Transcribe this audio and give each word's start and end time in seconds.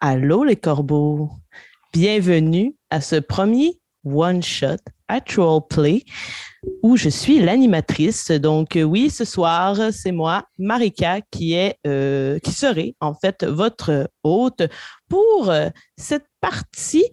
Allô 0.00 0.44
les 0.44 0.56
corbeaux. 0.56 1.30
Bienvenue 1.94 2.76
à 2.90 3.00
ce 3.00 3.16
premier 3.16 3.80
One 4.04 4.42
Shot 4.42 4.76
Actual 5.08 5.60
Play 5.70 6.04
où 6.82 6.98
je 6.98 7.08
suis 7.08 7.40
l'animatrice. 7.40 8.30
Donc 8.30 8.76
euh, 8.76 8.82
oui, 8.82 9.08
ce 9.08 9.24
soir, 9.24 9.78
c'est 9.92 10.12
moi, 10.12 10.44
Marika, 10.58 11.22
qui 11.30 11.54
est 11.54 11.78
euh, 11.86 12.38
serait 12.46 12.94
en 13.00 13.14
fait 13.14 13.42
votre 13.44 14.10
hôte 14.22 14.64
pour 15.08 15.48
euh, 15.48 15.70
cette 15.96 16.26
partie 16.42 17.06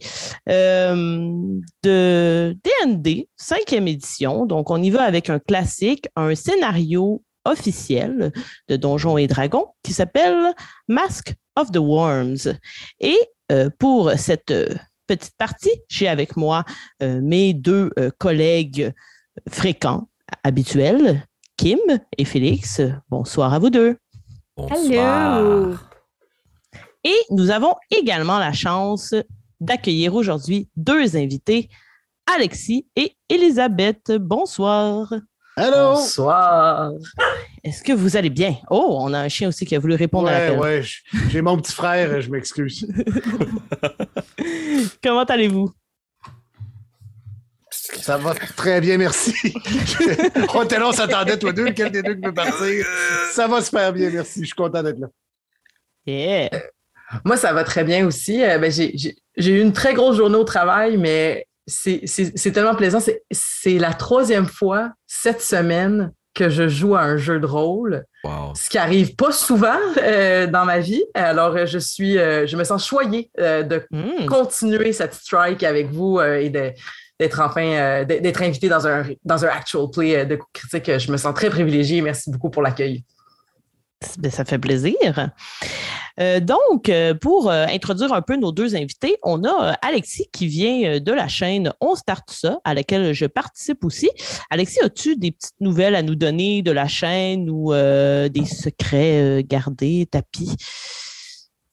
de 0.45 1.61
D&D, 2.63 3.29
cinquième 3.37 3.87
édition. 3.87 4.45
Donc 4.45 4.69
on 4.71 4.83
y 4.83 4.89
va 4.89 5.03
avec 5.03 5.29
un 5.29 5.39
classique, 5.39 6.09
un 6.17 6.35
scénario 6.35 7.23
officiel 7.45 8.31
de 8.67 8.75
Donjons 8.75 9.17
et 9.17 9.27
Dragons 9.27 9.67
qui 9.83 9.93
s'appelle 9.93 10.53
Mask 10.87 11.33
of 11.55 11.71
the 11.71 11.77
Worms. 11.77 12.57
Et 12.99 13.17
pour 13.79 14.11
cette 14.17 14.53
petite 15.07 15.37
partie, 15.37 15.81
j'ai 15.89 16.07
avec 16.07 16.37
moi 16.37 16.63
mes 17.01 17.53
deux 17.53 17.91
collègues 18.17 18.93
fréquents, 19.49 20.07
habituels, 20.43 21.25
Kim 21.57 21.79
et 22.17 22.25
Félix. 22.25 22.81
Bonsoir 23.09 23.53
à 23.53 23.59
vous 23.59 23.69
deux. 23.69 23.97
Bonsoir. 24.55 25.89
Et 27.03 27.17
nous 27.31 27.51
avons 27.51 27.75
également 27.91 28.39
la 28.39 28.53
chance 28.53 29.13
d'accueillir 29.59 30.15
aujourd'hui 30.15 30.69
deux 30.75 31.17
invités, 31.17 31.69
Alexis 32.33 32.87
et 32.95 33.15
Elisabeth. 33.29 34.13
Bonsoir. 34.13 35.13
Allô? 35.55 35.93
Bonsoir. 35.93 36.91
Est-ce 37.63 37.83
que 37.83 37.93
vous 37.93 38.17
allez 38.17 38.31
bien? 38.31 38.55
Oh, 38.71 38.97
on 39.01 39.13
a 39.13 39.19
un 39.19 39.29
chien 39.29 39.49
aussi 39.49 39.65
qui 39.65 39.75
a 39.75 39.79
voulu 39.79 39.93
répondre 39.93 40.27
à 40.27 40.31
l'appel. 40.31 40.59
Ouais, 40.59 40.81
j'ai 41.29 41.41
mon 41.41 41.57
petit 41.57 41.73
frère, 41.73 42.21
je 42.21 42.29
m'excuse. 42.31 42.87
Comment 45.03 45.23
allez-vous? 45.23 45.71
Ça 47.69 48.17
va 48.17 48.33
très 48.33 48.81
bien, 48.81 48.97
merci. 48.97 49.33
on 50.53 50.63
était 50.63 50.79
là, 50.79 50.87
on 50.87 50.91
s'attendait, 50.91 51.37
toi 51.37 51.53
deux. 51.53 51.65
Lequel 51.65 51.91
des 51.91 52.01
deux 52.01 52.19
peut 52.19 52.33
partir? 52.33 52.85
Ça 53.31 53.47
va 53.47 53.61
super 53.61 53.93
bien, 53.93 54.09
merci. 54.09 54.41
Je 54.41 54.45
suis 54.45 54.55
content 54.55 54.81
d'être 54.81 54.99
là. 54.99 55.07
Yeah. 56.05 56.49
Moi, 57.23 57.37
ça 57.37 57.53
va 57.53 57.63
très 57.63 57.83
bien 57.83 58.07
aussi. 58.07 58.43
Euh, 58.43 58.57
ben, 58.57 58.71
j'ai 58.71 59.15
eu 59.37 59.61
une 59.61 59.73
très 59.73 59.93
grosse 59.93 60.17
journée 60.17 60.35
au 60.35 60.43
travail, 60.43 60.97
mais 60.97 61.45
c'est 61.65 62.51
tellement 62.53 62.75
plaisant. 62.75 62.99
C'est 63.31 63.77
la 63.77 63.93
troisième 63.93 64.47
fois 64.47 64.91
cette 65.07 65.41
semaine 65.41 66.11
que 66.33 66.49
je 66.49 66.67
joue 66.67 66.95
à 66.95 67.01
un 67.01 67.17
jeu 67.17 67.39
de 67.39 67.45
rôle, 67.45 68.05
ce 68.55 68.67
qui 68.69 68.79
arrive 68.79 69.15
pas 69.15 69.31
souvent 69.31 69.77
euh, 70.01 70.47
dans 70.47 70.65
ma 70.65 70.79
vie. 70.79 71.03
Alors, 71.13 71.65
je 71.67 71.77
suis, 71.77 72.17
euh, 72.17 72.47
je 72.47 72.57
me 72.57 72.63
sens 72.63 72.87
choyée 72.87 73.29
de 73.37 73.85
hmm. 73.91 74.25
continuer 74.25 74.93
cette 74.93 75.13
strike 75.13 75.61
avec 75.61 75.91
vous 75.91 76.19
et 76.19 76.49
de, 76.49 76.73
d'être 77.19 77.39
enfin 77.41 77.65
euh, 77.65 78.05
d'être 78.05 78.41
invité 78.41 78.69
dans 78.69 78.87
un 78.87 79.03
dans 79.23 79.45
un 79.45 79.49
actual 79.49 79.87
play 79.91 80.15
euh, 80.15 80.25
de 80.25 80.39
critique. 80.51 80.97
Je 80.97 81.11
me 81.11 81.17
sens 81.17 81.33
très 81.33 81.49
privilégiée. 81.49 82.01
Merci 82.01 82.31
beaucoup 82.31 82.49
pour 82.49 82.61
l'accueil. 82.61 83.03
Ben, 84.17 84.31
ça 84.31 84.45
fait 84.45 84.59
plaisir. 84.59 85.29
Euh, 86.19 86.39
donc, 86.39 86.91
pour 87.21 87.49
introduire 87.49 88.13
un 88.13 88.21
peu 88.21 88.35
nos 88.35 88.51
deux 88.51 88.75
invités, 88.75 89.17
on 89.23 89.43
a 89.43 89.77
Alexis 89.81 90.27
qui 90.31 90.47
vient 90.47 90.99
de 90.99 91.11
la 91.11 91.27
chaîne 91.27 91.73
On 91.81 91.95
Start 91.95 92.29
ça, 92.29 92.59
à 92.63 92.73
laquelle 92.73 93.13
je 93.13 93.25
participe 93.25 93.83
aussi. 93.83 94.09
Alexis, 94.49 94.79
as-tu 94.83 95.15
des 95.15 95.31
petites 95.31 95.59
nouvelles 95.59 95.95
à 95.95 96.03
nous 96.03 96.15
donner 96.15 96.61
de 96.61 96.71
la 96.71 96.87
chaîne 96.87 97.49
ou 97.49 97.73
des 97.73 98.45
secrets 98.45 99.43
gardés, 99.47 100.07
tapis? 100.09 100.55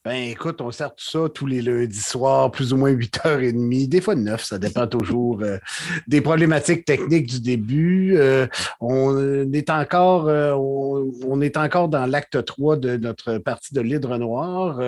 Ben 0.03 0.31
écoute, 0.31 0.63
on 0.63 0.71
sert 0.71 0.95
tout 0.95 1.05
ça 1.05 1.29
tous 1.29 1.45
les 1.45 1.61
lundis 1.61 2.01
soirs, 2.01 2.51
plus 2.51 2.73
ou 2.73 2.79
moins 2.79 2.91
8h30, 2.91 3.87
des 3.87 4.01
fois 4.01 4.15
9, 4.15 4.43
ça 4.43 4.59
dépend 4.59 4.87
toujours 4.87 5.43
euh, 5.43 5.59
des 6.07 6.23
problématiques 6.23 6.87
techniques 6.87 7.27
du 7.27 7.41
début. 7.43 8.17
Euh, 8.17 8.47
on 8.81 9.53
est 9.53 9.69
encore 9.69 10.27
euh, 10.29 10.55
on, 10.55 11.43
est 11.43 11.59
encore 11.59 11.91
dans 11.91 12.07
l'acte 12.07 12.43
3 12.43 12.79
de 12.79 12.97
notre 12.97 13.37
partie 13.37 13.75
de 13.75 13.83
l'hydre 13.83 14.17
noir 14.17 14.81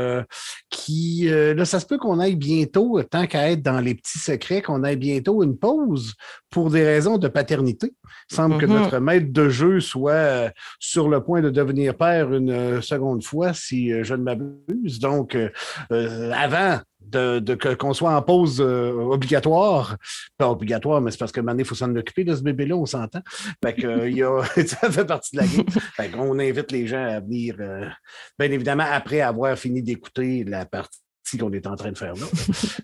qui 0.70 1.28
là, 1.28 1.64
ça 1.66 1.78
se 1.78 1.84
peut 1.84 1.98
qu'on 1.98 2.18
aille 2.18 2.36
bientôt, 2.36 3.02
tant 3.02 3.26
qu'à 3.26 3.50
être 3.50 3.62
dans 3.62 3.80
les 3.80 3.94
petits 3.94 4.18
secrets, 4.18 4.62
qu'on 4.62 4.82
aille 4.82 4.96
bientôt 4.96 5.42
une 5.42 5.58
pause 5.58 6.14
pour 6.52 6.70
des 6.70 6.84
raisons 6.84 7.18
de 7.18 7.26
paternité. 7.28 7.94
Il 8.30 8.36
semble 8.36 8.58
que 8.58 8.66
mm-hmm. 8.66 8.68
notre 8.68 8.98
maître 8.98 9.32
de 9.32 9.48
jeu 9.48 9.80
soit 9.80 10.52
sur 10.78 11.08
le 11.08 11.22
point 11.22 11.40
de 11.40 11.50
devenir 11.50 11.96
père 11.96 12.32
une 12.32 12.80
seconde 12.82 13.24
fois, 13.24 13.54
si 13.54 13.90
je 14.04 14.14
ne 14.14 14.22
m'abuse. 14.22 15.00
Donc, 15.00 15.34
euh, 15.34 15.48
euh, 15.90 16.30
avant 16.32 16.80
de, 17.00 17.74
qu'on 17.74 17.94
soit 17.94 18.14
en 18.14 18.22
pause 18.22 18.60
euh, 18.60 18.92
obligatoire, 18.92 19.96
pas 20.38 20.48
obligatoire, 20.50 21.00
mais 21.00 21.10
c'est 21.10 21.18
parce 21.18 21.32
que 21.32 21.40
maintenant, 21.40 21.60
il 21.60 21.66
faut 21.66 21.74
s'en 21.74 21.94
occuper 21.96 22.24
de 22.24 22.34
ce 22.34 22.42
bébé-là, 22.42 22.76
on 22.76 22.86
s'entend. 22.86 23.22
Fait 23.64 23.74
que, 23.74 24.08
y 24.08 24.22
a, 24.22 24.42
ça 24.66 24.90
fait 24.90 25.04
partie 25.04 25.36
de 25.36 25.40
la 25.40 25.46
game. 25.46 25.66
Fait 25.96 26.10
qu'on 26.10 26.38
invite 26.38 26.70
les 26.70 26.86
gens 26.86 27.04
à 27.04 27.20
venir, 27.20 27.56
bien 28.38 28.50
évidemment, 28.50 28.86
après 28.90 29.20
avoir 29.20 29.56
fini 29.58 29.82
d'écouter 29.82 30.44
la 30.44 30.66
partie 30.66 31.00
qu'on 31.38 31.52
est 31.52 31.66
en 31.66 31.76
train 31.76 31.92
de 31.92 31.98
faire 31.98 32.14
là. 32.14 32.26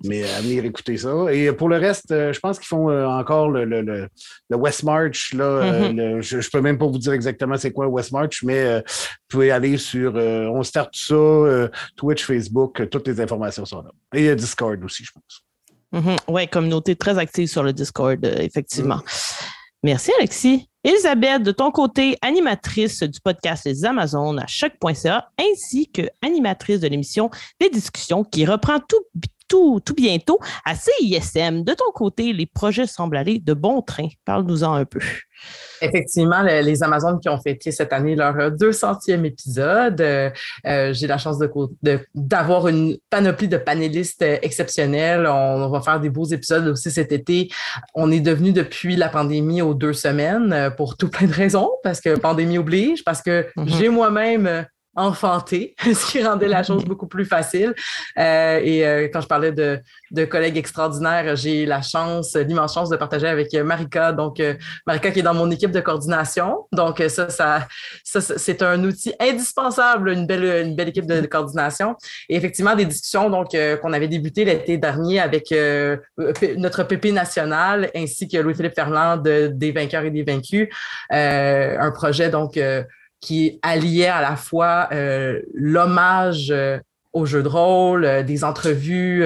Mais 0.04 0.24
à 0.24 0.40
venir 0.40 0.64
écouter 0.64 0.96
ça. 0.96 1.32
Et 1.32 1.52
pour 1.52 1.68
le 1.68 1.76
reste, 1.76 2.10
euh, 2.10 2.32
je 2.32 2.40
pense 2.40 2.58
qu'ils 2.58 2.68
font 2.68 2.90
euh, 2.90 3.06
encore 3.06 3.50
le, 3.50 3.64
le, 3.64 3.82
le, 3.82 4.56
West 4.56 4.84
March. 4.84 5.34
Là, 5.34 5.44
euh, 5.44 5.92
mm-hmm. 5.92 6.22
je 6.22 6.36
ne 6.36 6.50
peux 6.50 6.60
même 6.60 6.78
pas 6.78 6.86
vous 6.86 6.98
dire 6.98 7.12
exactement 7.12 7.56
c'est 7.56 7.72
quoi 7.72 7.86
West 7.88 8.12
March, 8.12 8.42
mais 8.42 8.78
vous 8.78 8.82
pouvez 9.28 9.50
aller 9.50 9.76
sur 9.76 10.14
On 10.14 10.62
Start 10.62 10.90
ça, 10.94 11.70
Twitch, 11.96 12.24
Facebook, 12.24 12.88
toutes 12.90 13.06
les 13.08 13.20
informations 13.20 13.64
sont 13.64 13.82
là. 13.82 13.90
Et 14.14 14.34
Discord 14.34 14.82
aussi, 14.84 15.04
je 15.04 15.12
pense. 15.12 15.44
Mm-hmm. 15.92 16.18
Oui, 16.28 16.48
communauté 16.48 16.96
très 16.96 17.18
active 17.18 17.48
sur 17.48 17.62
le 17.62 17.72
Discord, 17.72 18.24
effectivement. 18.24 18.96
Mm. 18.96 19.02
Merci, 19.84 20.12
Alexis. 20.18 20.68
Elisabeth, 20.88 21.42
de 21.42 21.52
ton 21.52 21.70
côté, 21.70 22.16
animatrice 22.22 23.02
du 23.02 23.20
podcast 23.20 23.66
Les 23.66 23.84
Amazones 23.84 24.38
à 24.38 24.46
choc.ca, 24.46 25.28
ainsi 25.38 25.90
que 25.92 26.00
animatrice 26.22 26.80
de 26.80 26.88
l'émission 26.88 27.28
Des 27.60 27.68
discussions 27.68 28.24
qui 28.24 28.46
reprend 28.46 28.78
tout, 28.80 29.04
tout, 29.48 29.80
tout 29.84 29.94
bientôt 29.94 30.38
à 30.64 30.74
CISM. 30.74 31.64
De 31.64 31.74
ton 31.74 31.90
côté, 31.94 32.32
les 32.32 32.46
projets 32.46 32.86
semblent 32.86 33.16
aller 33.16 33.38
de 33.38 33.54
bon 33.54 33.82
train. 33.82 34.08
Parle-nous-en 34.24 34.74
un 34.74 34.84
peu. 34.84 35.00
Effectivement, 35.80 36.42
les 36.42 36.82
Amazones 36.82 37.20
qui 37.20 37.28
ont 37.28 37.40
fêté 37.40 37.70
cette 37.70 37.92
année 37.92 38.16
leur 38.16 38.34
200e 38.34 39.24
épisode. 39.24 40.00
Euh, 40.00 40.30
euh, 40.66 40.92
j'ai 40.92 41.06
la 41.06 41.18
chance 41.18 41.38
d'avoir 42.14 42.68
une 42.68 42.96
panoplie 43.10 43.48
de 43.48 43.56
panélistes 43.56 44.22
exceptionnels. 44.22 45.26
On, 45.26 45.68
va 45.68 45.80
faire 45.80 46.00
des 46.00 46.10
beaux 46.10 46.24
épisodes 46.24 46.66
aussi 46.66 46.90
cet 46.90 47.12
été. 47.12 47.48
On 47.94 48.10
est 48.10 48.20
devenu 48.20 48.52
depuis 48.52 48.96
la 48.96 49.08
pandémie 49.08 49.62
aux 49.62 49.74
deux 49.74 49.92
semaines 49.92 50.52
euh, 50.52 50.70
pour 50.70 50.96
tout 50.96 51.08
plein 51.08 51.28
de 51.28 51.34
raisons, 51.34 51.70
parce 51.82 52.00
que 52.00 52.18
pandémie 52.18 52.58
oblige, 52.58 53.04
parce 53.04 53.22
que 53.22 53.46
mm-hmm. 53.56 53.78
j'ai 53.78 53.88
moi-même 53.88 54.66
enfanté, 54.98 55.74
ce 55.82 56.10
qui 56.10 56.22
rendait 56.22 56.48
la 56.48 56.62
chose 56.62 56.84
beaucoup 56.84 57.06
plus 57.06 57.24
facile. 57.24 57.74
Euh, 58.18 58.60
et 58.62 58.86
euh, 58.86 59.08
quand 59.12 59.20
je 59.20 59.26
parlais 59.26 59.52
de, 59.52 59.80
de 60.10 60.24
collègues 60.24 60.56
extraordinaires, 60.56 61.36
j'ai 61.36 61.64
la 61.64 61.82
chance, 61.82 62.34
l'immense 62.34 62.74
chance 62.74 62.90
de 62.90 62.96
partager 62.96 63.28
avec 63.28 63.54
Marika. 63.54 64.12
Donc, 64.12 64.40
euh, 64.40 64.54
Marika 64.86 65.10
qui 65.10 65.20
est 65.20 65.22
dans 65.22 65.34
mon 65.34 65.50
équipe 65.50 65.70
de 65.70 65.80
coordination. 65.80 66.66
Donc, 66.72 67.02
ça, 67.08 67.30
ça, 67.30 67.66
ça 68.04 68.20
c'est 68.20 68.62
un 68.62 68.82
outil 68.84 69.14
indispensable, 69.20 70.10
une 70.10 70.26
belle, 70.26 70.66
une 70.66 70.76
belle 70.76 70.88
équipe 70.88 71.06
de, 71.06 71.24
coordination. 71.26 71.96
Et 72.28 72.36
effectivement, 72.36 72.74
des 72.74 72.86
discussions 72.86 73.30
donc 73.30 73.56
qu'on 73.82 73.92
avait 73.92 74.08
débuté 74.08 74.44
l'été 74.44 74.78
dernier 74.78 75.20
avec 75.20 75.54
notre 76.56 76.84
PP 76.84 77.12
national 77.12 77.90
ainsi 77.94 78.28
que 78.28 78.38
Louis-Philippe 78.38 78.74
Ferland 78.74 79.22
de, 79.22 79.48
des 79.48 79.72
vainqueurs 79.72 80.04
et 80.04 80.10
des 80.10 80.22
vaincus. 80.22 80.68
un 81.10 81.90
projet 81.90 82.30
donc 82.30 82.58
qui 83.20 83.58
alliait 83.62 84.06
à 84.06 84.20
la 84.20 84.36
fois 84.36 84.88
euh, 84.92 85.40
l'hommage 85.54 86.48
euh, 86.50 86.78
au 87.14 87.24
jeu 87.24 87.42
de 87.42 87.48
rôle, 87.48 88.04
euh, 88.04 88.22
des 88.22 88.44
entrevues, 88.44 89.24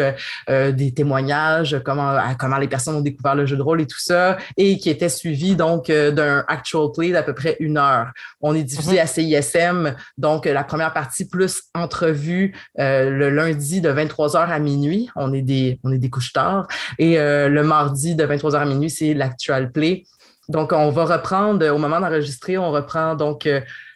des 0.48 0.94
témoignages, 0.94 1.80
comment, 1.84 2.16
comment 2.38 2.56
les 2.56 2.68
personnes 2.68 2.94
ont 2.94 3.00
découvert 3.02 3.34
le 3.34 3.44
jeu 3.44 3.56
de 3.56 3.62
rôle 3.62 3.80
et 3.80 3.86
tout 3.86 3.98
ça, 3.98 4.38
et 4.56 4.78
qui 4.78 4.88
était 4.88 5.08
suivi 5.08 5.56
donc 5.56 5.90
d'un 5.90 6.44
actual 6.48 6.88
play 6.94 7.10
d'à 7.10 7.22
peu 7.22 7.34
près 7.34 7.56
une 7.60 7.76
heure. 7.76 8.12
On 8.40 8.54
est 8.54 8.62
diffusé 8.62 8.94
mhm. 8.94 8.98
à 9.00 9.06
CISM, 9.06 9.94
donc 10.16 10.46
la 10.46 10.64
première 10.64 10.92
partie 10.92 11.28
plus 11.28 11.64
entrevue 11.74 12.54
le 12.78 13.28
lundi 13.28 13.80
de 13.80 13.90
23h 13.90 14.48
à 14.48 14.58
minuit. 14.58 15.10
On 15.16 15.32
est 15.34 15.42
des, 15.42 15.80
on 15.82 15.92
est 15.92 15.98
des 15.98 16.08
couches 16.08 16.32
tard. 16.32 16.68
Et 16.98 17.16
le 17.16 17.62
mardi 17.62 18.14
de 18.14 18.24
23h 18.24 18.56
à 18.56 18.64
minuit, 18.64 18.90
c'est 18.90 19.12
l'actual 19.12 19.72
play. 19.72 20.04
Donc, 20.48 20.72
on 20.72 20.90
va 20.90 21.04
reprendre, 21.04 21.66
au 21.68 21.78
moment 21.78 22.00
d'enregistrer, 22.00 22.58
on 22.58 22.70
reprend 22.70 23.14
donc 23.14 23.48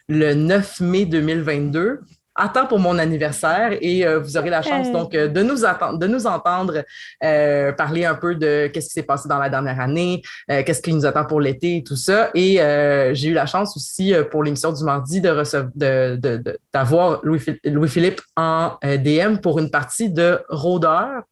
le 0.07 0.33
9 0.33 0.79
mai 0.81 1.05
2022 1.05 1.99
à 2.39 2.49
temps 2.49 2.67
pour 2.67 2.77
mon 2.77 2.99
anniversaire 2.99 3.75
et 3.81 4.05
vous 4.19 4.37
aurez 4.37 4.51
la 4.51 4.61
chance 4.61 4.91
donc 4.91 5.13
de 5.13 5.41
nous, 5.41 5.65
attendre, 5.65 5.97
de 5.97 6.05
nous 6.05 6.27
entendre 6.27 6.83
parler 7.19 8.05
un 8.05 8.13
peu 8.13 8.35
de 8.35 8.67
qu'est-ce 8.67 8.89
qui 8.89 8.93
s'est 8.93 9.01
passé 9.01 9.27
dans 9.27 9.39
la 9.39 9.49
dernière 9.49 9.79
année, 9.79 10.21
qu'est-ce 10.47 10.83
qui 10.83 10.93
nous 10.93 11.07
attend 11.07 11.25
pour 11.25 11.41
l'été 11.41 11.77
et 11.77 11.83
tout 11.83 11.95
ça. 11.95 12.29
Et 12.35 12.59
j'ai 13.13 13.29
eu 13.29 13.33
la 13.33 13.47
chance 13.47 13.75
aussi 13.75 14.13
pour 14.29 14.43
l'émission 14.43 14.71
du 14.71 14.83
mardi 14.83 15.19
de 15.19 15.29
recevoir 15.29 15.71
d'avoir 16.71 17.21
Louis-Philippe 17.23 18.21
en 18.35 18.77
DM 18.83 19.37
pour 19.41 19.57
une 19.57 19.71
partie 19.71 20.11
de 20.11 20.39
Rôdeur, 20.47 21.23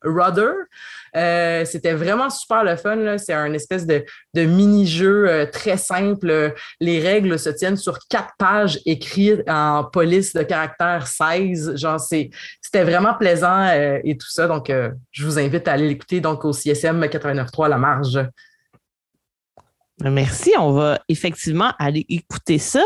Rudder. 1.15 1.65
C'était 1.65 1.93
vraiment 1.93 2.29
super 2.29 2.63
le 2.63 2.75
fun. 2.75 3.17
C'est 3.17 3.33
un 3.33 3.53
espèce 3.53 3.85
de, 3.85 4.03
mini-jeu 4.35 5.49
très 5.51 5.77
simple. 5.77 6.53
Les 6.79 6.99
règles 6.99 7.39
se 7.39 7.49
tiennent 7.49 7.77
sur 7.77 7.99
quatre 8.09 8.33
pages 8.37 8.79
écrites 8.85 9.41
en 9.47 9.83
police 9.83 10.33
de 10.33 10.43
caractère 10.43 11.07
16. 11.07 11.75
Genre, 11.75 11.99
c'était 11.99 12.83
vraiment 12.83 13.13
plaisant 13.13 13.67
euh, 13.67 13.99
et 14.03 14.17
tout 14.17 14.29
ça. 14.29 14.47
Donc, 14.47 14.69
euh, 14.69 14.91
je 15.11 15.25
vous 15.25 15.39
invite 15.39 15.67
à 15.67 15.73
aller 15.73 15.87
l'écouter 15.87 16.21
donc 16.21 16.45
au 16.45 16.53
CSM 16.53 17.03
89.3 17.05 17.65
à 17.65 17.69
la 17.69 17.77
marge. 17.77 18.19
Merci, 20.03 20.51
on 20.59 20.73
va 20.73 20.99
effectivement 21.07 21.71
aller 21.79 22.05
écouter 22.09 22.57
ça. 22.57 22.83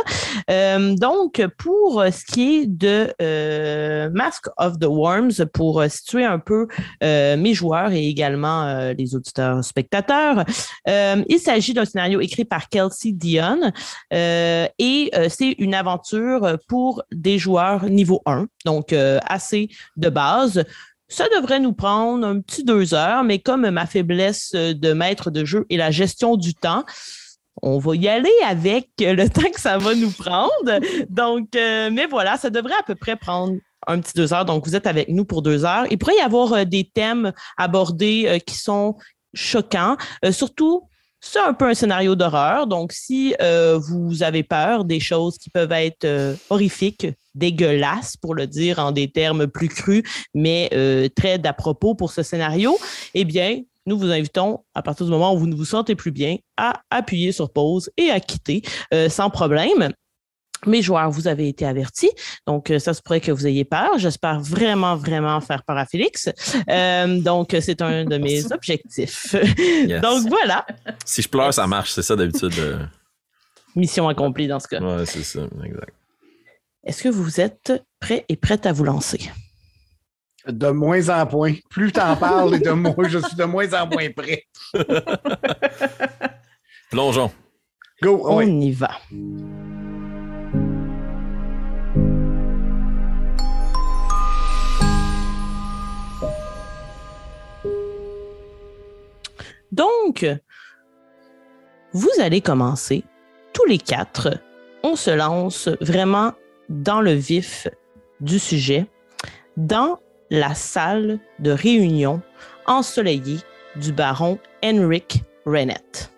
Euh, 0.51 0.93
donc, 0.93 1.43
pour 1.57 2.03
ce 2.03 2.23
qui 2.23 2.57
est 2.57 2.65
de 2.67 3.11
euh, 3.19 4.11
Mask 4.13 4.45
of 4.57 4.77
the 4.77 4.85
Worms, 4.85 5.47
pour 5.51 5.83
situer 5.89 6.23
un 6.23 6.37
peu 6.37 6.67
euh, 7.03 7.35
mes 7.35 7.55
joueurs 7.55 7.91
et 7.93 8.07
également 8.07 8.91
les 8.95 9.15
auditeurs 9.15 9.63
spectateurs, 9.63 10.45
il 10.85 11.39
s'agit 11.39 11.73
d'un 11.73 11.85
scénario 11.85 12.21
écrit 12.21 12.45
par 12.45 12.69
Kelsey 12.69 13.11
Dion 13.11 13.71
et 14.11 15.11
c'est 15.29 15.55
une 15.57 15.73
aventure 15.73 16.57
pour 16.67 17.03
des 17.11 17.39
joueurs 17.39 17.85
niveau 17.85 18.21
1, 18.27 18.47
donc 18.65 18.93
assez 18.93 19.69
de 19.97 20.09
base. 20.09 20.63
Ça 21.09 21.25
devrait 21.35 21.59
nous 21.59 21.73
prendre 21.73 22.25
un 22.25 22.39
petit 22.39 22.63
deux 22.63 22.93
heures, 22.93 23.23
mais 23.23 23.39
comme 23.39 23.69
ma 23.69 23.85
faiblesse 23.85 24.51
de 24.53 24.93
maître 24.93 25.31
de 25.31 25.43
jeu 25.43 25.65
est 25.69 25.77
la 25.77 25.91
gestion 25.91 26.37
du 26.37 26.53
temps, 26.53 26.85
on 27.61 27.79
va 27.79 27.95
y 27.95 28.07
aller 28.07 28.29
avec 28.47 28.89
le 28.99 29.27
temps 29.29 29.49
que 29.53 29.59
ça 29.59 29.77
va 29.77 29.95
nous 29.95 30.11
prendre. 30.11 30.79
Donc, 31.09 31.55
euh, 31.55 31.89
mais 31.91 32.05
voilà, 32.05 32.37
ça 32.37 32.49
devrait 32.49 32.73
à 32.79 32.83
peu 32.83 32.95
près 32.95 33.15
prendre 33.15 33.57
un 33.87 33.99
petit 33.99 34.13
deux 34.15 34.33
heures. 34.33 34.45
Donc, 34.45 34.65
vous 34.65 34.75
êtes 34.75 34.87
avec 34.87 35.09
nous 35.09 35.25
pour 35.25 35.41
deux 35.41 35.65
heures. 35.65 35.85
Il 35.89 35.97
pourrait 35.97 36.17
y 36.17 36.21
avoir 36.21 36.53
euh, 36.53 36.63
des 36.65 36.89
thèmes 36.93 37.31
abordés 37.57 38.25
euh, 38.27 38.39
qui 38.39 38.55
sont 38.55 38.95
choquants, 39.33 39.95
surtout 40.31 40.87
c'est 41.21 41.39
un 41.39 41.53
peu 41.53 41.65
un 41.65 41.75
scénario 41.75 42.15
d'horreur. 42.15 42.65
Donc, 42.65 42.93
si 42.93 43.35
vous 43.89 44.23
avez 44.23 44.41
peur 44.41 44.85
des 44.85 44.99
choses 44.99 45.37
qui 45.37 45.51
peuvent 45.51 45.71
être 45.73 46.35
horrifiques, 46.49 47.05
dégueulasses, 47.39 48.17
pour 48.17 48.35
le 48.35 48.45
dire 48.45 48.79
en 48.79 48.91
des 48.91 49.09
termes 49.09 49.47
plus 49.47 49.69
crus, 49.69 50.03
mais 50.33 50.69
très 51.15 51.37
d'à 51.37 51.53
propos 51.53 51.95
pour 51.95 52.11
ce 52.11 52.23
scénario, 52.23 52.77
eh 53.13 53.25
bien, 53.25 53.61
nous 53.85 53.97
vous 53.97 54.11
invitons, 54.11 54.59
à 54.75 54.81
partir 54.81 55.05
du 55.05 55.11
moment 55.11 55.33
où 55.33 55.39
vous 55.39 55.47
ne 55.47 55.55
vous 55.55 55.65
sentez 55.65 55.95
plus 55.95 56.11
bien, 56.11 56.37
à 56.57 56.81
appuyer 56.89 57.31
sur 57.31 57.51
pause 57.51 57.89
et 57.97 58.09
à 58.11 58.19
quitter 58.19 58.61
sans 59.09 59.29
problème. 59.29 59.91
Mes 60.65 60.81
joueurs, 60.81 61.09
vous 61.09 61.29
avez 61.29 61.47
été 61.47 61.65
avertis, 61.65 62.11
donc 62.45 62.73
ça 62.79 62.93
se 62.93 63.01
pourrait 63.01 63.21
que 63.21 63.31
vous 63.31 63.47
ayez 63.47 63.63
peur. 63.63 63.91
J'espère 63.97 64.41
vraiment, 64.41 64.97
vraiment 64.97 65.39
faire 65.39 65.63
peur 65.63 65.77
à 65.77 65.85
Félix. 65.85 66.29
donc, 67.23 67.55
c'est 67.61 67.81
un 67.81 68.03
de 68.03 68.17
mes 68.17 68.51
objectifs. 68.51 69.35
donc, 70.01 70.27
voilà. 70.27 70.65
Si 71.05 71.21
je 71.21 71.29
pleure, 71.29 71.53
ça 71.53 71.65
marche, 71.65 71.91
c'est 71.91 72.01
ça 72.01 72.15
d'habitude. 72.15 72.53
Mission 73.75 74.07
accomplie 74.09 74.47
dans 74.47 74.59
ce 74.59 74.67
cas. 74.67 74.79
Oui, 74.81 75.03
c'est 75.05 75.23
ça, 75.23 75.41
exact. 75.63 75.93
Est-ce 76.85 77.03
que 77.03 77.09
vous 77.09 77.41
êtes 77.41 77.73
prêts 77.99 78.25
et 78.29 78.37
prêtes 78.37 78.65
à 78.65 78.71
vous 78.71 78.85
lancer? 78.85 79.29
De 80.47 80.69
moins 80.69 81.09
en 81.09 81.29
moins. 81.29 81.53
Plus 81.69 81.91
tu 81.91 81.99
en 81.99 82.15
parles, 82.15 82.59
de 82.59 82.69
moins, 82.71 83.09
je 83.09 83.19
suis 83.19 83.35
de 83.35 83.43
moins 83.43 83.73
en 83.73 83.85
moins 83.87 84.09
prêt. 84.11 84.45
Plongeons. 86.89 87.31
Go, 88.01 88.21
on 88.25 88.41
y 88.41 88.71
va. 88.71 88.91
Donc, 99.73 100.25
vous 101.91 102.09
allez 102.19 102.39
commencer 102.39 103.03
tous 103.53 103.65
les 103.65 103.77
quatre. 103.77 104.39
On 104.83 104.95
se 104.95 105.11
lance 105.11 105.67
vraiment 105.81 106.33
dans 106.69 107.01
le 107.01 107.13
vif 107.13 107.67
du 108.21 108.39
sujet, 108.39 108.87
dans 109.57 109.99
la 110.29 110.53
salle 110.53 111.19
de 111.39 111.51
réunion 111.51 112.21
ensoleillée 112.67 113.39
du 113.75 113.91
baron 113.91 114.37
Henrik 114.63 115.23
Rennet. 115.45 116.09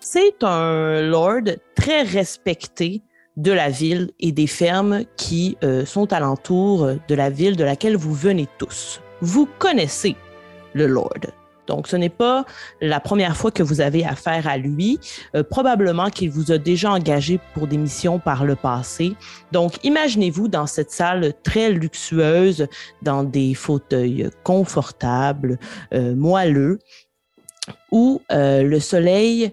C'est 0.00 0.42
un 0.42 1.02
lord 1.02 1.42
très 1.74 2.02
respecté 2.02 3.02
de 3.36 3.52
la 3.52 3.70
ville 3.70 4.10
et 4.20 4.32
des 4.32 4.46
fermes 4.46 5.04
qui 5.16 5.56
euh, 5.62 5.86
sont 5.86 6.12
alentour 6.12 6.90
de 7.08 7.14
la 7.14 7.30
ville 7.30 7.56
de 7.56 7.64
laquelle 7.64 7.96
vous 7.96 8.12
venez 8.12 8.48
tous. 8.58 9.00
Vous 9.20 9.48
connaissez 9.58 10.16
le 10.74 10.86
lord. 10.86 11.39
Donc, 11.70 11.86
ce 11.86 11.94
n'est 11.94 12.08
pas 12.08 12.44
la 12.80 12.98
première 12.98 13.36
fois 13.36 13.52
que 13.52 13.62
vous 13.62 13.80
avez 13.80 14.04
affaire 14.04 14.48
à 14.48 14.56
lui. 14.56 14.98
Euh, 15.36 15.44
probablement 15.44 16.10
qu'il 16.10 16.28
vous 16.28 16.50
a 16.50 16.58
déjà 16.58 16.90
engagé 16.90 17.38
pour 17.54 17.68
des 17.68 17.76
missions 17.76 18.18
par 18.18 18.44
le 18.44 18.56
passé. 18.56 19.14
Donc, 19.52 19.78
imaginez-vous 19.84 20.48
dans 20.48 20.66
cette 20.66 20.90
salle 20.90 21.32
très 21.44 21.70
luxueuse, 21.70 22.66
dans 23.02 23.22
des 23.22 23.54
fauteuils 23.54 24.30
confortables, 24.42 25.60
euh, 25.94 26.16
moelleux, 26.16 26.80
où 27.92 28.20
euh, 28.32 28.64
le 28.64 28.80
soleil 28.80 29.52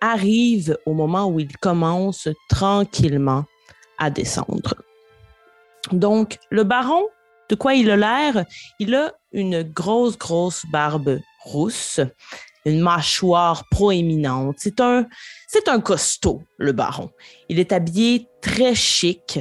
arrive 0.00 0.78
au 0.86 0.94
moment 0.94 1.26
où 1.26 1.38
il 1.38 1.54
commence 1.58 2.30
tranquillement 2.48 3.44
à 3.98 4.08
descendre. 4.08 4.74
Donc, 5.92 6.38
le 6.48 6.64
baron 6.64 7.02
de 7.54 7.58
quoi 7.58 7.74
il 7.74 7.88
a 7.88 7.96
l'air? 7.96 8.44
Il 8.80 8.96
a 8.96 9.12
une 9.32 9.62
grosse, 9.62 10.18
grosse 10.18 10.64
barbe 10.72 11.20
rousse, 11.44 12.00
une 12.64 12.80
mâchoire 12.80 13.68
proéminente. 13.70 14.56
C'est 14.58 14.80
un, 14.80 15.06
c'est 15.46 15.68
un 15.68 15.80
costaud, 15.80 16.42
le 16.58 16.72
baron. 16.72 17.10
Il 17.48 17.60
est 17.60 17.70
habillé 17.70 18.26
très 18.42 18.74
chic, 18.74 19.38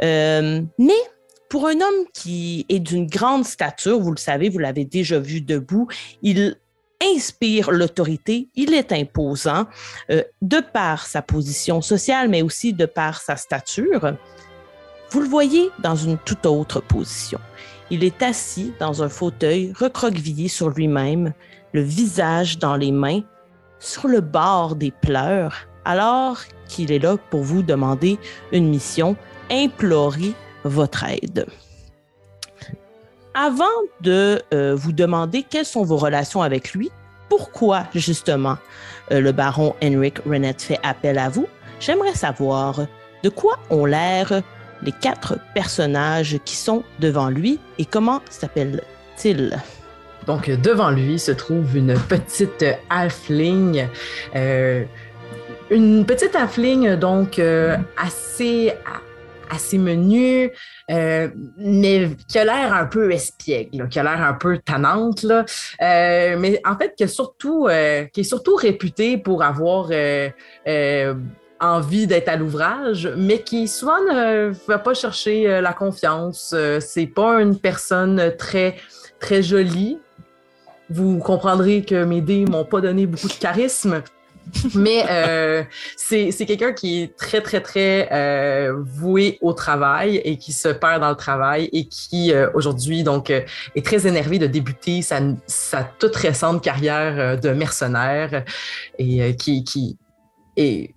euh, 0.00 0.62
mais 0.78 1.02
pour 1.48 1.66
un 1.66 1.74
homme 1.80 2.06
qui 2.14 2.66
est 2.68 2.78
d'une 2.78 3.08
grande 3.08 3.44
stature, 3.44 3.98
vous 3.98 4.12
le 4.12 4.16
savez, 4.16 4.48
vous 4.48 4.60
l'avez 4.60 4.84
déjà 4.84 5.18
vu 5.18 5.40
debout, 5.40 5.88
il 6.22 6.56
inspire 7.02 7.72
l'autorité, 7.72 8.48
il 8.54 8.74
est 8.74 8.92
imposant 8.92 9.66
euh, 10.12 10.22
de 10.40 10.60
par 10.60 11.04
sa 11.04 11.20
position 11.20 11.82
sociale, 11.82 12.28
mais 12.28 12.42
aussi 12.42 12.72
de 12.74 12.86
par 12.86 13.20
sa 13.20 13.34
stature. 13.36 14.14
Vous 15.10 15.20
le 15.20 15.28
voyez 15.28 15.70
dans 15.80 15.96
une 15.96 16.18
toute 16.18 16.46
autre 16.46 16.80
position. 16.80 17.40
Il 17.90 18.04
est 18.04 18.22
assis 18.22 18.72
dans 18.78 19.02
un 19.02 19.08
fauteuil, 19.08 19.72
recroquevillé 19.76 20.46
sur 20.46 20.70
lui-même, 20.70 21.32
le 21.72 21.80
visage 21.80 22.58
dans 22.58 22.76
les 22.76 22.92
mains, 22.92 23.22
sur 23.80 24.06
le 24.06 24.20
bord 24.20 24.76
des 24.76 24.92
pleurs, 24.92 25.66
alors 25.84 26.38
qu'il 26.68 26.92
est 26.92 27.00
là 27.00 27.16
pour 27.30 27.42
vous 27.42 27.62
demander 27.62 28.18
une 28.52 28.68
mission, 28.68 29.16
implorer 29.50 30.32
votre 30.62 31.04
aide. 31.04 31.46
Avant 33.34 33.64
de 34.02 34.40
euh, 34.54 34.76
vous 34.76 34.92
demander 34.92 35.42
quelles 35.42 35.64
sont 35.64 35.82
vos 35.82 35.96
relations 35.96 36.42
avec 36.42 36.72
lui, 36.72 36.90
pourquoi 37.28 37.84
justement 37.94 38.58
euh, 39.10 39.20
le 39.20 39.32
baron 39.32 39.74
Henrik 39.82 40.18
Renette 40.24 40.62
fait 40.62 40.78
appel 40.84 41.18
à 41.18 41.28
vous, 41.28 41.48
j'aimerais 41.80 42.14
savoir 42.14 42.86
de 43.24 43.28
quoi 43.28 43.58
ont 43.70 43.86
l'air 43.86 44.42
les 44.82 44.92
quatre 44.92 45.38
personnages 45.54 46.38
qui 46.44 46.56
sont 46.56 46.82
devant 46.98 47.28
lui 47.28 47.58
et 47.78 47.84
comment 47.84 48.20
s'appellent-ils? 48.30 49.58
Donc, 50.26 50.50
devant 50.50 50.90
lui 50.90 51.18
se 51.18 51.32
trouve 51.32 51.76
une 51.76 51.94
petite 52.08 52.64
halfling. 52.88 53.86
Euh, 54.36 54.84
une 55.70 56.04
petite 56.04 56.34
halfling, 56.34 56.94
donc, 56.96 57.38
euh, 57.38 57.76
assez, 57.96 58.72
assez 59.50 59.78
menue, 59.78 60.50
euh, 60.90 61.28
mais 61.56 62.10
qui 62.28 62.38
a 62.38 62.44
l'air 62.44 62.74
un 62.74 62.86
peu 62.86 63.12
espiègle, 63.12 63.88
qui 63.88 63.98
a 63.98 64.02
l'air 64.02 64.22
un 64.22 64.34
peu 64.34 64.58
tannante, 64.58 65.24
mais 65.80 66.60
en 66.64 66.76
fait, 66.76 66.94
qui, 66.96 67.08
surtout, 67.08 67.68
qui 68.12 68.20
est 68.20 68.24
surtout 68.24 68.56
réputée 68.56 69.16
pour 69.16 69.42
avoir 69.42 69.90
envie 71.60 72.06
d'être 72.06 72.28
à 72.28 72.36
l'ouvrage, 72.36 73.12
mais 73.16 73.42
qui 73.42 73.68
souvent 73.68 74.00
ne 74.00 74.52
va 74.66 74.78
pas 74.78 74.94
chercher 74.94 75.48
euh, 75.48 75.60
la 75.60 75.72
confiance. 75.72 76.52
Euh, 76.54 76.80
c'est 76.80 77.06
pas 77.06 77.40
une 77.40 77.58
personne 77.58 78.32
très, 78.38 78.76
très 79.20 79.42
jolie. 79.42 79.98
Vous 80.88 81.18
comprendrez 81.18 81.82
que 81.82 82.04
mes 82.04 82.20
dés 82.20 82.46
m'ont 82.46 82.64
pas 82.64 82.80
donné 82.80 83.06
beaucoup 83.06 83.28
de 83.28 83.32
charisme. 83.34 84.02
Mais 84.74 85.04
euh, 85.08 85.62
c'est 85.96 86.32
quelqu'un 86.44 86.72
qui 86.72 87.02
est 87.02 87.16
très, 87.16 87.40
très, 87.40 87.60
très 87.60 88.08
euh, 88.10 88.74
voué 88.84 89.38
au 89.42 89.52
travail 89.52 90.16
et 90.24 90.38
qui 90.38 90.52
se 90.52 90.66
perd 90.68 91.02
dans 91.02 91.10
le 91.10 91.14
travail 91.14 91.68
et 91.72 91.86
qui, 91.86 92.32
aujourd'hui, 92.54 93.04
donc, 93.04 93.30
est 93.30 93.84
très 93.84 94.08
énervé 94.08 94.40
de 94.40 94.48
débuter 94.48 95.02
sa, 95.02 95.20
sa 95.46 95.84
toute 95.84 96.16
récente 96.16 96.64
carrière 96.64 97.38
de 97.38 97.50
mercenaire 97.50 98.44
et 98.98 99.36
qui, 99.36 99.62
qui 99.62 99.98
est 100.56 100.94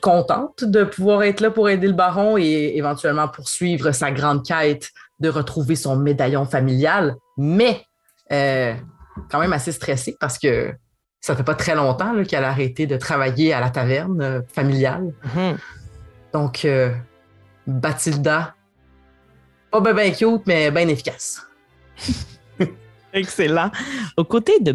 contente 0.00 0.64
de 0.64 0.84
pouvoir 0.84 1.22
être 1.22 1.40
là 1.40 1.50
pour 1.50 1.68
aider 1.68 1.86
le 1.86 1.92
baron 1.92 2.36
et 2.38 2.72
éventuellement 2.76 3.28
poursuivre 3.28 3.92
sa 3.92 4.10
grande 4.10 4.44
quête 4.44 4.90
de 5.20 5.28
retrouver 5.28 5.76
son 5.76 5.96
médaillon 5.96 6.44
familial, 6.44 7.14
mais 7.36 7.82
euh, 8.32 8.74
quand 9.30 9.40
même 9.40 9.52
assez 9.52 9.72
stressée 9.72 10.16
parce 10.18 10.38
que 10.38 10.72
ça 11.20 11.36
fait 11.36 11.44
pas 11.44 11.54
très 11.54 11.74
longtemps 11.74 12.24
qu'elle 12.24 12.44
a 12.44 12.48
arrêté 12.48 12.86
de 12.86 12.96
travailler 12.96 13.52
à 13.52 13.60
la 13.60 13.70
taverne 13.70 14.20
euh, 14.20 14.40
familiale. 14.52 15.12
Mhm. 15.34 15.56
Donc, 16.32 16.64
euh, 16.64 16.92
Bathilda, 17.66 18.54
pas 19.70 19.80
ben, 19.80 19.94
ben 19.94 20.12
cute, 20.12 20.42
mais 20.46 20.70
bien 20.70 20.88
efficace. 20.88 21.46
Excellent. 23.12 23.70
Aux 24.16 24.24
côtés 24.24 24.58
de 24.60 24.72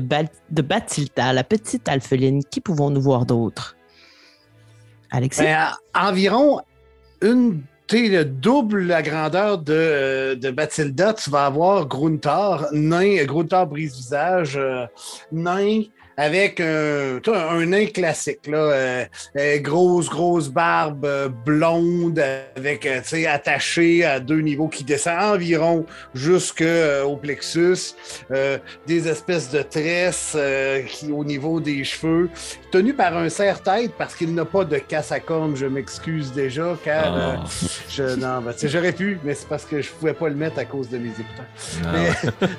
Bathilda, 0.62 1.34
la 1.34 1.44
petite 1.44 1.90
alpheline, 1.90 2.44
qui 2.44 2.62
pouvons-nous 2.62 3.02
voir 3.02 3.26
d'autre? 3.26 3.77
Alexis? 5.12 5.42
Ben, 5.42 5.72
environ 5.94 6.62
une 7.22 7.62
le 7.96 8.24
double 8.24 8.84
la 8.84 9.02
grandeur 9.02 9.58
de, 9.60 10.36
de 10.36 10.52
Bathilda, 10.52 11.14
tu 11.14 11.30
vas 11.30 11.46
avoir 11.46 11.86
Gruntar, 11.88 12.68
nain, 12.74 13.24
Gruntar 13.26 13.68
brise-visage, 13.68 14.58
euh, 14.58 14.86
nain, 15.32 15.84
avec 16.18 16.60
un, 16.60 17.20
nain 17.68 17.86
classique, 17.86 18.48
là, 18.48 18.58
euh, 18.58 19.06
euh, 19.38 19.60
grosse, 19.60 20.10
grosse 20.10 20.50
barbe 20.50 21.32
blonde, 21.46 22.20
avec, 22.56 22.88
euh, 22.88 23.02
tu 23.02 23.10
sais, 23.10 23.28
attaché 23.28 24.04
à 24.04 24.20
deux 24.20 24.42
niveaux 24.42 24.68
qui 24.68 24.84
descend 24.84 25.36
environ 25.36 25.86
jusqu'au 26.16 27.16
plexus, 27.22 27.94
des 28.88 29.08
espèces 29.08 29.52
de 29.52 29.62
tresses 29.62 30.36
au 31.12 31.24
niveau 31.24 31.60
des 31.60 31.84
cheveux, 31.84 32.30
tenu 32.78 32.94
par 32.94 33.18
un 33.18 33.28
serre-tête 33.30 33.94
parce 33.98 34.14
qu'il 34.16 34.34
n'a 34.36 34.46
pas 34.46 34.64
de 34.64 34.78
casse 34.78 35.12
à 35.12 35.20
cornes, 35.20 35.56
je 35.56 35.66
m'excuse 35.66 36.32
déjà, 36.32 36.78
car 36.84 37.04
Ah. 37.16 37.20
euh, 37.20 37.68
je, 37.90 38.04
non, 38.20 38.42
ben, 38.42 38.54
tu 38.54 38.60
sais, 38.60 38.68
j'aurais 38.70 38.92
pu, 38.92 39.18
mais 39.24 39.34
c'est 39.34 39.48
parce 39.48 39.66
que 39.66 39.82
je 39.82 39.90
pouvais 39.90 40.14
pas 40.14 40.30
le 40.30 40.36
mettre 40.36 40.60
à 40.60 40.66
cause 40.66 40.88
de 40.90 40.98
mes 41.00 41.10
écouteurs. 41.10 41.46
Ah, 41.84 41.88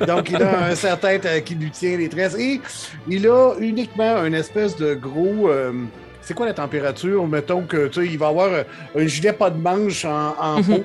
Mais- 0.01 0.07
donc, 0.07 0.31
il 0.31 0.43
a 0.43 0.67
un 0.67 0.75
serre-tête 0.75 1.25
euh, 1.27 1.41
qui 1.41 1.55
lui 1.55 1.71
tient 1.71 1.97
les 1.97 2.09
tresses 2.09 2.35
et 2.37 2.61
il 3.07 3.27
a 3.29 3.53
uniquement 3.61 4.25
une 4.25 4.35
espèce 4.35 4.77
de 4.77 4.95
gros. 4.95 5.49
euh, 5.51 5.73
c'est 6.21 6.35
quoi 6.35 6.47
la 6.47 6.55
température? 6.55 7.27
Mettons 7.27 7.63
que 7.63 7.87
tu 7.87 8.01
sais, 8.01 8.07
il 8.07 8.19
va 8.19 8.29
avoir 8.29 8.51
un 8.97 9.07
gilet 9.07 9.33
pas 9.33 9.51
de 9.51 9.59
manche 9.59 10.05
en, 10.05 10.35
en 10.39 10.59
Mhm. 10.59 10.65
peau. 10.65 10.85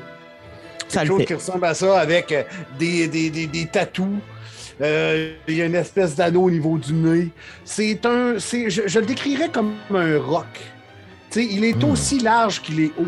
Ça 0.88 1.00
Quelque 1.02 1.08
chose 1.12 1.26
qui 1.26 1.34
ressemble 1.34 1.66
à 1.66 1.74
ça 1.74 2.00
avec 2.00 2.34
des, 2.78 3.08
des, 3.08 3.30
des, 3.32 3.48
des 3.48 3.66
tatous. 3.66 4.06
Euh, 4.84 5.34
il 5.48 5.56
y 5.56 5.62
a 5.62 5.66
une 5.66 5.76
espèce 5.76 6.16
d'anneau 6.16 6.44
au 6.44 6.52
niveau 6.52 6.78
du 6.78 6.94
nez. 6.94 7.30
C'est 7.64 8.06
un. 8.06 8.38
c'est- 8.40 8.70
Je, 8.70 8.82
je 8.88 9.00
le 9.00 9.06
décrirais 9.06 9.50
comme 9.50 9.76
un 9.94 10.20
roc. 10.20 10.46
Il 11.36 11.64
est 11.64 11.82
Hmm. 11.84 11.92
aussi 11.92 12.20
large 12.20 12.62
qu'il 12.62 12.80
est 12.82 12.92
haut. 13.00 13.08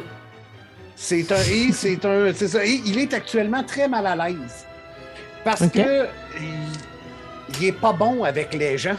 C'est 0.96 1.30
un. 1.32 1.42
Et 1.52 1.72
c'est 1.74 2.04
un. 2.06 2.32
C'est 2.34 2.48
ça. 2.48 2.66
Et 2.66 2.82
il 2.86 2.98
est 2.98 3.14
actuellement 3.14 3.64
très 3.64 3.88
mal 3.88 4.08
à 4.08 4.16
l'aise. 4.16 4.66
Parce 5.44 5.62
Ok. 5.62 5.74
que 5.74 6.06
il, 6.40 7.60
il 7.60 7.66
est 7.68 7.72
pas 7.80 7.92
bon 7.94 8.24
avec 8.24 8.54
les 8.54 8.78
gens. 8.78 8.96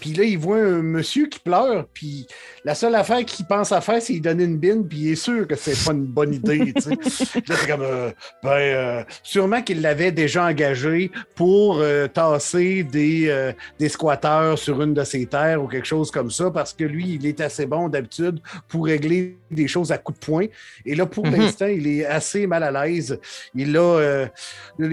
Puis 0.00 0.12
là, 0.14 0.24
il 0.24 0.38
voit 0.38 0.58
un 0.58 0.82
monsieur 0.82 1.26
qui 1.26 1.38
pleure, 1.40 1.86
puis 1.92 2.26
la 2.64 2.74
seule 2.74 2.94
affaire 2.94 3.24
qu'il 3.24 3.46
pense 3.46 3.72
à 3.72 3.80
faire, 3.80 4.00
c'est 4.00 4.12
lui 4.12 4.20
donner 4.20 4.44
une 4.44 4.56
bine, 4.56 4.86
puis 4.86 4.98
il 4.98 5.12
est 5.12 5.16
sûr 5.16 5.46
que 5.46 5.56
c'est 5.56 5.84
pas 5.84 5.92
une 5.92 6.04
bonne 6.04 6.34
idée. 6.34 6.72
Là, 6.86 7.56
c'est 7.56 7.66
comme, 7.66 7.82
euh, 7.82 8.10
ben, 8.42 8.50
euh, 8.50 9.02
sûrement 9.22 9.62
qu'il 9.62 9.80
l'avait 9.80 10.12
déjà 10.12 10.44
engagé 10.46 11.10
pour 11.34 11.78
euh, 11.80 12.06
tasser 12.08 12.84
des, 12.84 13.28
euh, 13.28 13.52
des 13.78 13.88
squatteurs 13.88 14.58
sur 14.58 14.80
une 14.82 14.94
de 14.94 15.02
ses 15.04 15.26
terres 15.26 15.62
ou 15.62 15.66
quelque 15.68 15.86
chose 15.86 16.10
comme 16.10 16.30
ça, 16.30 16.50
parce 16.50 16.72
que 16.72 16.84
lui, 16.84 17.14
il 17.20 17.26
est 17.26 17.40
assez 17.40 17.66
bon 17.66 17.88
d'habitude 17.88 18.40
pour 18.68 18.86
régler 18.86 19.36
des 19.50 19.66
choses 19.68 19.90
à 19.92 19.98
coups 19.98 20.20
de 20.20 20.24
poing. 20.26 20.46
Et 20.86 20.94
là, 20.94 21.06
pour 21.06 21.26
Mhm. 21.26 21.32
l'instant, 21.36 21.66
il 21.66 21.86
est 21.86 22.06
assez 22.06 22.46
mal 22.46 22.62
à 22.62 22.70
l'aise. 22.86 23.18
Il 23.54 23.76
a, 23.76 24.26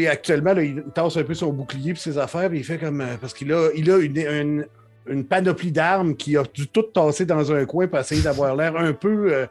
actuellement, 0.09 0.53
là, 0.53 0.63
il 0.63 0.83
tasse 0.93 1.17
un 1.17 1.23
peu 1.23 1.33
son 1.33 1.51
bouclier 1.53 1.91
et 1.91 1.95
ses 1.95 2.17
affaires, 2.17 2.49
puis 2.49 2.59
il 2.59 2.63
fait 2.63 2.77
comme, 2.77 3.03
parce 3.21 3.33
qu'il 3.33 3.51
a, 3.53 3.69
il 3.75 3.89
a 3.91 3.97
une, 3.99 4.17
une- 4.17 4.65
une 5.07 5.25
panoplie 5.25 5.71
d'armes 5.71 6.15
qui 6.15 6.35
a 6.37 6.43
dû 6.53 6.67
tout 6.67 6.83
tasser 6.83 7.25
dans 7.25 7.51
un 7.51 7.65
coin 7.65 7.87
pour 7.87 7.99
essayer 7.99 8.21
d'avoir 8.21 8.55
l'air 8.55 8.75
un 8.77 8.93
peu. 8.93 9.33
euh, 9.33 9.45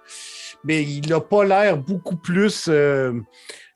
mais 0.65 0.83
il 0.83 1.09
n'a 1.09 1.21
pas 1.21 1.45
l'air 1.45 1.77
beaucoup 1.77 2.17
plus 2.17 2.67
euh, 2.69 3.13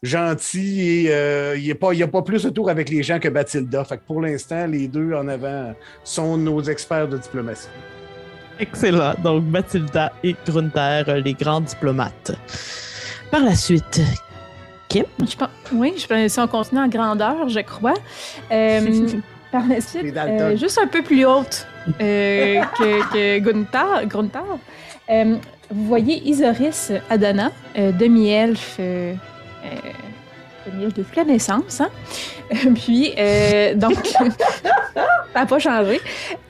gentil 0.03 0.81
et 1.05 1.07
euh, 1.11 1.57
il 1.59 1.69
n'a 1.69 1.75
pas, 1.75 1.93
il 1.93 2.03
a 2.03 2.09
pas 2.09 2.23
plus 2.23 2.45
de 2.45 2.51
tour 2.51 2.71
avec 2.71 2.89
les 2.89 3.03
gens 3.03 3.19
que 3.19 3.29
Bathilda. 3.29 3.85
Fait 3.85 3.99
que 3.99 4.05
pour 4.07 4.21
l'instant, 4.23 4.67
les 4.67 4.89
deux 4.89 5.13
en 5.13 5.29
avant 5.29 5.75
sont 6.03 6.37
nos 6.39 6.63
experts 6.63 7.09
de 7.09 7.19
diplomatie. 7.19 7.69
Excellent. 8.59 9.15
Donc, 9.23 9.45
Mathilda 9.45 10.13
et 10.25 10.35
Grunter, 10.47 11.03
les 11.25 11.35
grands 11.35 11.61
diplomates. 11.61 12.33
Par 13.31 13.45
la 13.45 13.55
suite, 13.55 14.01
Je 14.93 15.03
pense- 15.37 15.49
oui, 15.73 15.93
je 15.99 16.07
pense, 16.07 16.33
si 16.33 16.41
on 16.41 16.49
continue 16.49 16.81
en 16.81 16.89
grandeur, 16.89 17.49
je 17.49 17.61
crois. 17.61 17.95
Par 19.51 19.67
la 19.67 19.81
suite, 19.81 20.15
euh, 20.15 20.57
juste 20.57 20.79
un 20.79 20.87
peu 20.87 21.03
plus 21.03 21.25
haute 21.25 21.67
euh, 22.03 22.61
que, 22.77 23.13
que 23.13 23.39
Gunther. 23.39 24.07
Gunther. 24.07 24.45
Euh, 25.09 25.37
vous 25.71 25.87
voyez 25.87 26.23
Isoris 26.29 26.93
Adana, 27.09 27.51
demi-elfe, 27.75 28.79
demi-elfe 28.79 29.19
depuis 30.95 31.17
la 31.17 31.25
naissance. 31.25 31.81
Hein? 31.81 31.89
Puis, 32.75 33.15
donc, 33.77 34.07
ça 34.07 34.25
n'a 35.35 35.47
pas 35.47 35.59
changé. 35.59 36.01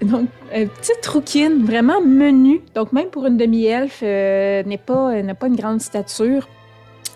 Donc, 0.02 0.28
petite 0.50 1.06
rouquine, 1.06 1.64
vraiment 1.64 2.00
menue. 2.00 2.62
Donc, 2.74 2.92
même 2.92 3.08
pour 3.08 3.26
une 3.26 3.36
demi-elfe, 3.36 4.02
n'est 4.02 4.80
pas, 4.84 5.22
n'a 5.22 5.34
pas 5.34 5.46
une 5.46 5.56
grande 5.56 5.80
stature. 5.80 6.48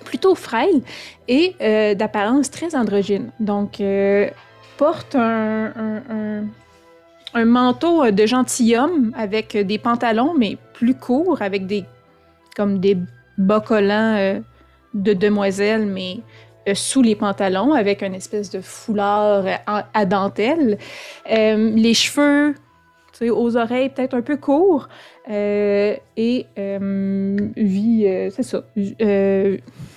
Plutôt 0.05 0.37
frêle 0.37 0.83
et 1.27 1.57
d'apparence 1.97 2.51
très 2.51 2.77
androgyne. 2.77 3.31
Donc, 3.41 3.81
porte 4.83 5.15
un, 5.15 6.43
un- 7.35 7.45
manteau 7.45 8.11
de 8.11 8.27
gentilhomme 8.27 9.12
avec 9.17 9.57
des 9.57 9.79
pantalons, 9.79 10.35
mais 10.37 10.59
plus 10.73 10.97
courts, 10.97 11.41
avec 11.41 11.67
des 11.69 11.85
comme 12.57 12.81
des 12.81 12.99
bas 13.39 13.61
collants 13.61 14.17
euh, 14.19 14.41
de 14.95 15.12
demoiselle, 15.12 15.87
mais 15.87 16.17
euh, 16.69 16.75
sous 16.75 17.01
les 17.01 17.15
pantalons, 17.15 17.73
avec 17.75 18.03
une 18.03 18.17
espèce 18.17 18.51
de 18.51 18.61
foulard 18.61 19.45
à 19.67 20.05
dentelle. 20.05 20.79
Euh, 21.31 21.71
les 21.77 21.95
cheveux, 21.95 22.57
aux 23.31 23.57
oreilles 23.57 23.91
peut-être 23.91 24.15
un 24.15 24.23
peu 24.23 24.37
courts, 24.37 24.89
et 25.29 26.01
vit, 27.57 28.07
c'est 28.35 28.43
ça, 28.43 28.65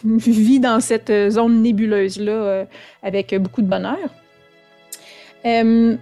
vit 0.03 0.59
dans 0.59 0.79
cette 0.79 1.11
zone 1.31 1.63
nébuleuse-là 1.63 2.65
avec 3.01 3.35
beaucoup 3.41 3.63
de 3.63 3.67
bonheur. 3.67 4.09
Euh, 5.45 5.97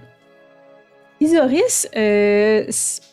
Isoris, 1.24 1.88
euh, 1.96 2.66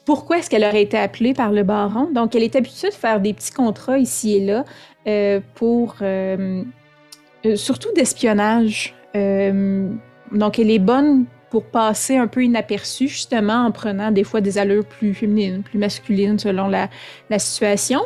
pourquoi 0.05 0.39
est-ce 0.39 0.51
qu'elle 0.51 0.65
aurait 0.65 0.83
été 0.83 0.99
appelée 0.99 1.33
par 1.33 1.53
le 1.53 1.63
baron? 1.63 2.11
Donc, 2.13 2.35
elle 2.35 2.43
est 2.43 2.57
habituée 2.57 2.89
de 2.89 2.95
faire 2.95 3.21
des 3.21 3.33
petits 3.33 3.53
contrats 3.53 3.99
ici 3.99 4.37
et 4.37 4.45
là 4.45 4.65
euh, 5.07 5.41
pour 5.55 5.97
euh, 6.03 6.65
surtout 7.55 7.93
d'espionnage. 7.95 8.95
Donc, 9.15 10.59
elle 10.59 10.71
est 10.71 10.79
bonne 10.79 11.27
pour 11.51 11.65
passer 11.65 12.17
un 12.17 12.29
peu 12.29 12.45
inaperçue, 12.45 13.09
justement, 13.09 13.67
en 13.67 13.73
prenant 13.73 14.13
des 14.13 14.23
fois 14.23 14.41
des 14.41 14.57
allures 14.59 14.85
plus 14.85 15.15
féminines, 15.15 15.63
plus 15.63 15.79
masculines 15.79 16.39
selon 16.39 16.69
la, 16.69 16.89
situation. 17.39 18.03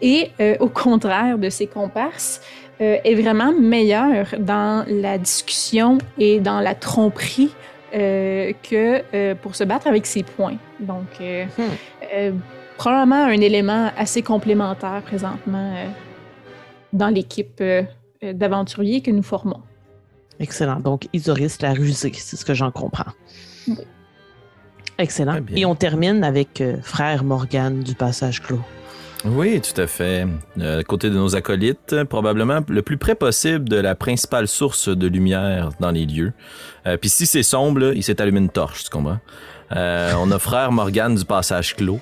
Et 0.00 0.30
au 0.60 0.68
contraire 0.68 1.38
de 1.38 1.50
ses 1.50 1.66
comparses, 1.66 2.40
euh, 2.80 2.96
est 3.04 3.14
vraiment 3.14 3.52
meilleure 3.52 4.26
dans 4.38 4.84
la 4.88 5.18
discussion 5.18 5.98
et 6.18 6.40
dans 6.40 6.60
la 6.60 6.74
tromperie 6.74 7.50
euh, 7.94 8.52
que 8.68 9.02
euh, 9.14 9.34
pour 9.36 9.54
se 9.54 9.64
battre 9.64 9.86
avec 9.86 10.06
ses 10.06 10.22
points. 10.22 10.56
Donc, 10.80 11.06
euh, 11.20 11.44
Hmm. 11.56 11.62
euh, 12.14 12.32
probablement 12.76 13.24
un 13.26 13.40
élément 13.40 13.90
assez 13.96 14.22
complémentaire 14.22 15.00
présentement 15.06 15.72
euh, 15.76 15.86
dans 16.92 17.08
l'équipe 17.08 17.62
d'aventuriers 18.22 19.00
que 19.00 19.10
nous 19.12 19.22
formons. 19.22 19.60
excellent. 20.40 20.80
Donc, 20.80 21.06
Isoris 21.12 21.60
la 21.62 21.72
rusée, 21.72 22.12
c'est 22.16 22.36
ce 22.36 22.44
que 22.44 22.54
j'en 22.54 22.70
comprends. 22.72 23.12
Oui. 23.68 23.76
Excellent. 24.98 25.38
Et 25.54 25.64
on 25.66 25.74
termine 25.74 26.22
avec 26.24 26.60
euh, 26.60 26.76
frère 26.82 27.22
Morgane 27.24 27.80
du 27.82 27.94
passage 27.94 28.40
clos. 28.40 28.60
Oui, 29.24 29.60
tout 29.60 29.80
à 29.80 29.86
fait. 29.86 30.26
Euh, 30.60 30.82
côté 30.82 31.08
de 31.08 31.14
nos 31.14 31.34
acolytes, 31.34 32.04
probablement 32.04 32.60
le 32.68 32.82
plus 32.82 32.98
près 32.98 33.14
possible 33.14 33.68
de 33.68 33.76
la 33.76 33.94
principale 33.94 34.46
source 34.46 34.88
de 34.88 35.06
lumière 35.06 35.70
dans 35.80 35.90
les 35.90 36.04
lieux. 36.04 36.32
Euh, 36.86 36.98
Puis 36.98 37.08
si 37.08 37.24
c'est 37.24 37.42
sombre, 37.42 37.92
il 37.94 38.02
s'est 38.02 38.20
allumé 38.20 38.40
une 38.40 38.50
torche, 38.50 38.84
tu 38.84 38.90
comprends? 38.90 39.18
Euh, 39.72 40.12
on 40.18 40.30
a 40.30 40.38
frère 40.38 40.72
Morgane 40.72 41.14
du 41.14 41.24
passage 41.24 41.74
clos 41.74 42.00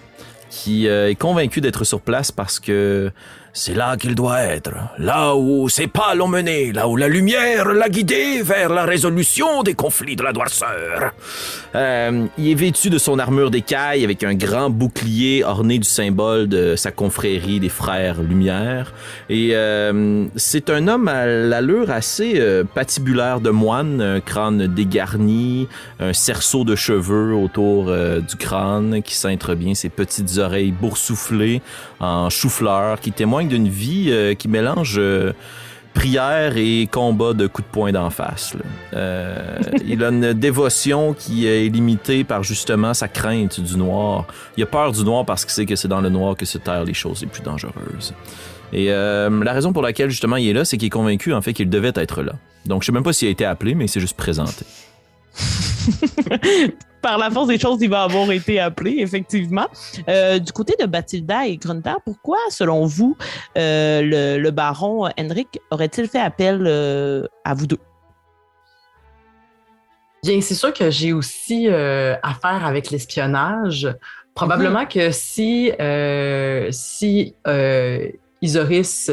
qui 0.53 0.87
euh, 0.87 1.09
est 1.09 1.15
convaincu 1.15 1.63
d'être 1.63 1.83
sur 1.83 2.03
place 2.03 2.31
parce 2.31 2.61
que 2.61 3.11
c'est 3.55 3.75
là 3.75 3.97
qu'il 3.99 4.15
doit 4.15 4.41
être, 4.41 4.73
là 4.99 5.35
où 5.35 5.69
ses 5.69 5.87
pas 5.87 6.15
l'ont 6.15 6.29
mené, 6.29 6.73
là 6.73 6.89
où 6.89 6.97
la 6.97 7.09
lumière 7.09 7.69
l'a 7.69 7.91
guidé 7.91 8.41
vers 8.43 8.71
la 8.71 8.85
résolution 8.85 9.63
des 9.63 9.75
conflits 9.75 10.17
de 10.17 10.23
la 10.23 10.33
noirceur. 10.33 11.13
Euh, 11.75 12.27
il 12.39 12.51
est 12.51 12.55
vêtu 12.55 12.89
de 12.89 12.97
son 12.97 13.19
armure 13.19 13.51
d'écaille 13.51 14.05
avec 14.05 14.25
un 14.25 14.35
grand 14.35 14.71
bouclier 14.71 15.45
orné 15.45 15.79
du 15.79 15.89
symbole 15.89 16.49
de 16.49 16.77
sa 16.77 16.93
confrérie 16.93 17.61
des 17.61 17.69
frères 17.69 18.23
Lumière. 18.23 18.95
Et 19.29 19.51
euh, 19.53 20.25
c'est 20.37 20.71
un 20.71 20.89
homme 20.89 21.09
à 21.09 21.27
l'allure 21.27 21.91
assez 21.91 22.35
euh, 22.37 22.65
patibulaire 22.65 23.41
de 23.41 23.51
moine, 23.51 24.01
un 24.01 24.21
crâne 24.21 24.67
dégarni, 24.67 25.69
un 26.01 26.15
cerceau 26.15 26.65
de 26.65 26.75
cheveux 26.75 27.35
autour 27.35 27.89
euh, 27.89 28.21
du 28.21 28.37
crâne 28.37 29.03
qui 29.03 29.15
cintre 29.15 29.55
bien 29.55 29.75
ses 29.75 29.91
petites 29.91 30.39
oreilles 30.43 30.73
boursouflées 30.73 31.63
en 32.01 32.31
chou-fleur 32.31 33.01
qui 33.01 33.13
témoignent 33.13 33.49
d'une 33.49 33.69
vie 33.69 34.09
euh, 34.11 34.35
qui 34.35 34.49
mélange 34.49 34.97
euh, 34.99 35.33
prière 35.95 36.57
et 36.57 36.89
combat 36.91 37.33
de 37.33 37.47
coups 37.47 37.69
de 37.69 37.73
poing 37.73 37.93
d'en 37.93 38.11
face. 38.11 38.55
Euh, 38.95 39.59
il 39.85 40.03
a 40.03 40.09
une 40.09 40.33
dévotion 40.33 41.15
qui 41.15 41.47
est 41.47 41.69
limitée 41.69 42.25
par 42.25 42.43
justement 42.43 42.95
sa 42.95 43.09
crainte 43.09 43.61
du 43.61 43.77
noir. 43.77 44.27
Il 44.57 44.63
a 44.63 44.67
peur 44.67 44.93
du 44.93 45.05
noir 45.05 45.25
parce 45.25 45.45
qu'il 45.45 45.53
sait 45.53 45.67
que 45.67 45.77
c'est 45.77 45.89
dans 45.89 46.01
le 46.01 46.09
noir 46.09 46.37
que 46.37 46.45
se 46.47 46.59
terrent 46.59 46.85
les 46.85 46.95
choses 46.95 47.21
les 47.21 47.27
plus 47.27 47.43
dangereuses. 47.43 48.15
Et 48.73 48.87
la 48.87 49.53
raison 49.53 49.75
pour 49.75 49.83
laquelle 49.83 50.09
justement 50.09 50.37
il 50.37 50.49
est 50.49 50.55
là, 50.55 50.65
c'est 50.65 50.79
qu'il 50.79 50.87
est 50.87 50.91
convaincu 50.91 51.35
en 51.35 51.43
fait 51.43 51.53
qu'il 51.53 51.69
devait 51.69 51.93
être 51.95 52.23
là. 52.23 52.33
Donc 52.65 52.81
je 52.83 52.87
sais 52.87 52.93
même 52.93 53.03
pas 53.03 53.13
s'il 53.13 53.29
a 53.29 53.31
été 53.31 53.45
appelé, 53.45 53.75
mais 53.75 53.85
il 53.85 53.89
s'est 53.89 54.01
juste 54.01 54.17
présenté. 54.17 54.65
Par 57.03 57.19
la 57.19 57.31
force 57.31 57.49
des 57.49 57.59
choses, 57.59 57.79
il 57.83 57.91
va 57.91 58.05
avoir 58.05 58.31
été 58.31 58.61
appelé, 58.61 58.99
effectivement. 58.99 59.67
Euh, 60.09 60.39
du 60.39 60.53
côté 60.53 60.75
de 60.81 60.87
Bathilda 60.87 61.47
et 61.49 61.57
Grunter, 61.57 61.97
pourquoi, 62.05 62.39
selon 62.49 62.87
vous, 62.87 63.17
euh, 63.59 64.01
le, 64.03 64.39
le 64.41 64.51
baron 64.53 65.11
Henrik 65.19 65.61
aurait-il 65.73 66.07
fait 66.07 66.21
appel 66.21 66.63
euh, 66.65 67.27
à 67.45 67.55
vous 67.55 67.67
deux? 67.67 67.79
Bien, 70.23 70.41
c'est 70.41 70.55
sûr 70.55 70.73
que 70.73 70.91
j'ai 70.91 71.13
aussi 71.13 71.69
affaire 71.69 72.65
avec 72.65 72.93
l'espionnage. 72.93 73.89
Probablement 74.37 74.87
que 74.87 75.11
si, 75.11 75.73
si 76.71 77.35
Isoris 78.41 79.11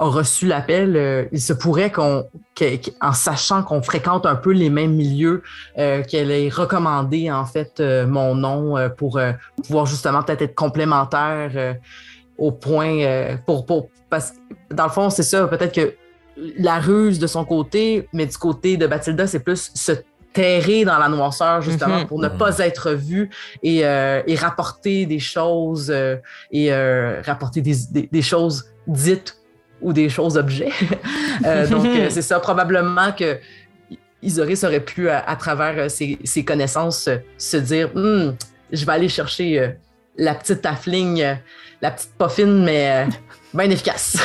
a 0.00 0.04
reçu 0.04 0.46
l'appel, 0.46 0.96
euh, 0.96 1.24
il 1.32 1.40
se 1.40 1.52
pourrait 1.52 1.90
qu'on, 1.90 2.24
que- 2.54 2.78
en 3.00 3.12
sachant 3.12 3.62
qu'on 3.64 3.82
fréquente 3.82 4.26
un 4.26 4.36
peu 4.36 4.52
les 4.52 4.70
mêmes 4.70 4.94
milieux, 4.94 5.42
euh, 5.76 6.02
qu'elle 6.04 6.30
ait 6.30 6.48
recommandé 6.48 7.30
en 7.30 7.44
fait 7.44 7.80
euh, 7.80 8.06
mon 8.06 8.34
nom 8.34 8.76
euh, 8.78 8.88
pour 8.88 9.18
euh, 9.18 9.32
pouvoir 9.64 9.86
justement 9.86 10.22
peut-être 10.22 10.42
être 10.42 10.54
complémentaire 10.54 11.50
euh, 11.56 11.74
au 12.38 12.52
point 12.52 13.00
euh, 13.00 13.36
pour, 13.44 13.66
pour 13.66 13.88
parce 14.08 14.30
que 14.68 14.74
dans 14.74 14.84
le 14.84 14.90
fond 14.90 15.10
c'est 15.10 15.24
ça 15.24 15.46
peut-être 15.48 15.74
que 15.74 15.94
la 16.56 16.78
ruse 16.78 17.18
de 17.18 17.26
son 17.26 17.44
côté, 17.44 18.08
mais 18.12 18.24
du 18.26 18.36
côté 18.38 18.76
de 18.76 18.86
Bathilda 18.86 19.26
c'est 19.26 19.40
plus 19.40 19.72
se 19.74 19.90
terrer 20.32 20.84
dans 20.84 20.98
la 20.98 21.08
noirceur 21.08 21.60
justement 21.62 22.00
Mhm. 22.00 22.06
pour 22.06 22.20
ne 22.20 22.28
pas 22.28 22.58
être 22.58 22.92
vu 22.92 23.30
et, 23.64 23.84
euh, 23.84 24.22
et 24.28 24.36
rapporter 24.36 25.06
des 25.06 25.18
choses 25.18 25.90
euh, 25.90 26.16
et 26.52 26.72
euh, 26.72 27.20
rapporter 27.26 27.60
des, 27.62 27.74
des, 27.90 28.08
des 28.12 28.22
choses 28.22 28.66
dites 28.86 29.34
ou 29.80 29.92
des 29.92 30.08
choses 30.08 30.36
objets. 30.36 30.72
Euh, 31.46 31.68
donc 31.68 31.86
euh, 31.86 32.08
c'est 32.10 32.22
ça 32.22 32.40
probablement 32.40 33.12
que 33.12 33.38
Isoris 34.22 34.64
aurait 34.64 34.80
pu 34.80 35.08
à, 35.08 35.20
à 35.20 35.36
travers 35.36 35.78
euh, 35.78 35.88
ses, 35.88 36.18
ses 36.24 36.44
connaissances 36.44 37.08
se 37.36 37.56
dire 37.56 37.90
Hmm, 37.94 38.32
je 38.72 38.84
vais 38.84 38.92
aller 38.92 39.08
chercher 39.08 39.60
euh, 39.60 39.68
la 40.16 40.34
petite 40.34 40.62
tafling, 40.62 41.22
euh, 41.22 41.34
la 41.80 41.92
petite 41.92 42.10
poffine 42.18 42.64
mais 42.64 43.06
euh, 43.06 43.10
bien 43.54 43.70
efficace. 43.70 44.16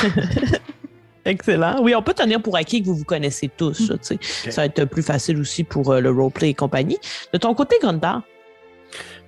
Excellent. 1.24 1.80
Oui, 1.80 1.94
on 1.94 2.02
peut 2.02 2.12
tenir 2.12 2.42
pour 2.42 2.56
acquis 2.56 2.82
que 2.82 2.86
vous 2.86 2.96
vous 2.96 3.04
connaissez 3.04 3.48
tous. 3.56 3.92
Ça 4.02 4.62
va 4.62 4.66
être 4.66 4.84
plus 4.84 5.02
facile 5.02 5.38
aussi 5.38 5.64
pour 5.64 5.92
euh, 5.92 6.00
le 6.00 6.10
roleplay 6.10 6.50
et 6.50 6.54
compagnie. 6.54 6.98
De 7.32 7.38
ton 7.38 7.54
côté, 7.54 7.76
Grunter, 7.80 8.18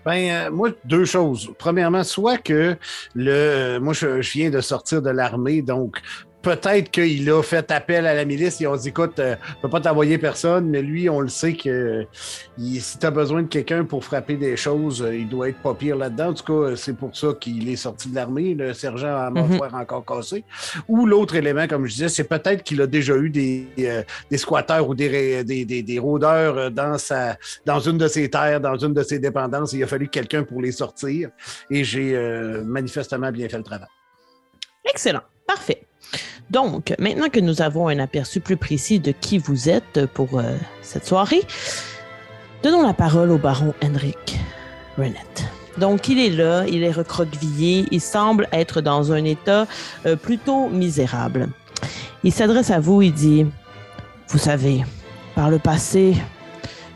Ben, 0.07 0.31
euh, 0.31 0.51
moi, 0.53 0.71
deux 0.85 1.05
choses. 1.05 1.51
Premièrement, 1.59 2.05
soit 2.05 2.39
que 2.39 2.77
le, 3.17 3.79
moi, 3.79 3.93
je 3.93 4.21
viens 4.21 4.51
de 4.51 4.61
sortir 4.61 5.03
de 5.03 5.11
l'armée, 5.11 5.63
donc 5.63 6.01
peut-être 6.47 6.91
qu'il 6.93 7.29
a 7.31 7.43
fait 7.43 7.71
appel 7.73 8.07
à 8.07 8.15
la 8.15 8.25
milice. 8.25 8.61
Ils 8.61 8.69
ont 8.69 8.77
dit, 8.77 8.89
écoute, 8.91 9.19
euh, 9.19 9.35
on 9.59 9.63
peut 9.63 9.69
pas 9.69 9.81
t'envoyer 9.81 10.17
personne, 10.17 10.69
mais 10.69 10.81
lui, 10.81 11.11
on 11.11 11.19
le 11.21 11.29
sait 11.29 11.55
que 11.55 12.07
il- 12.57 12.81
si 12.81 12.99
tu 12.99 13.05
as 13.07 13.11
besoin 13.11 13.43
de 13.43 13.49
quelqu'un 13.49 13.85
pour 13.85 14.05
frapper 14.05 14.37
des 14.37 14.57
choses, 14.57 15.03
euh, 15.03 15.15
il 15.17 15.29
doit 15.29 15.49
être 15.49 15.61
pas 15.61 15.75
pire 15.75 15.97
là-dedans. 15.97 16.29
En 16.29 16.35
tout 16.35 16.45
cas, 16.45 16.53
euh, 16.71 16.77
c'est 16.77 16.97
pour 16.97 17.17
ça 17.17 17.29
qu'il 17.41 17.69
est 17.69 17.75
sorti 17.77 18.11
de 18.11 18.15
l'armée, 18.15 18.55
le 18.55 18.73
sergent 18.75 19.17
à 19.17 19.29
mâchoire 19.31 19.75
encore 19.75 20.05
cassé. 20.05 20.45
Ou 20.87 21.05
l'autre 21.07 21.35
élément, 21.35 21.67
comme 21.67 21.87
je 21.87 21.95
disais, 21.95 22.09
c'est 22.09 22.29
peut-être 22.29 22.63
qu'il 22.63 22.81
a 22.81 22.87
déjà 22.87 23.17
eu 23.17 23.29
des, 23.29 23.67
euh, 23.81 24.03
des 24.31 24.39
squatteurs 24.39 24.89
ou 24.89 24.95
des, 24.95 25.43
des, 25.43 25.65
des, 25.65 25.83
des 25.83 25.99
rôdeurs 25.99 26.71
dans 26.71 26.97
sa 26.97 27.37
dans 27.65 27.81
une 27.81 27.99
de 27.99 28.07
ses 28.07 28.31
terres, 28.31 28.61
dans 28.61 28.77
une 28.77 28.95
de 28.95 29.03
ses 29.03 29.19
dépendances. 29.19 29.73
Il 29.73 29.83
a 29.83 29.87
fallu 29.89 30.07
quelqu'un 30.09 30.45
pour 30.45 30.63
les 30.63 30.71
sortir. 30.73 31.31
Et 31.71 31.83
j'ai 31.83 32.17
manifestement 32.65 33.33
bien 33.33 33.49
fait 33.49 33.57
le 33.59 33.65
travail. 33.65 33.89
excellent. 34.85 35.23
Parfait. 35.47 35.83
Donc, 36.51 36.95
maintenant 36.99 37.29
que 37.29 37.41
nous 37.41 37.61
avons 37.61 37.89
un 37.89 37.99
aperçu 37.99 38.41
plus 38.41 38.57
précis 38.57 39.01
de 39.01 39.13
qui 39.13 39.39
vous 39.39 39.69
êtes 39.69 40.07
pour 40.07 40.39
euh, 40.39 40.57
cette 40.81 41.05
soirée, 41.05 41.43
donnons 42.63 42.87
la 42.87 42.95
parole 42.95 43.31
au 43.31 43.39
baron 43.39 43.75
Henrik 43.83 44.39
Renette. 44.97 45.45
Donc, 45.79 46.09
il 46.09 46.19
est 46.19 46.31
là, 46.31 46.65
il 46.67 46.83
est 46.85 46.93
recroquevillé, 46.93 47.87
il 47.91 48.01
semble 48.01 48.49
être 48.53 48.81
dans 48.81 49.13
un 49.13 49.25
état 49.25 49.67
euh, 50.07 50.17
plutôt 50.17 50.69
misérable. 50.69 51.49
Il 52.23 52.33
s'adresse 52.33 52.71
à 52.71 52.81
vous, 52.81 53.03
il 53.03 53.13
dit 53.13 53.47
Vous 54.29 54.39
savez, 54.39 54.85
par 55.35 55.51
le 55.51 55.59
passé, 55.59 56.15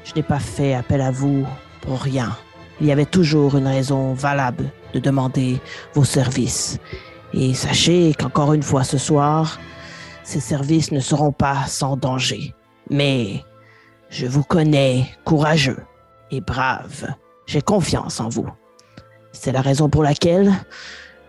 je 0.04 0.12
n'ai 0.14 0.22
pas 0.22 0.38
fait 0.38 0.74
appel 0.74 1.00
à 1.00 1.10
vous 1.10 1.44
pour 1.82 2.00
rien. 2.00 2.36
Il 2.80 2.86
y 2.86 2.92
avait 2.92 3.04
toujours 3.04 3.56
une 3.56 3.66
raison 3.66 4.14
valable 4.14 4.70
de 4.94 5.00
demander 5.00 5.60
vos 5.94 6.04
services. 6.04 6.78
Et 7.32 7.54
sachez 7.54 8.14
qu'encore 8.14 8.52
une 8.54 8.62
fois 8.62 8.84
ce 8.84 8.98
soir, 8.98 9.58
ces 10.24 10.40
services 10.40 10.92
ne 10.92 11.00
seront 11.00 11.32
pas 11.32 11.66
sans 11.66 11.96
danger. 11.96 12.54
Mais 12.90 13.44
je 14.08 14.26
vous 14.26 14.42
connais 14.42 15.06
courageux 15.24 15.78
et 16.30 16.40
brave. 16.40 17.14
J'ai 17.46 17.62
confiance 17.62 18.20
en 18.20 18.28
vous. 18.28 18.48
C'est 19.32 19.52
la 19.52 19.60
raison 19.60 19.88
pour 19.88 20.02
laquelle 20.02 20.52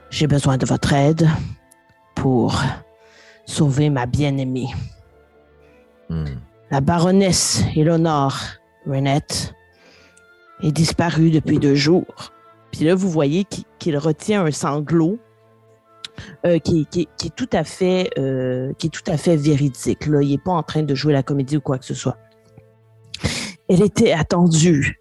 j'ai 0.10 0.28
besoin 0.28 0.58
de 0.58 0.66
votre 0.66 0.92
aide 0.94 1.28
pour 2.16 2.62
sauver 3.46 3.90
ma 3.90 4.06
bien-aimée. 4.06 4.70
Hmm. 6.10 6.26
La 6.72 6.82
baronesse 6.82 7.64
Eleanor 7.76 8.38
Renette 8.86 9.54
est 10.62 10.72
disparue 10.72 11.32
depuis 11.32 11.60
deux 11.60 11.76
jours. 11.76 12.32
Puis 12.72 12.86
là, 12.86 12.96
vous 12.96 13.10
voyez 13.10 13.44
qu'il 13.44 13.66
qu'il 13.80 13.98
retient 13.98 14.46
un 14.46 14.52
sanglot 14.52 15.18
euh, 16.46 16.60
qui, 16.60 16.88
est 16.94 17.36
tout 17.36 17.50
à 17.54 17.64
fait, 17.64 18.10
euh, 18.18 18.74
qui 18.78 18.88
est 18.88 18.90
tout 18.90 19.10
à 19.10 19.18
fait 19.18 19.36
véridique. 19.36 20.06
Là. 20.08 20.22
Il 20.22 20.32
n'est 20.32 20.38
pas 20.38 20.52
en 20.52 20.64
train 20.64 20.84
de 20.84 20.96
jouer 20.96 21.14
la 21.14 21.24
comédie 21.24 21.58
ou 21.58 21.62
quoi 21.62 21.78
que 21.78 21.86
ce 21.86 21.94
soit. 21.94 22.18
Elle 23.70 23.82
était 23.82 24.12
attendue 24.12 25.00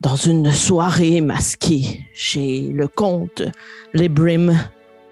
dans 0.00 0.16
une 0.16 0.50
soirée 0.52 1.20
masquée 1.20 2.04
chez 2.12 2.68
le 2.72 2.88
comte 2.88 3.42
Lebrim 3.92 4.54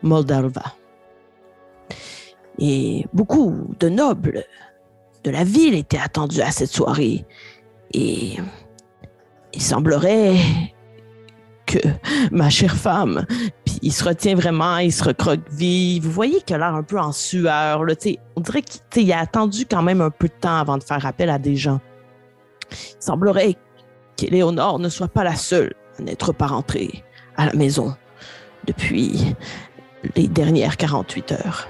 Moldalva. 0.02 0.74
Et 2.58 3.06
beaucoup 3.12 3.74
de 3.78 3.88
nobles 3.88 4.44
de 5.24 5.30
la 5.30 5.44
ville 5.44 5.74
étaient 5.74 5.98
attendus 5.98 6.42
à 6.42 6.50
cette 6.50 6.70
soirée. 6.70 7.24
Et 7.94 8.36
il 9.54 9.62
semblerait 9.62 10.36
ma 12.30 12.50
chère 12.50 12.76
femme, 12.76 13.26
puis 13.64 13.78
il 13.82 13.92
se 13.92 14.04
retient 14.04 14.34
vraiment, 14.34 14.78
il 14.78 14.92
se 14.92 15.04
recroqueville. 15.04 16.00
Vous 16.02 16.10
voyez 16.10 16.40
qu'il 16.42 16.56
a 16.56 16.58
l'air 16.58 16.74
un 16.74 16.82
peu 16.82 16.98
en 16.98 17.12
sueur. 17.12 17.84
Là, 17.84 17.96
tu 17.96 18.10
sais. 18.10 18.18
on 18.36 18.40
dirait 18.40 18.62
qu'il 18.90 19.12
a 19.12 19.18
attendu 19.18 19.66
quand 19.68 19.82
même 19.82 20.00
un 20.00 20.10
peu 20.10 20.28
de 20.28 20.34
temps 20.40 20.58
avant 20.58 20.78
de 20.78 20.82
faire 20.82 21.04
appel 21.06 21.30
à 21.30 21.38
des 21.38 21.56
gens. 21.56 21.80
Il 22.70 23.02
semblerait 23.02 23.56
qu'Éléonore 24.16 24.78
ne 24.78 24.88
soit 24.88 25.08
pas 25.08 25.24
la 25.24 25.36
seule 25.36 25.74
à 25.98 26.02
n'être 26.02 26.32
pas 26.32 26.46
rentrée 26.46 27.04
à 27.36 27.46
la 27.46 27.52
maison 27.54 27.94
depuis 28.66 29.34
les 30.16 30.28
dernières 30.28 30.76
48 30.76 31.32
heures. 31.32 31.68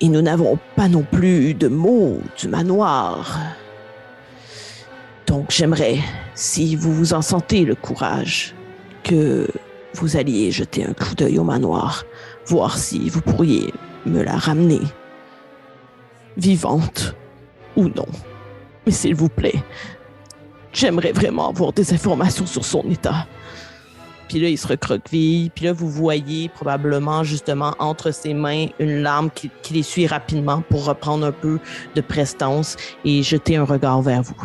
Et 0.00 0.08
nous 0.08 0.22
n'avons 0.22 0.58
pas 0.74 0.88
non 0.88 1.02
plus 1.02 1.54
de 1.54 1.68
mots 1.68 2.20
du 2.38 2.48
manoir. 2.48 3.38
Donc 5.32 5.46
j'aimerais, 5.48 5.96
si 6.34 6.76
vous 6.76 6.92
vous 6.92 7.14
en 7.14 7.22
sentez 7.22 7.64
le 7.64 7.74
courage, 7.74 8.54
que 9.02 9.48
vous 9.94 10.18
alliez 10.18 10.50
jeter 10.50 10.84
un 10.84 10.92
coup 10.92 11.14
d'œil 11.14 11.38
au 11.38 11.42
manoir, 11.42 12.04
voir 12.44 12.76
si 12.76 13.08
vous 13.08 13.22
pourriez 13.22 13.72
me 14.04 14.22
la 14.22 14.36
ramener, 14.36 14.82
vivante 16.36 17.16
ou 17.76 17.84
non. 17.84 18.04
Mais 18.84 18.92
s'il 18.92 19.14
vous 19.14 19.30
plaît, 19.30 19.64
j'aimerais 20.70 21.12
vraiment 21.12 21.48
avoir 21.48 21.72
des 21.72 21.94
informations 21.94 22.44
sur 22.44 22.66
son 22.66 22.82
état. 22.90 23.26
Puis 24.28 24.38
là, 24.38 24.50
il 24.50 24.58
se 24.58 24.68
recroqueville. 24.68 25.50
Puis 25.50 25.64
là, 25.64 25.72
vous 25.72 25.88
voyez 25.88 26.50
probablement 26.50 27.24
justement 27.24 27.74
entre 27.78 28.10
ses 28.10 28.34
mains 28.34 28.66
une 28.78 29.00
larme 29.00 29.30
qui, 29.30 29.50
qui 29.62 29.72
les 29.72 29.82
suit 29.82 30.06
rapidement 30.06 30.62
pour 30.68 30.84
reprendre 30.84 31.24
un 31.24 31.32
peu 31.32 31.58
de 31.94 32.02
prestance 32.02 32.76
et 33.06 33.22
jeter 33.22 33.56
un 33.56 33.64
regard 33.64 34.02
vers 34.02 34.20
vous. 34.20 34.36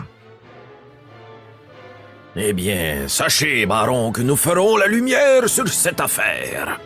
Eh 2.39 2.54
bien, 2.54 3.08
sachez, 3.08 3.65
baron, 3.65 4.12
que 4.12 4.21
nous 4.21 4.36
ferons 4.36 4.78
la 4.78 4.86
lumière 4.86 5.50
sur 5.50 5.67
cette 5.67 6.00
affaire. 6.00 6.80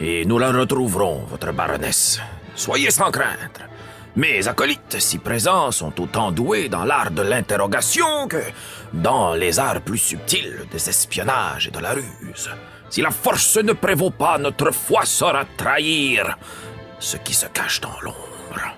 Et 0.00 0.24
nous 0.24 0.38
la 0.38 0.52
retrouverons, 0.52 1.24
votre 1.28 1.52
baronesse. 1.52 2.20
Soyez 2.54 2.92
sans 2.92 3.10
crainte. 3.10 3.60
Mes 4.14 4.46
acolytes, 4.46 5.00
si 5.00 5.18
présents, 5.18 5.72
sont 5.72 6.00
autant 6.00 6.30
doués 6.30 6.68
dans 6.68 6.84
l'art 6.84 7.10
de 7.10 7.22
l'interrogation 7.22 8.28
que 8.28 8.40
dans 8.92 9.34
les 9.34 9.58
arts 9.58 9.80
plus 9.80 9.98
subtils 9.98 10.66
des 10.70 10.88
espionnages 10.88 11.66
et 11.66 11.72
de 11.72 11.80
la 11.80 11.92
ruse. 11.92 12.48
Si 12.88 13.02
la 13.02 13.10
force 13.10 13.56
ne 13.56 13.72
prévaut 13.72 14.12
pas, 14.12 14.38
notre 14.38 14.70
foi 14.70 15.04
saura 15.04 15.44
trahir 15.56 16.38
ce 17.00 17.16
qui 17.16 17.34
se 17.34 17.46
cache 17.46 17.80
dans 17.80 18.00
l'ombre. 18.02 18.76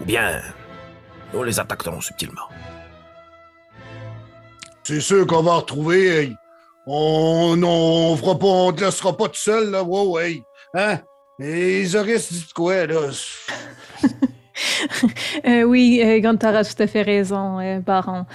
Ou 0.00 0.06
bien, 0.06 0.40
nous 1.34 1.42
les 1.42 1.60
attaquerons 1.60 2.00
subtilement. 2.00 2.48
C'est 4.88 5.02
sûr 5.02 5.26
qu'on 5.26 5.42
va 5.42 5.56
retrouver. 5.56 6.34
On, 6.86 7.62
on, 7.62 8.16
fera 8.16 8.38
pas, 8.38 8.46
on 8.46 8.72
te 8.72 8.82
laissera 8.82 9.14
pas 9.14 9.28
tout 9.28 9.34
seul, 9.34 9.70
là. 9.70 9.82
Ouais, 9.82 10.06
ouais. 10.06 10.42
Hein? 10.72 11.00
Et 11.38 11.82
Isoris 11.82 12.32
dit 12.32 12.46
quoi, 12.54 12.86
là? 12.86 13.10
Euh, 15.46 15.62
oui, 15.62 16.00
euh, 16.02 16.18
Gunther 16.18 16.56
a 16.56 16.64
tout 16.64 16.82
à 16.82 16.88
fait 16.88 17.02
raison, 17.02 17.60
euh, 17.60 17.78
Baron. 17.78 18.26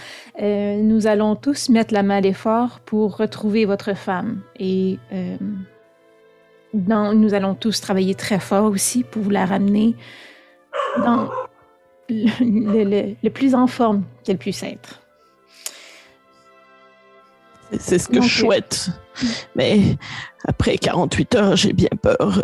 Euh, 0.42 0.78
nous 0.78 1.06
allons 1.06 1.36
tous 1.36 1.68
mettre 1.68 1.94
la 1.94 2.02
main 2.02 2.18
à 2.18 2.22
l'effort 2.22 2.80
pour 2.86 3.18
retrouver 3.18 3.66
votre 3.66 3.94
femme. 3.94 4.42
Et 4.58 5.00
nous 6.74 7.34
allons 7.34 7.56
tous 7.56 7.82
travailler 7.82 8.16
très 8.16 8.40
fort 8.40 8.72
aussi 8.72 9.04
pour 9.04 9.24
vous 9.24 9.32
la 9.32 9.46
ramener 9.46 9.96
dans 10.98 11.30
le 12.10 13.30
plus 13.30 13.54
en 13.54 13.68
forme 13.68 14.04
qu'elle 14.24 14.38
puisse 14.38 14.64
être. 14.64 15.03
C'est- 17.80 18.00
ce 18.00 18.08
que 18.08 18.22
je 18.22 18.40
souhaite. 18.40 18.90
Mais 19.56 19.98
après 20.48 20.78
48 20.78 21.36
heures, 21.36 21.56
j'ai 21.56 21.74
bien 21.74 21.90
peur 22.02 22.42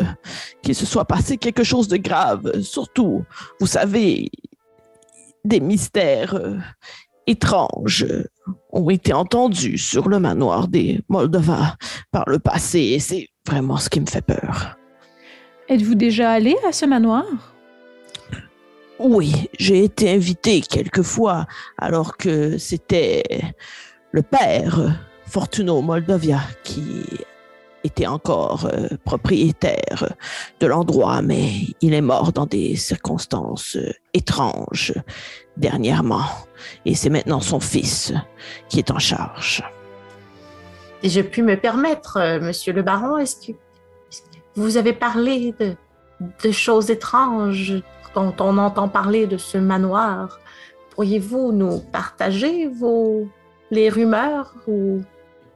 qu'il 0.62 0.76
se 0.76 0.86
soit 0.86 1.06
passé 1.06 1.38
quelque 1.38 1.64
chose 1.64 1.88
de 1.88 1.98
grave. 1.98 2.62
Surtout, 2.62 3.24
vous 3.60 3.68
savez, 3.68 4.30
des 5.46 5.60
mystères 5.60 6.36
euh, 6.36 6.58
étranges 7.28 8.06
ont 8.72 8.90
été 8.90 9.14
entendus 9.14 9.78
sur 9.78 10.10
le 10.10 10.20
manoir 10.20 10.68
des 10.68 11.02
Moldova 11.10 11.76
par 12.12 12.24
le 12.28 12.40
passé. 12.40 12.80
Et 12.80 13.00
c'est 13.00 13.28
vraiment 13.48 13.78
ce 13.78 13.90
qui 13.90 14.00
me 14.02 14.06
fait 14.06 14.22
peur. 14.26 14.76
Êtes-vous 15.70 15.96
déjà 15.96 16.32
allé 16.32 16.56
à 16.68 16.72
ce 16.72 16.86
manoir? 16.86 17.26
Oui, 19.00 19.48
j'ai 19.58 19.84
été 19.86 20.10
invité 20.12 20.62
quelques 20.62 21.04
fois 21.04 21.46
alors 21.78 22.18
que 22.18 22.58
c'était 22.58 23.24
le 24.12 24.22
père 24.24 25.00
Fortuno 25.30 25.82
Moldovia 25.82 26.40
qui 26.64 27.06
était 27.84 28.08
encore 28.08 28.66
euh, 28.66 28.88
propriétaire 29.06 30.16
de 30.60 30.66
l'endroit, 30.66 31.22
mais 31.22 31.52
il 31.82 31.94
est 31.94 32.02
mort 32.02 32.34
dans 32.34 32.48
des 32.48 32.76
circonstances 32.76 33.78
euh, 33.78 33.92
étranges 34.14 34.94
dernièrement. 35.56 36.26
Et 36.86 36.96
c'est 36.96 37.12
maintenant 37.12 37.40
son 37.42 37.60
fils 37.60 38.12
qui 38.70 38.80
est 38.80 38.92
en 38.92 39.00
charge. 39.00 39.64
Et 41.04 41.10
je 41.10 41.22
puis 41.22 41.44
me 41.44 41.56
permettre, 41.56 42.18
euh, 42.18 42.40
monsieur 42.42 42.74
le 42.74 42.82
baron, 42.82 43.18
est-ce 43.18 43.36
que, 43.36 43.58
vous 44.56 44.78
avez 44.78 44.94
parlé 44.94 45.54
de, 45.60 45.76
de 46.44 46.52
choses 46.52 46.90
étranges 46.90 47.82
dont 48.16 48.34
on 48.40 48.58
entend 48.58 48.90
parler 48.90 49.28
de 49.28 49.38
ce 49.38 49.58
manoir? 49.58 50.40
Pourriez-vous 50.96 51.54
nous 51.54 51.80
partager 51.80 52.68
vos 52.68 53.28
les 53.72 53.90
rumeurs 53.90 54.54
ou 54.68 55.02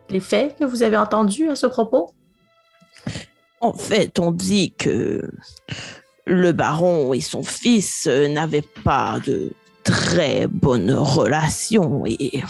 les 0.10 0.20
faits 0.20 0.58
que 0.58 0.66
vous 0.66 0.84
avez 0.84 0.98
entendus 0.98 1.50
à 1.50 1.56
ce 1.56 1.68
propos? 1.68 2.14
En 3.62 3.74
fait, 3.74 4.20
on 4.20 4.32
dit 4.32 4.74
que 4.74 5.30
le 6.26 6.52
baron 6.52 7.14
et 7.14 7.22
son 7.22 7.44
fils 7.44 8.08
euh, 8.08 8.28
n'avaient 8.28 8.66
pas 8.84 9.20
de 9.26 9.52
très 9.84 10.48
bonnes 10.48 10.94
relations 10.94 12.06
et 12.06 12.44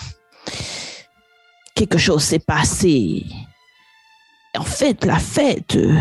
quelque 1.76 1.98
chose 1.98 2.24
s'est 2.24 2.40
passé. 2.40 3.26
En 4.58 4.64
fait, 4.64 5.06
la 5.06 5.18
fête 5.18 5.76
euh, 5.76 5.96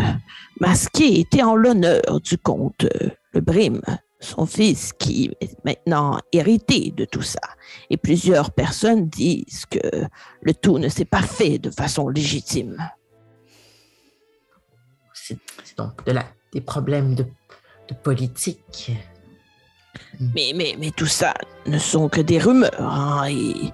masquée 0.59 1.19
était 1.19 1.41
en 1.41 1.55
l'honneur 1.55 2.21
du 2.21 2.37
comte 2.37 2.85
euh, 2.85 3.09
Le 3.33 3.41
Brime, 3.41 3.81
son 4.23 4.45
fils 4.45 4.93
qui 4.93 5.31
est 5.41 5.55
maintenant 5.65 6.19
hérité 6.31 6.91
de 6.95 7.05
tout 7.05 7.21
ça. 7.21 7.41
Et 7.89 7.97
plusieurs 7.97 8.51
personnes 8.51 9.07
disent 9.09 9.65
que 9.69 9.79
le 10.41 10.53
tout 10.53 10.79
ne 10.79 10.89
s'est 10.89 11.05
pas 11.05 11.21
fait 11.21 11.59
de 11.59 11.69
façon 11.69 12.09
légitime. 12.09 12.77
C'est 15.13 15.37
donc 15.77 16.05
de 16.05 16.11
la, 16.11 16.25
des 16.51 16.61
problèmes 16.61 17.15
de, 17.15 17.23
de 17.23 17.93
politique. 18.03 18.91
Mais, 20.19 20.53
mais, 20.55 20.75
mais 20.79 20.91
tout 20.91 21.05
ça 21.05 21.33
ne 21.67 21.77
sont 21.77 22.09
que 22.09 22.19
des 22.21 22.39
rumeurs. 22.39 22.71
hein, 22.79 23.27
Et, 23.29 23.71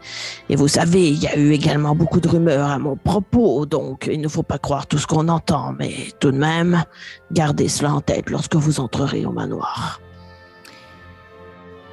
et 0.50 0.56
vous 0.56 0.68
savez, 0.68 1.10
il 1.10 1.22
y 1.24 1.28
a 1.28 1.38
eu 1.38 1.52
également 1.54 1.96
beaucoup 1.96 2.20
de 2.20 2.28
rumeurs 2.28 2.70
à 2.70 2.78
mon 2.78 2.98
propos, 2.98 3.66
donc 3.66 4.10
il 4.12 4.20
ne 4.20 4.28
faut 4.28 4.44
pas 4.44 4.58
croire 4.58 4.86
tout 4.86 4.98
ce 4.98 5.08
qu'on 5.08 5.28
entend, 5.30 5.74
mais 5.74 5.94
tout 6.20 6.32
de 6.32 6.38
même, 6.38 6.84
gardez 7.32 7.70
cela 7.70 7.94
en 7.94 8.02
tête 8.02 8.30
lorsque 8.30 8.56
vous 8.56 8.80
entrerez 8.80 9.26
au 9.26 9.32
manoir. 9.32 10.02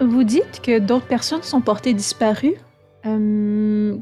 Vous 0.01 0.25
dites 0.25 0.61
que 0.63 0.79
d'autres 0.79 1.07
personnes 1.07 1.43
sont 1.43 1.61
portées 1.61 1.95
disparues. 1.95 2.57
Euh, 3.07 3.97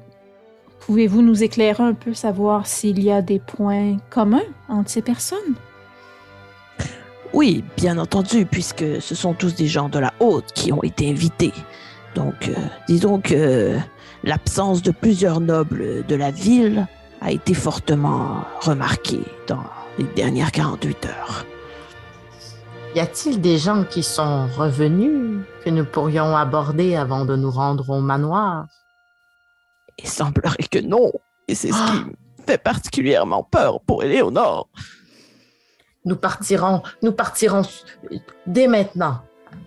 Pouvez-vous 0.87 1.23
nous 1.23 1.43
éclairer 1.43 1.83
un 1.83 1.95
peu, 1.95 2.13
savoir 2.13 2.67
s'il 2.67 3.03
y 3.03 3.11
a 3.11 3.23
des 3.23 3.39
points 3.39 3.97
communs 4.11 4.45
entre 4.69 4.91
ces 4.91 5.01
personnes? 5.01 5.55
Oui, 7.33 7.65
bien 7.79 7.97
entendu, 7.97 8.45
puisque 8.45 9.01
ce 9.01 9.15
sont 9.15 9.33
tous 9.33 9.55
des 9.55 9.67
gens 9.67 9.89
de 9.89 9.99
la 9.99 10.13
haute 10.21 10.53
qui 10.55 10.73
ont 10.73 10.83
été 10.83 11.09
invités. 11.09 11.55
Donc, 12.15 12.49
euh, 12.49 12.55
disons 12.87 13.19
que 13.19 13.79
l'absence 14.25 14.83
de 14.83 14.91
plusieurs 14.91 15.41
nobles 15.41 16.05
de 16.07 16.15
la 16.15 16.31
ville 16.31 16.87
a 17.23 17.33
été 17.33 17.55
fortement 17.55 18.45
remarquée 18.61 19.25
dans 19.49 19.65
les 19.99 20.05
dernières 20.15 20.53
48 20.53 21.07
heures. 21.07 21.47
Y 22.95 23.01
a-t-il 23.01 23.41
des 23.41 23.59
gens 23.59 23.85
qui 23.85 24.03
sont 24.03 24.47
revenus 24.57 25.45
que 25.65 25.71
nous 25.71 25.85
pourrions 25.85 26.37
aborder 26.37 26.95
avant 26.95 27.25
de 27.25 27.35
nous 27.35 27.51
rendre 27.51 27.91
au 27.91 28.01
manoir? 28.01 28.67
Il 29.99 30.07
semblerait 30.09 30.69
que 30.71 30.79
non. 30.79 31.13
Et 31.49 31.55
c'est 31.55 31.73
ce 31.73 31.87
qui 31.93 32.05
me 32.05 32.13
fait 32.47 32.59
particulièrement 32.59 33.43
peur 33.43 33.81
pour 33.81 34.05
Éléonore. 34.05 34.69
Nous 36.05 36.17
partirons, 36.17 36.83
nous 37.03 37.13
partirons 37.13 37.63
dès 38.47 38.69
maintenant. 38.69 39.23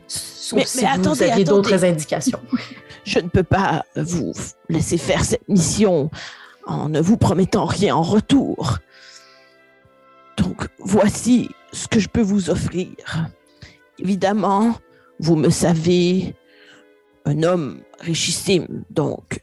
Sauf 0.08 0.60
Mais- 0.60 0.66
si 0.66 0.78
mais 0.86 0.94
vous 0.96 1.00
attendez, 1.02 1.24
attendez. 1.26 1.44
d'autres 1.44 1.84
indications. 1.86 2.40
Je 3.04 3.20
ne 3.20 3.28
peux 3.30 3.44
pas 3.44 3.84
vous 3.96 4.34
laisser 4.70 4.98
faire 4.98 5.24
cette 5.24 5.48
mission 5.50 6.10
en 6.66 6.90
ne 6.90 7.02
vous 7.02 7.18
promettant 7.18 7.66
rien 7.66 7.96
en 7.96 8.02
retour. 8.04 8.78
Donc, 10.38 10.68
voici 10.80 11.50
ce 11.72 11.88
que 11.88 12.00
je 12.00 12.10
peux 12.10 12.22
vous 12.22 12.50
offrir. 12.50 12.90
Évidemment, 14.00 14.76
vous 15.20 15.36
me 15.36 15.50
savez, 15.50 16.36
un 17.26 17.44
homme 17.44 17.82
richissime, 18.00 18.84
donc 18.90 19.42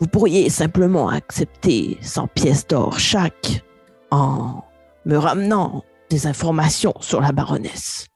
vous 0.00 0.06
pourriez 0.06 0.50
simplement 0.50 1.08
accepter 1.08 1.98
100 2.00 2.28
pièces 2.28 2.66
d'or 2.66 2.98
chaque 2.98 3.64
en 4.10 4.62
me 5.04 5.16
ramenant 5.16 5.84
des 6.10 6.26
informations 6.26 6.94
sur 7.00 7.20
la 7.20 7.32
baronesse. 7.32 8.08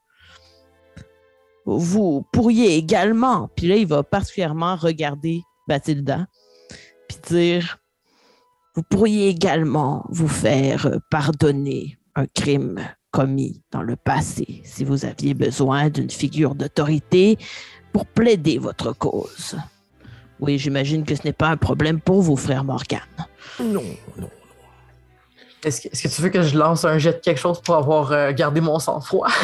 Vous 1.65 2.25
pourriez 2.33 2.75
également, 2.75 3.49
puis 3.55 3.67
là, 3.67 3.75
il 3.75 3.85
va 3.85 4.03
particulièrement 4.03 4.75
regarder 4.75 5.41
Bathilda, 5.67 6.25
puis 7.07 7.17
dire, 7.27 7.77
vous 8.75 8.83
pourriez 8.83 9.27
également 9.27 10.05
vous 10.09 10.27
faire 10.27 10.99
pardonner 11.11 11.98
un 12.19 12.25
crime 12.27 12.79
commis 13.11 13.61
dans 13.71 13.81
le 13.81 13.95
passé 13.95 14.61
si 14.65 14.83
vous 14.83 15.05
aviez 15.05 15.33
besoin 15.33 15.89
d'une 15.89 16.09
figure 16.09 16.53
d'autorité 16.53 17.37
pour 17.93 18.05
plaider 18.05 18.57
votre 18.57 18.93
cause. 18.93 19.57
Oui, 20.39 20.57
j'imagine 20.57 21.05
que 21.05 21.15
ce 21.15 21.23
n'est 21.23 21.33
pas 21.33 21.47
un 21.47 21.57
problème 21.57 21.99
pour 21.99 22.21
vous, 22.21 22.35
frère 22.35 22.63
Morgan. 22.63 22.99
Non, 23.59 23.83
non. 24.17 24.29
Est-ce 25.63 25.81
que, 25.81 25.87
est-ce 25.89 26.03
que 26.03 26.07
tu 26.07 26.21
veux 26.21 26.29
que 26.29 26.41
je 26.41 26.57
lance 26.57 26.85
un 26.85 26.97
jet 26.97 27.13
de 27.13 27.17
quelque 27.17 27.39
chose 27.39 27.61
pour 27.61 27.75
avoir 27.75 28.11
euh, 28.11 28.31
gardé 28.31 28.61
mon 28.61 28.79
sang-froid? 28.79 29.29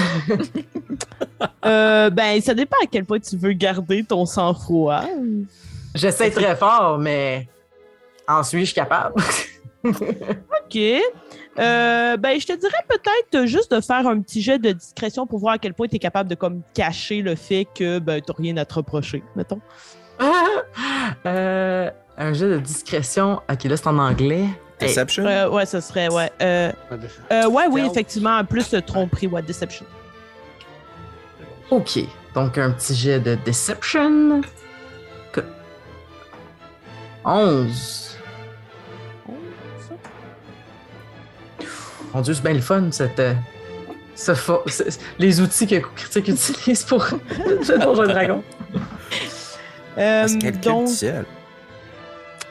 Euh, 1.66 2.12
ben, 2.12 2.40
ça 2.42 2.54
dépend 2.54 2.78
à 2.84 2.86
quel 2.86 3.06
point 3.06 3.20
tu 3.20 3.36
veux 3.38 3.52
garder 3.54 4.04
ton 4.04 4.26
sang-froid. 4.28 5.02
J'essaie 5.96 6.30
très 6.30 6.56
fort, 6.56 7.00
mais 7.00 7.50
en 8.28 8.44
suis-je 8.44 8.74
capable? 8.74 9.22
OK. 9.84 10.78
Euh, 11.58 12.18
ben, 12.18 12.40
je 12.40 12.46
te 12.46 12.54
dirais 12.54 12.84
peut-être 12.90 13.46
juste 13.46 13.72
de 13.74 13.80
faire 13.82 14.06
un 14.08 14.20
petit 14.20 14.42
jet 14.42 14.60
de 14.60 14.72
discrétion 14.72 15.26
pour 15.26 15.40
voir 15.40 15.54
à 15.54 15.58
quel 15.58 15.74
point 15.74 15.88
tu 15.88 15.96
es 15.96 16.00
capable 16.00 16.30
de 16.30 16.36
comme 16.36 16.62
cacher 16.74 17.22
le 17.22 17.36
fait 17.36 17.66
que 17.74 18.00
ben, 18.00 18.22
tu 18.22 18.32
rien 18.38 18.58
à 18.58 18.66
te 18.66 18.74
reprocher, 18.74 19.24
mettons. 19.36 19.62
Euh, 21.26 21.90
un 22.18 22.34
jeu 22.34 22.52
de 22.56 22.60
discrétion. 22.60 23.42
Ok, 23.52 23.64
là, 23.66 23.78
c'est 23.78 23.88
en 23.88 23.98
anglais. 24.00 24.46
Hey, 24.80 24.90
Deception? 24.90 25.26
Euh, 25.26 25.50
ouais, 25.50 25.66
ce 25.66 25.80
serait, 25.80 26.10
ouais. 26.12 26.30
Euh, 26.42 26.72
euh, 27.32 27.48
ouais, 27.50 27.68
oui, 27.70 27.82
effectivement, 27.90 28.38
en 28.38 28.44
plus, 28.46 28.76
tromperie, 28.86 29.28
ouais, 29.28 29.42
deception. 29.42 29.86
ok, 31.72 32.00
donc 32.34 32.58
un 32.58 32.72
petit 32.72 32.94
jet 32.96 33.20
de 33.20 33.36
Deception. 33.46 34.42
Que- 35.32 35.42
11. 37.24 38.15
Mon 42.16 42.22
Dieu, 42.22 42.34
c'est 42.34 42.44
bien 42.44 42.54
le 42.54 42.62
fun, 42.62 42.88
cette. 42.92 43.20
euh, 43.20 43.34
ce 44.16 44.32
fo- 44.32 44.62
ce- 44.70 44.84
les 45.20 45.42
outils 45.42 45.68
que 45.68 45.76
Critique 45.96 46.30
utilise 46.30 46.84
pour 46.86 47.06
le 47.46 47.78
Donjon 47.78 48.04
Dragon. 48.04 48.42
Euh, 49.98 50.26
donc, 50.62 50.88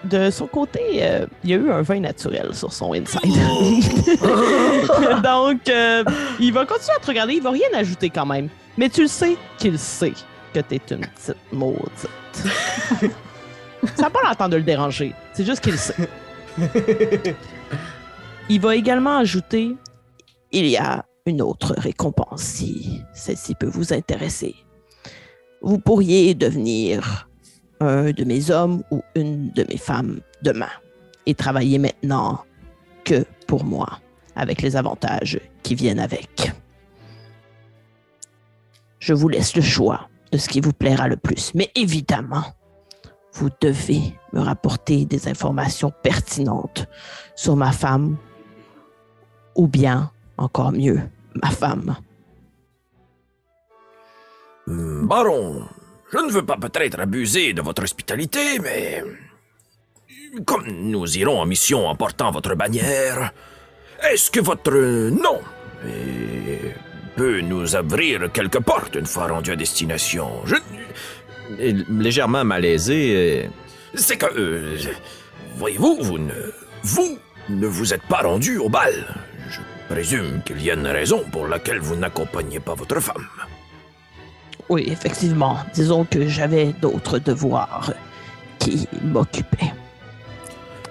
de 0.05 0.31
son 0.31 0.47
côté, 0.47 0.81
euh, 1.01 1.25
il 1.43 1.51
y 1.51 1.55
a 1.55 1.57
eu 1.57 1.71
un 1.71 1.81
vin 1.81 2.01
naturel 2.01 2.51
sur 2.55 2.71
son 2.71 2.93
inside. 2.93 3.21
donc, 5.23 5.67
euh, 5.71 6.05
il 6.39 6.53
va 6.53 6.67
continuer 6.67 6.97
à 6.97 7.01
te 7.01 7.07
regarder, 7.07 7.33
il 7.33 7.43
va 7.43 7.51
rien 7.51 7.69
ajouter 7.75 8.11
quand 8.11 8.27
même. 8.27 8.51
Mais 8.77 8.91
tu 8.91 9.01
le 9.01 9.09
sais 9.09 9.35
qu'il 9.57 9.79
sait 9.79 10.13
que 10.53 10.61
t'es 10.61 10.81
une 10.91 11.01
petite 11.07 11.37
maudite. 11.51 12.07
Ça 13.97 14.03
n'a 14.03 14.11
pas 14.11 14.21
l'air 14.39 14.49
de 14.51 14.57
le 14.57 14.63
déranger, 14.63 15.15
c'est 15.33 15.45
juste 15.45 15.61
qu'il 15.63 15.73
le 15.73 15.79
sait. 15.79 15.95
Il 18.51 18.61
va 18.61 18.77
également 18.77 19.17
ajouter 19.17 19.75
il 20.53 20.67
y 20.67 20.77
a 20.77 21.07
une 21.25 21.41
autre 21.41 21.75
récompense 21.79 22.43
si 22.43 23.03
celle-ci 23.15 23.55
peut 23.55 23.67
vous 23.67 23.95
intéresser. 23.95 24.55
Vous 25.63 25.79
pourriez 25.79 26.35
devenir 26.35 27.27
un 27.81 28.13
de 28.13 28.25
mes 28.25 28.51
hommes 28.51 28.83
ou 28.91 29.01
une 29.15 29.51
de 29.53 29.65
mes 29.71 29.79
femmes 29.79 30.21
demain 30.43 30.69
et 31.25 31.35
travailler 31.35 31.79
maintenant 31.79 32.45
que 33.05 33.25
pour 33.47 33.65
moi, 33.65 34.01
avec 34.37 34.61
les 34.61 34.77
avantages 34.77 35.41
qui 35.63 35.75
viennent 35.75 35.99
avec. 35.99 36.53
Je 38.99 39.15
vous 39.15 39.29
laisse 39.29 39.57
le 39.57 39.63
choix 39.63 40.09
de 40.33 40.39
ce 40.39 40.51
qui 40.51 40.61
vous 40.61 40.73
plaira 40.75 41.09
le 41.09 41.17
plus, 41.17 41.53
mais 41.55 41.71
évidemment, 41.75 42.45
vous 43.33 43.49
devez 43.63 44.15
me 44.35 44.41
rapporter 44.41 45.07
des 45.07 45.29
informations 45.29 45.93
pertinentes 46.03 46.87
sur 47.35 47.57
ma 47.57 47.73
femme 47.73 48.19
ou 49.55 49.67
bien, 49.67 50.11
encore 50.37 50.73
mieux, 50.73 51.01
ma 51.43 51.51
femme. 51.51 51.97
Hmm, 54.67 55.07
Baron, 55.07 55.67
je 56.13 56.19
ne 56.19 56.31
veux 56.31 56.45
pas 56.45 56.57
peut-être 56.57 57.01
abuser 57.01 57.53
de 57.53 57.63
votre 57.63 57.83
hospitalité, 57.83 58.59
mais... 58.61 59.03
Comme 60.47 60.67
nous 60.67 61.17
irons 61.17 61.41
en 61.41 61.47
mission 61.47 61.87
en 61.87 61.95
portant 61.95 62.33
votre 62.33 62.57
bannière, 62.57 63.33
est-ce 64.11 64.31
que 64.33 64.41
votre 64.41 64.73
nom 65.11 65.41
peut 67.15 67.41
nous 67.41 67.77
ouvrir 67.77 68.33
quelques 68.33 68.61
portes 68.61 68.97
une 68.97 69.07
fois 69.07 69.29
rendu 69.29 69.53
à 69.53 69.57
destination? 69.57 70.45
Je... 70.45 70.57
Légèrement 71.89 72.45
malaisé, 72.45 73.49
C'est 73.95 74.17
que... 74.17 74.27
euh, 74.37 74.77
Voyez-vous, 75.57 75.99
vous 76.01 76.19
ne... 76.19 76.33
Vous 76.83 77.19
ne 77.49 77.67
vous 77.67 77.93
êtes 77.95 78.03
pas 78.03 78.23
rendu 78.23 78.59
au 78.59 78.69
bal. 78.69 78.93
Je 79.49 79.61
présume 79.89 80.43
qu'il 80.45 80.63
y 80.63 80.71
a 80.71 80.75
une 80.75 80.87
raison 80.87 81.25
pour 81.31 81.47
laquelle 81.47 81.79
vous 81.79 81.97
n'accompagnez 81.97 82.61
pas 82.61 82.75
votre 82.75 83.01
femme. 83.01 83.27
Oui, 84.69 84.87
effectivement. 84.89 85.59
Disons 85.75 86.05
que 86.05 86.27
j'avais 86.27 86.73
d'autres 86.73 87.19
devoirs 87.19 87.93
qui 88.59 88.89
m'occupaient. 89.03 89.73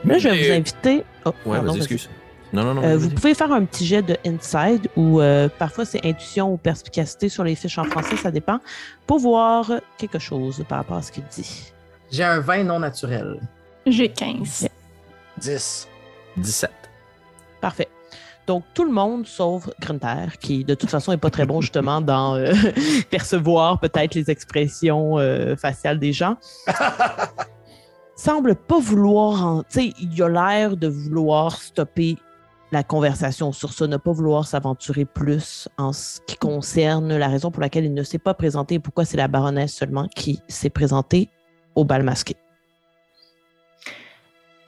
Là, 0.06 0.18
je 0.20 0.30
vais 0.30 0.44
vous 0.44 0.52
inviter. 0.52 1.04
Oh, 1.26 1.34
ouais, 1.46 1.58
pardon, 1.58 1.76
excuse. 1.76 2.10
Non, 2.52 2.64
non, 2.64 2.76
non. 2.76 2.84
Euh, 2.84 2.98
vous 2.98 3.10
pouvez 3.10 3.34
faire 3.34 3.52
un 3.52 3.66
petit 3.66 3.86
jet 3.86 4.04
de 4.04 4.16
inside 4.28 4.88
ou 4.96 5.20
euh, 5.20 5.50
parfois 5.50 5.86
c'est 5.86 6.06
intuition 6.06 6.54
ou 6.54 6.58
perspicacité 6.58 7.28
sur 7.28 7.44
les 7.44 7.56
fiches 7.56 7.80
en 7.80 7.86
français, 7.86 8.16
ça 8.16 8.30
dépend, 8.30 8.60
pour 9.08 9.18
voir 9.18 9.72
quelque 9.98 10.20
chose 10.20 10.64
par 10.70 10.80
rapport 10.80 10.98
à 10.98 11.02
ce 11.02 11.12
qu'il 11.12 11.24
dit. 11.32 11.74
J'ai 12.12 12.24
un 12.24 12.40
vin 12.42 12.64
non 12.64 12.80
naturel. 12.80 13.40
J'ai 13.88 14.10
15. 14.10 14.68
10. 15.38 15.88
17. 16.38 16.70
Parfait. 17.62 17.88
Donc, 18.46 18.64
tout 18.74 18.84
le 18.84 18.92
monde, 18.92 19.26
sauf 19.26 19.70
Grunter, 19.80 20.38
qui 20.40 20.66
de 20.66 20.74
toute 20.76 20.90
façon 20.90 21.12
n'est 21.12 21.18
pas 21.18 21.30
très 21.30 21.46
bon 21.46 21.62
justement 21.62 22.02
dans 22.14 22.36
euh, 22.36 22.54
percevoir 23.10 23.80
peut-être 23.80 24.16
les 24.16 24.30
expressions 24.30 25.18
euh, 25.18 25.56
faciales 25.56 25.98
des 26.00 26.12
gens, 26.12 26.36
semble 28.16 28.56
pas 28.56 28.80
vouloir. 28.80 29.46
en- 29.46 29.64
Tu 29.64 29.70
sais, 29.70 29.94
il 30.00 30.22
a 30.22 30.30
l'air 30.30 30.78
de 30.78 30.88
vouloir 30.88 31.56
stopper 31.56 32.18
la 32.72 32.84
conversation 32.84 33.52
sur 33.52 33.72
ça, 33.72 33.86
ne 33.88 33.98
pas 33.98 34.12
vouloir 34.12 34.48
s'aventurer 34.48 35.06
plus 35.06 35.70
en 35.78 35.94
ce 35.94 36.20
qui 36.26 36.36
concerne 36.38 37.16
la 37.16 37.28
raison 37.28 37.52
pour 37.52 37.62
laquelle 37.62 37.86
il 37.86 37.94
ne 37.94 38.02
s'est 38.04 38.18
pas 38.18 38.34
présenté 38.34 38.76
et 38.76 38.80
pourquoi 38.80 39.06
c'est 39.06 39.18
la 39.18 39.28
baronesse 39.28 39.74
seulement 39.74 40.08
qui 40.16 40.42
s'est 40.48 40.72
présentée 40.72 41.30
au 41.76 41.86
bal 41.86 42.02
masqué. 42.04 42.36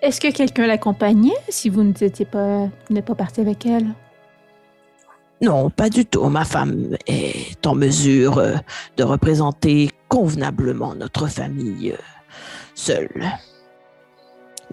Est-ce 0.05 0.21
que 0.21 0.31
quelqu'un 0.31 0.67
l'accompagnait 0.67 1.33
si 1.49 1.67
vous 1.67 1.81
n'étiez 1.81 2.25
pas, 2.25 2.69
parti 3.17 3.41
avec 3.41 3.65
elle? 3.65 3.87
Non, 5.41 5.71
pas 5.71 5.89
du 5.89 6.05
tout. 6.05 6.23
Ma 6.25 6.45
femme 6.45 6.95
est 7.07 7.65
en 7.65 7.73
mesure 7.73 8.37
euh, 8.37 8.53
de 8.97 9.03
représenter 9.03 9.89
convenablement 10.07 10.93
notre 10.93 11.25
famille 11.25 11.93
euh, 11.93 11.97
seule. 12.75 13.25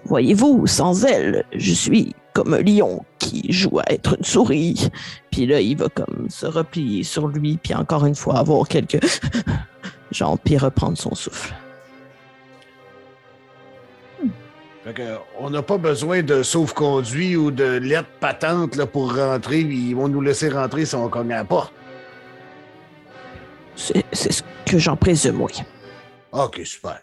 Voyez-vous, 0.05 0.67
sans 0.67 1.03
elle, 1.03 1.45
je 1.55 1.73
suis 1.73 2.13
comme 2.33 2.53
un 2.53 2.61
lion 2.61 3.03
qui 3.17 3.51
joue 3.51 3.79
à 3.79 3.91
être 3.91 4.15
une 4.15 4.23
souris. 4.23 4.91
Puis 5.31 5.47
là, 5.47 5.59
il 5.59 5.77
va 5.77 5.89
comme 5.89 6.29
se 6.29 6.45
replier 6.45 7.03
sur 7.03 7.27
lui, 7.27 7.57
puis 7.57 7.73
encore 7.73 8.05
une 8.05 8.15
fois 8.15 8.37
avoir 8.37 8.67
quelques... 8.67 9.03
Genre, 10.11 10.37
puis 10.37 10.59
reprendre 10.59 10.95
son 10.95 11.15
souffle. 11.15 11.55
Fait 14.83 14.93
que, 14.93 15.17
on 15.39 15.49
n'a 15.49 15.61
pas 15.61 15.77
besoin 15.77 16.23
de 16.23 16.43
sauf-conduit 16.43 17.37
ou 17.37 17.51
de 17.51 17.77
lettre 17.77 18.09
patente 18.19 18.75
là, 18.75 18.85
pour 18.85 19.15
rentrer. 19.15 19.61
Ils 19.61 19.95
vont 19.95 20.09
nous 20.09 20.21
laisser 20.21 20.49
rentrer 20.49 20.85
si 20.85 20.95
on 20.95 21.07
cogne 21.07 21.31
à 21.31 21.37
la 21.37 21.45
porte. 21.45 21.73
C'est 23.75 24.03
c'est 24.11 24.31
ce 24.31 24.43
que 24.65 24.77
j'en 24.77 24.97
présume, 24.97 25.41
oui. 25.41 25.53
OK, 26.31 26.61
super. 26.65 26.99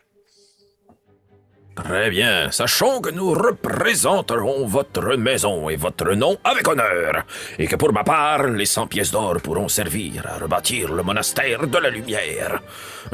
Très 1.84 2.10
bien. 2.10 2.50
Sachons 2.50 3.00
que 3.00 3.10
nous 3.10 3.32
représenterons 3.32 4.66
votre 4.66 5.16
maison 5.16 5.68
et 5.68 5.76
votre 5.76 6.12
nom 6.12 6.36
avec 6.44 6.66
honneur, 6.68 7.24
et 7.58 7.66
que 7.66 7.76
pour 7.76 7.92
ma 7.92 8.04
part, 8.04 8.44
les 8.44 8.66
100 8.66 8.86
pièces 8.86 9.10
d'or 9.10 9.40
pourront 9.42 9.68
servir 9.68 10.26
à 10.26 10.38
rebâtir 10.38 10.92
le 10.92 11.02
monastère 11.02 11.66
de 11.66 11.78
la 11.78 11.90
lumière. 11.90 12.60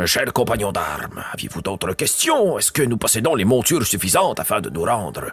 Cher 0.05 0.33
compagnon 0.33 0.73
d'armes, 0.73 1.23
aviez-vous 1.33 1.63
d'autres 1.63 1.93
questions? 1.93 2.59
Est-ce 2.59 2.73
que 2.73 2.83
nous 2.83 2.97
possédons 2.97 3.35
les 3.35 3.45
montures 3.45 3.87
suffisantes 3.87 4.41
afin 4.41 4.61
de 4.61 4.71
nous 4.71 4.85
rendre 4.85 5.33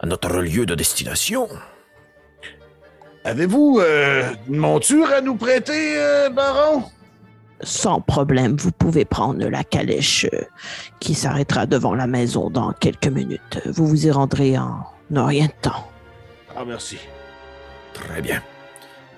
à 0.00 0.06
notre 0.06 0.40
lieu 0.40 0.66
de 0.66 0.74
destination? 0.74 1.48
Avez-vous 3.24 3.80
euh, 3.80 4.24
une 4.48 4.56
monture 4.56 5.10
à 5.10 5.20
nous 5.20 5.36
prêter, 5.36 5.94
euh, 5.96 6.28
baron? 6.28 6.84
Sans 7.62 8.00
problème, 8.00 8.56
vous 8.56 8.72
pouvez 8.72 9.04
prendre 9.04 9.46
la 9.46 9.62
calèche 9.64 10.26
euh, 10.32 10.42
qui 10.98 11.14
s'arrêtera 11.14 11.66
devant 11.66 11.94
la 11.94 12.06
maison 12.06 12.50
dans 12.50 12.72
quelques 12.72 13.06
minutes. 13.06 13.60
Vous 13.66 13.86
vous 13.86 14.06
y 14.06 14.10
rendrez 14.10 14.58
en 14.58 14.84
rien 15.10 15.46
de 15.46 15.52
temps. 15.60 15.88
Ah, 16.56 16.64
merci. 16.66 16.98
Très 17.94 18.20
bien. 18.20 18.42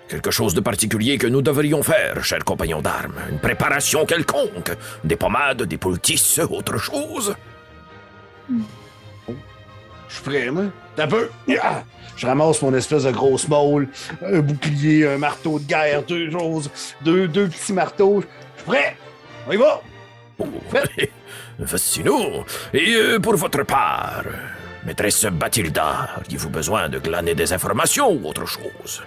Quelque 0.09 0.31
chose 0.31 0.55
de 0.55 0.61
particulier 0.61 1.17
que 1.17 1.27
nous 1.27 1.41
devrions 1.41 1.83
faire, 1.83 2.23
cher 2.23 2.45
compagnon 2.45 2.83
d'armes? 2.83 3.15
Une 3.31 3.39
préparation 3.39 4.05
quelconque? 4.05 4.73
Des 5.03 5.17
pommades, 5.17 5.63
des 5.63 5.79
poultices, 5.79 6.39
autre 6.39 6.77
chose? 6.77 7.35
Je 8.49 8.55
suis 10.09 10.23
prêt, 10.23 10.51
moi. 10.51 10.65
T'as 10.97 11.07
peu? 11.07 11.31
Je 12.17 12.27
ramasse 12.27 12.63
mon 12.63 12.73
espèce 12.75 13.03
de 13.05 13.11
grosse 13.11 13.49
moule, 13.49 13.89
un 14.25 14.41
bouclier, 14.41 15.09
un 15.09 15.19
marteau 15.19 15.59
de 15.59 15.65
guerre, 15.65 16.03
deux 16.05 16.31
choses, 16.31 16.71
deux, 17.03 17.27
deux 17.27 17.49
petits 17.49 17.73
marteaux. 17.73 18.21
Je 18.21 18.27
suis 18.63 18.71
prêt. 18.71 18.97
On 19.49 19.53
y 19.53 19.57
va. 19.57 19.81
Oh, 20.39 20.47
Fascinant. 21.67 22.45
Et 22.73 22.95
euh, 22.95 23.19
pour 23.19 23.37
votre 23.37 23.63
part, 23.65 24.25
maîtresse 24.85 25.25
Bathilda, 25.27 26.11
auriez-vous 26.19 26.51
besoin 26.51 26.89
de 26.89 26.99
glaner 26.99 27.35
des 27.35 27.53
informations 27.53 28.11
ou 28.11 28.29
autre 28.29 28.47
chose? 28.47 29.03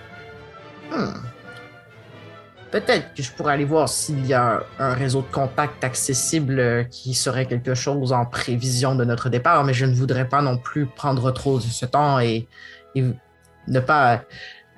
Peut-être 2.71 3.13
que 3.13 3.23
je 3.23 3.31
pourrais 3.31 3.53
aller 3.53 3.65
voir 3.65 3.89
s'il 3.89 4.25
y 4.25 4.33
a 4.33 4.63
un 4.79 4.93
réseau 4.93 5.21
de 5.21 5.31
contact 5.31 5.83
accessible 5.83 6.59
euh, 6.59 6.83
qui 6.83 7.13
serait 7.13 7.45
quelque 7.45 7.73
chose 7.73 8.13
en 8.13 8.25
prévision 8.25 8.95
de 8.95 9.05
notre 9.05 9.29
départ, 9.29 9.63
mais 9.63 9.73
je 9.73 9.85
ne 9.85 9.93
voudrais 9.93 10.27
pas 10.27 10.41
non 10.41 10.57
plus 10.57 10.85
prendre 10.85 11.31
trop 11.31 11.57
de 11.57 11.63
ce 11.63 11.85
temps 11.85 12.19
et, 12.19 12.47
et 12.95 13.03
ne 13.67 13.79
pas 13.79 14.21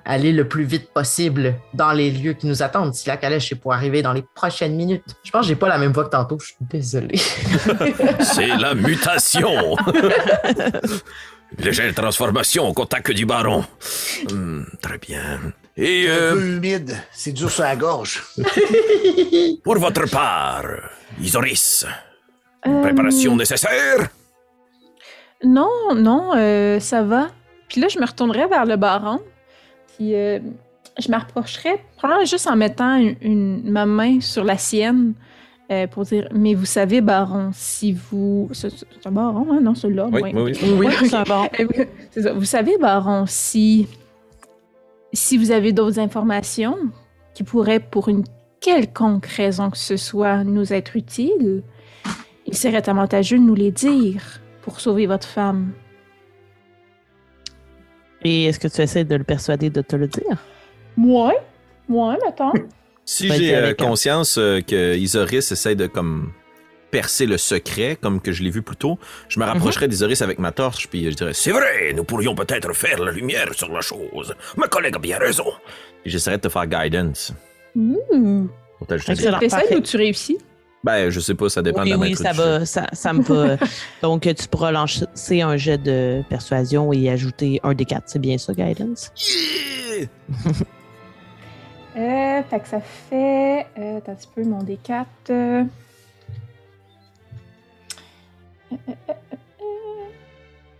aller 0.04 0.32
le 0.32 0.48
plus 0.48 0.64
vite 0.64 0.90
possible 0.92 1.54
dans 1.74 1.92
les 1.92 2.10
lieux 2.10 2.32
qui 2.32 2.46
nous 2.46 2.62
attendent. 2.62 2.94
Si 2.94 3.08
la 3.08 3.16
calèche 3.16 3.52
est 3.52 3.56
pour 3.56 3.72
arriver 3.72 4.02
dans 4.02 4.12
les 4.12 4.24
prochaines 4.34 4.74
minutes. 4.74 5.04
Je 5.22 5.30
pense 5.30 5.42
que 5.42 5.48
j'ai 5.48 5.56
pas 5.56 5.68
la 5.68 5.78
même 5.78 5.92
voix 5.92 6.04
que 6.04 6.10
tantôt, 6.10 6.38
je 6.38 6.46
suis 6.46 6.56
désolé. 6.60 7.16
C'est 8.20 8.48
la 8.48 8.74
mutation. 8.74 9.76
Légère 11.58 11.94
transformation 11.94 12.68
au 12.68 12.72
contact 12.72 13.10
du 13.10 13.26
baron. 13.26 13.64
Hmm, 14.30 14.62
très 14.80 14.98
bien. 14.98 15.52
Et 15.76 16.08
Un 16.10 16.32
peu 16.34 16.46
humide, 16.56 16.96
c'est 17.12 17.32
dur 17.32 17.50
sur 17.50 17.62
la 17.62 17.76
gorge. 17.76 18.22
pour 19.64 19.78
votre 19.78 20.08
part, 20.10 20.64
Isoris, 21.20 21.86
Euh, 22.66 22.82
préparation 22.82 23.34
nécessaire? 23.36 24.08
Non, 25.42 25.70
non, 25.96 26.32
euh, 26.36 26.78
ça 26.80 27.02
va. 27.02 27.28
Puis 27.68 27.80
là, 27.80 27.88
je 27.88 27.98
me 27.98 28.04
retournerais 28.06 28.46
vers 28.48 28.66
le 28.66 28.76
baron. 28.76 29.20
Puis 29.96 30.14
euh, 30.14 30.38
je 30.98 31.10
me 31.10 31.16
rapprocherais, 31.16 31.82
probablement 31.96 32.26
juste 32.26 32.46
en 32.46 32.56
mettant 32.56 32.96
une, 32.96 33.16
une- 33.22 33.70
ma 33.70 33.86
main 33.86 34.20
sur 34.20 34.44
la 34.44 34.58
sienne 34.58 35.14
euh, 35.70 35.86
pour 35.86 36.02
dire 36.04 36.28
Mais 36.32 36.52
vous 36.54 36.66
savez, 36.66 37.00
baron, 37.00 37.50
si 37.54 37.92
vous. 37.92 38.50
C'est 38.52 38.68
un 39.06 39.10
baron, 39.12 39.46
hein? 39.52 39.60
Non, 39.62 39.74
celui-là. 39.74 40.08
Oui, 40.12 40.20
ouais. 40.20 40.32
oui, 40.34 40.52
oui. 40.62 40.70
oui, 40.78 40.86
Ouais, 40.88 40.92
C'est 41.08 41.14
un 41.16 41.24
ça. 42.22 42.32
Vous 42.34 42.44
savez, 42.44 42.76
Baron, 42.78 43.24
si, 43.26 43.86
si 45.12 45.38
vous 45.38 45.50
avez 45.50 45.72
d'autres 45.72 45.98
informations 45.98 46.76
qui 47.34 47.42
pourraient, 47.42 47.80
pour 47.80 48.08
une 48.08 48.24
quelconque 48.60 49.26
raison 49.26 49.70
que 49.70 49.78
ce 49.78 49.96
soit, 49.96 50.44
nous 50.44 50.72
être 50.72 50.96
utiles, 50.96 51.62
il 52.46 52.56
serait 52.56 52.88
avantageux 52.88 53.38
de 53.38 53.42
nous 53.42 53.54
les 53.54 53.70
dire 53.70 54.40
pour 54.62 54.80
sauver 54.80 55.06
votre 55.06 55.26
femme. 55.26 55.72
Et 58.22 58.44
est-ce 58.44 58.58
que 58.58 58.68
tu 58.68 58.82
essaies 58.82 59.04
de 59.04 59.14
le 59.14 59.24
persuader 59.24 59.70
de 59.70 59.80
te 59.80 59.96
le 59.96 60.06
dire? 60.06 60.36
Moi? 60.96 61.32
Moi, 61.88 62.16
mettons. 62.24 62.52
Si 63.04 63.28
j'ai 63.28 63.54
euh, 63.54 63.74
conscience 63.74 64.36
euh, 64.38 64.60
que 64.60 64.96
Isoris 64.96 65.50
essaie 65.50 65.74
de 65.74 65.86
comme 65.86 66.32
percer 66.90 67.26
le 67.26 67.38
secret, 67.38 67.96
comme 68.00 68.20
que 68.20 68.32
je 68.32 68.42
l'ai 68.42 68.50
vu 68.50 68.62
plus 68.62 68.76
tôt, 68.76 68.98
je 69.28 69.38
me 69.38 69.44
rapprocherai 69.44 69.88
d'Isoris 69.88 70.22
avec 70.22 70.38
ma 70.38 70.52
torche, 70.52 70.88
puis 70.88 71.04
je 71.10 71.16
dirais 71.16 71.32
C'est 71.34 71.52
vrai, 71.52 71.92
nous 71.94 72.04
pourrions 72.04 72.34
peut-être 72.34 72.72
faire 72.74 72.98
la 73.02 73.12
lumière 73.12 73.52
sur 73.54 73.72
la 73.72 73.80
chose. 73.80 74.34
Ma 74.56 74.66
collègue 74.66 74.96
a 74.96 74.98
bien 74.98 75.18
raison. 75.18 75.44
Et 76.04 76.10
j'essaierai 76.10 76.36
de 76.36 76.42
te 76.42 76.48
faire 76.48 76.66
guidance. 76.66 77.32
Ouh. 77.76 78.48
Pour 78.78 78.86
t'ajouter 78.86 79.14
des- 79.14 79.76
ou 79.76 79.80
tu 79.80 79.96
réussis? 79.96 80.38
Ben, 80.82 81.10
je 81.10 81.20
sais 81.20 81.34
pas, 81.34 81.50
ça 81.50 81.60
dépend 81.60 81.82
oui, 81.82 81.90
de 81.90 81.94
la 81.94 82.00
oui, 82.00 82.16
ça 82.16 82.32
va, 82.32 82.64
ça, 82.64 82.86
ça 82.94 83.12
me 83.12 83.20
va. 83.22 83.58
Donc, 84.02 84.22
tu 84.22 84.48
pourras 84.48 84.70
lancer 84.72 85.42
un 85.42 85.56
jet 85.58 85.76
de 85.76 86.22
persuasion 86.30 86.90
et 86.94 87.10
ajouter 87.10 87.60
un 87.62 87.74
des 87.74 87.84
quatre. 87.84 88.04
C'est 88.06 88.18
bien 88.18 88.38
ça, 88.38 88.54
Guidance? 88.54 89.12
Yeah! 89.18 90.06
Euh, 91.96 92.42
fait 92.48 92.60
que 92.60 92.68
ça 92.68 92.80
fait. 92.80 93.66
Euh, 93.78 93.98
attends 93.98 94.12
un 94.12 94.14
petit 94.14 94.28
peu, 94.32 94.44
mon 94.44 94.62
D4. 94.62 95.04
euh. 95.30 95.64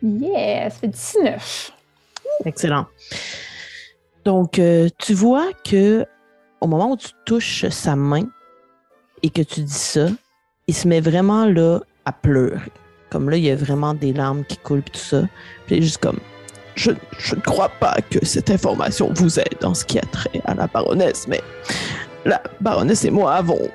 Yeah, 0.03 0.71
ça 0.71 0.79
fait 0.79 0.89
19. 0.89 1.73
Excellent. 2.47 2.87
Donc, 4.25 4.59
euh, 4.59 4.89
tu 4.99 5.15
vois 5.15 5.53
que 5.65 6.07
au 6.61 6.67
moment 6.67 6.93
où 6.93 6.97
tu 6.97 7.11
touches 7.27 7.69
sa 7.69 7.97
main 7.97 8.29
et 9.23 9.31
que 9.31 9.43
tu 9.43 9.61
dis 9.61 9.73
ça, 9.73 10.09
il 10.67 10.75
se 10.75 10.89
met 10.89 11.01
vraiment 11.01 11.47
là 11.47 11.81
à 12.05 12.13
pleurer. 12.13 12.73
Comme 13.11 13.29
là, 13.29 13.37
il 13.37 13.45
y 13.45 13.51
a 13.51 13.57
vraiment 13.57 13.93
des 13.95 14.13
larmes 14.13 14.45
qui 14.45 14.57
coulent 14.59 14.83
pis 14.83 14.93
tout 14.93 14.99
ça. 14.99 15.23
Puis 15.67 15.77
il 15.77 15.79
est 15.79 15.83
juste 15.83 15.99
comme 15.99 16.19
je, 16.77 16.93
je 17.19 17.35
ne 17.35 17.41
crois 17.41 17.69
pas 17.69 17.97
que 18.11 18.25
cette 18.25 18.51
information 18.51 19.13
vous 19.15 19.39
aide 19.39 19.65
en 19.65 19.75
ce 19.75 19.85
qui 19.85 19.99
a 19.99 20.03
trait 20.03 20.41
à 20.45 20.55
la 20.55 20.67
baronesse, 20.67 21.27
mais 21.29 21.41
la 22.25 22.43
baronesse 22.61 23.05
et 23.05 23.11
moi 23.11 23.35
avons 23.35 23.69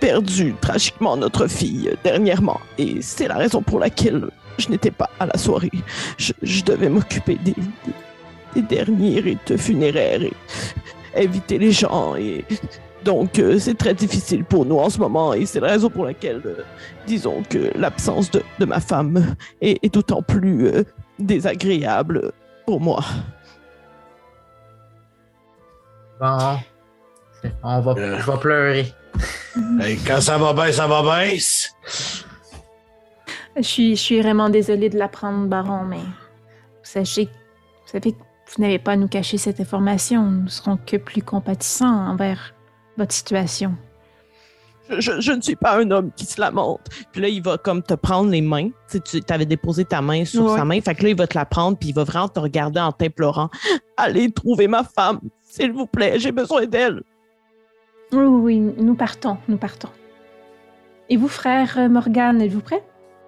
perdu 0.00 0.54
tragiquement 0.60 1.16
notre 1.16 1.46
fille 1.46 1.90
dernièrement. 2.02 2.60
Et 2.78 3.02
c'est 3.02 3.28
la 3.28 3.36
raison 3.36 3.62
pour 3.62 3.78
laquelle 3.78 4.28
je 4.58 4.68
n'étais 4.68 4.90
pas 4.90 5.10
à 5.20 5.26
la 5.26 5.36
soirée. 5.38 5.70
Je, 6.18 6.32
je 6.42 6.62
devais 6.64 6.88
m'occuper 6.88 7.36
des, 7.36 7.52
des, 7.54 7.92
des 8.54 8.62
derniers 8.62 9.20
rites 9.20 9.56
funéraires 9.56 10.22
et 10.22 10.32
inviter 11.16 11.58
les 11.58 11.72
gens. 11.72 12.16
Et 12.16 12.44
donc, 13.04 13.38
euh, 13.38 13.58
c'est 13.58 13.76
très 13.76 13.94
difficile 13.94 14.44
pour 14.44 14.64
nous 14.66 14.78
en 14.78 14.90
ce 14.90 14.98
moment. 14.98 15.32
Et 15.34 15.46
c'est 15.46 15.60
la 15.60 15.68
raison 15.68 15.88
pour 15.90 16.04
laquelle, 16.04 16.42
euh, 16.44 16.62
disons 17.06 17.42
que 17.48 17.70
l'absence 17.78 18.30
de, 18.30 18.42
de 18.58 18.64
ma 18.64 18.80
femme 18.80 19.34
est, 19.60 19.78
est 19.84 19.94
d'autant 19.94 20.22
plus 20.22 20.66
euh, 20.66 20.82
désagréable 21.18 22.32
pour 22.66 22.80
moi. 22.80 23.00
Bon. 26.20 26.58
On 27.62 27.80
va, 27.80 27.94
Euh. 27.96 28.18
je 28.20 28.30
vais 28.30 28.38
pleurer. 28.38 28.92
Hey, 29.80 29.98
quand 30.06 30.20
ça 30.20 30.38
va 30.38 30.52
bien, 30.52 30.70
ça 30.72 30.86
va 30.86 31.02
bien. 31.02 31.36
Je 33.56 33.62
suis, 33.62 33.96
je 33.96 34.00
suis 34.00 34.20
vraiment 34.20 34.48
désolée 34.48 34.88
de 34.88 34.98
l'apprendre, 34.98 35.46
Baron, 35.48 35.84
mais 35.84 35.96
vous 35.98 36.04
sachez, 36.82 37.24
vous 37.24 37.90
savez 37.92 38.12
que 38.12 38.18
vous 38.18 38.62
n'avez 38.62 38.78
pas 38.78 38.92
à 38.92 38.96
nous 38.96 39.08
cacher 39.08 39.38
cette 39.38 39.60
information. 39.60 40.22
Nous 40.22 40.48
serons 40.48 40.76
que 40.76 40.96
plus 40.96 41.22
compatissants 41.22 42.08
envers 42.08 42.54
votre 42.96 43.12
situation. 43.12 43.74
Je, 44.88 45.00
je- 45.00 45.20
je 45.20 45.32
ne 45.32 45.40
suis 45.40 45.56
pas 45.56 45.78
un 45.80 45.90
homme 45.90 46.10
qui 46.16 46.24
se 46.24 46.40
lamente. 46.40 46.80
Puis 47.12 47.20
là, 47.22 47.28
il 47.28 47.42
va 47.42 47.58
comme 47.58 47.82
te 47.82 47.94
prendre 47.94 48.30
les 48.30 48.40
mains. 48.40 48.70
Tu 48.90 48.98
sais, 49.04 49.20
tu 49.20 49.32
avais 49.32 49.46
déposé 49.46 49.84
ta 49.84 50.00
main 50.02 50.24
sur 50.24 50.44
Ouais. 50.46 50.56
sa 50.58 50.64
main. 50.64 50.80
Fait 50.80 50.94
que 50.94 51.04
là, 51.04 51.10
il 51.10 51.16
va 51.16 51.26
te 51.28 51.36
la 51.38 51.44
prendre, 51.44 51.76
puis 51.78 51.90
il 51.90 51.94
va 51.94 52.02
vraiment 52.04 52.28
te 52.28 52.40
regarder 52.40 52.80
en 52.80 52.90
t'implorant. 52.92 53.50
Allez 53.96 54.30
trouver 54.32 54.66
ma 54.68 54.82
femme, 54.84 55.20
s'il 55.44 55.72
vous 55.72 55.86
plaît. 55.86 56.18
J'ai 56.18 56.32
besoin 56.32 56.66
d'elle. 56.66 57.02
Oui, 58.12 58.24
oui, 58.24 58.40
oui, 58.42 58.74
nous 58.76 58.94
partons, 58.94 59.38
nous 59.48 59.56
partons. 59.56 59.90
Et 61.08 61.16
vous, 61.16 61.28
frère 61.28 61.76
euh, 61.78 61.88
Morgan, 61.88 62.40
êtes-vous 62.40 62.60
prêt? 62.60 62.82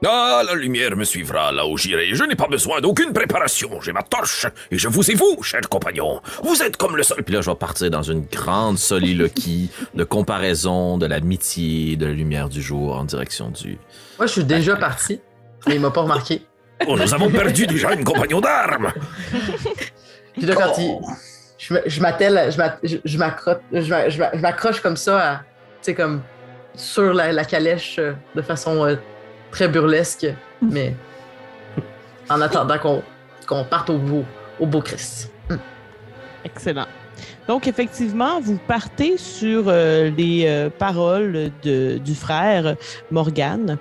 Ah, 0.05 0.42
la 0.45 0.55
lumière 0.55 0.97
me 0.97 1.05
suivra 1.05 1.53
là 1.53 1.64
où 1.64 1.77
j'irai. 1.77 2.12
Je 2.14 2.25
n'ai 2.25 2.35
pas 2.35 2.49
besoin 2.49 2.81
d'aucune 2.81 3.12
préparation. 3.12 3.81
J'ai 3.81 3.92
ma 3.92 4.03
torche 4.03 4.47
et 4.73 4.77
je 4.77 4.88
vous 4.88 5.09
ai 5.09 5.14
vous, 5.14 5.40
cher 5.45 5.61
compagnon. 5.68 6.21
Vous 6.42 6.61
êtes 6.61 6.77
comme 6.77 6.97
le 6.97 7.05
sol. 7.05 7.23
Puis 7.23 7.33
là, 7.33 7.40
je 7.40 7.51
vais 7.51 7.57
partir 7.57 7.88
dans 7.88 8.03
une 8.03 8.23
grande 8.23 8.79
soliloquie 8.79 9.71
de 9.95 10.03
comparaison 10.03 10.99
de 10.99 11.07
l'amitié, 11.07 11.95
de 11.95 12.07
la 12.07 12.12
lumière 12.12 12.49
du 12.49 12.61
jour 12.61 12.97
en 12.97 13.05
direction 13.05 13.51
du. 13.51 13.79
Moi, 14.18 14.27
je 14.27 14.33
suis 14.33 14.45
déjà 14.45 14.75
parti, 14.75 15.21
mais 15.68 15.77
il 15.77 15.81
m'a 15.81 15.92
pas 15.92 16.01
remarqué. 16.01 16.42
Oh, 16.88 16.97
nous 16.97 17.14
avons 17.14 17.31
perdu 17.31 17.68
déjà 17.68 17.95
une 17.95 18.03
compagnon 18.03 18.40
d'armes. 18.40 18.92
Puis 20.35 20.47
là, 20.47 20.57
quand 20.57 20.73
il. 20.79 20.99
Je, 21.87 22.01
m'attelle, 22.01 22.51
je 22.51 22.59
m'a- 22.59 22.77
je- 22.83 22.96
je 23.05 23.18
m'accroche, 23.18 23.59
je 23.72 23.81
je 23.81 24.83
comme 24.83 24.96
ça, 24.96 25.42
tu 25.81 25.87
sais, 25.87 25.94
comme 25.94 26.20
sur 26.75 27.12
la, 27.12 27.31
la 27.33 27.44
calèche 27.44 27.98
euh, 27.98 28.14
de 28.35 28.42
façon 28.42 28.85
euh, 28.85 28.96
très 29.53 29.68
burlesque, 29.68 30.27
mais 30.61 30.94
en 32.29 32.40
attendant 32.40 32.79
qu'on 33.46 33.64
parte 33.64 33.90
au 33.90 33.98
beau, 33.98 34.25
au 34.59 34.66
beau 34.66 34.81
Christ. 34.81 35.31
Excellent. 36.44 36.87
Donc, 37.46 37.68
effectivement, 37.68 38.40
vous 38.40 38.59
partez 38.66 39.16
sur 39.16 39.64
euh, 39.68 40.11
les 40.16 40.44
euh, 40.46 40.68
paroles 40.70 41.51
de, 41.62 41.98
du 41.98 42.14
frère 42.14 42.75
Morgan. 43.11 43.77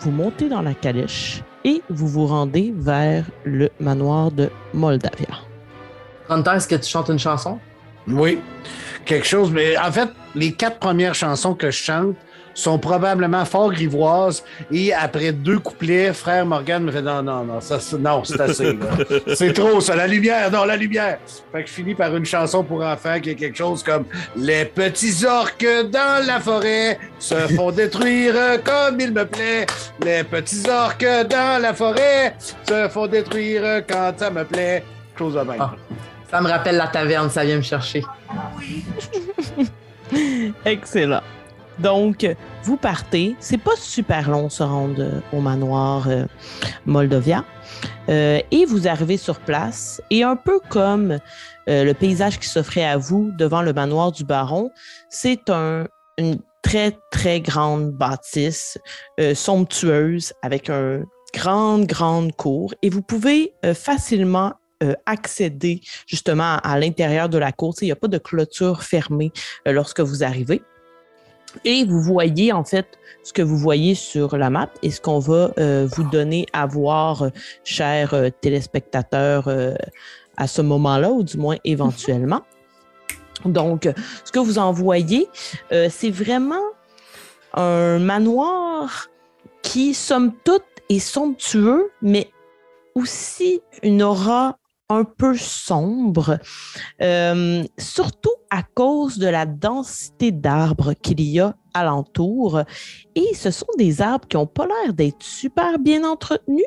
Vous 0.00 0.10
montez 0.10 0.48
dans 0.48 0.62
la 0.62 0.74
calèche 0.74 1.42
et 1.64 1.80
vous 1.88 2.08
vous 2.08 2.26
rendez 2.26 2.74
vers 2.76 3.24
le 3.44 3.68
manoir 3.78 4.32
de 4.32 4.50
Moldavia. 4.72 5.28
Hunter, 6.28 6.52
est-ce 6.56 6.68
que 6.68 6.76
tu 6.76 6.88
chantes 6.88 7.08
une 7.08 7.18
chanson? 7.18 7.58
Oui, 8.06 8.40
quelque 9.04 9.26
chose. 9.26 9.50
Mais 9.50 9.76
en 9.78 9.92
fait, 9.92 10.08
les 10.34 10.52
quatre 10.52 10.78
premières 10.78 11.14
chansons 11.14 11.54
que 11.54 11.70
je 11.70 11.82
chante 11.82 12.16
sont 12.54 12.78
probablement 12.78 13.44
fort 13.44 13.72
grivoises. 13.72 14.44
Et 14.70 14.92
après 14.94 15.32
deux 15.32 15.58
couplets, 15.58 16.12
frère 16.12 16.46
Morgan 16.46 16.84
me 16.84 16.92
fait 16.92 17.02
non, 17.02 17.22
non, 17.22 17.44
non, 17.44 17.60
ça, 17.60 17.78
non, 17.98 18.24
c'est 18.24 18.40
assez. 18.40 18.78
c'est 19.34 19.52
trop, 19.52 19.80
ça. 19.80 19.96
La 19.96 20.06
lumière, 20.06 20.50
non, 20.50 20.64
la 20.64 20.76
lumière. 20.76 21.18
Fait 21.52 21.64
que 21.64 21.68
je 21.68 21.74
finis 21.74 21.94
par 21.94 22.14
une 22.16 22.24
chanson 22.24 22.62
pour 22.62 22.82
enfants 22.82 23.20
qui 23.20 23.30
est 23.30 23.34
quelque 23.34 23.58
chose 23.58 23.82
comme 23.82 24.04
Les 24.36 24.64
petits 24.64 25.24
orques 25.26 25.66
dans 25.90 26.24
la 26.24 26.40
forêt 26.40 26.98
se 27.18 27.34
font 27.56 27.72
détruire 27.72 28.62
comme 28.62 29.00
il 29.00 29.12
me 29.12 29.24
plaît. 29.24 29.66
Les 30.02 30.24
petits 30.24 30.62
orques 30.70 31.28
dans 31.28 31.60
la 31.60 31.74
forêt 31.74 32.36
se 32.68 32.88
font 32.88 33.06
détruire 33.06 33.82
quand 33.88 34.12
ça 34.16 34.30
me 34.30 34.44
plaît. 34.44 34.84
Chose 35.18 35.34
de 35.34 35.40
même. 35.40 35.60
Ah. 35.60 35.74
Ça 36.34 36.40
me 36.40 36.48
rappelle 36.48 36.74
la 36.74 36.88
taverne, 36.88 37.30
ça 37.30 37.44
vient 37.44 37.58
me 37.58 37.62
chercher. 37.62 38.02
Excellent. 40.64 41.20
Donc, 41.78 42.26
vous 42.64 42.76
partez. 42.76 43.36
C'est 43.38 43.62
pas 43.62 43.76
super 43.76 44.28
long 44.28 44.48
se 44.48 44.64
rendre 44.64 45.00
euh, 45.00 45.20
au 45.32 45.40
manoir 45.40 46.08
euh, 46.08 46.24
Moldovia. 46.86 47.44
Euh, 48.08 48.40
et 48.50 48.64
vous 48.64 48.88
arrivez 48.88 49.16
sur 49.16 49.38
place. 49.38 50.02
Et 50.10 50.24
un 50.24 50.34
peu 50.34 50.58
comme 50.70 51.20
euh, 51.68 51.84
le 51.84 51.94
paysage 51.94 52.40
qui 52.40 52.48
s'offrait 52.48 52.84
à 52.84 52.96
vous 52.96 53.30
devant 53.38 53.62
le 53.62 53.72
manoir 53.72 54.10
du 54.10 54.24
baron, 54.24 54.72
c'est 55.10 55.50
un, 55.50 55.86
une 56.18 56.40
très, 56.64 56.98
très 57.12 57.40
grande 57.42 57.92
bâtisse 57.92 58.76
somptueuse 59.34 60.32
avec 60.42 60.68
une 60.68 61.06
grande, 61.32 61.86
grande 61.86 62.34
cour. 62.34 62.74
Et 62.82 62.90
vous 62.90 63.02
pouvez 63.02 63.52
facilement 63.72 64.54
euh, 64.84 64.94
accéder 65.06 65.80
justement 66.06 66.58
à, 66.62 66.78
l'intérieur 66.78 67.28
de 67.28 67.38
la 67.38 67.52
cour. 67.52 67.74
Il 67.80 67.86
n'y 67.86 67.92
a 67.92 67.96
pas 67.96 68.08
de 68.08 68.18
clôture 68.18 68.82
fermée 68.82 69.32
euh, 69.66 69.72
lorsque 69.72 70.00
vous 70.00 70.22
arrivez. 70.22 70.62
Et 71.64 71.84
vous 71.84 72.00
voyez 72.00 72.52
en 72.52 72.64
fait 72.64 72.98
ce 73.22 73.32
que 73.32 73.42
vous 73.42 73.56
voyez 73.56 73.94
sur 73.94 74.36
la 74.36 74.50
map 74.50 74.70
et 74.82 74.90
ce 74.90 75.00
qu'on 75.00 75.20
va 75.20 75.52
euh, 75.58 75.88
vous 75.90 76.02
donner 76.04 76.46
à 76.52 76.66
voir, 76.66 77.30
chers 77.62 78.30
téléspectateurs, 78.40 79.48
à 80.36 80.46
ce 80.48 80.62
moment-là, 80.62 81.10
ou 81.12 81.22
du 81.22 81.36
moins 81.36 81.56
éventuellement. 81.64 82.42
Donc, 83.44 83.88
ce 84.24 84.32
que 84.32 84.40
vous 84.40 84.58
en 84.58 84.72
voyez, 84.72 85.28
c'est 85.70 86.10
vraiment 86.10 86.64
un 87.52 88.00
manoir 88.00 89.08
qui, 89.62 89.94
somme 89.94 90.32
toute, 90.44 90.64
est 90.88 90.98
somptueux, 90.98 91.90
mais 92.02 92.30
aussi 92.94 93.60
une 93.82 94.02
aura 94.02 94.58
un 94.90 95.04
peu 95.04 95.34
sombre, 95.36 96.38
euh, 97.00 97.64
surtout 97.78 98.34
à 98.50 98.62
cause 98.62 99.18
de 99.18 99.26
la 99.26 99.46
densité 99.46 100.30
d'arbres 100.30 100.92
qu'il 100.92 101.22
y 101.22 101.40
a 101.40 101.56
alentour. 101.72 102.60
Et 103.14 103.34
ce 103.34 103.50
sont 103.50 103.66
des 103.78 104.02
arbres 104.02 104.28
qui 104.28 104.36
n'ont 104.36 104.46
pas 104.46 104.66
l'air 104.66 104.92
d'être 104.92 105.22
super 105.22 105.78
bien 105.78 106.04
entretenus. 106.04 106.66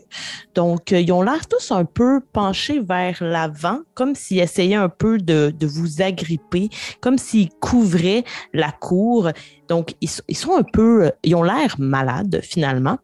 Donc, 0.56 0.92
euh, 0.92 1.00
ils 1.00 1.12
ont 1.12 1.22
l'air 1.22 1.48
tous 1.48 1.72
un 1.72 1.86
peu 1.86 2.20
penchés 2.34 2.80
vers 2.80 3.18
l'avant, 3.22 3.82
comme 3.94 4.16
s'ils 4.16 4.40
essayaient 4.40 4.76
un 4.76 4.90
peu 4.90 5.20
de, 5.20 5.54
vous 5.62 6.02
agripper, 6.02 6.70
comme 7.02 7.18
s'ils 7.20 7.52
couvraient 7.62 8.24
la 8.52 8.72
cour. 8.72 9.30
Donc, 9.70 9.94
ils, 10.02 10.36
sont 10.36 10.58
un 10.58 10.64
peu, 10.64 11.06
euh, 11.06 11.12
ils 11.24 11.36
ont 11.36 11.44
l'air 11.44 11.76
malades 11.78 12.42
finalement. 12.44 12.98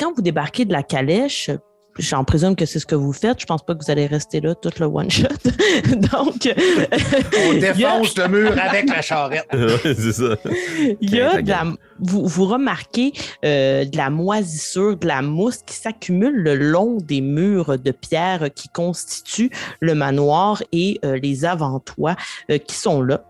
Quand 0.00 0.12
vous 0.16 0.22
débarquez 0.22 0.64
de 0.64 0.72
la 0.72 0.82
calèche, 0.82 1.50
j'en 1.98 2.24
présume 2.24 2.56
que 2.56 2.64
c'est 2.66 2.78
ce 2.78 2.86
que 2.86 2.94
vous 2.94 3.12
faites. 3.12 3.40
Je 3.40 3.46
pense 3.46 3.62
pas 3.64 3.74
que 3.74 3.84
vous 3.84 3.90
allez 3.90 4.06
rester 4.06 4.40
là 4.40 4.54
tout 4.54 4.70
le 4.78 4.86
one 4.86 5.10
shot. 5.10 5.26
Donc, 6.12 6.48
On 7.46 7.56
a- 7.56 7.72
défonce 7.72 8.16
le 8.16 8.28
mur 8.28 8.52
avec 8.60 8.88
la 8.88 9.02
charrette. 9.02 9.46
Ouais, 9.52 9.94
c'est 9.94 10.12
ça. 10.12 10.36
il 11.00 11.14
y 11.14 11.20
a 11.20 11.42
de 11.42 11.48
la, 11.48 11.64
vous, 12.00 12.26
vous 12.26 12.46
remarquez 12.46 13.12
euh, 13.44 13.84
de 13.84 13.96
la 13.96 14.08
moisissure, 14.10 14.96
de 14.96 15.06
la 15.06 15.20
mousse 15.22 15.58
qui 15.66 15.74
s'accumule 15.76 16.34
le 16.34 16.54
long 16.54 16.96
des 16.96 17.20
murs 17.20 17.78
de 17.78 17.90
pierre 17.90 18.48
qui 18.54 18.68
constituent 18.68 19.50
le 19.80 19.94
manoir 19.94 20.62
et 20.72 20.98
euh, 21.04 21.18
les 21.22 21.44
avant-toits 21.44 22.16
euh, 22.50 22.58
qui 22.58 22.76
sont 22.76 23.02
là. 23.02 23.22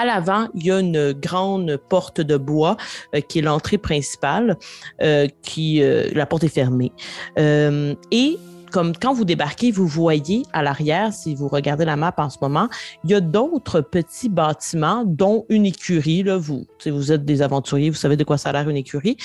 À 0.00 0.04
l'avant, 0.04 0.46
il 0.54 0.64
y 0.64 0.70
a 0.70 0.78
une 0.78 1.12
grande 1.12 1.76
porte 1.88 2.20
de 2.20 2.36
bois 2.36 2.76
euh, 3.16 3.20
qui 3.20 3.40
est 3.40 3.42
l'entrée 3.42 3.78
principale, 3.78 4.56
euh, 5.02 5.26
qui 5.42 5.82
euh, 5.82 6.08
la 6.14 6.24
porte 6.24 6.44
est 6.44 6.48
fermée. 6.48 6.92
Et 7.36 8.38
comme 8.70 8.92
quand 8.94 9.12
vous 9.12 9.24
débarquez, 9.24 9.72
vous 9.72 9.88
voyez 9.88 10.42
à 10.52 10.62
l'arrière, 10.62 11.12
si 11.12 11.34
vous 11.34 11.48
regardez 11.48 11.84
la 11.84 11.96
map 11.96 12.14
en 12.18 12.30
ce 12.30 12.36
moment, 12.40 12.68
il 13.02 13.10
y 13.10 13.14
a 13.14 13.20
d'autres 13.20 13.80
petits 13.80 14.28
bâtiments, 14.28 15.02
dont 15.04 15.46
une 15.48 15.66
écurie. 15.66 16.22
Là, 16.22 16.36
vous, 16.36 16.64
vous 16.86 17.10
êtes 17.10 17.24
des 17.24 17.42
aventuriers, 17.42 17.90
vous 17.90 17.96
savez 17.96 18.16
de 18.16 18.22
quoi 18.24 18.38
ça 18.38 18.50
a 18.50 18.52
l'air 18.52 18.68
une 18.68 18.76
écurie. 18.76 19.16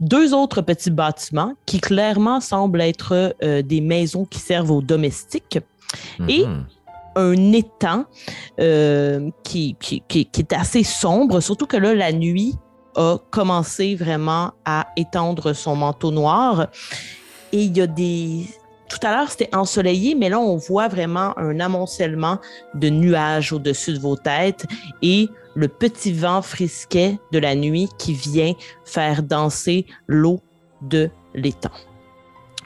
Deux 0.00 0.34
autres 0.34 0.62
petits 0.62 0.90
bâtiments 0.90 1.54
qui 1.64 1.78
clairement 1.80 2.40
semblent 2.40 2.80
être 2.80 3.36
des 3.62 3.80
maisons 3.80 4.24
qui 4.24 4.40
servent 4.40 4.72
aux 4.72 4.82
domestiques. 4.82 5.60
Et- 6.28 6.44
Mhm. 6.46 6.64
Un 7.20 7.52
étang 7.52 8.04
euh, 8.60 9.28
qui, 9.42 9.74
qui, 9.80 10.02
qui- 10.06 10.26
qui 10.26 10.40
est 10.40 10.52
assez 10.52 10.84
sombre, 10.84 11.40
surtout 11.40 11.66
que 11.66 11.76
là, 11.76 11.92
la 11.94 12.12
nuit 12.12 12.54
a 12.94 13.16
commencé 13.30 13.96
vraiment 13.96 14.52
à 14.64 14.86
étendre 14.96 15.52
son 15.52 15.74
manteau 15.76 16.10
noir. 16.12 16.68
Et 17.52 17.62
il 17.64 17.76
y 17.76 17.80
a 17.80 17.86
des... 17.86 18.46
Tout 18.88 18.98
à 19.06 19.10
l'heure, 19.14 19.30
c'était 19.30 19.54
ensoleillé, 19.54 20.14
mais 20.14 20.28
là, 20.30 20.38
on 20.38 20.56
voit 20.56 20.88
vraiment 20.88 21.36
un 21.38 21.60
amoncellement 21.60 22.38
de 22.74 22.88
nuages 22.88 23.52
au-dessus 23.52 23.92
de 23.94 23.98
vos 23.98 24.16
têtes 24.16 24.64
et 25.02 25.28
le 25.54 25.68
petit 25.68 26.12
vent 26.12 26.40
frisquet 26.40 27.18
de 27.32 27.38
la 27.38 27.54
nuit 27.54 27.88
qui 27.98 28.14
vient 28.14 28.54
faire 28.84 29.22
danser 29.22 29.86
l'eau 30.06 30.40
de 30.82 31.10
l'étang. 31.34 31.72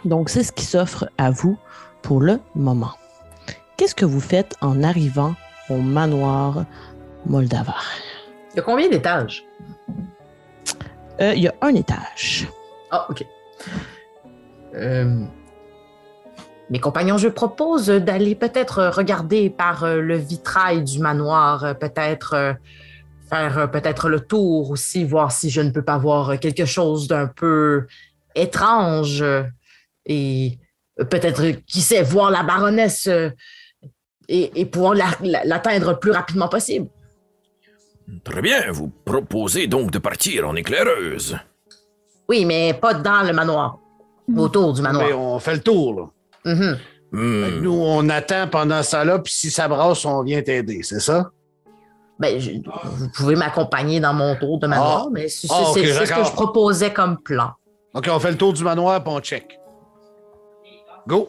Donc, 0.04 0.28
c'est 0.28 0.44
ce 0.44 0.52
qui 0.52 0.64
s'offre 0.64 1.08
à 1.18 1.30
vous 1.30 1.56
pour 2.02 2.20
le 2.20 2.38
moment. 2.54 2.92
Qu'est-ce 3.82 3.96
que 3.96 4.04
vous 4.04 4.20
faites 4.20 4.54
en 4.60 4.84
arrivant 4.84 5.34
au 5.68 5.78
manoir 5.78 6.66
Moldavar? 7.26 7.82
Il 8.52 8.58
y 8.58 8.60
a 8.60 8.62
combien 8.62 8.88
d'étages? 8.88 9.44
Euh, 11.20 11.34
Il 11.34 11.42
y 11.42 11.48
a 11.48 11.54
un 11.62 11.74
étage. 11.74 12.46
Ah, 12.92 13.08
OK. 13.10 13.26
Euh, 14.76 15.24
Mes 16.70 16.78
compagnons, 16.78 17.18
je 17.18 17.26
propose 17.26 17.88
d'aller 17.88 18.36
peut-être 18.36 18.86
regarder 18.94 19.50
par 19.50 19.82
euh, 19.82 20.00
le 20.00 20.16
vitrail 20.16 20.84
du 20.84 21.00
manoir, 21.00 21.76
peut-être 21.80 22.54
faire 23.28 23.68
peut-être 23.68 24.08
le 24.08 24.20
tour 24.20 24.70
aussi, 24.70 25.02
voir 25.02 25.32
si 25.32 25.50
je 25.50 25.60
ne 25.60 25.70
peux 25.70 25.82
pas 25.82 25.98
voir 25.98 26.38
quelque 26.38 26.66
chose 26.66 27.08
d'un 27.08 27.26
peu 27.26 27.88
étrange 28.36 29.24
et 30.06 30.60
peut-être, 31.10 31.60
qui 31.66 31.80
sait, 31.80 32.04
voir 32.04 32.30
la 32.30 32.44
baronesse 32.44 33.08
et, 34.32 34.60
et 34.60 34.66
pouvoir 34.66 34.94
la- 34.94 35.10
la- 35.22 35.44
l'atteindre 35.44 35.90
le 35.90 35.98
plus 35.98 36.10
rapidement 36.10 36.48
possible. 36.48 36.88
Très 38.24 38.42
bien, 38.42 38.70
vous 38.72 38.90
proposez 39.04 39.66
donc 39.66 39.90
de 39.90 39.98
partir 39.98 40.48
en 40.48 40.56
éclaireuse. 40.56 41.36
Oui, 42.28 42.44
mais 42.44 42.74
pas 42.74 42.94
dans 42.94 43.22
le 43.26 43.32
manoir, 43.32 43.78
autour 44.36 44.72
du 44.72 44.82
manoir. 44.82 45.04
Mais 45.06 45.12
on 45.12 45.38
fait 45.38 45.54
le 45.54 45.60
tour, 45.60 45.94
là. 46.44 46.52
Mhm. 46.54 46.78
Hmm. 47.12 47.60
Nous, 47.60 47.72
on 47.74 48.08
attend 48.08 48.48
pendant 48.48 48.82
ça 48.82 49.04
là, 49.04 49.18
puis 49.18 49.32
si 49.32 49.50
ça 49.50 49.68
brasse, 49.68 50.04
on 50.06 50.22
vient 50.22 50.40
t'aider, 50.42 50.80
c'est 50.82 51.00
ça? 51.00 51.30
Ben, 52.18 52.38
je- 52.40 52.52
vous 52.52 53.08
pouvez 53.14 53.36
m'accompagner 53.36 54.00
dans 54.00 54.14
mon 54.14 54.34
tour 54.36 54.58
de 54.58 54.66
manoir, 54.66 55.04
Ah. 55.06 55.10
mais 55.12 55.28
c'est 55.28 55.48
Ah, 55.50 55.64
ce 55.74 55.78
que 55.78 56.24
je 56.24 56.32
proposais 56.32 56.92
comme 56.92 57.18
plan. 57.18 57.50
OK, 57.94 58.08
on 58.10 58.18
fait 58.18 58.30
le 58.30 58.38
tour 58.38 58.52
du 58.54 58.64
manoir, 58.64 59.02
puis 59.04 59.12
on 59.14 59.20
check. 59.20 59.58
Go! 61.06 61.28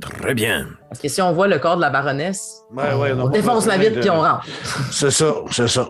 Très 0.00 0.34
bien. 0.34 0.68
Parce 0.88 1.00
que 1.00 1.08
si 1.08 1.20
on 1.20 1.32
voit 1.32 1.48
le 1.48 1.58
corps 1.58 1.76
de 1.76 1.82
la 1.82 1.90
baronesse, 1.90 2.62
Ouais, 2.72 2.94
ouais, 2.94 3.12
on 3.12 3.28
défonce 3.28 3.66
la 3.66 3.76
vitre 3.76 4.00
puis 4.00 4.10
on 4.10 4.20
rentre. 4.20 4.46
C'est 4.90 5.10
ça, 5.10 5.34
c'est 5.50 5.68
ça. 5.68 5.88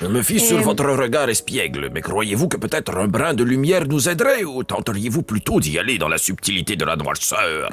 Je 0.00 0.06
me 0.06 0.22
fie 0.22 0.40
sur 0.40 0.58
Euh, 0.58 0.62
votre 0.62 0.84
regard 0.86 1.28
espiègle, 1.28 1.90
mais 1.92 2.00
croyez-vous 2.00 2.48
que 2.48 2.56
peut-être 2.56 2.96
un 2.96 3.06
brin 3.08 3.34
de 3.34 3.44
lumière 3.44 3.86
nous 3.86 4.08
aiderait 4.08 4.44
ou 4.44 4.62
tenteriez-vous 4.64 5.22
plutôt 5.22 5.60
d'y 5.60 5.78
aller 5.78 5.98
dans 5.98 6.08
la 6.08 6.16
subtilité 6.18 6.76
de 6.76 6.84
la 6.84 6.96
noirceur? 6.96 7.68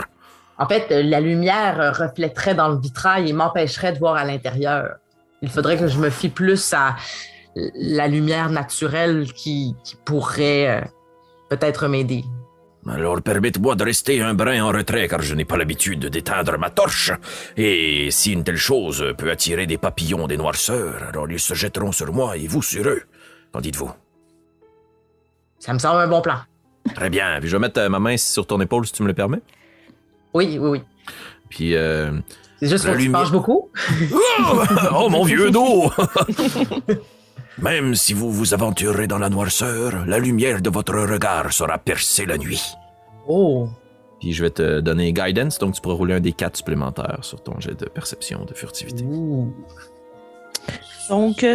En 0.57 0.67
fait, 0.67 0.87
euh, 0.91 1.03
la 1.03 1.19
lumière 1.21 1.79
euh, 1.79 1.91
reflèterait 1.91 2.55
dans 2.55 2.69
le 2.69 2.79
vitrail 2.79 3.29
et 3.29 3.33
m'empêcherait 3.33 3.93
de 3.93 3.99
voir 3.99 4.15
à 4.15 4.25
l'intérieur. 4.25 4.95
Il 5.41 5.49
faudrait 5.49 5.77
que 5.77 5.87
je 5.87 5.99
me 5.99 6.09
fie 6.09 6.29
plus 6.29 6.73
à 6.73 6.95
la 7.55 8.07
lumière 8.07 8.49
naturelle 8.49 9.31
qui, 9.33 9.75
qui 9.83 9.95
pourrait 10.03 10.83
peut-être 11.49 11.87
m'aider. 11.87 12.23
Alors 12.89 13.21
permettez-moi 13.21 13.75
de 13.75 13.83
rester 13.83 14.21
un 14.21 14.33
brin 14.33 14.63
en 14.63 14.69
retrait 14.71 15.07
car 15.07 15.21
je 15.21 15.35
n'ai 15.35 15.45
pas 15.45 15.57
l'habitude 15.57 16.05
d'éteindre 16.07 16.57
ma 16.57 16.69
torche. 16.69 17.11
Et 17.57 18.09
si 18.11 18.31
une 18.33 18.43
telle 18.43 18.57
chose 18.57 19.13
peut 19.17 19.29
attirer 19.29 19.67
des 19.67 19.77
papillons 19.77 20.27
des 20.27 20.37
noirceurs, 20.37 21.03
alors 21.09 21.29
ils 21.29 21.39
se 21.39 21.53
jetteront 21.53 21.91
sur 21.91 22.13
moi 22.13 22.37
et 22.37 22.47
vous 22.47 22.61
sur 22.61 22.87
eux. 22.87 23.01
Qu'en 23.51 23.59
dites-vous? 23.61 23.91
Ça 25.59 25.73
me 25.73 25.79
semble 25.79 25.99
un 26.01 26.07
bon 26.07 26.21
plan. 26.21 26.37
Très 26.95 27.09
bien. 27.09 27.37
Puis 27.39 27.49
je 27.49 27.55
vais 27.57 27.61
mettre 27.61 27.79
euh, 27.81 27.89
ma 27.89 27.99
main 27.99 28.15
sur 28.15 28.45
ton 28.47 28.61
épaule 28.61 28.85
si 28.85 28.93
tu 28.93 29.03
me 29.03 29.07
le 29.07 29.13
permets. 29.13 29.41
Oui, 30.33 30.57
oui, 30.61 30.69
oui. 30.69 30.81
Puis 31.49 31.75
euh, 31.75 32.11
C'est 32.61 32.69
juste 32.69 32.85
se 32.85 32.91
lumière- 32.91 33.21
penche 33.23 33.31
beaucoup. 33.31 33.69
Oh, 34.13 34.63
oh, 34.95 35.09
mon 35.09 35.23
vieux 35.23 35.51
dos! 35.51 35.91
Même 37.59 37.95
si 37.95 38.13
vous 38.13 38.31
vous 38.31 38.53
aventurez 38.53 39.07
dans 39.07 39.17
la 39.17 39.29
noirceur, 39.29 40.05
la 40.05 40.19
lumière 40.19 40.61
de 40.61 40.69
votre 40.69 40.93
regard 40.93 41.51
sera 41.51 41.79
percée 41.79 42.25
la 42.25 42.37
nuit. 42.37 42.61
Oh! 43.27 43.67
Puis 44.19 44.33
je 44.33 44.43
vais 44.43 44.51
te 44.51 44.79
donner 44.79 45.11
guidance, 45.11 45.57
donc 45.57 45.73
tu 45.73 45.81
pourras 45.81 45.95
rouler 45.95 46.13
un 46.13 46.19
des 46.19 46.33
quatre 46.33 46.57
supplémentaires 46.57 47.19
sur 47.21 47.41
ton 47.41 47.59
jet 47.59 47.73
de 47.73 47.85
perception 47.85 48.45
de 48.45 48.53
furtivité. 48.53 49.03
Ouh. 49.03 49.53
Donc, 51.09 51.45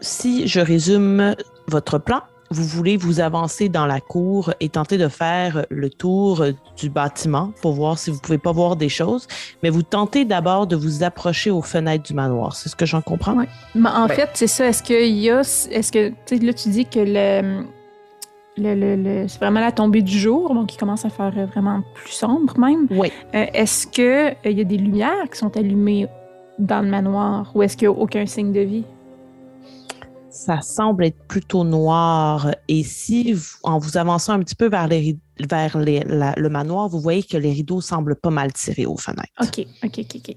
si 0.00 0.46
je 0.46 0.60
résume 0.60 1.34
votre 1.66 1.98
plan, 1.98 2.22
vous 2.50 2.64
voulez 2.64 2.96
vous 2.96 3.20
avancer 3.20 3.68
dans 3.68 3.86
la 3.86 4.00
cour 4.00 4.52
et 4.60 4.68
tenter 4.68 4.96
de 4.98 5.08
faire 5.08 5.66
le 5.70 5.90
tour 5.90 6.44
du 6.76 6.88
bâtiment 6.88 7.52
pour 7.60 7.72
voir 7.72 7.98
si 7.98 8.10
vous 8.10 8.18
pouvez 8.20 8.38
pas 8.38 8.52
voir 8.52 8.76
des 8.76 8.88
choses, 8.88 9.26
mais 9.62 9.70
vous 9.70 9.82
tentez 9.82 10.24
d'abord 10.24 10.66
de 10.66 10.74
vous 10.76 11.02
approcher 11.02 11.50
aux 11.50 11.62
fenêtres 11.62 12.04
du 12.04 12.14
manoir. 12.14 12.54
C'est 12.56 12.68
ce 12.68 12.76
que 12.76 12.86
j'en 12.86 13.02
comprends? 13.02 13.34
Ouais. 13.34 13.48
Mais 13.74 13.90
en 13.90 14.06
Ouais. 14.06 14.14
fait, 14.14 14.30
c'est 14.34 14.46
ça. 14.46 14.66
Est-ce 14.68 14.82
qu'il 14.82 15.16
y 15.18 15.30
a. 15.30 15.40
Est-ce 15.40 15.92
que. 15.92 16.12
Là, 16.44 16.52
tu 16.52 16.68
dis 16.70 16.86
que 16.86 17.00
le. 17.00 17.64
le, 18.56 18.74
le- 18.74 18.96
le- 18.96 19.28
c'est 19.28 19.38
vraiment 19.38 19.60
la 19.60 19.70
tombée 19.72 20.02
du 20.02 20.18
jour, 20.18 20.52
donc 20.54 20.74
il 20.74 20.78
commence 20.78 21.04
à 21.04 21.10
faire 21.10 21.30
vraiment 21.46 21.82
plus 21.94 22.12
sombre 22.12 22.58
même. 22.58 22.86
Oui. 22.90 23.12
Euh, 23.34 23.44
est-ce 23.54 23.86
que 23.86 24.30
euh, 24.30 24.34
il 24.44 24.58
y 24.58 24.60
a 24.60 24.64
des 24.64 24.78
lumières 24.78 25.28
qui 25.30 25.38
sont 25.38 25.56
allumées 25.56 26.06
dans 26.58 26.80
le 26.80 26.88
manoir 26.90 27.52
ou 27.54 27.62
est-ce 27.62 27.76
qu'il 27.76 27.88
n'y 27.88 27.94
a 27.94 27.98
aucun 27.98 28.26
signe 28.26 28.52
de 28.52 28.60
vie? 28.60 28.84
Ça 30.40 30.60
semble 30.60 31.04
être 31.04 31.18
plutôt 31.26 31.64
noir. 31.64 32.52
Et 32.68 32.84
si, 32.84 33.32
vous- 33.32 33.56
en 33.64 33.78
vous 33.78 33.96
avançant 33.96 34.34
un 34.34 34.38
petit 34.38 34.54
peu 34.54 34.68
vers, 34.68 34.86
les, 34.86 35.18
vers 35.40 35.76
les- 35.78 36.04
la- 36.06 36.34
le 36.36 36.48
manoir, 36.48 36.88
vous 36.88 37.00
voyez 37.00 37.24
que 37.24 37.36
les 37.36 37.50
rideaux 37.52 37.80
semblent 37.80 38.14
pas 38.14 38.30
mal 38.30 38.52
tirés 38.52 38.86
aux 38.86 38.96
fenêtres. 38.96 39.32
OK, 39.40 39.66
OK, 39.84 39.98
OK, 39.98 40.16
OK. 40.16 40.36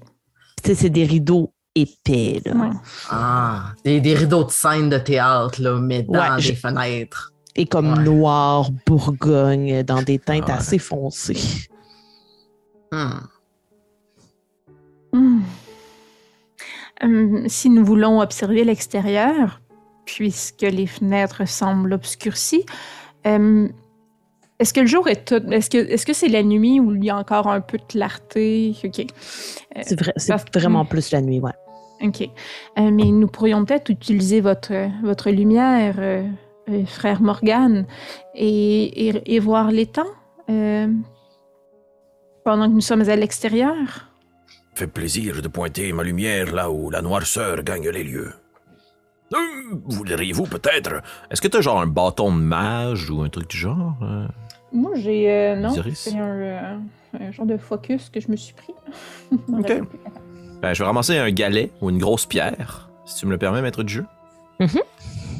sais, 0.64 0.74
c'est 0.74 0.90
des 0.90 1.04
rideaux 1.04 1.52
épais. 1.76 2.42
Là. 2.44 2.52
Ouais. 2.56 2.70
Ah, 3.10 3.72
des, 3.84 4.00
des 4.00 4.14
rideaux 4.14 4.42
de 4.42 4.50
scène 4.50 4.88
de 4.90 4.98
théâtre, 4.98 5.62
là, 5.62 5.78
mais 5.78 6.02
dans 6.02 6.18
Ouais, 6.18 6.36
des 6.36 6.42
je- 6.42 6.54
fenêtres. 6.54 7.32
Et 7.54 7.66
comme 7.66 7.92
Ouais. 7.92 8.02
noir, 8.02 8.70
bourgogne, 8.86 9.84
dans 9.84 10.02
des 10.02 10.18
teintes 10.18 10.46
Ouais. 10.46 10.52
assez 10.52 10.78
foncées. 10.80 11.68
Hmm. 12.90 13.20
Hmm. 15.12 15.40
Hum, 17.02 17.48
si 17.48 17.70
nous 17.70 17.84
voulons 17.84 18.20
observer 18.20 18.64
l'extérieur, 18.64 19.60
puisque 20.04 20.62
les 20.62 20.86
fenêtres 20.86 21.46
semblent 21.48 21.92
obscurcies, 21.92 22.64
hum, 23.24 23.70
est-ce 24.58 24.72
que 24.72 24.80
le 24.80 24.86
jour 24.86 25.08
est 25.08 25.24
tout... 25.26 25.42
Est-ce 25.52 25.68
que 25.70 25.78
est-ce 25.78 26.06
que 26.06 26.12
c'est 26.12 26.28
la 26.28 26.42
nuit 26.44 26.78
où 26.78 26.94
il 26.94 27.04
y 27.04 27.10
a 27.10 27.16
encore 27.16 27.48
un 27.48 27.60
peu 27.60 27.78
de 27.78 27.82
clarté? 27.84 28.74
OK. 28.84 29.00
Euh, 29.00 29.80
C'est 29.84 29.98
vrai- 29.98 30.12
c'est 30.16 30.32
parce- 30.32 30.44
vraiment 30.54 30.84
plus 30.84 31.10
la 31.10 31.20
nuit, 31.20 31.40
ouais. 31.40 31.50
OK. 32.02 32.20
Euh, 32.22 32.90
mais 32.92 33.04
nous 33.04 33.26
pourrions 33.26 33.64
peut-être 33.64 33.88
utiliser 33.90 34.40
votre, 34.40 34.72
votre 35.04 35.30
lumière, 35.30 35.96
euh, 35.98 36.24
euh, 36.68 36.84
frère 36.86 37.20
Morgane, 37.22 37.86
et, 38.34 39.08
et, 39.08 39.34
et 39.34 39.38
voir 39.40 39.70
l'étang 39.72 40.06
euh, 40.50 40.86
pendant 42.44 42.68
que 42.68 42.74
nous 42.74 42.80
sommes 42.80 43.08
à 43.08 43.16
l'extérieur. 43.16 44.08
Fait 44.74 44.86
plaisir 44.86 45.42
de 45.42 45.48
pointer 45.48 45.92
ma 45.92 46.02
lumière 46.02 46.52
là 46.54 46.70
où 46.70 46.88
la 46.90 47.02
noirceur 47.02 47.62
gagne 47.62 47.88
les 47.88 48.04
lieux. 48.04 48.32
Hum, 49.32 49.82
Voudriez-vous 49.86 50.44
peut-être 50.44 51.02
Est-ce 51.30 51.40
que 51.40 51.48
t'as 51.48 51.60
genre 51.60 51.80
un 51.80 51.86
bâton 51.86 52.34
de 52.34 52.40
mage 52.40 53.08
ou 53.10 53.22
un 53.22 53.28
truc 53.28 53.48
du 53.48 53.56
genre? 53.56 53.96
euh? 54.02 54.26
Moi, 54.72 54.92
j'ai. 54.96 55.30
euh, 55.30 55.56
non, 55.56 55.74
Iris? 55.74 55.98
c'est 55.98 56.16
un, 56.18 56.28
euh, 56.28 56.76
un 57.20 57.30
genre 57.30 57.46
de 57.46 57.56
focus 57.56 58.08
que 58.10 58.20
je 58.20 58.30
me 58.30 58.36
suis 58.36 58.54
pris. 58.54 58.74
Ok. 59.52 59.72
Ben, 60.62 60.74
je 60.74 60.78
vais 60.82 60.86
ramasser 60.86 61.16
un 61.18 61.30
galet 61.30 61.70
ou 61.80 61.90
une 61.90 61.98
grosse 61.98 62.24
pierre, 62.24 62.88
si 63.04 63.16
tu 63.18 63.26
me 63.26 63.32
le 63.32 63.38
permets, 63.38 63.62
maître 63.62 63.82
du 63.82 63.92
jeu. 63.94 64.04
Mhm. 64.60 64.68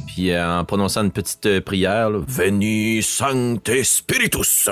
Puis 0.08 0.32
euh, 0.32 0.58
en 0.60 0.64
prononçant 0.64 1.04
une 1.04 1.12
petite 1.12 1.46
euh, 1.46 1.60
prière, 1.60 2.10
là, 2.10 2.18
Veni 2.26 3.02
Sancte 3.02 3.82
Spiritus. 3.84 4.68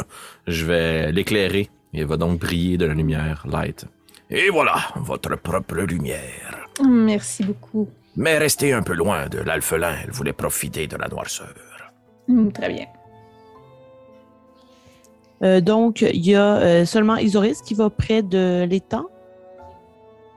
je 0.46 0.64
vais 0.66 1.12
l'éclairer. 1.12 1.70
Il 1.92 2.04
va 2.06 2.16
donc 2.16 2.38
briller 2.40 2.76
de 2.78 2.84
la 2.86 2.94
lumière 2.94 3.44
light. 3.50 3.86
Et 4.28 4.48
voilà, 4.50 4.76
votre 4.96 5.36
propre 5.36 5.76
lumière. 5.82 6.68
Merci 6.86 7.44
beaucoup. 7.44 7.88
Mais 8.16 8.38
restez 8.38 8.72
un 8.72 8.82
peu 8.82 8.92
loin 8.94 9.28
de 9.28 9.38
l'alphelin, 9.38 9.94
elle 10.04 10.10
voulait 10.10 10.32
profiter 10.32 10.86
de 10.86 10.96
la 10.96 11.08
noirceur. 11.08 11.52
Mm, 12.28 12.50
Très 12.50 12.68
bien. 12.68 12.86
Euh, 15.42 15.60
donc, 15.60 16.02
il 16.02 16.26
y 16.26 16.34
a 16.34 16.56
euh, 16.56 16.84
seulement 16.84 17.16
Isoris 17.16 17.62
qui 17.62 17.74
va 17.74 17.88
près 17.88 18.22
de 18.22 18.66
l'étang? 18.68 19.06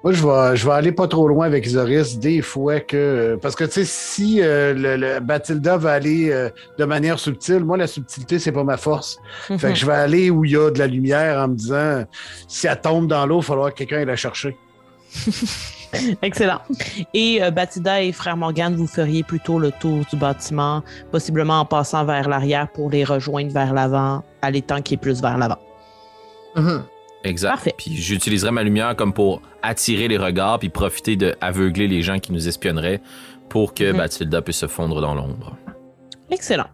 Moi, 0.03 0.11
je 0.13 0.25
vais, 0.25 0.55
je 0.55 0.65
vais 0.65 0.73
aller 0.73 0.91
pas 0.91 1.07
trop 1.07 1.27
loin 1.27 1.45
avec 1.45 1.65
Isoris 1.65 2.19
des 2.19 2.41
fois 2.41 2.79
que. 2.81 3.37
Parce 3.41 3.55
que, 3.55 3.63
tu 3.63 3.71
sais, 3.71 3.85
si 3.85 4.41
euh, 4.41 4.73
le, 4.73 4.95
le 4.97 5.19
Bathilda 5.19 5.77
va 5.77 5.93
aller 5.93 6.29
euh, 6.29 6.49
de 6.77 6.85
manière 6.85 7.19
subtile, 7.19 7.59
moi, 7.65 7.77
la 7.77 7.87
subtilité, 7.87 8.37
c'est 8.39 8.51
pas 8.51 8.63
ma 8.65 8.77
force. 8.77 9.17
Fait 9.47 9.53
Mhm. 9.53 9.59
que 9.59 9.75
je 9.75 9.85
vais 9.85 9.93
aller 9.93 10.29
où 10.29 10.43
il 10.45 10.51
y 10.51 10.57
a 10.57 10.71
de 10.71 10.79
la 10.79 10.87
lumière 10.87 11.39
en 11.39 11.47
me 11.49 11.55
disant 11.55 12.03
si 12.47 12.67
elle 12.67 12.79
tombe 12.81 13.07
dans 13.07 13.25
l'eau, 13.25 13.37
il 13.39 13.41
va 13.43 13.47
falloir 13.47 13.69
que 13.71 13.77
quelqu'un 13.79 13.97
aille 13.99 14.05
la 14.05 14.15
chercher. 14.17 14.57
Excellent. 16.21 16.59
Et 17.13 17.43
euh, 17.43 17.51
Batida 17.51 18.01
et 18.01 18.11
Frère 18.11 18.37
Morgane, 18.37 18.75
vous 18.75 18.87
feriez 18.87 19.23
plutôt 19.23 19.59
le 19.59 19.71
tour 19.71 20.03
du 20.09 20.15
bâtiment, 20.15 20.83
possiblement 21.11 21.59
en 21.61 21.65
passant 21.65 22.05
vers 22.05 22.27
l'arrière 22.29 22.67
pour 22.71 22.89
les 22.89 23.03
rejoindre 23.03 23.51
vers 23.51 23.73
l'avant, 23.73 24.23
à 24.41 24.51
l'étang 24.51 24.81
qui 24.81 24.95
est 24.95 24.97
plus 24.97 25.21
vers 25.21 25.37
l'avant. 25.37 25.59
Mhm. 26.55 26.83
Exact. 27.23 27.49
Parfait. 27.51 27.73
Puis 27.77 27.95
j'utiliserai 27.95 28.51
ma 28.51 28.63
lumière 28.63 28.95
comme 28.95 29.13
pour 29.13 29.41
attirer 29.61 30.07
les 30.09 30.17
regards 30.17 30.59
puis 30.59 30.69
profiter 30.69 31.15
de 31.15 31.35
aveugler 31.39 31.87
les 31.87 32.01
gens 32.01 32.19
qui 32.19 32.33
nous 32.33 32.47
espionneraient 32.47 33.01
pour 33.49 33.73
que 33.73 33.91
Mhm. 33.91 33.97
Bathilda 33.97 34.41
puisse 34.41 34.57
se 34.57 34.67
fondre 34.67 34.99
dans 34.99 35.15
l'ombre. 35.15 35.55
Excellent. 36.29 36.67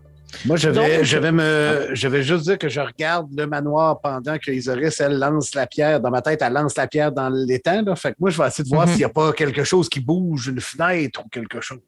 Moi, 0.45 0.57
je 0.57 0.69
vais, 0.69 0.97
Donc- 0.97 1.03
je 1.05 1.17
vais 1.17 1.31
me, 1.31 1.89
je 1.93 2.07
vais 2.07 2.23
juste 2.23 2.43
dire 2.43 2.57
que 2.57 2.69
je 2.69 2.79
regarde 2.79 3.27
le 3.35 3.47
manoir 3.47 3.99
pendant 3.99 4.37
que 4.37 4.51
Isoris, 4.51 4.99
elle 4.99 5.17
lance 5.17 5.55
la 5.55 5.65
pierre. 5.67 5.99
Dans 5.99 6.11
ma 6.11 6.21
tête, 6.21 6.41
elle 6.41 6.53
lance 6.53 6.75
la 6.77 6.87
pierre 6.87 7.11
dans 7.11 7.29
l'étang. 7.29 7.81
là. 7.85 7.95
Fait 7.95 8.11
que 8.11 8.17
moi, 8.19 8.29
je 8.29 8.37
vais 8.41 8.47
essayer 8.47 8.63
de 8.63 8.69
voir 8.69 8.85
Mhm. 8.85 8.91
s'il 8.93 8.97
n'y 8.99 9.05
a 9.05 9.09
pas 9.09 9.31
quelque 9.33 9.63
chose 9.63 9.89
qui 9.89 9.99
bouge, 9.99 10.47
une 10.47 10.61
fenêtre 10.61 11.21
ou 11.25 11.29
quelque 11.29 11.61
chose. 11.61 11.79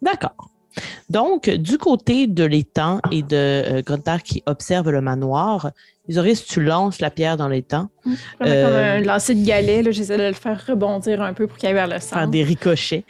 D'accord. 0.00 0.48
Donc, 1.10 1.50
du 1.50 1.76
côté 1.76 2.26
de 2.26 2.44
l'étang 2.44 3.00
et 3.10 3.22
de 3.22 3.36
euh, 3.36 3.82
Gruntar 3.82 4.22
qui 4.22 4.42
observe 4.46 4.90
le 4.90 5.02
manoir, 5.02 5.70
Isoris, 6.08 6.44
tu 6.46 6.62
lances 6.62 6.98
la 7.00 7.10
pierre 7.10 7.36
dans 7.36 7.46
l'étang, 7.48 7.88
vais 8.06 8.16
Euh, 8.48 8.64
comme 8.64 8.74
un 9.04 9.06
lancer 9.06 9.34
de 9.34 9.44
galet, 9.44 9.82
là, 9.82 9.90
j'essaie 9.90 10.16
de 10.16 10.22
le 10.22 10.32
faire 10.32 10.64
rebondir 10.66 11.20
un 11.22 11.34
peu 11.34 11.46
pour 11.46 11.58
qu'il 11.58 11.68
aille 11.68 11.74
vers 11.74 11.86
le 11.86 11.92
faire 12.00 12.02
centre. 12.02 12.30
des 12.30 12.42
ricochets. 12.42 13.04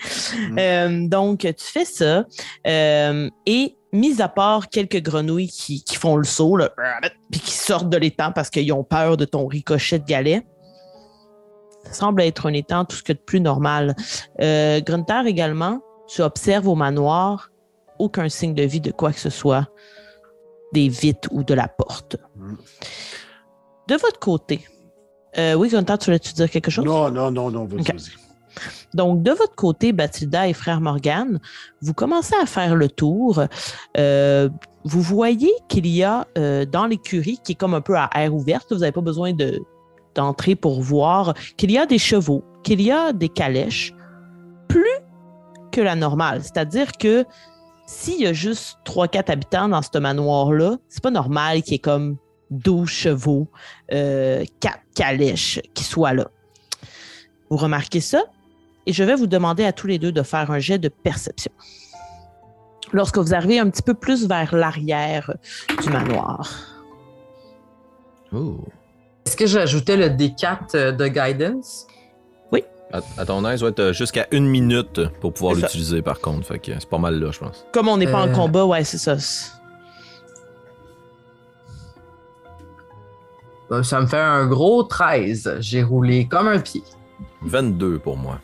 Mhm. 0.51 0.57
Euh, 0.59 1.09
donc, 1.09 1.39
tu 1.41 1.55
fais 1.59 1.85
ça. 1.85 2.26
euh, 2.66 3.30
et 3.47 3.76
mis 3.93 4.22
à 4.22 4.28
part 4.28 4.68
quelques 4.68 5.03
grenouilles 5.03 5.49
qui, 5.49 5.84
qui 5.84 5.97
font 5.97 6.16
le 6.16 6.24
saut, 6.24 6.57
là, 6.57 6.70
puis 7.30 7.40
qui 7.40 7.53
sortent 7.53 7.90
de 7.90 7.97
l'étang 7.97 8.32
parce 8.32 8.51
qu'ils 8.51 8.72
ont 8.72 8.84
peur 8.84 9.16
de 9.16 9.24
ton 9.24 9.47
ricochet 9.47 9.99
de 9.99 10.05
galet, 10.05 10.47
ça 11.84 11.93
semble 11.93 12.22
être 12.22 12.47
un 12.47 12.53
étang 12.53 12.84
tout 12.84 12.97
ce 12.97 13.03
que 13.03 13.12
de 13.12 13.18
plus 13.18 13.40
normal. 13.40 13.95
Euh, 14.40 14.80
Grunter 14.80 15.22
également, 15.26 15.82
tu 16.09 16.22
observes 16.22 16.68
au 16.68 16.74
manoir 16.74 17.51
aucun 17.99 18.28
signe 18.28 18.55
de 18.55 18.62
vie 18.62 18.80
de 18.80 18.90
quoi 18.90 19.12
que 19.12 19.18
ce 19.18 19.30
soit, 19.30 19.68
des 20.72 20.88
vitres 20.88 21.28
ou 21.32 21.45
de 21.45 21.55
la 21.55 21.68
porte. 21.68 22.16
Mhm. 22.36 22.57
De 23.88 23.95
votre 23.97 24.18
côté, 24.18 24.66
euh, 25.38 25.55
oui, 25.55 25.68
Grunter, 25.68 25.99
tu 25.99 26.07
voulais-tu 26.07 26.32
dire 26.32 26.51
quelque 26.51 26.70
chose? 26.70 26.84
Non, 26.84 27.11
non, 27.11 27.30
non, 27.30 27.51
non, 27.51 27.64
vas-y. 27.64 28.12
Donc, 28.94 29.22
de 29.22 29.30
votre 29.30 29.55
côté, 29.55 29.92
Bathilda 29.92 30.48
et 30.48 30.53
frère 30.53 30.80
Morgane, 30.80 31.40
vous 31.80 31.94
commencez 31.94 32.34
à 32.42 32.46
faire 32.46 32.74
le 32.74 32.88
tour. 32.88 33.42
Euh, 33.96 34.48
vous 34.84 35.00
voyez 35.00 35.53
qu'il 35.68 35.86
y 35.86 36.03
a 36.03 36.26
euh, 36.36 36.64
dans 36.64 36.86
l'écurie, 36.86 37.38
qui 37.44 37.53
est 37.53 37.57
comme 37.57 37.74
un 37.74 37.80
peu 37.80 37.96
à 37.96 38.11
air 38.14 38.34
ouverte, 38.34 38.72
vous 38.72 38.80
n'avez 38.80 38.92
pas 38.92 39.00
besoin 39.00 39.32
de- 39.32 39.61
d'entrer 40.14 40.55
pour 40.57 40.82
voir, 40.82 41.34
qu'il 41.57 41.70
y 41.70 41.78
a 41.78 41.86
des 41.86 41.98
chevaux, 41.98 42.44
qu'il 42.62 42.82
y 42.82 42.90
a 42.90 43.12
des 43.12 43.28
calèches, 43.28 43.94
plus 44.68 44.84
que 45.70 45.80
la 45.80 45.94
normale. 45.94 46.42
C'est-à-dire 46.42 46.92
que 46.92 47.24
s'il 47.86 48.20
y 48.20 48.26
a 48.26 48.32
juste 48.32 48.76
3-4 48.84 49.30
habitants 49.30 49.68
dans 49.68 49.80
ce 49.82 49.98
manoir-là, 49.98 50.76
c'est 50.88 51.03
pas 51.03 51.11
normal 51.11 51.62
qu'il 51.62 51.72
y 51.72 51.76
ait 51.76 51.78
comme 51.78 52.16
12 52.50 52.88
chevaux, 52.88 53.48
euh, 53.92 54.44
4 54.61 54.78
calèches 54.94 55.61
qui 55.74 55.84
soient 55.84 56.12
là. 56.12 56.28
Vous 57.48 57.57
remarquez 57.57 58.00
ça? 58.00 58.24
Et 58.87 58.93
je 58.93 59.05
vais 59.05 59.14
vous 59.14 59.26
demander 59.26 59.64
à 59.64 59.72
tous 59.72 59.87
les 59.87 59.99
deux 59.99 60.12
de 60.12 60.22
faire 60.22 60.51
un 60.51 60.59
jet 60.59 60.78
de 60.78 60.89
perception. 60.89 61.53
Lorsque 62.93 63.18
vous 63.18 63.35
arrivez 63.35 63.59
un 63.59 63.70
petit 63.70 63.83
peu 63.83 63.95
plus 63.95 64.26
vers 64.28 64.55
l'arrière 64.55 65.33
du 65.83 65.89
manoir. 65.91 66.49
Oh. 68.33 68.59
Est-ce 69.26 69.37
que 69.37 69.47
j'ajoutais 69.47 69.97
le 69.97 70.09
D4 70.09 70.59
euh, 70.74 70.93
de 70.93 71.07
guidance? 71.09 71.87
À, 72.95 73.01
à 73.16 73.24
ton 73.24 73.43
aise, 73.49 73.62
ouais, 73.62 73.72
t'as 73.72 73.93
jusqu'à 73.93 74.26
une 74.33 74.47
minute 74.47 75.01
pour 75.20 75.33
pouvoir 75.33 75.55
l'utiliser 75.55 76.03
par 76.03 76.20
contre. 76.20 76.47
Fait 76.47 76.59
que 76.59 76.72
c'est 76.78 76.87
pas 76.91 76.99
mal 76.99 77.18
là, 77.18 77.30
je 77.30 77.39
pense. 77.39 77.64
Comme 77.72 77.89
on 77.89 77.97
n'est 77.97 78.07
pas 78.07 78.20
en 78.22 78.28
Euh. 78.28 78.35
combat, 78.35 78.66
ouais, 78.66 78.85
c'est 78.85 78.99
ça. 78.99 79.16
Ben, 83.70 83.83
ça 83.83 83.99
me 84.01 84.07
fait 84.07 84.18
un 84.18 84.47
gros 84.47 84.83
13. 84.83 85.57
J'ai 85.61 85.83
roulé 85.83 86.26
comme 86.28 86.49
un 86.49 86.59
pied. 86.59 86.83
22 87.43 87.99
pour 87.99 88.18
moi. 88.18 88.39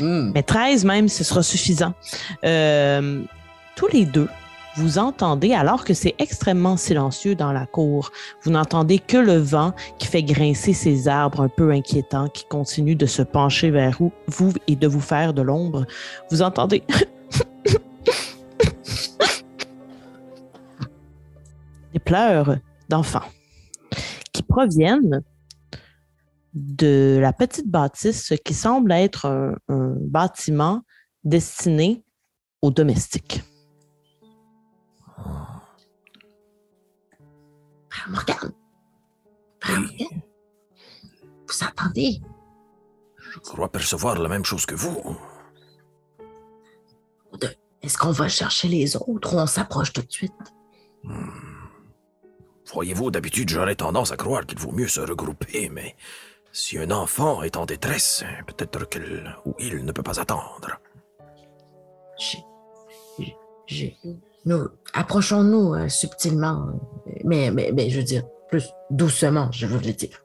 Hmm. 0.00 0.32
Mais 0.34 0.42
13 0.42 0.84
même, 0.84 1.08
ce 1.08 1.24
sera 1.24 1.42
suffisant. 1.42 1.94
Euh, 2.44 3.22
tous 3.76 3.88
les 3.88 4.04
deux, 4.04 4.28
vous 4.76 4.98
entendez, 4.98 5.54
alors 5.54 5.84
que 5.84 5.94
c'est 5.94 6.14
extrêmement 6.18 6.76
silencieux 6.76 7.34
dans 7.34 7.52
la 7.52 7.64
cour, 7.64 8.12
vous 8.42 8.50
n'entendez 8.50 8.98
que 8.98 9.16
le 9.16 9.38
vent 9.38 9.72
qui 9.98 10.06
fait 10.06 10.22
grincer 10.22 10.74
ces 10.74 11.08
arbres 11.08 11.40
un 11.40 11.48
peu 11.48 11.70
inquiétants 11.70 12.28
qui 12.28 12.44
continuent 12.44 12.96
de 12.96 13.06
se 13.06 13.22
pencher 13.22 13.70
vers 13.70 13.96
vous, 14.28 14.52
et 14.66 14.76
de 14.76 14.86
vous 14.86 15.00
faire 15.00 15.32
de 15.32 15.40
l'ombre. 15.42 15.86
Vous 16.30 16.42
entendez? 16.42 16.82
Pleurs 22.04 22.58
d'enfants 22.88 23.24
qui 24.32 24.44
proviennent 24.44 25.22
de 26.56 27.18
la 27.20 27.32
petite 27.32 27.68
bâtisse 27.68 28.32
qui 28.44 28.54
semble 28.54 28.90
être 28.90 29.26
un, 29.26 29.54
un 29.68 29.94
bâtiment 30.00 30.82
destiné 31.22 32.02
aux 32.62 32.70
domestiques. 32.70 33.44
Frère 37.90 38.08
Morgane. 38.08 38.52
Frère 39.60 39.80
Morgane. 39.80 40.22
Vous 41.46 41.62
entendez? 41.62 42.20
Je 43.18 43.38
crois 43.38 43.70
percevoir 43.70 44.18
la 44.18 44.28
même 44.28 44.44
chose 44.44 44.66
que 44.66 44.74
vous. 44.74 45.16
Est-ce 47.82 47.98
qu'on 47.98 48.10
va 48.10 48.28
chercher 48.28 48.68
les 48.68 48.96
autres 48.96 49.36
ou 49.36 49.38
on 49.38 49.46
s'approche 49.46 49.92
tout 49.92 50.02
de 50.02 50.10
suite? 50.10 50.32
Voyez-vous, 52.72 53.12
d'habitude, 53.12 53.48
j'aurais 53.48 53.76
tendance 53.76 54.10
à 54.10 54.16
croire 54.16 54.44
qu'il 54.44 54.58
vaut 54.58 54.72
mieux 54.72 54.88
se 54.88 55.00
regrouper, 55.00 55.68
mais 55.68 55.94
si 56.58 56.78
un 56.78 56.90
enfant 56.90 57.42
est 57.42 57.58
en 57.58 57.66
détresse, 57.66 58.24
peut-être 58.46 58.88
qu'elle 58.88 59.36
ou 59.44 59.54
il 59.58 59.84
ne 59.84 59.92
peut 59.92 60.02
pas 60.02 60.18
attendre. 60.18 60.80
J'ai- 62.18 62.44
j'ai- 63.18 63.36
j'ai- 63.66 63.96
Nous, 64.46 64.68
approchons-nous 64.94 65.74
euh, 65.74 65.88
subtilement, 65.88 66.68
mais, 67.24 67.50
mais, 67.50 67.72
mais 67.74 67.90
je 67.90 67.98
veux 67.98 68.04
dire, 68.04 68.22
plus 68.48 68.70
doucement, 68.90 69.50
je 69.52 69.66
veux 69.66 69.78
le 69.84 69.92
dire. 69.92 70.22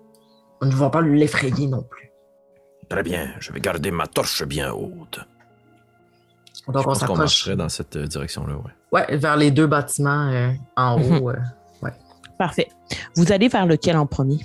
On 0.61 0.67
ne 0.67 0.71
va 0.75 0.89
pas 0.89 1.01
l'effrayer 1.01 1.67
non 1.67 1.81
plus. 1.83 2.11
Très 2.87 3.03
bien, 3.03 3.33
je 3.39 3.51
vais 3.51 3.59
garder 3.59 3.91
ma 3.91 4.07
torche 4.07 4.43
bien 4.45 4.71
haute. 4.71 5.19
Donc 6.67 6.83
Je 6.83 6.87
on 6.87 6.93
s'approche 6.93 7.17
marcherait 7.17 7.55
dans 7.57 7.67
cette 7.69 7.95
euh, 7.97 8.05
direction-là, 8.07 8.55
ouais. 8.55 8.71
Ouais, 8.93 9.17
vers 9.17 9.35
les 9.35 9.49
deux 9.51 9.67
bâtiments 9.67 10.29
euh, 10.29 10.51
en 10.77 11.01
haut. 11.19 11.29
euh. 11.31 11.35
Parfait. 12.37 12.69
Vous 13.17 13.31
allez 13.31 13.49
vers 13.49 13.65
lequel 13.67 13.97
en 13.97 14.05
premier? 14.07 14.39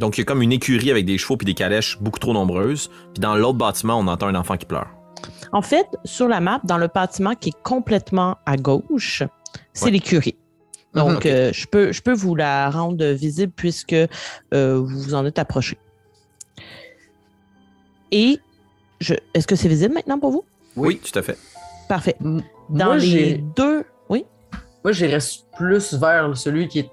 Donc, 0.00 0.16
il 0.16 0.22
y 0.22 0.22
a 0.22 0.24
comme 0.24 0.40
une 0.40 0.50
écurie 0.52 0.90
avec 0.90 1.04
des 1.04 1.18
chevaux 1.18 1.36
puis 1.36 1.44
des 1.44 1.52
calèches 1.52 1.98
beaucoup 2.00 2.18
trop 2.18 2.32
nombreuses. 2.32 2.88
Puis 3.12 3.20
dans 3.20 3.34
l'autre 3.36 3.58
bâtiment, 3.58 3.98
on 3.98 4.06
entend 4.06 4.28
un 4.28 4.34
enfant 4.34 4.56
qui 4.56 4.64
pleure. 4.64 4.88
En 5.52 5.60
fait, 5.60 5.86
sur 6.06 6.26
la 6.26 6.40
map, 6.40 6.58
dans 6.64 6.78
le 6.78 6.86
bâtiment 6.88 7.34
qui 7.34 7.50
est 7.50 7.62
complètement 7.62 8.38
à 8.46 8.56
gauche, 8.56 9.22
c'est 9.74 9.84
Ouais. 9.84 9.90
l'écurie. 9.90 10.36
Donc, 10.94 11.10
Mhm, 11.10 11.16
ok. 11.16 11.26
euh, 11.26 11.52
je, 11.52 11.66
peux, 11.66 11.92
je 11.92 12.00
peux 12.00 12.14
vous 12.14 12.34
la 12.34 12.70
rendre 12.70 13.04
visible 13.12 13.52
puisque 13.54 13.92
euh, 13.92 14.08
vous 14.78 14.86
vous 15.02 15.14
en 15.14 15.26
êtes 15.26 15.38
approché. 15.38 15.76
Et 18.10 18.38
je, 19.00 19.14
est-ce 19.34 19.46
que 19.46 19.54
c'est 19.54 19.68
visible 19.68 19.94
maintenant 19.94 20.18
pour 20.18 20.30
vous? 20.30 20.44
Oui, 20.76 20.98
tout 20.98 21.16
à 21.18 21.22
fait. 21.22 21.36
Parfait. 21.90 22.16
Dans 22.20 22.40
Moi, 22.70 22.96
les 22.96 23.00
j'ai- 23.06 23.44
deux. 23.54 23.84
Oui? 24.08 24.24
moi, 24.82 24.92
j'irais 24.92 25.18
plus 25.58 25.92
vers 25.94 26.34
celui 26.38 26.68
qui 26.68 26.78
est 26.80 26.90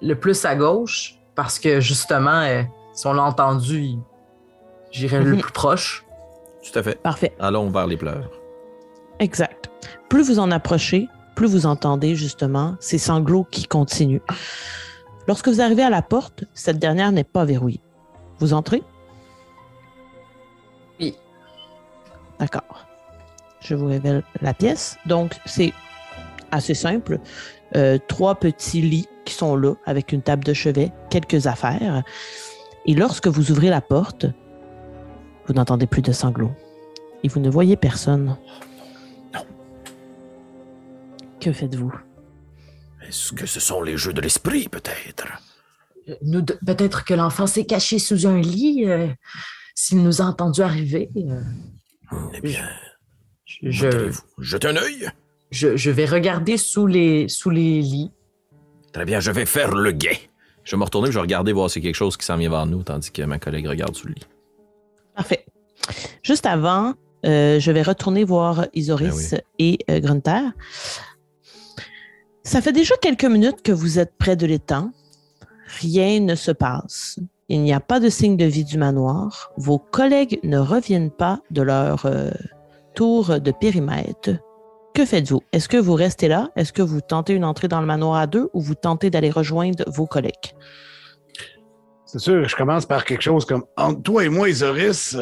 le 0.00 0.14
plus 0.14 0.44
à 0.44 0.54
gauche 0.54 1.16
parce 1.34 1.58
que 1.58 1.80
justement, 1.80 2.42
euh, 2.42 2.62
si 2.92 3.06
on 3.06 3.12
l'a 3.12 3.22
entendu, 3.24 3.96
j'irais 4.90 5.20
le 5.20 5.32
Mhm. 5.32 5.40
plus 5.40 5.52
proche. 5.52 6.04
Tout 6.62 6.78
à 6.78 6.82
fait. 6.82 6.94
Parfait. 7.02 7.34
Allons 7.38 7.68
vers 7.70 7.86
les 7.86 7.96
pleurs. 7.96 8.30
Exact. 9.18 9.70
Plus 10.08 10.26
vous 10.28 10.38
en 10.38 10.50
approchez, 10.50 11.08
plus 11.36 11.46
vous 11.48 11.66
entendez 11.66 12.14
justement 12.14 12.76
ces 12.80 12.98
sanglots 12.98 13.44
qui 13.50 13.64
continuent. 13.66 14.22
Lorsque 15.28 15.48
vous 15.48 15.60
arrivez 15.60 15.82
à 15.82 15.90
la 15.90 16.02
porte, 16.02 16.44
cette 16.54 16.78
dernière 16.78 17.10
n'est 17.12 17.24
pas 17.24 17.44
verrouillée. 17.44 17.80
Vous 18.38 18.52
entrez? 18.54 18.82
Oui. 21.00 21.16
D'accord. 22.38 22.86
Je 23.60 23.74
vous 23.74 23.86
révèle 23.86 24.22
la 24.42 24.52
pièce. 24.54 24.96
Donc, 25.06 25.34
c'est 25.46 25.72
assez 26.50 26.74
simple. 26.74 27.18
Euh, 27.76 27.98
trois 28.08 28.36
petits 28.36 28.82
lits 28.82 29.08
qui 29.24 29.34
sont 29.34 29.56
là 29.56 29.74
avec 29.84 30.12
une 30.12 30.22
table 30.22 30.44
de 30.44 30.52
chevet, 30.52 30.92
quelques 31.10 31.46
affaires. 31.46 32.04
Et 32.86 32.94
lorsque 32.94 33.26
vous 33.26 33.50
ouvrez 33.50 33.68
la 33.68 33.80
porte, 33.80 34.26
vous 35.46 35.54
n'entendez 35.54 35.86
plus 35.86 36.02
de 36.02 36.12
sanglots. 36.12 36.52
Et 37.22 37.28
vous 37.28 37.40
ne 37.40 37.50
voyez 37.50 37.76
personne. 37.76 38.36
Que 41.40 41.52
faites-vous? 41.52 41.92
Est-ce 43.06 43.32
que 43.32 43.46
ce 43.46 43.60
sont 43.60 43.82
les 43.82 43.96
jeux 43.96 44.12
de 44.12 44.20
l'esprit, 44.20 44.68
peut-être? 44.68 45.26
Euh, 46.08 46.14
Nous, 46.22 46.40
de- 46.42 46.58
Peut-être 46.64 47.04
que 47.04 47.12
l'enfant 47.14 47.46
s'est 47.46 47.66
caché 47.66 47.98
sous 47.98 48.26
un 48.26 48.40
lit. 48.40 48.84
euh, 48.86 49.08
S'il 49.74 50.02
nous 50.02 50.22
a 50.22 50.24
entendu 50.26 50.62
arriver, 50.62 51.10
euh, 51.16 51.40
Eh 52.34 52.40
bien, 52.40 52.64
Je, 53.44 53.70
je... 53.70 54.10
jetez 54.38 54.68
un 54.68 54.76
œil. 54.76 55.08
Je, 55.54 55.76
je 55.76 55.90
vais 55.90 56.06
regarder 56.06 56.56
sous 56.56 56.86
les, 56.86 57.28
sous 57.28 57.50
les 57.50 57.80
lits. 57.80 58.10
Très 58.92 59.04
bien, 59.04 59.20
je 59.20 59.30
vais 59.30 59.46
faire 59.46 59.74
le 59.74 59.92
guet. 59.92 60.18
Je 60.64 60.72
vais 60.72 60.78
me 60.78 60.84
retourner 60.84 61.08
et 61.08 61.12
je 61.12 61.16
vais 61.18 61.22
regarder 61.22 61.52
voir 61.52 61.70
si 61.70 61.80
quelque 61.80 61.94
chose 61.94 62.16
qui 62.16 62.26
s'en 62.26 62.36
vient 62.36 62.50
vers 62.50 62.66
nous, 62.66 62.82
tandis 62.82 63.10
que 63.10 63.22
ma 63.22 63.38
collègue 63.38 63.66
regarde 63.66 63.94
sous 63.94 64.08
le 64.08 64.14
lit. 64.14 64.26
Parfait. 65.14 65.46
Juste 66.22 66.46
avant, 66.46 66.94
euh, 67.24 67.60
je 67.60 67.70
vais 67.70 67.82
retourner 67.82 68.24
voir 68.24 68.66
Isoris 68.74 69.30
Ben 69.32 69.40
et 69.58 69.78
euh, 69.90 70.00
Grunter. 70.00 70.40
Ça 72.42 72.60
fait 72.60 72.72
déjà 72.72 72.96
quelques 72.96 73.24
minutes 73.24 73.62
que 73.62 73.72
vous 73.72 73.98
êtes 73.98 74.16
près 74.18 74.36
de 74.36 74.46
l'étang. 74.46 74.90
Rien 75.80 76.20
ne 76.20 76.34
se 76.34 76.50
passe. 76.50 77.18
Il 77.48 77.62
n'y 77.62 77.72
a 77.72 77.80
pas 77.80 78.00
de 78.00 78.08
signe 78.08 78.36
de 78.36 78.44
vie 78.44 78.64
du 78.64 78.78
manoir. 78.78 79.52
Vos 79.56 79.78
collègues 79.78 80.40
ne 80.42 80.58
reviennent 80.58 81.10
pas 81.10 81.40
de 81.50 81.62
leur 81.62 82.06
euh, 82.06 82.30
tour 82.94 83.40
de 83.40 83.50
périmètre. 83.50 84.30
Que 84.94 85.04
faites-vous? 85.04 85.42
Est-ce 85.52 85.68
que 85.68 85.76
vous 85.76 85.94
restez 85.94 86.28
là? 86.28 86.50
Est-ce 86.54 86.72
que 86.72 86.82
vous 86.82 87.00
tentez 87.00 87.32
une 87.34 87.44
entrée 87.44 87.66
dans 87.66 87.80
le 87.80 87.86
manoir 87.86 88.16
à 88.16 88.28
deux 88.28 88.48
ou 88.54 88.60
vous 88.60 88.76
tentez 88.76 89.10
d'aller 89.10 89.30
rejoindre 89.30 89.84
vos 89.88 90.06
collègues? 90.06 90.54
C'est 92.06 92.20
sûr, 92.20 92.48
je 92.48 92.54
commence 92.54 92.86
par 92.86 93.04
quelque 93.04 93.22
chose 93.22 93.44
comme 93.44 93.64
entre 93.76 94.02
toi 94.02 94.24
et 94.24 94.28
moi, 94.28 94.48
Isoris, 94.48 95.16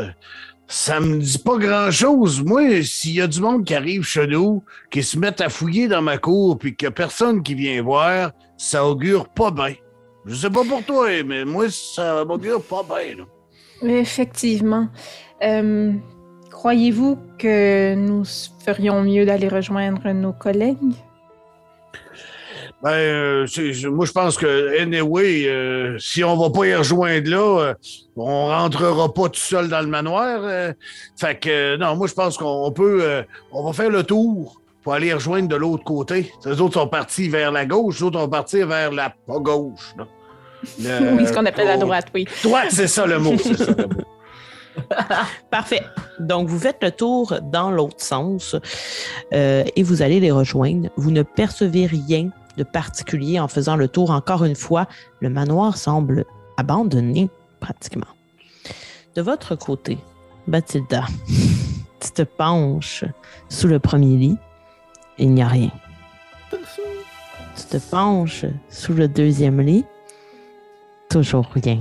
ça 0.66 1.00
me 1.00 1.18
dit 1.18 1.38
pas 1.38 1.56
grand-chose. 1.56 2.42
Moi, 2.44 2.82
s'il 2.82 3.14
y 3.14 3.22
a 3.22 3.26
du 3.26 3.40
monde 3.40 3.64
qui 3.64 3.74
arrive 3.74 4.02
chez 4.02 4.26
nous, 4.26 4.62
qui 4.90 5.02
se 5.02 5.18
met 5.18 5.40
à 5.40 5.48
fouiller 5.48 5.88
dans 5.88 6.02
ma 6.02 6.18
cour, 6.18 6.58
puis 6.58 6.76
qu'il 6.76 6.84
y 6.84 6.88
a 6.88 6.90
personne 6.90 7.42
qui 7.42 7.54
vient 7.54 7.82
voir, 7.82 8.32
ça 8.58 8.86
augure 8.86 9.30
pas 9.30 9.50
bien. 9.50 9.74
Je 10.26 10.34
sais 10.34 10.50
pas 10.50 10.64
pour 10.64 10.84
toi, 10.84 11.08
mais 11.24 11.46
moi, 11.46 11.70
ça 11.70 12.26
m'augure 12.26 12.62
pas 12.62 12.82
bien. 12.82 13.16
là. 13.16 13.98
Effectivement. 14.00 14.88
Euh, 15.42 15.92
Croyez-vous 16.62 17.18
que 17.38 17.96
nous 17.96 18.22
ferions 18.64 19.02
mieux 19.02 19.26
d'aller 19.26 19.48
rejoindre 19.48 20.08
nos 20.12 20.32
collègues? 20.32 20.76
Ben, 22.84 22.90
euh, 22.90 23.46
moi, 23.90 24.06
je 24.06 24.12
pense 24.12 24.38
que, 24.38 24.80
anyway, 24.80 25.48
euh, 25.48 25.98
si 25.98 26.22
on 26.22 26.36
va 26.36 26.50
pas 26.50 26.66
y 26.66 26.74
rejoindre 26.76 27.28
là, 27.28 27.58
euh, 27.62 27.74
on 28.16 28.46
rentrera 28.46 29.12
pas 29.12 29.28
tout 29.28 29.40
seul 29.40 29.68
dans 29.68 29.80
le 29.80 29.88
manoir. 29.88 30.38
euh. 30.44 30.72
fait 31.18 31.40
que, 31.40 31.76
non, 31.78 31.96
moi, 31.96 32.06
je 32.06 32.14
pense 32.14 32.38
qu'on 32.38 32.70
peut, 32.70 33.24
on 33.50 33.64
va 33.64 33.72
faire 33.72 33.90
le 33.90 34.04
tour 34.04 34.60
pour 34.84 34.94
aller 34.94 35.12
rejoindre 35.12 35.48
de 35.48 35.56
l'autre 35.56 35.82
côté. 35.82 36.30
Les 36.46 36.60
autres 36.60 36.74
sont 36.74 36.86
partis 36.86 37.28
vers 37.28 37.50
la 37.50 37.66
gauche, 37.66 37.96
les 37.98 38.04
autres 38.04 38.20
vont 38.20 38.28
partir 38.28 38.68
vers 38.68 38.92
la 38.92 39.10
pas 39.26 39.40
gauche. 39.40 39.94
là. 39.98 40.06
Le- 40.80 41.16
oui, 41.16 41.26
ce 41.26 41.32
qu'on 41.32 41.44
appelle 41.44 41.66
la 41.66 41.76
droite, 41.76 42.06
oui. 42.14 42.24
Droite, 42.44 42.68
c'est 42.70 42.86
ça 42.86 43.04
le 43.04 43.18
mot, 43.18 43.34
c'est 43.36 43.56
ça 43.58 43.72
le 43.76 43.84
mot. 43.88 44.02
Parfait. 45.50 45.82
Donc, 46.18 46.48
vous 46.48 46.58
faites 46.58 46.82
le 46.82 46.90
tour 46.90 47.34
dans 47.42 47.70
l'autre 47.70 48.02
sens 48.02 48.56
euh, 49.32 49.64
et 49.76 49.82
vous 49.82 50.02
allez 50.02 50.20
les 50.20 50.30
rejoindre. 50.30 50.88
Vous 50.96 51.10
ne 51.10 51.22
percevez 51.22 51.86
rien 51.86 52.30
de 52.56 52.64
particulier 52.64 53.40
en 53.40 53.48
faisant 53.48 53.76
le 53.76 53.88
tour. 53.88 54.10
Encore 54.10 54.44
une 54.44 54.56
fois, 54.56 54.86
le 55.20 55.30
manoir 55.30 55.76
semble 55.76 56.24
abandonné 56.56 57.30
pratiquement. 57.60 58.06
De 59.14 59.22
votre 59.22 59.56
côté, 59.56 59.98
Bathilda, 60.46 61.04
tu 62.00 62.10
te 62.10 62.22
penches 62.22 63.04
sous 63.48 63.68
le 63.68 63.78
premier 63.78 64.16
lit. 64.16 64.36
Il 65.18 65.32
n'y 65.32 65.42
a 65.42 65.48
rien. 65.48 65.70
Tu 66.50 67.64
te 67.70 67.76
penches 67.76 68.46
sous 68.70 68.94
le 68.94 69.08
deuxième 69.08 69.60
lit. 69.60 69.84
Toujours 71.08 71.46
rien 71.54 71.80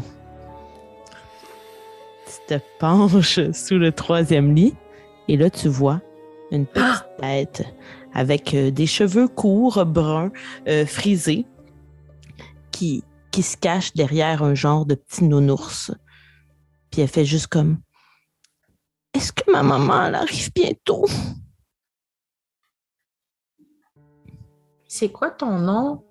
te 2.47 2.55
penches 2.79 3.39
sous 3.51 3.77
le 3.77 3.91
troisième 3.91 4.53
lit 4.55 4.75
et 5.27 5.37
là, 5.37 5.49
tu 5.49 5.67
vois 5.69 6.01
une 6.51 6.65
petite 6.65 7.05
tête 7.19 7.63
avec 8.13 8.53
euh, 8.53 8.71
des 8.71 8.85
cheveux 8.87 9.27
courts, 9.29 9.85
bruns, 9.85 10.31
euh, 10.67 10.85
frisés, 10.85 11.45
qui, 12.71 13.03
qui 13.31 13.41
se 13.41 13.55
cache 13.55 13.93
derrière 13.93 14.43
un 14.43 14.53
genre 14.53 14.85
de 14.85 14.95
petit 14.95 15.23
nounours. 15.23 15.91
Puis 16.91 17.01
elle 17.01 17.07
fait 17.07 17.23
juste 17.25 17.47
comme 17.47 17.79
Est-ce 19.13 19.31
que 19.31 19.49
ma 19.51 19.63
maman 19.63 20.05
elle 20.07 20.15
arrive 20.15 20.51
bientôt? 20.53 21.05
c'est 24.87 25.09
quoi 25.09 25.31
ton 25.31 25.57
nom? 25.57 26.03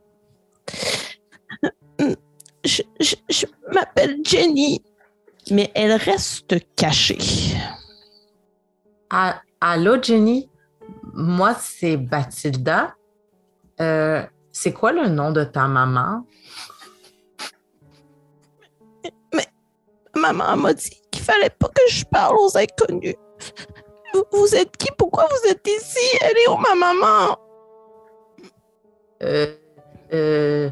Je, 2.65 2.83
je- 2.99 3.17
je 3.29 3.47
m'appelle 3.75 4.21
Jenny. 4.25 4.83
Mais 5.51 5.71
elle 5.75 5.93
reste 5.93 6.55
cachée. 6.77 7.19
Ah, 9.11 9.43
allô, 9.61 10.01
Jenny? 10.01 10.49
Moi, 11.13 11.55
c'est 11.55 11.97
Bathilda. 11.97 12.95
Euh, 13.81 14.25
c'est 14.53 14.73
quoi 14.73 14.93
le 14.93 15.09
nom 15.09 15.33
de 15.33 15.45
ta 15.45 15.67
maman? 15.67 16.25
Maman 20.15 20.57
m'a 20.57 20.75
dit 20.75 20.91
qu'il 21.11 21.23
fallait 21.23 21.51
pas 21.51 21.69
que 21.69 21.83
je 21.91 22.05
parle 22.05 22.37
aux 22.39 22.57
inconnus. 22.57 23.17
Vous, 24.13 24.25
vous 24.33 24.55
êtes 24.55 24.77
qui? 24.77 24.89
Pourquoi 24.99 25.27
vous 25.31 25.51
êtes 25.51 25.67
ici? 25.67 26.19
Elle 26.21 26.37
est 26.37 26.49
où, 26.49 26.57
ma 26.57 26.75
maman? 26.75 27.39
Euh, 29.23 29.55
euh, 30.13 30.71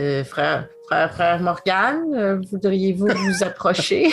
euh, 0.00 0.24
frère, 0.24 0.68
frère, 0.86 1.12
frère 1.12 1.40
Morgane, 1.40 2.14
euh, 2.14 2.40
voudriez-vous 2.50 3.06
vous 3.14 3.44
approcher? 3.44 4.10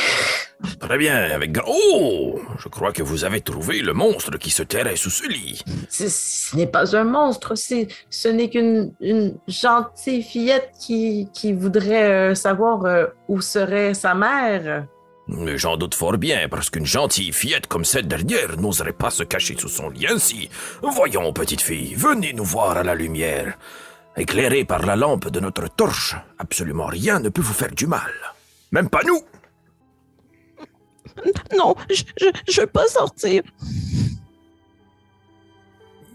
Très 0.80 0.98
bien, 0.98 1.16
avec 1.16 1.52
grand... 1.52 1.66
Oh! 1.68 2.40
Je 2.58 2.68
crois 2.70 2.92
que 2.92 3.04
vous 3.04 3.26
avez 3.26 3.42
trouvé 3.42 3.82
le 3.82 3.94
monstre 3.94 4.38
qui 4.38 4.50
se 4.50 4.64
terrait 4.64 4.96
sous 4.96 5.10
ce 5.10 5.28
lit. 5.28 5.62
Ce, 5.90 6.08
ce 6.08 6.56
n'est 6.56 6.68
pas 6.68 6.96
un 6.96 7.04
monstre, 7.04 7.56
c'est, 7.56 7.88
ce 8.10 8.28
n'est 8.28 8.50
qu'une 8.50 8.94
une 9.02 9.38
gentille 9.48 10.24
fillette 10.24 10.72
qui, 10.80 11.28
qui 11.34 11.54
voudrait 11.54 12.32
euh, 12.32 12.36
savoir 12.36 12.86
euh, 12.86 13.06
où 13.28 13.42
serait 13.42 13.94
sa 13.94 14.14
mère. 14.16 14.86
Mais 15.28 15.58
J'en 15.58 15.78
doute 15.78 15.96
fort 15.96 16.18
bien, 16.18 16.48
parce 16.50 16.70
qu'une 16.70 16.86
gentille 16.86 17.32
fillette 17.32 17.68
comme 17.68 17.86
cette 17.86 18.08
dernière 18.08 18.58
n'oserait 18.58 18.94
pas 18.94 19.10
se 19.10 19.24
cacher 19.24 19.56
sous 19.58 19.70
son 19.70 19.90
lit 19.90 20.08
ainsi. 20.08 20.50
Voyons, 20.82 21.32
petite 21.34 21.62
fille, 21.62 21.94
venez 21.96 22.34
nous 22.34 22.44
voir 22.44 22.78
à 22.78 22.84
la 22.84 22.96
lumière. 22.96 23.58
Éclairée 24.16 24.66
par 24.66 24.86
la 24.86 24.96
lampe 24.96 25.30
de 25.30 25.40
notre 25.40 25.68
torche, 25.68 26.16
absolument 26.38 26.86
rien 26.86 27.20
ne 27.20 27.30
peut 27.30 27.42
vous 27.42 27.54
faire 27.54 27.72
du 27.72 27.88
mal. 27.88 28.12
Même 28.72 28.90
pas 28.90 29.02
nous. 29.06 29.22
Non, 31.58 31.76
je, 31.90 32.04
je, 32.18 32.28
je 32.48 32.62
veux 32.62 32.68
pas 32.68 32.88
sortir. 32.88 33.44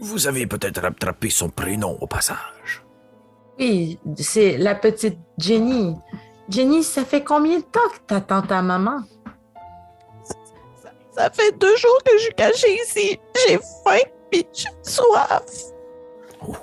Vous 0.01 0.27
avez 0.27 0.47
peut-être 0.47 0.85
attrapé 0.85 1.29
son 1.31 1.49
prénom 1.49 1.99
au 2.01 2.07
passage. 2.07 2.85
Oui, 3.59 3.99
c'est 4.17 4.57
la 4.57 4.77
petite 4.77 5.19
Jenny. 5.37 5.97
Jenny, 6.49 6.85
ça 6.85 7.05
fait 7.05 7.25
combien 7.25 7.59
de 7.59 7.65
temps 7.65 7.89
que 7.93 7.99
t'attends 8.07 8.43
ta 8.43 8.63
maman? 8.63 9.03
Ça 11.17 11.31
fait 11.31 11.59
deux 11.59 11.77
jours 11.77 11.99
que 12.05 12.13
je 12.17 12.23
suis 12.23 12.35
cachée 12.35 12.79
ici. 12.87 13.19
J'ai 13.49 13.59
faim 13.59 14.09
puis 14.31 14.47
j'ai 14.53 14.69
soif. 14.83 15.43
Oh, 16.47 16.55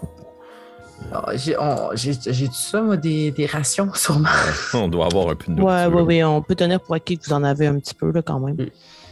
j'ai, 1.35 1.57
on- 1.57 1.89
j'ai, 1.93 2.13
j'ai 2.25 2.47
tout 2.47 2.53
ça, 2.53 2.81
moi, 2.81 2.97
des, 2.97 3.31
des 3.31 3.45
rations, 3.45 3.89
sûrement. 3.95 4.29
On 4.73 4.87
doit 4.87 5.05
avoir 5.05 5.29
un 5.29 5.35
peu 5.35 5.51
de 5.53 5.61
Ouais, 5.61 5.87
nourriture. 5.87 5.95
ouais, 5.95 6.01
ouais, 6.17 6.23
on 6.23 6.41
peut 6.41 6.55
tenir 6.55 6.79
pour 6.81 6.95
acquis 6.95 7.17
que 7.17 7.25
vous 7.25 7.33
en 7.33 7.43
avez 7.43 7.67
un 7.67 7.79
petit 7.79 7.93
peu, 7.95 8.11
là, 8.11 8.21
quand 8.21 8.39
même. 8.39 8.57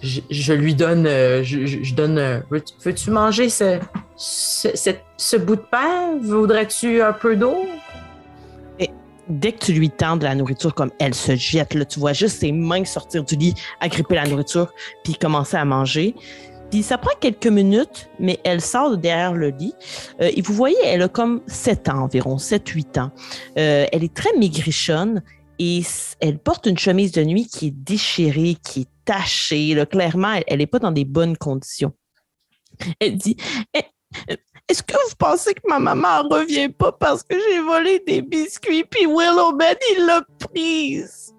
Je, 0.02 0.20
je 0.30 0.54
lui 0.54 0.76
donne, 0.76 1.06
euh, 1.08 1.44
je, 1.44 1.94
donne, 1.96 2.18
euh, 2.18 2.40
veux- 2.50 2.64
veux-tu 2.84 3.10
manger 3.12 3.50
ce, 3.50 3.80
ce, 4.18 4.70
cette- 4.76 5.04
ce 5.18 5.38
bout 5.38 5.56
de 5.56 5.62
pain? 5.62 6.18
Voudrais-tu 6.22 7.02
un 7.02 7.14
peu 7.14 7.36
d'eau? 7.38 7.56
Dès 9.30 9.54
que 9.54 9.64
tu 9.68 9.72
lui 9.72 9.90
tends 9.90 10.18
de 10.18 10.26
la 10.26 10.36
nourriture, 10.36 10.74
comme 10.76 10.92
elle 11.00 11.14
se 11.14 11.34
jette, 11.38 11.74
là, 11.76 11.86
tu 11.86 11.98
vois 11.98 12.12
juste 12.12 12.42
ses 12.42 12.52
mains 12.52 12.84
sortir 12.84 13.24
du 13.24 13.38
lit, 13.38 13.54
agripper 13.80 14.16
la 14.16 14.28
nourriture, 14.28 14.74
puis 15.06 15.14
commencer 15.16 15.56
à 15.56 15.64
manger. 15.64 16.14
Ça 16.82 16.98
prend 16.98 17.12
quelques 17.20 17.48
minutes, 17.48 18.10
mais 18.20 18.40
elle 18.44 18.62
sort 18.62 18.92
de 18.92 18.96
derrière 18.96 19.34
le 19.34 19.50
lit. 19.50 19.74
Euh, 20.22 20.32
et 20.36 20.42
vous 20.42 20.54
voyez, 20.54 20.78
elle 20.84 21.04
a 21.04 21.08
comme 21.08 21.42
7 21.48 21.90
ans 21.90 22.04
environ, 22.04 22.38
7-8 22.38 23.00
ans. 23.00 23.12
Euh, 23.58 23.86
elle 23.92 24.04
est 24.04 24.14
très 24.14 24.36
maigrichonne 24.38 25.22
et 25.60 25.82
elle 26.20 26.40
porte 26.40 26.66
une 26.66 26.78
chemise 26.78 27.12
de 27.12 27.24
nuit 27.24 27.48
qui 27.48 27.68
est 27.68 27.72
déchirée, 27.72 28.58
qui 28.64 28.82
est 28.82 28.90
tachée. 29.06 29.86
Clairement, 29.90 30.40
elle 30.48 30.60
n'est 30.60 30.68
pas 30.68 30.80
dans 30.80 30.92
des 30.92 31.06
bonnes 31.06 31.38
conditions. 31.38 31.94
Elle 33.00 33.18
dit 33.18 33.38
Eh, 33.74 33.84
euh, 34.32 34.36
Est-ce 34.68 34.82
que 34.82 34.94
vous 34.94 35.16
pensez 35.18 35.54
que 35.54 35.62
ma 35.68 35.80
maman 35.80 36.24
ne 36.24 36.34
revient 36.34 36.70
pas 36.70 36.92
parce 36.92 37.24
que 37.24 37.36
j'ai 37.38 37.60
volé 37.60 38.02
des 38.06 38.22
biscuits 38.22 38.84
puis 38.84 39.06
Willowman, 39.06 39.76
il 39.96 40.06
l'a 40.06 40.22
prise? 40.40 41.34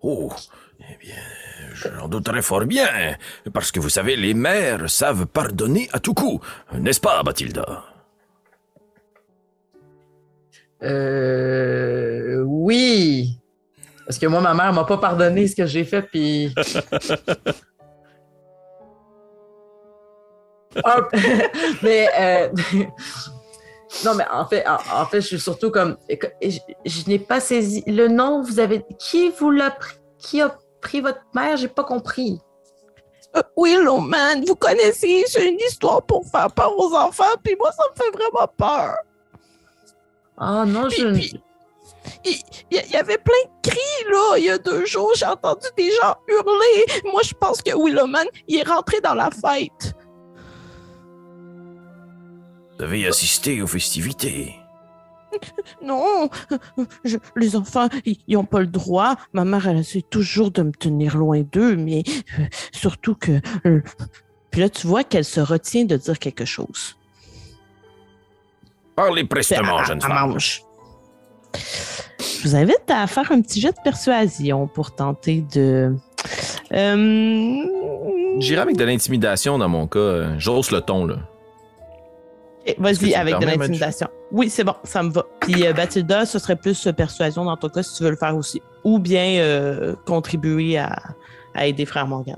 Oh, 0.00 0.30
eh 0.80 0.96
bien, 0.98 1.14
j'en 1.74 2.08
douterais 2.08 2.42
fort 2.42 2.64
bien, 2.64 2.88
parce 3.52 3.70
que 3.72 3.80
vous 3.80 3.88
savez, 3.88 4.16
les 4.16 4.34
mères 4.34 4.88
savent 4.90 5.26
pardonner 5.26 5.88
à 5.92 5.98
tout 6.00 6.14
coup, 6.14 6.40
n'est-ce 6.72 7.00
pas, 7.00 7.22
Mathilda 7.22 7.84
Euh, 10.82 12.42
oui. 12.44 13.38
Parce 14.06 14.18
que 14.18 14.26
moi, 14.26 14.40
ma 14.40 14.52
mère 14.54 14.72
m'a 14.72 14.84
pas 14.84 14.98
pardonné 14.98 15.46
ce 15.46 15.54
que 15.54 15.64
j'ai 15.66 15.84
fait, 15.84 16.02
puis. 16.02 16.52
Un- 20.84 21.08
mais 21.82 22.08
euh, 22.18 22.48
non, 24.04 24.14
mais 24.16 24.24
en 24.30 24.46
fait, 24.46 24.66
en, 24.66 24.78
en 25.02 25.06
fait, 25.06 25.20
je 25.20 25.26
suis 25.28 25.40
surtout 25.40 25.70
comme, 25.70 25.96
je, 26.42 26.58
je 26.84 27.08
n'ai 27.08 27.18
pas 27.18 27.40
saisi 27.40 27.84
le 27.86 28.08
nom. 28.08 28.42
Vous 28.42 28.58
avez 28.58 28.84
qui 28.98 29.30
vous 29.30 29.50
l'a 29.50 29.70
pris 29.70 29.94
Qui 30.18 30.40
a 30.40 30.56
pris 30.82 31.00
votre 31.00 31.22
mère 31.34 31.56
J'ai 31.56 31.68
pas 31.68 31.84
compris. 31.84 32.38
Euh, 33.34 33.42
Willowman, 33.56 34.44
vous 34.46 34.56
connaissez, 34.56 35.24
c'est 35.26 35.48
une 35.48 35.58
histoire 35.60 36.02
pour 36.02 36.26
faire 36.30 36.48
peur 36.52 36.76
aux 36.78 36.94
enfants, 36.94 37.34
puis 37.42 37.56
moi, 37.58 37.72
ça 37.72 37.82
me 37.90 37.96
fait 37.96 38.10
vraiment 38.10 38.46
peur. 38.58 38.96
Ah 40.36 40.64
non, 40.66 40.88
je. 40.90 41.12
Puis- 41.14 41.40
Il 42.24 42.36
il 42.70 42.76
y, 42.78 42.80
il 42.84 42.90
y 42.90 42.96
avait 42.96 43.16
plein 43.18 43.42
de 43.46 43.70
cris, 43.70 44.04
là, 44.10 44.36
il 44.36 44.44
y 44.44 44.50
a 44.50 44.58
deux 44.58 44.84
jours. 44.84 45.12
J'ai 45.14 45.24
entendu 45.26 45.66
des 45.78 45.90
gens 45.92 46.14
hurler. 46.28 46.84
Moi, 47.10 47.22
je 47.22 47.32
pense 47.32 47.62
que 47.62 47.70
Willowman, 47.70 48.26
il 48.48 48.58
est 48.58 48.68
rentré 48.68 49.00
dans 49.00 49.14
la 49.14 49.30
fête. 49.30 49.94
Vous 52.78 52.84
avez 52.84 53.06
assisté 53.06 53.62
aux 53.62 53.66
festivités. 53.66 54.56
Non, 55.82 56.28
je- 57.04 57.16
les 57.36 57.56
enfants, 57.56 57.88
ils 58.04 58.18
n'ont 58.28 58.44
pas 58.44 58.60
le 58.60 58.66
droit. 58.66 59.16
Ma 59.32 59.44
mère, 59.44 59.66
elle 59.68 59.78
essaie 59.78 60.02
toujours 60.02 60.50
de 60.50 60.62
me 60.62 60.72
tenir 60.72 61.16
loin 61.16 61.42
d'eux, 61.52 61.76
mais 61.76 62.02
euh, 62.38 62.44
surtout 62.72 63.14
que... 63.14 63.40
euh, 63.66 63.80
Puis 64.50 64.60
là, 64.60 64.68
tu 64.68 64.86
vois 64.86 65.04
qu'elle 65.04 65.24
se 65.24 65.40
retient 65.40 65.84
de 65.84 65.96
dire 65.96 66.18
quelque 66.18 66.44
chose. 66.44 66.96
Parlez 68.94 69.24
prestement, 69.24 69.82
jeune 69.84 70.00
femme. 70.00 70.12
mange. 70.30 70.62
Je 71.54 72.48
vous 72.48 72.54
invite 72.56 72.88
à 72.88 73.06
faire 73.06 73.30
un 73.32 73.40
petit 73.40 73.60
jet 73.60 73.70
de 73.72 73.82
persuasion 73.82 74.66
pour 74.66 74.94
tenter 74.94 75.44
de... 75.54 75.94
Euh, 76.72 77.64
J'irai 78.38 78.60
avec 78.62 78.76
de 78.76 78.84
l'intimidation 78.84 79.58
dans 79.58 79.68
mon 79.68 79.86
cas. 79.86 80.38
J'ose 80.38 80.70
le 80.70 80.80
ton, 80.80 81.04
là. 81.06 81.16
Eh, 82.66 82.76
Vas-y, 82.78 83.14
avec 83.14 83.38
de 83.38 83.46
l'intimidation. 83.46 84.08
Oui, 84.30 84.48
c'est 84.48 84.62
bon, 84.64 84.74
ça 84.84 85.02
me 85.02 85.10
va. 85.10 85.24
Puis 85.40 85.66
euh, 85.66 85.72
Bathilda, 85.72 86.24
ce 86.26 86.38
serait 86.38 86.56
plus 86.56 86.86
euh, 86.86 86.92
persuasion 86.92 87.44
dans 87.44 87.56
ton 87.56 87.68
cas 87.68 87.82
si 87.82 87.96
tu 87.96 88.04
veux 88.04 88.10
le 88.10 88.16
faire 88.16 88.36
aussi. 88.36 88.62
Ou 88.84 88.98
bien 88.98 89.40
euh, 89.40 89.94
contribuer 90.06 90.78
à, 90.78 90.96
à 91.54 91.66
aider 91.66 91.84
Frère 91.86 92.06
Morgan. 92.06 92.36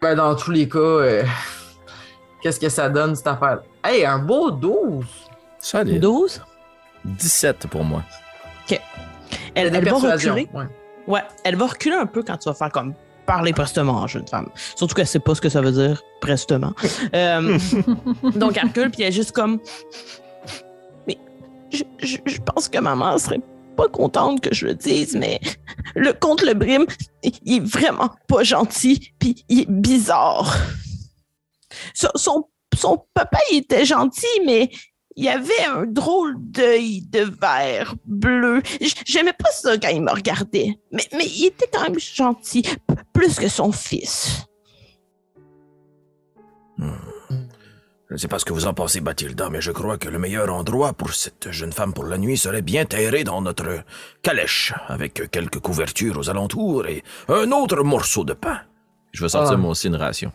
Ben, 0.00 0.14
dans 0.14 0.34
tous 0.36 0.50
les 0.52 0.68
cas, 0.68 0.78
euh, 0.78 1.24
qu'est-ce 2.42 2.60
que 2.60 2.68
ça 2.68 2.88
donne 2.88 3.16
cette 3.16 3.26
affaire 3.26 3.62
Hey, 3.82 4.04
un 4.04 4.18
beau 4.18 4.50
12 4.50 5.04
Solide. 5.58 6.00
12. 6.00 6.40
17 7.04 7.66
pour 7.66 7.84
moi. 7.84 8.02
Elle, 9.56 9.70
Des 9.70 9.78
elle 9.78 9.84
va 9.88 9.94
reculer. 10.12 10.48
ouais. 10.54 10.64
Ouais, 11.06 11.20
elle 11.44 11.56
va 11.56 11.66
reculer 11.66 11.96
un 11.96 12.06
peu 12.06 12.22
quand 12.22 12.36
tu 12.38 12.48
vas 12.48 12.54
faire 12.54 12.70
comme 12.70 12.94
parler 13.26 13.52
prestement, 13.52 14.06
jeune 14.06 14.26
femme. 14.28 14.48
Surtout 14.76 14.94
qu'elle 14.94 15.06
sait 15.06 15.18
pas 15.20 15.34
ce 15.34 15.40
que 15.40 15.48
ça 15.48 15.60
veut 15.60 15.72
dire, 15.72 16.02
prestement. 16.20 16.72
Euh, 17.14 17.58
donc, 18.36 18.56
elle 18.56 18.68
recule, 18.68 18.90
puis 18.90 19.02
elle 19.02 19.08
est 19.08 19.12
juste 19.12 19.32
comme. 19.32 19.58
Mais 21.06 21.18
je, 21.72 21.82
je- 22.00 22.18
je 22.24 22.38
pense 22.40 22.68
que 22.68 22.78
maman 22.78 23.16
serait 23.18 23.40
pas 23.76 23.88
contente 23.88 24.40
que 24.40 24.54
je 24.54 24.66
le 24.66 24.74
dise, 24.74 25.16
mais 25.16 25.40
le 25.96 26.12
comte 26.12 26.42
Le 26.42 26.54
Brime, 26.54 26.86
il 27.22 27.56
est 27.56 27.60
vraiment 27.66 28.10
pas 28.28 28.44
gentil, 28.44 29.12
puis 29.18 29.44
il 29.48 29.60
est 29.62 29.70
bizarre. 29.70 30.56
Son, 31.92 32.08
son, 32.14 32.44
son 32.76 33.04
papa, 33.14 33.38
il 33.50 33.58
était 33.58 33.84
gentil, 33.84 34.26
mais 34.46 34.70
il 35.16 35.28
avait 35.28 35.64
un 35.66 35.86
drôle 35.86 36.34
d'œil 36.38 37.02
de 37.08 37.20
verre 37.40 37.94
bleu. 38.04 38.62
J'aimais 39.04 39.32
pas 39.32 39.50
ça 39.50 39.76
quand 39.78 39.88
il 39.88 40.02
me 40.02 40.10
regardait, 40.12 40.78
mais, 40.92 41.04
mais 41.16 41.26
il 41.26 41.46
était 41.46 41.68
quand 41.72 41.82
même 41.82 41.98
gentil, 41.98 42.62
plus 43.14 43.36
que 43.38 43.48
son 43.48 43.72
fils. 43.72 44.44
Je 46.78 48.12
ne 48.12 48.16
sais 48.18 48.28
pas 48.28 48.38
ce 48.38 48.44
que 48.44 48.52
vous 48.52 48.66
en 48.66 48.74
pensez, 48.74 49.00
Mathilda, 49.00 49.48
mais 49.50 49.60
je 49.60 49.72
crois 49.72 49.96
que 49.98 50.08
le 50.08 50.18
meilleur 50.18 50.52
endroit 50.52 50.92
pour 50.92 51.14
cette 51.14 51.50
jeune 51.50 51.72
femme 51.72 51.92
pour 51.94 52.04
la 52.04 52.18
nuit 52.18 52.36
serait 52.36 52.62
bien 52.62 52.84
terré 52.84 53.24
dans 53.24 53.40
notre 53.40 53.82
calèche, 54.22 54.72
avec 54.88 55.30
quelques 55.30 55.58
couvertures 55.58 56.18
aux 56.18 56.28
alentours 56.30 56.86
et 56.86 57.02
un 57.28 57.50
autre 57.50 57.82
morceau 57.82 58.24
de 58.24 58.34
pain. 58.34 58.60
Je 59.12 59.22
vais 59.22 59.28
sortir 59.28 59.54
Ah. 59.54 59.56
moi 59.56 59.70
aussi 59.70 59.88
une 59.88 59.96
ration. 59.96 60.30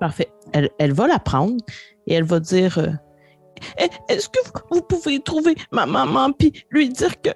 Parfait. 0.00 0.30
Elle, 0.52 0.70
elle 0.78 0.92
va 0.92 1.06
la 1.08 1.18
prendre 1.18 1.56
et 2.06 2.14
elle 2.14 2.24
va 2.24 2.40
dire 2.40 2.78
euh, 2.78 2.88
Est-ce 4.08 4.28
que 4.28 4.38
vous, 4.70 4.82
pouvez 4.82 5.20
trouver 5.20 5.54
ma 5.72 5.86
maman 5.86 6.32
puis 6.32 6.64
lui 6.70 6.88
dire 6.88 7.20
que, 7.20 7.30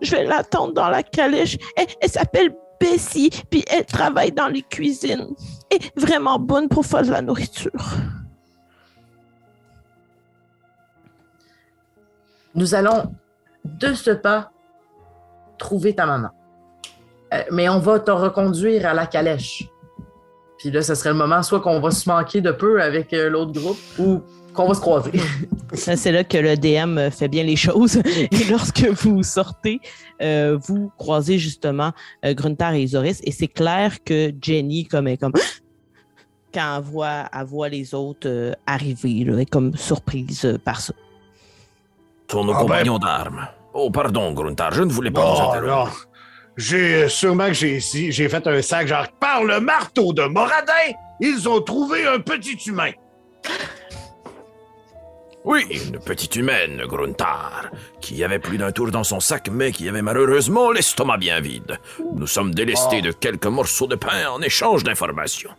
je 0.00 0.16
vais 0.16 0.24
l'attendre 0.24 0.74
dans 0.74 0.88
la 0.88 1.02
calèche? 1.02 1.56
Elle, 1.76 1.86
elle 2.00 2.10
s'appelle 2.10 2.54
Bessie 2.80 3.30
puis 3.50 3.64
elle 3.70 3.84
travaille 3.84 4.32
dans 4.32 4.48
les 4.48 4.62
cuisines. 4.62 5.28
Elle 5.70 5.78
est 5.78 5.98
vraiment 5.98 6.38
bonne 6.38 6.68
pour 6.68 6.84
faire 6.84 7.02
de 7.02 7.10
la 7.10 7.22
nourriture. 7.22 7.70
nous 12.54 12.74
allons 12.74 13.12
de 13.64 13.92
ce 13.94 14.10
pas 14.10 14.50
trouver 15.58 15.94
ta 15.94 16.06
maman. 16.06 16.30
Euh, 17.32 17.42
mais 17.50 17.68
on 17.68 17.78
va 17.78 18.00
te 18.00 18.10
reconduire 18.10 18.86
à 18.86 18.94
la 18.94 19.06
calèche. 19.06 19.64
Puis 20.58 20.70
là, 20.70 20.82
ce 20.82 20.94
serait 20.94 21.10
le 21.10 21.16
moment 21.16 21.42
soit 21.42 21.60
qu'on 21.60 21.80
va 21.80 21.90
se 21.90 22.08
manquer 22.08 22.40
de 22.40 22.52
peu 22.52 22.82
avec 22.82 23.12
euh, 23.12 23.30
l'autre 23.30 23.52
groupe 23.52 23.78
ou 23.98 24.22
qu'on 24.54 24.68
va 24.68 24.74
se 24.74 24.80
croiser. 24.80 25.12
Ça, 25.74 25.96
C'est 25.96 26.12
là 26.12 26.22
que 26.24 26.36
le 26.36 26.56
DM 26.56 27.10
fait 27.10 27.28
bien 27.28 27.42
les 27.44 27.56
choses. 27.56 27.96
Et 28.30 28.44
lorsque 28.50 28.84
vous 28.86 29.22
sortez, 29.22 29.80
euh, 30.20 30.58
vous 30.66 30.90
croisez 30.98 31.38
justement 31.38 31.92
euh, 32.24 32.34
Gruntar 32.34 32.74
et 32.74 32.82
Isoris. 32.82 33.20
Et 33.24 33.32
c'est 33.32 33.48
clair 33.48 34.02
que 34.04 34.32
Jenny, 34.40 34.84
comme, 34.86 35.08
est 35.08 35.16
comme 35.16 35.32
quand 36.54 36.76
elle 36.76 36.82
voit, 36.82 37.24
elle 37.32 37.46
voit 37.46 37.68
les 37.70 37.94
autres 37.94 38.28
euh, 38.28 38.52
arriver, 38.66 39.24
là, 39.24 39.32
elle 39.34 39.40
est 39.40 39.46
comme 39.50 39.74
surprise 39.76 40.44
euh, 40.44 40.58
par 40.58 40.80
ça. 40.80 40.92
Sont 42.30 42.44
nos 42.44 42.52
Ah 42.52 42.56
ben- 42.56 42.60
compagnons 42.62 42.98
d'armes. 42.98 43.46
Oh, 43.74 43.90
pardon, 43.90 44.32
Gruntar, 44.32 44.72
je 44.72 44.82
ne 44.82 44.90
voulais 44.90 45.10
pas 45.10 45.20
vous 45.22 45.40
Oh, 45.42 45.50
interrompre. 45.52 45.90
non. 45.90 46.08
J'ai 46.58 47.08
sûrement 47.08 47.46
que 47.46 47.54
j'ai 47.54 47.80
j'ai 47.80 48.28
fait 48.28 48.46
un 48.46 48.60
sac 48.60 48.86
genre 48.86 49.06
par 49.18 49.42
le 49.42 49.58
marteau 49.60 50.12
de 50.12 50.22
Moradin, 50.24 50.92
ils 51.18 51.48
ont 51.48 51.62
trouvé 51.62 52.06
un 52.06 52.20
petit 52.20 52.58
humain. 52.68 52.90
Oui, 55.44 55.64
une 55.70 55.98
petite 55.98 56.36
humaine, 56.36 56.82
Gruntar, 56.86 57.70
qui 58.00 58.22
avait 58.22 58.38
plus 58.38 58.58
d'un 58.58 58.70
tour 58.70 58.90
dans 58.92 59.02
son 59.02 59.18
sac, 59.18 59.48
mais 59.50 59.72
qui 59.72 59.88
avait 59.88 60.02
malheureusement 60.02 60.70
l'estomac 60.70 61.16
bien 61.16 61.40
vide. 61.40 61.78
Nous 62.14 62.28
sommes 62.28 62.54
délestés 62.54 62.98
Oh. 63.00 63.06
de 63.06 63.10
quelques 63.12 63.46
morceaux 63.46 63.88
de 63.88 63.96
pain 63.96 64.28
en 64.30 64.40
échange 64.40 64.84
d'informations. 64.84 65.50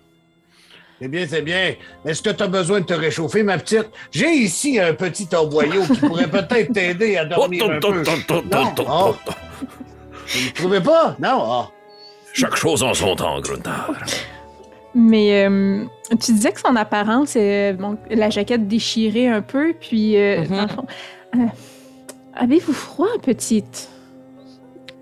Eh 1.01 1.09
bien, 1.09 1.27
c'est 1.29 1.41
bien. 1.41 1.73
Est-ce 2.05 2.21
que 2.21 2.29
tu 2.29 2.41
as 2.43 2.47
besoin 2.47 2.79
de 2.79 2.86
te 2.86 2.93
réchauffer, 2.93 3.43
ma 3.43 3.57
petite? 3.57 3.89
J'ai 4.11 4.29
ici 4.31 4.79
un 4.79 4.93
petit 4.93 5.27
torboyau 5.27 5.84
qui 5.86 5.99
pourrait 5.99 6.29
peut-être 6.29 6.71
t'aider 6.71 7.17
à 7.17 7.23
Oh, 7.25 7.36
dormir 7.36 7.65
un 7.69 7.79
peu. 7.81 7.93
Non? 8.49 8.73
Oh, 8.88 9.15
vous 10.27 10.45
ne 10.45 10.51
trouvez 10.53 10.79
pas? 10.81 11.17
Non? 11.19 11.43
Ah. 11.51 11.69
Chaque 12.34 12.55
chose 12.55 12.84
en 12.84 12.93
son 12.93 13.17
temps, 13.17 13.41
Gruntar. 13.41 13.91
Mais 14.96 15.46
euh, 15.48 15.86
tu 16.22 16.34
disais 16.34 16.52
que 16.52 16.60
son 16.60 16.76
apparence, 16.76 17.36
est, 17.36 17.74
bon, 17.74 17.98
la 18.12 18.30
jaquette 18.30 18.68
déchirée 18.68 19.28
un 19.28 19.41
peu, 19.41 19.74
puis 19.80 20.18
euh, 20.18 20.41
Mhm. 20.41 20.48
dans 20.50 20.62
le 20.62 20.68
fond, 20.68 20.86
euh, 21.36 21.46
avez-vous 22.36 22.74
froid, 22.74 23.08
petite? 23.22 23.89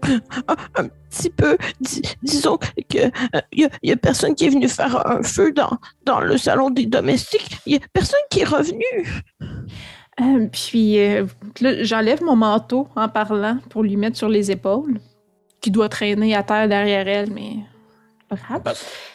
Un 0.04 0.88
petit 1.10 1.30
peu, 1.30 1.58
dis- 1.80 2.02
disons 2.24 2.58
que 2.90 3.12
il 3.52 3.70
y, 3.84 3.92
a 3.92 3.96
personne 3.98 4.34
qui 4.34 4.46
est 4.46 4.50
venu 4.50 4.68
faire 4.68 5.06
un 5.08 5.22
feu 5.22 5.52
dans, 5.52 5.78
dans 6.06 6.20
le 6.22 6.38
salon 6.38 6.72
des 6.72 6.88
domestiques. 6.88 7.58
Il 7.68 7.74
y 7.74 7.76
a 7.76 7.80
personne 7.94 8.20
qui 8.32 8.40
est 8.40 8.46
revenu. 8.46 9.22
Euh, 10.20 10.48
puis 10.52 11.00
euh, 11.00 11.26
là, 11.62 11.84
j'enlève 11.84 12.24
mon 12.24 12.36
manteau 12.36 12.88
en 12.96 13.10
parlant 13.10 13.60
pour 13.70 13.84
lui 13.84 13.96
mettre 13.96 14.18
sur 14.18 14.28
les 14.30 14.50
épaules, 14.52 15.00
qui 15.62 15.70
doit 15.70 15.90
traîner 15.90 16.34
à 16.36 16.42
terre 16.44 16.68
derrière 16.68 17.08
elle, 17.08 17.32
mais 17.32 17.58
pas 18.36 18.36
grave. 18.48 18.62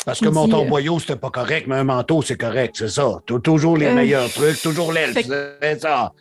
Parce, 0.04 0.20
que 0.20 0.28
mon 0.28 0.44
dit, 0.44 0.50
torboyau, 0.50 0.98
c'était 0.98 1.16
pas 1.16 1.30
correct, 1.30 1.66
mais 1.66 1.76
un 1.76 1.84
manteau, 1.84 2.22
c'est 2.22 2.36
correct, 2.36 2.76
c'est 2.78 2.88
ça. 2.88 3.20
Toujours 3.42 3.76
les 3.76 3.86
Euh, 3.86 3.94
meilleurs 3.94 4.30
trucs, 4.30 4.60
toujours 4.60 4.92
l'elfe, 4.92 5.16
c'est 5.60 5.80
ça. 5.80 6.12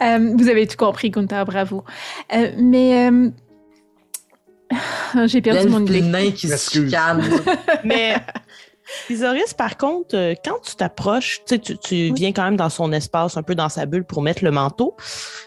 Euh, 0.00 0.34
vous 0.36 0.48
avez 0.48 0.66
tout 0.66 0.76
compris, 0.76 1.10
Gunther, 1.10 1.44
bravo. 1.44 1.84
Euh, 2.32 2.52
mais 2.56 3.10
euh, 3.10 3.30
j'ai 5.26 5.42
perdu 5.42 5.68
mon 5.68 5.84
idée. 5.84 6.00
nains 6.00 6.30
qui 6.30 6.48
se. 6.48 6.80
Mais 7.84 8.16
Isoris, 9.10 9.52
par 9.52 9.76
contre, 9.76 10.34
quand 10.44 10.60
tu 10.62 10.76
t'approches, 10.76 11.42
tu 11.46 11.56
sais, 11.56 11.76
tu, 11.76 12.12
viens 12.14 12.32
quand 12.32 12.44
même 12.44 12.56
dans 12.56 12.70
son 12.70 12.92
espace, 12.92 13.36
un 13.36 13.42
peu 13.42 13.54
dans 13.54 13.68
sa 13.68 13.84
bulle 13.84 14.04
pour 14.04 14.22
mettre 14.22 14.44
le 14.44 14.50
manteau. 14.50 14.96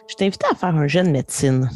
Je 0.08 0.16
t'invite 0.16 0.44
à 0.52 0.56
faire 0.56 0.76
un 0.76 0.88
jet 0.88 1.04
de 1.04 1.10
médecine. 1.10 1.70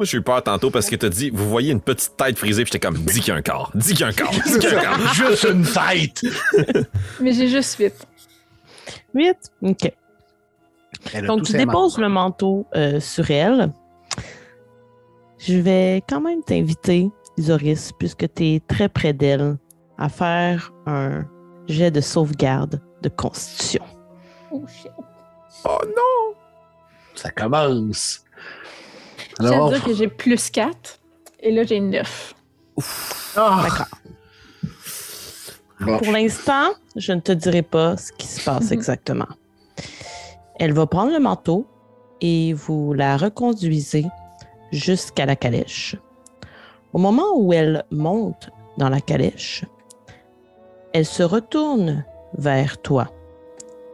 Moi, 0.00 0.06
j'ai 0.06 0.16
eu 0.16 0.22
peur 0.22 0.42
tantôt 0.42 0.70
parce 0.70 0.88
que 0.88 0.96
t'as 0.96 1.10
dit, 1.10 1.28
vous 1.28 1.46
voyez 1.46 1.72
une 1.72 1.80
petite 1.82 2.16
tête 2.16 2.38
frisée, 2.38 2.64
puis 2.64 2.72
j'étais 2.72 2.86
comme, 2.86 2.96
dis 2.96 3.20
qu'il 3.20 3.28
y 3.28 3.30
a 3.32 3.34
un 3.34 3.42
corps, 3.42 3.70
dis 3.74 3.92
qu'il 3.92 4.00
y 4.00 4.04
a 4.04 4.06
un 4.06 4.12
corps, 4.14 4.30
dis 4.30 4.58
qu'il 4.58 4.70
y 4.70 4.74
a 4.74 4.92
un 4.92 4.96
corps. 4.96 5.12
Juste 5.12 5.44
une 5.44 5.62
tête. 5.62 6.86
Mais 7.20 7.34
j'ai 7.34 7.48
juste 7.48 7.78
vite. 7.78 8.06
8. 9.12 9.36
OK. 9.60 9.92
Donc, 11.26 11.42
tu 11.42 11.52
ses 11.52 11.58
déposes 11.58 11.98
le 11.98 12.08
manteau 12.08 12.66
euh, 12.74 12.98
sur 12.98 13.30
elle. 13.30 13.74
Je 15.36 15.56
vais 15.56 16.02
quand 16.08 16.22
même 16.22 16.42
t'inviter, 16.44 17.10
Isoris, 17.36 17.92
puisque 17.98 18.32
tu 18.32 18.54
es 18.54 18.62
très 18.66 18.88
près 18.88 19.12
d'elle, 19.12 19.58
à 19.98 20.08
faire 20.08 20.72
un 20.86 21.26
jet 21.68 21.90
de 21.90 22.00
sauvegarde 22.00 22.80
de 23.02 23.10
constitution. 23.10 23.84
Oh 24.50 24.64
shit. 24.66 24.92
Oh 25.66 25.78
non! 25.84 26.34
Ça 27.14 27.30
commence. 27.30 28.24
Je 29.40 29.46
tiens 29.46 29.52
à 29.52 29.54
Alors, 29.54 29.70
dire 29.70 29.84
que 29.84 29.94
j'ai 29.94 30.08
plus 30.08 30.50
4 30.50 30.98
et 31.40 31.50
là 31.50 31.64
j'ai 31.64 31.80
9. 31.80 32.34
Ah, 33.36 33.60
D'accord. 33.62 33.86
bon. 35.80 35.98
Pour 35.98 36.12
l'instant, 36.12 36.70
je 36.96 37.12
ne 37.12 37.20
te 37.20 37.32
dirai 37.32 37.62
pas 37.62 37.96
ce 37.96 38.12
qui 38.12 38.26
se 38.26 38.44
passe 38.44 38.70
exactement. 38.72 39.28
Elle 40.58 40.72
va 40.72 40.86
prendre 40.86 41.12
le 41.12 41.20
manteau 41.20 41.66
et 42.20 42.52
vous 42.52 42.92
la 42.92 43.16
reconduisez 43.16 44.06
jusqu'à 44.72 45.26
la 45.26 45.36
calèche. 45.36 45.96
Au 46.92 46.98
moment 46.98 47.36
où 47.36 47.52
elle 47.52 47.84
monte 47.90 48.50
dans 48.76 48.88
la 48.88 49.00
calèche, 49.00 49.64
elle 50.92 51.06
se 51.06 51.22
retourne 51.22 52.04
vers 52.34 52.80
toi, 52.82 53.08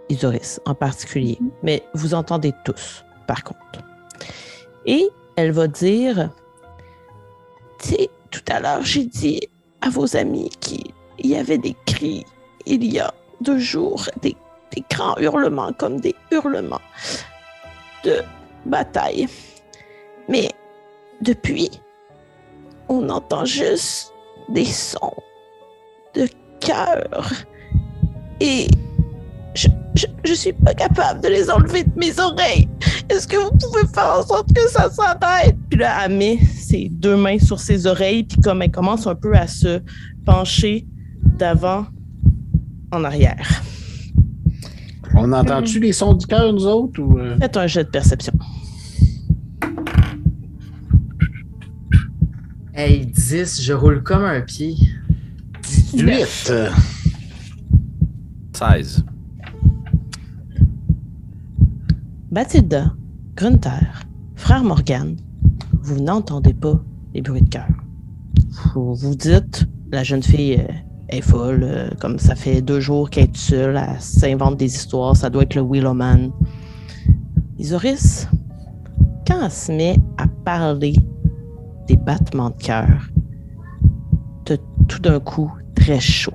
Isoris 0.09 0.61
en 0.65 0.75
particulier, 0.75 1.39
mais 1.63 1.83
vous 1.95 2.15
entendez 2.15 2.53
tous, 2.65 3.05
par 3.27 3.45
contre. 3.45 3.85
Et 4.87 5.09
elle 5.37 5.53
va 5.53 5.69
dire, 5.69 6.31
tu 7.79 7.89
sais, 7.89 8.11
tout 8.31 8.45
à 8.49 8.61
l'heure, 8.61 8.83
j'ai 8.83 9.05
dit 9.05 9.49
à 9.81 9.91
vos 9.91 10.17
amis 10.17 10.51
qu'il 10.61 10.93
y 11.19 11.37
avait 11.37 11.59
des 11.59 11.77
cris 11.87 12.25
il 12.67 12.85
y 12.85 12.99
a 12.99 13.15
deux 13.41 13.59
jours, 13.59 14.09
des, 14.23 14.37
grands 14.91 15.17
hurlements 15.19 15.73
comme 15.73 16.01
des 16.01 16.15
hurlements 16.31 16.81
de 18.05 18.23
bataille. 18.67 19.27
Mais 20.29 20.51
depuis, 21.23 21.71
on 22.89 23.09
entend 23.09 23.45
juste 23.47 24.13
des 24.51 24.67
sons 24.67 25.17
de 26.15 26.29
cœur 26.61 27.33
et 28.41 28.67
je, 29.57 29.69
je, 29.95 30.07
je 30.25 30.35
suis 30.35 30.53
pas 30.53 30.75
capable 30.75 31.23
de 31.23 31.29
les 31.29 31.51
enlever 31.51 31.85
de 31.85 31.91
mes 31.97 32.19
oreilles. 32.21 32.69
Est-ce 33.09 33.27
que 33.27 33.37
vous 33.37 33.51
pouvez 33.51 33.87
faire 33.93 34.19
en 34.19 34.23
sorte 34.23 34.53
que 34.53 34.69
ça 34.69 34.91
s'arrête? 34.91 35.57
Puis 35.71 35.79
là, 35.79 36.05
elle 36.05 36.17
met 36.17 36.39
ses 36.39 36.89
deux 36.91 37.17
mains 37.17 37.39
sur 37.39 37.59
ses 37.61 37.87
oreilles, 37.87 38.25
puis 38.25 38.41
comme 38.41 38.63
elle 38.63 38.71
commence 38.71 39.07
un 39.07 39.15
peu 39.15 39.35
à 39.35 39.47
se 39.47 39.81
pencher 40.25 40.87
d'avant 41.39 41.87
en 42.93 43.05
arrière. 43.05 43.63
On 45.15 45.33
entend-tu 45.33 45.81
les 45.81 45.93
sons 45.93 46.15
du 46.15 46.27
cœur, 46.27 46.53
nous 46.53 46.67
autres? 46.67 47.01
Ou, 47.01 47.19
euh? 47.19 47.39
Faites 47.39 47.57
un 47.57 47.67
jet 47.67 47.85
de 47.85 47.89
perception. 47.91 48.33
hey, 52.75 53.07
10, 53.07 53.63
je 53.63 53.73
roule 53.73 54.03
comme 54.03 54.25
un 54.25 54.41
pied. 54.43 54.77
18. 55.63 56.51
euh, 56.51 56.71
16. 58.53 59.05
Bathilda, 62.37 62.93
Grunter, 63.35 64.05
frère 64.35 64.63
Morgan, 64.63 65.17
vous 65.81 65.99
n'entendez 66.03 66.53
pas 66.53 66.79
les 67.15 67.23
bruits 67.23 67.41
de 67.41 67.49
cœur. 67.49 67.67
Vous 68.75 68.95
vous 68.95 69.15
dites, 69.15 69.65
la 69.91 70.05
jeune 70.05 70.23
fille 70.23 70.57
euh, 70.61 70.73
est 71.09 71.23
folle, 71.23 71.63
euh, 71.63 71.89
comme 71.99 72.19
ça 72.19 72.35
fait 72.35 72.61
deux 72.61 72.79
jours 72.79 73.09
qu'elle 73.09 73.31
est 73.31 73.37
seule, 73.39 73.79
elle 73.79 73.99
s'invente 74.03 74.59
des 74.59 74.67
histoires, 74.67 75.17
ça 75.17 75.31
doit 75.31 75.45
être 75.45 75.55
le 75.55 75.63
Willowman. 75.63 76.31
Isoris, 77.59 78.29
quand 79.27 79.43
elle 79.43 79.51
se 79.51 79.73
met 79.73 79.97
à 80.19 80.27
parler 80.29 80.95
des 81.89 81.97
battements 81.97 82.51
de 82.51 82.63
cœur, 82.63 83.09
t'as 84.45 84.59
tout 84.89 85.01
d'un 85.01 85.21
coup 85.21 85.51
très 85.75 86.01
chaud. 86.01 86.35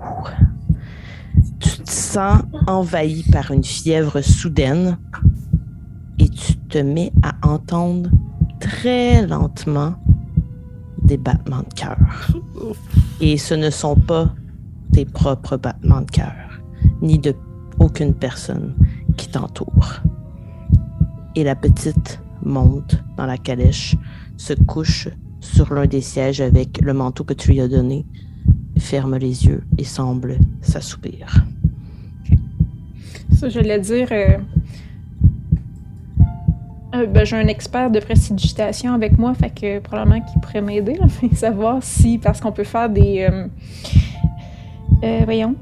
Tu 1.59 1.69
te 1.69 1.91
sens 1.91 2.41
envahi 2.65 3.21
par 3.31 3.51
une 3.51 3.63
fièvre 3.63 4.21
soudaine 4.21 4.97
te 6.71 6.77
mets 6.77 7.11
à 7.21 7.35
entendre 7.45 8.09
très 8.61 9.27
lentement 9.27 9.93
des 11.03 11.17
battements 11.17 11.63
de 11.69 11.73
cœur. 11.75 11.97
Et 13.19 13.37
ce 13.37 13.53
ne 13.53 13.69
sont 13.69 13.95
pas 13.95 14.33
tes 14.93 15.05
propres 15.05 15.57
battements 15.57 16.01
de 16.01 16.09
cœur, 16.09 16.33
ni 17.01 17.19
de 17.19 17.35
aucune 17.79 18.13
personne 18.13 18.73
qui 19.17 19.27
t'entoure. 19.27 20.01
Et 21.35 21.43
la 21.43 21.55
petite 21.55 22.21
monte 22.43 23.03
dans 23.17 23.25
la 23.25 23.37
calèche, 23.37 23.95
se 24.37 24.53
couche 24.53 25.09
sur 25.41 25.73
l'un 25.73 25.85
des 25.85 26.01
sièges 26.01 26.41
avec 26.41 26.81
le 26.81 26.93
manteau 26.93 27.23
que 27.23 27.33
tu 27.33 27.51
lui 27.51 27.61
as 27.61 27.67
donné, 27.67 28.05
ferme 28.77 29.17
les 29.17 29.45
yeux 29.45 29.63
et 29.77 29.83
semble 29.83 30.37
s'assoupir. 30.61 31.45
Ça, 33.33 33.49
j'allais 33.49 33.79
dire. 33.79 34.07
euh, 34.11 34.37
euh, 36.95 37.05
ben, 37.05 37.25
j'ai 37.25 37.37
un 37.37 37.47
expert 37.47 37.89
de 37.91 37.99
prestidigitation 37.99 38.93
avec 38.93 39.17
moi, 39.17 39.33
fait 39.33 39.49
que 39.49 39.79
probablement 39.79 40.21
qu'il 40.21 40.39
pourrait 40.41 40.61
m'aider, 40.61 40.99
mais 41.21 41.29
savoir 41.35 41.77
si, 41.81 42.17
parce 42.17 42.39
qu'on 42.41 42.51
peut 42.51 42.63
faire 42.63 42.89
des, 42.89 43.27
euh, 43.29 43.47
euh, 45.03 45.21
voyons, 45.25 45.55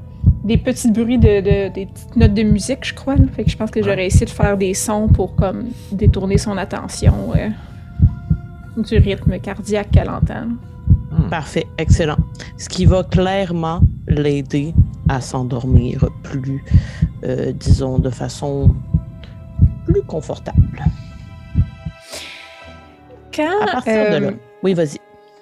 des 0.44 0.56
petits 0.56 0.90
bruits 0.90 1.18
de, 1.18 1.40
de- 1.40 1.72
des 1.72 1.86
petites 1.86 2.16
notes 2.16 2.34
de 2.34 2.42
musique, 2.42 2.84
je 2.84 2.94
crois. 2.94 3.16
là. 3.16 3.24
Fait 3.34 3.44
que 3.44 3.50
je 3.50 3.56
pense 3.56 3.70
que 3.70 3.82
j'aurais 3.82 4.06
essayé 4.06 4.26
de 4.26 4.30
faire 4.30 4.56
des 4.56 4.74
sons 4.74 5.08
pour 5.08 5.34
comme 5.36 5.66
détourner 5.92 6.38
son 6.38 6.56
attention 6.56 7.14
euh, 7.36 7.48
du 8.82 8.96
rythme 8.98 9.38
cardiaque 9.38 9.90
qu'elle 9.90 10.08
entend. 10.10 10.46
Parfait, 11.28 11.66
excellent. 11.78 12.16
Ce 12.56 12.68
qui 12.68 12.86
va 12.86 13.02
clairement 13.04 13.80
l'aider 14.08 14.72
à 15.08 15.20
s'endormir 15.20 16.06
plus, 16.22 16.64
euh, 17.24 17.52
disons, 17.52 17.98
de 17.98 18.10
façon 18.10 18.74
plus 19.84 20.02
confortable. 20.02 20.82
Quand, 23.34 23.60
À 23.62 23.66
partir 23.72 24.10
de 24.10 24.16
là. 24.16 24.28
euh, 24.28 24.32
Oui, 24.62 24.74
vas-y. 24.74 24.98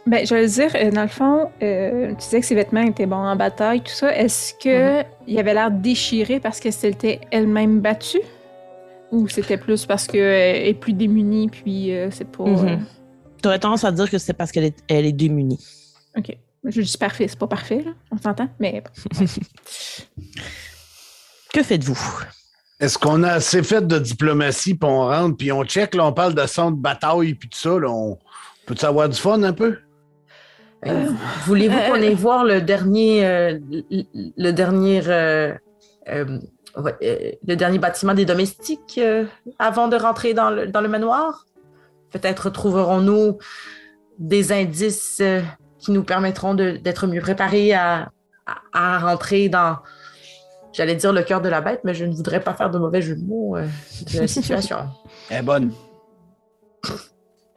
Ben, 0.06 0.26
je 0.26 0.34
veux 0.34 0.46
dire, 0.46 0.70
euh, 0.74 0.90
dans 0.90 1.02
le 1.02 1.08
fond, 1.08 1.50
euh, 1.62 2.08
tu 2.10 2.16
disais 2.16 2.40
que 2.40 2.46
ses 2.46 2.54
vêtements 2.54 2.80
étaient 2.82 3.04
bons 3.06 3.16
en 3.16 3.36
bataille, 3.36 3.80
tout 3.82 3.92
ça. 3.92 4.14
Est-ce 4.16 4.54
que 4.54 5.04
il 5.26 5.38
avait 5.38 5.52
l'air 5.52 5.70
déchiré 5.70 6.40
parce 6.40 6.60
qu'elle 6.60 6.72
s'était 6.72 7.20
elle-même 7.30 7.80
battue? 7.80 8.20
Ou 9.12 9.28
c'était 9.28 9.56
plus 9.58 9.84
parce 9.86 10.06
qu'elle 10.06 10.66
est 10.66 10.74
plus 10.74 10.92
démunie, 10.94 11.48
puis 11.48 11.94
euh, 11.94 12.10
c'est 12.10 12.30
pas... 12.30 12.44
Euh, 12.44 12.76
Tu 13.42 13.48
aurais 13.48 13.58
tendance 13.58 13.84
à 13.84 13.92
dire 13.92 14.10
que 14.10 14.18
c'est 14.18 14.32
parce 14.34 14.50
qu'elle 14.52 14.64
est, 14.64 14.76
elle 14.88 15.06
est 15.06 15.12
démunie. 15.12 15.58
OK. 16.16 16.36
Je 16.64 16.80
dis 16.82 16.98
parfait, 16.98 17.26
c'est 17.28 17.38
pas 17.38 17.46
parfait, 17.46 17.82
là. 17.84 17.92
On 18.10 18.18
s'entend? 18.18 18.48
Mais 18.58 18.82
Que 21.52 21.62
faites-vous? 21.62 21.98
Est-ce 22.80 22.96
qu'on 22.96 23.24
a 23.24 23.32
assez 23.32 23.62
fait 23.64 23.84
de 23.86 23.98
diplomatie, 23.98 24.74
puis 24.74 24.88
on 24.88 25.08
rentre, 25.08 25.36
puis 25.36 25.50
on 25.50 25.64
check, 25.64 25.94
là, 25.96 26.06
on 26.06 26.12
parle 26.12 26.34
de 26.34 26.46
son 26.46 26.70
de 26.70 26.80
bataille, 26.80 27.34
puis 27.34 27.48
tout 27.48 27.58
ça, 27.58 27.76
là, 27.78 27.90
on 27.90 28.18
peut-tu 28.66 28.84
avoir 28.84 29.08
du 29.08 29.18
fun 29.18 29.42
un 29.42 29.52
peu? 29.52 29.78
Euh, 30.86 31.08
Voulez-vous 31.46 31.76
qu'on 31.76 31.94
aille 31.94 32.14
voir 32.14 32.44
le 32.44 32.60
dernier, 32.60 33.26
euh, 33.26 33.58
le, 33.90 34.50
dernier, 34.52 35.02
euh, 35.08 35.54
le 36.06 37.54
dernier 37.56 37.78
bâtiment 37.80 38.14
des 38.14 38.24
domestiques 38.24 39.00
avant 39.58 39.88
de 39.88 39.96
rentrer 39.96 40.34
dans 40.34 40.50
le, 40.50 40.68
dans 40.68 40.80
le 40.80 40.88
manoir? 40.88 41.46
Peut-être 42.12 42.48
trouverons-nous 42.50 43.38
des 44.20 44.52
indices 44.52 45.20
qui 45.80 45.90
nous 45.90 46.04
permettront 46.04 46.54
d'être 46.54 47.08
mieux 47.08 47.20
préparés 47.20 47.74
à, 47.74 48.12
à 48.72 49.00
rentrer 49.00 49.48
dans, 49.48 49.78
j'allais 50.78 50.94
dire 50.94 51.12
le 51.12 51.22
cœur 51.22 51.40
de 51.40 51.48
la 51.48 51.60
bête, 51.60 51.80
mais 51.84 51.92
je 51.92 52.04
ne 52.04 52.14
voudrais 52.14 52.40
pas 52.40 52.54
faire 52.54 52.70
de 52.70 52.78
mauvais 52.78 53.02
jeu 53.02 53.16
de 53.16 53.24
mots 53.24 53.56
euh, 53.56 53.66
de 54.12 54.20
la 54.20 54.28
situation. 54.28 54.76
Elle 55.28 55.36
est 55.38 55.42
bonne. 55.42 55.72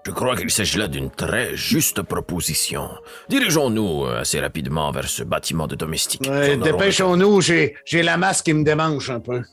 Je 0.03 0.11
crois 0.11 0.35
qu'il 0.35 0.49
s'agit 0.49 0.79
là 0.79 0.87
d'une 0.87 1.11
très 1.11 1.55
juste 1.55 2.01
proposition. 2.01 2.89
Dirigeons-nous 3.29 4.05
euh, 4.05 4.21
assez 4.21 4.39
rapidement 4.39 4.91
vers 4.91 5.07
ce 5.07 5.21
bâtiment 5.21 5.67
de 5.67 5.75
domestique. 5.75 6.27
Ouais, 6.27 6.57
Dépêchons-nous, 6.57 7.41
j'ai 7.41 7.75
j'ai 7.85 8.01
la 8.01 8.17
masse 8.17 8.41
qui 8.41 8.53
me 8.53 8.63
démange 8.63 9.11
un 9.11 9.19
peu. 9.19 9.43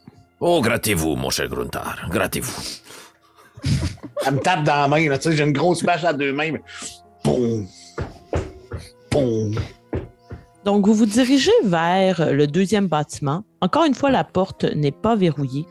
Oh, 0.41 0.63
grattez-vous, 0.63 1.17
mon 1.17 1.29
cher 1.29 1.49
Gruntar, 1.49 2.09
grattez-vous. 2.11 2.63
Elle 4.27 4.35
me 4.35 4.41
tape 4.41 4.65
dans 4.65 4.77
la 4.77 4.89
main, 4.89 5.09
là, 5.09 5.19
tu 5.19 5.29
sais, 5.29 5.37
j'ai 5.37 5.45
une 5.45 5.53
grosse 5.53 5.83
bâche 5.83 6.05
à 6.05 6.15
deux 6.15 6.33
mains. 6.33 6.55
Boum. 7.23 7.67
Boum. 9.11 9.55
Donc, 10.65 10.87
vous 10.87 10.95
vous 10.95 11.07
dirigez 11.07 11.53
vers 11.65 12.33
le 12.33 12.47
deuxième 12.47 12.87
bâtiment. 12.87 13.45
Encore 13.61 13.85
une 13.85 13.95
fois, 13.95 14.11
la 14.11 14.25
porte 14.25 14.65
n'est 14.65 14.93
pas 14.93 15.17
verrouillée. 15.17 15.67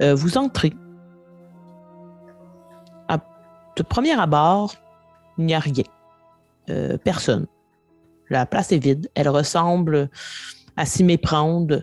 Euh, 0.00 0.14
vous 0.14 0.38
entrez. 0.38 0.72
À, 3.08 3.18
de 3.76 3.82
premier 3.82 4.18
abord, 4.18 4.74
il 5.38 5.46
n'y 5.46 5.54
a 5.54 5.58
rien. 5.58 5.84
Euh, 6.70 6.96
personne. 6.98 7.46
La 8.30 8.46
place 8.46 8.72
est 8.72 8.78
vide. 8.78 9.10
Elle 9.14 9.28
ressemble 9.28 10.08
à 10.76 10.86
s'y 10.86 11.04
méprendre 11.04 11.82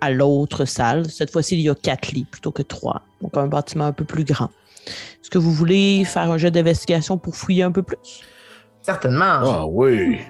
à 0.00 0.10
l'autre 0.10 0.64
salle. 0.64 1.08
Cette 1.10 1.30
fois-ci, 1.30 1.56
il 1.56 1.60
y 1.60 1.70
a 1.70 1.74
quatre 1.74 2.12
lits 2.12 2.24
plutôt 2.24 2.50
que 2.50 2.62
trois. 2.62 3.02
Donc, 3.20 3.36
un 3.36 3.46
bâtiment 3.46 3.86
un 3.86 3.92
peu 3.92 4.04
plus 4.04 4.24
grand. 4.24 4.50
Est-ce 4.86 5.30
que 5.30 5.38
vous 5.38 5.52
voulez 5.52 6.04
faire 6.04 6.30
un 6.30 6.38
jet 6.38 6.50
d'investigation 6.50 7.18
pour 7.18 7.36
fouiller 7.36 7.62
un 7.62 7.72
peu 7.72 7.82
plus? 7.82 8.22
Certainement. 8.82 9.24
Ah 9.24 9.66
oui. 9.66 10.20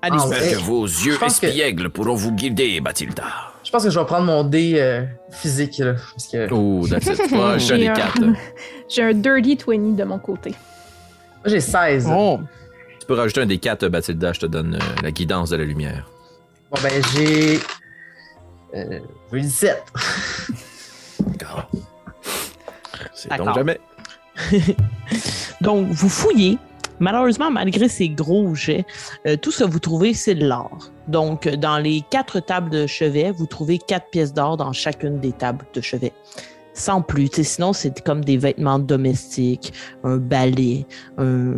Ah, 0.00 0.08
J'espère 0.12 0.40
ouais. 0.42 0.52
que 0.52 0.58
vos 0.60 0.84
yeux 0.86 1.16
que- 1.16 1.24
espiègles 1.26 1.90
pourront 1.90 2.14
vous 2.14 2.32
guider, 2.32 2.80
Bathilda. 2.80 3.24
Je 3.64 3.70
pense 3.70 3.82
que 3.84 3.90
je 3.90 3.98
vais 3.98 4.06
prendre 4.06 4.26
mon 4.26 4.44
dé 4.44 4.74
euh, 4.76 5.04
physique, 5.30 5.78
là, 5.78 5.94
parce 5.94 6.28
que 6.28 6.48
Oh, 6.52 6.86
that's 6.88 7.06
it. 7.06 7.18
Ouais, 7.32 7.58
j'ai 7.58 7.88
un- 7.88 7.94
j'ai 8.88 9.02
un 9.02 9.12
dirty 9.12 9.58
20 9.66 9.96
de 9.96 10.04
mon 10.04 10.18
côté. 10.18 10.50
moi, 10.50 11.46
j'ai 11.46 11.60
16. 11.60 12.08
Oh, 12.10 12.38
Tu 13.00 13.06
peux 13.06 13.14
rajouter 13.14 13.40
un 13.42 13.46
des 13.46 13.58
quatre, 13.58 13.88
Bathilda, 13.88 14.32
je 14.32 14.40
te 14.40 14.46
donne 14.46 14.76
euh, 14.76 15.02
la 15.02 15.10
guidance 15.10 15.50
de 15.50 15.56
la 15.56 15.64
lumière. 15.64 16.08
Bon, 16.70 16.78
ben, 16.82 17.02
j'ai. 17.14 17.58
Euh, 18.74 19.00
j'ai 19.32 19.40
17. 19.40 19.82
D'accord. 21.26 21.70
C'est 23.14 23.28
donc 23.30 23.38
D'accord. 23.38 23.54
jamais. 23.54 23.80
Donc, 25.60 25.88
vous 25.88 26.08
fouillez. 26.08 26.56
Malheureusement, 27.00 27.50
malgré 27.50 27.88
ces 27.88 28.08
gros 28.08 28.54
jets, 28.54 28.84
euh, 29.26 29.36
tout 29.36 29.50
ce 29.50 29.64
que 29.64 29.70
vous 29.70 29.78
trouvez, 29.78 30.14
c'est 30.14 30.34
de 30.34 30.46
l'or. 30.46 30.90
Donc, 31.06 31.46
euh, 31.46 31.56
dans 31.56 31.78
les 31.78 32.02
quatre 32.10 32.40
tables 32.40 32.70
de 32.70 32.86
chevet, 32.86 33.30
vous 33.30 33.46
trouvez 33.46 33.78
quatre 33.78 34.10
pièces 34.10 34.32
d'or 34.32 34.56
dans 34.56 34.72
chacune 34.72 35.20
des 35.20 35.32
tables 35.32 35.64
de 35.74 35.80
chevet. 35.80 36.12
Sans 36.74 37.02
plus. 37.02 37.28
Sinon, 37.42 37.72
c'est 37.72 38.02
comme 38.02 38.24
des 38.24 38.36
vêtements 38.36 38.78
domestiques, 38.78 39.72
un 40.04 40.16
balai, 40.16 40.86
un... 41.18 41.54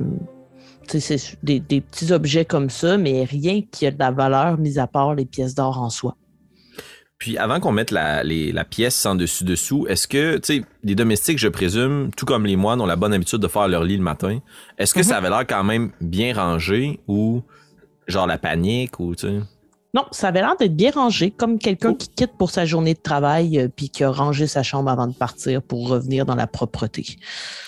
c'est 0.87 1.37
des, 1.43 1.61
des 1.61 1.81
petits 1.81 2.13
objets 2.13 2.45
comme 2.45 2.71
ça, 2.71 2.97
mais 2.97 3.25
rien 3.25 3.63
qui 3.71 3.87
a 3.87 3.91
de 3.91 3.99
la 3.99 4.11
valeur, 4.11 4.59
mis 4.59 4.79
à 4.79 4.87
part 4.87 5.15
les 5.15 5.27
pièces 5.27 5.55
d'or 5.55 5.81
en 5.81 5.91
soi. 5.91 6.17
Puis 7.21 7.37
avant 7.39 7.61
qu'on 7.61 7.71
mette 7.71 7.91
la, 7.93 8.25
les- 8.25 8.51
la 8.51 8.65
pièce 8.65 9.05
en 9.07 9.15
dessus-dessous, 9.15 9.87
est-ce 9.89 10.09
que, 10.09 10.39
tu 10.39 10.57
sais, 10.61 10.65
les 10.83 10.95
domestiques, 10.95 11.39
je 11.39 11.49
présume, 11.49 12.11
tout 12.17 12.25
comme 12.25 12.47
les 12.47 12.57
moines, 12.57 12.81
ont 12.81 12.87
la 12.87 12.97
bonne 12.97 13.13
habitude 13.13 13.39
de 13.41 13.47
faire 13.47 13.69
leur 13.69 13.85
lit 13.85 13.99
le 13.99 14.03
matin. 14.03 14.41
Est-ce 14.79 14.95
que 14.95 15.03
ça 15.03 15.19
avait 15.19 15.29
l'air 15.29 15.47
quand 15.47 15.63
même 15.63 15.91
bien 16.01 16.35
rangé 16.35 16.99
ou 17.07 17.43
genre 18.09 18.27
la 18.27 18.39
panique 18.39 18.99
ou, 18.99 19.15
tu 19.15 19.27
sais? 19.29 19.35
Non, 19.93 20.05
ça 20.13 20.29
avait 20.29 20.41
l'air 20.41 20.57
d'être 20.59 20.75
bien 20.77 20.93
rangé, 20.93 21.31
comme 21.31 21.59
quelqu'un 21.59 21.91
Oh. 21.91 21.97
qui 21.97 22.09
quitte 22.09 22.33
pour 22.39 22.51
sa 22.51 22.65
journée 22.65 22.95
de 22.95 23.01
travail 23.01 23.59
euh, 23.59 23.69
puis 23.69 23.91
qui 23.91 24.03
a 24.05 24.11
rangé 24.11 24.47
sa 24.47 24.63
chambre 24.63 24.89
avant 24.89 25.07
de 25.09 25.13
partir 25.13 25.61
pour 25.63 25.89
revenir 25.89 26.25
dans 26.25 26.37
la 26.37 26.47
propreté. 26.47 27.05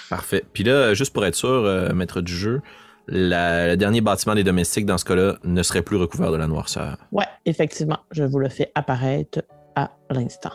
Parfait. 0.08 0.44
Puis 0.52 0.62
là, 0.64 0.94
juste 0.94 1.12
pour 1.12 1.26
être 1.26 1.34
sûr, 1.34 1.48
euh, 1.48 1.92
maître 1.92 2.20
du 2.20 2.34
jeu, 2.34 2.62
la- 3.08 3.68
le 3.68 3.76
dernier 3.76 4.00
bâtiment 4.00 4.34
des 4.34 4.44
domestiques, 4.44 4.86
dans 4.86 4.98
ce 4.98 5.04
cas-là, 5.04 5.36
ne 5.44 5.62
serait 5.62 5.82
plus 5.82 5.96
recouvert 5.96 6.30
de 6.32 6.36
la 6.36 6.46
noirceur. 6.46 6.96
Ouais, 7.10 7.26
effectivement, 7.44 7.98
je 8.10 8.24
vous 8.24 8.38
le 8.38 8.48
fais 8.48 8.70
apparaître 8.74 9.42
à 9.76 9.90
l'instant. 10.10 10.52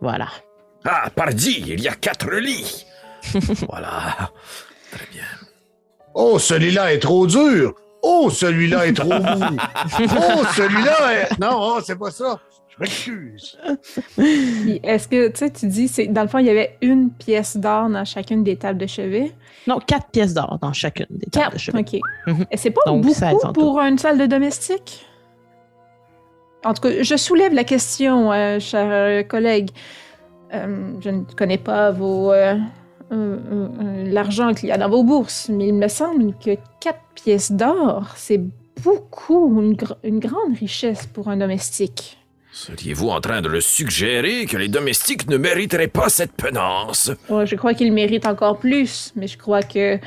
Voilà. 0.00 0.28
Ah, 0.84 1.10
pardi, 1.10 1.64
il 1.66 1.80
y 1.80 1.88
a 1.88 1.94
quatre 1.94 2.30
lits. 2.30 2.86
voilà. 3.68 4.30
Très 4.92 5.06
bien. 5.12 5.24
Oh, 6.14 6.38
celui-là 6.38 6.92
est 6.94 7.00
trop 7.00 7.26
dur. 7.26 7.74
Oh, 8.02 8.30
celui-là 8.30 8.86
est 8.86 8.92
trop 8.92 9.08
mou. 9.08 9.18
Oh, 10.00 10.44
celui-là 10.56 11.12
est. 11.14 11.38
Non, 11.40 11.50
oh, 11.54 11.80
c'est 11.84 11.98
pas 11.98 12.10
ça. 12.12 12.38
Je 12.78 13.10
m'excuse. 13.12 13.58
Puis 14.16 14.80
Est-ce 14.82 15.08
que, 15.08 15.28
tu 15.28 15.36
sais, 15.36 15.50
tu 15.50 15.66
dis, 15.66 15.88
c'est 15.88 16.06
dans 16.06 16.22
le 16.22 16.28
fond, 16.28 16.38
il 16.38 16.46
y 16.46 16.50
avait 16.50 16.76
une 16.82 17.10
pièce 17.10 17.56
d'or 17.56 17.88
dans 17.88 18.04
chacune 18.04 18.44
des 18.44 18.56
tables 18.56 18.78
de 18.78 18.86
chevet? 18.86 19.32
Non, 19.66 19.78
quatre 19.80 20.08
pièces 20.08 20.34
d'or 20.34 20.58
dans 20.62 20.72
chacune 20.72 21.06
des 21.10 21.26
tables 21.30 21.54
de 21.54 21.58
chevet. 21.58 21.78
OK. 21.80 22.00
Mhm. 22.26 22.44
Et 22.50 22.56
C'est 22.56 22.70
pas 22.70 22.80
Donc, 22.86 23.02
beaucoup 23.02 23.14
16 23.14 23.34
en 23.44 23.52
tout. 23.52 23.60
pour 23.60 23.80
une 23.80 23.98
salle 23.98 24.18
de 24.18 24.26
domestique? 24.26 25.04
En 26.64 26.74
tout 26.74 26.82
cas, 26.82 27.02
je 27.02 27.16
soulève 27.16 27.52
la 27.54 27.64
question, 27.64 28.32
euh, 28.32 28.58
cher 28.58 28.88
euh, 28.90 29.22
collègue. 29.22 29.70
Euh, 30.54 30.92
je 31.00 31.10
ne 31.10 31.22
connais 31.36 31.58
pas 31.58 31.90
vos 31.92 32.32
euh, 32.32 32.54
euh, 33.12 33.38
euh, 33.52 33.68
euh, 33.80 34.10
l'argent 34.10 34.52
qu'il 34.54 34.68
y 34.68 34.72
a 34.72 34.78
dans 34.78 34.88
vos 34.88 35.04
bourses, 35.04 35.48
mais 35.50 35.68
il 35.68 35.74
me 35.74 35.88
semble 35.88 36.34
que 36.38 36.56
quatre 36.80 37.00
pièces 37.14 37.52
d'or, 37.52 38.12
c'est 38.16 38.40
beaucoup, 38.82 39.60
une, 39.62 39.74
gr- 39.74 39.96
une 40.02 40.18
grande 40.20 40.56
richesse 40.58 41.06
pour 41.06 41.28
un 41.28 41.36
domestique. 41.36 42.17
Seriez-vous 42.60 43.10
en 43.10 43.20
train 43.20 43.40
de 43.40 43.48
le 43.48 43.60
suggérer 43.60 44.44
que 44.46 44.56
les 44.56 44.66
domestiques 44.66 45.28
ne 45.30 45.36
mériteraient 45.36 45.86
pas 45.86 46.08
cette 46.08 46.32
penance? 46.32 47.08
Ouais, 47.28 47.46
je 47.46 47.54
crois 47.54 47.72
qu'ils 47.72 47.92
méritent 47.92 48.26
encore 48.26 48.58
plus, 48.58 49.12
mais 49.14 49.28
je 49.28 49.38
crois 49.38 49.62
que 49.62 50.00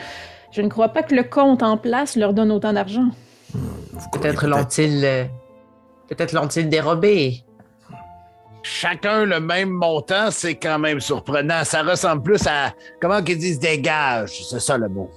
je 0.51 0.61
ne 0.61 0.67
crois 0.67 0.89
pas 0.89 1.01
que 1.01 1.15
le 1.15 1.23
compte 1.23 1.63
en 1.63 1.77
place 1.77 2.17
leur 2.17 2.33
donne 2.33 2.51
autant 2.51 2.73
d'argent. 2.73 3.07
Croyez 3.53 4.09
Peut-être 4.11 4.47
l'ont-ils. 4.47 5.05
euh, 5.05 5.23
Peut-être 6.09 6.33
l'ont-ils 6.33 6.67
dérobé. 6.67 7.41
Chacun 8.63 9.23
le 9.23 9.39
même 9.39 9.69
montant, 9.69 10.29
c'est 10.29 10.55
quand 10.55 10.77
même 10.77 10.99
surprenant. 10.99 11.63
Ça 11.63 11.83
ressemble 11.83 12.21
plus 12.21 12.45
à. 12.47 12.73
Comment 13.01 13.23
qu'ils 13.23 13.37
disent 13.39 13.59
des 13.59 13.79
gages? 13.79 14.43
C'est 14.49 14.59
ça 14.59 14.77
le 14.77 14.89
mot. 14.89 15.09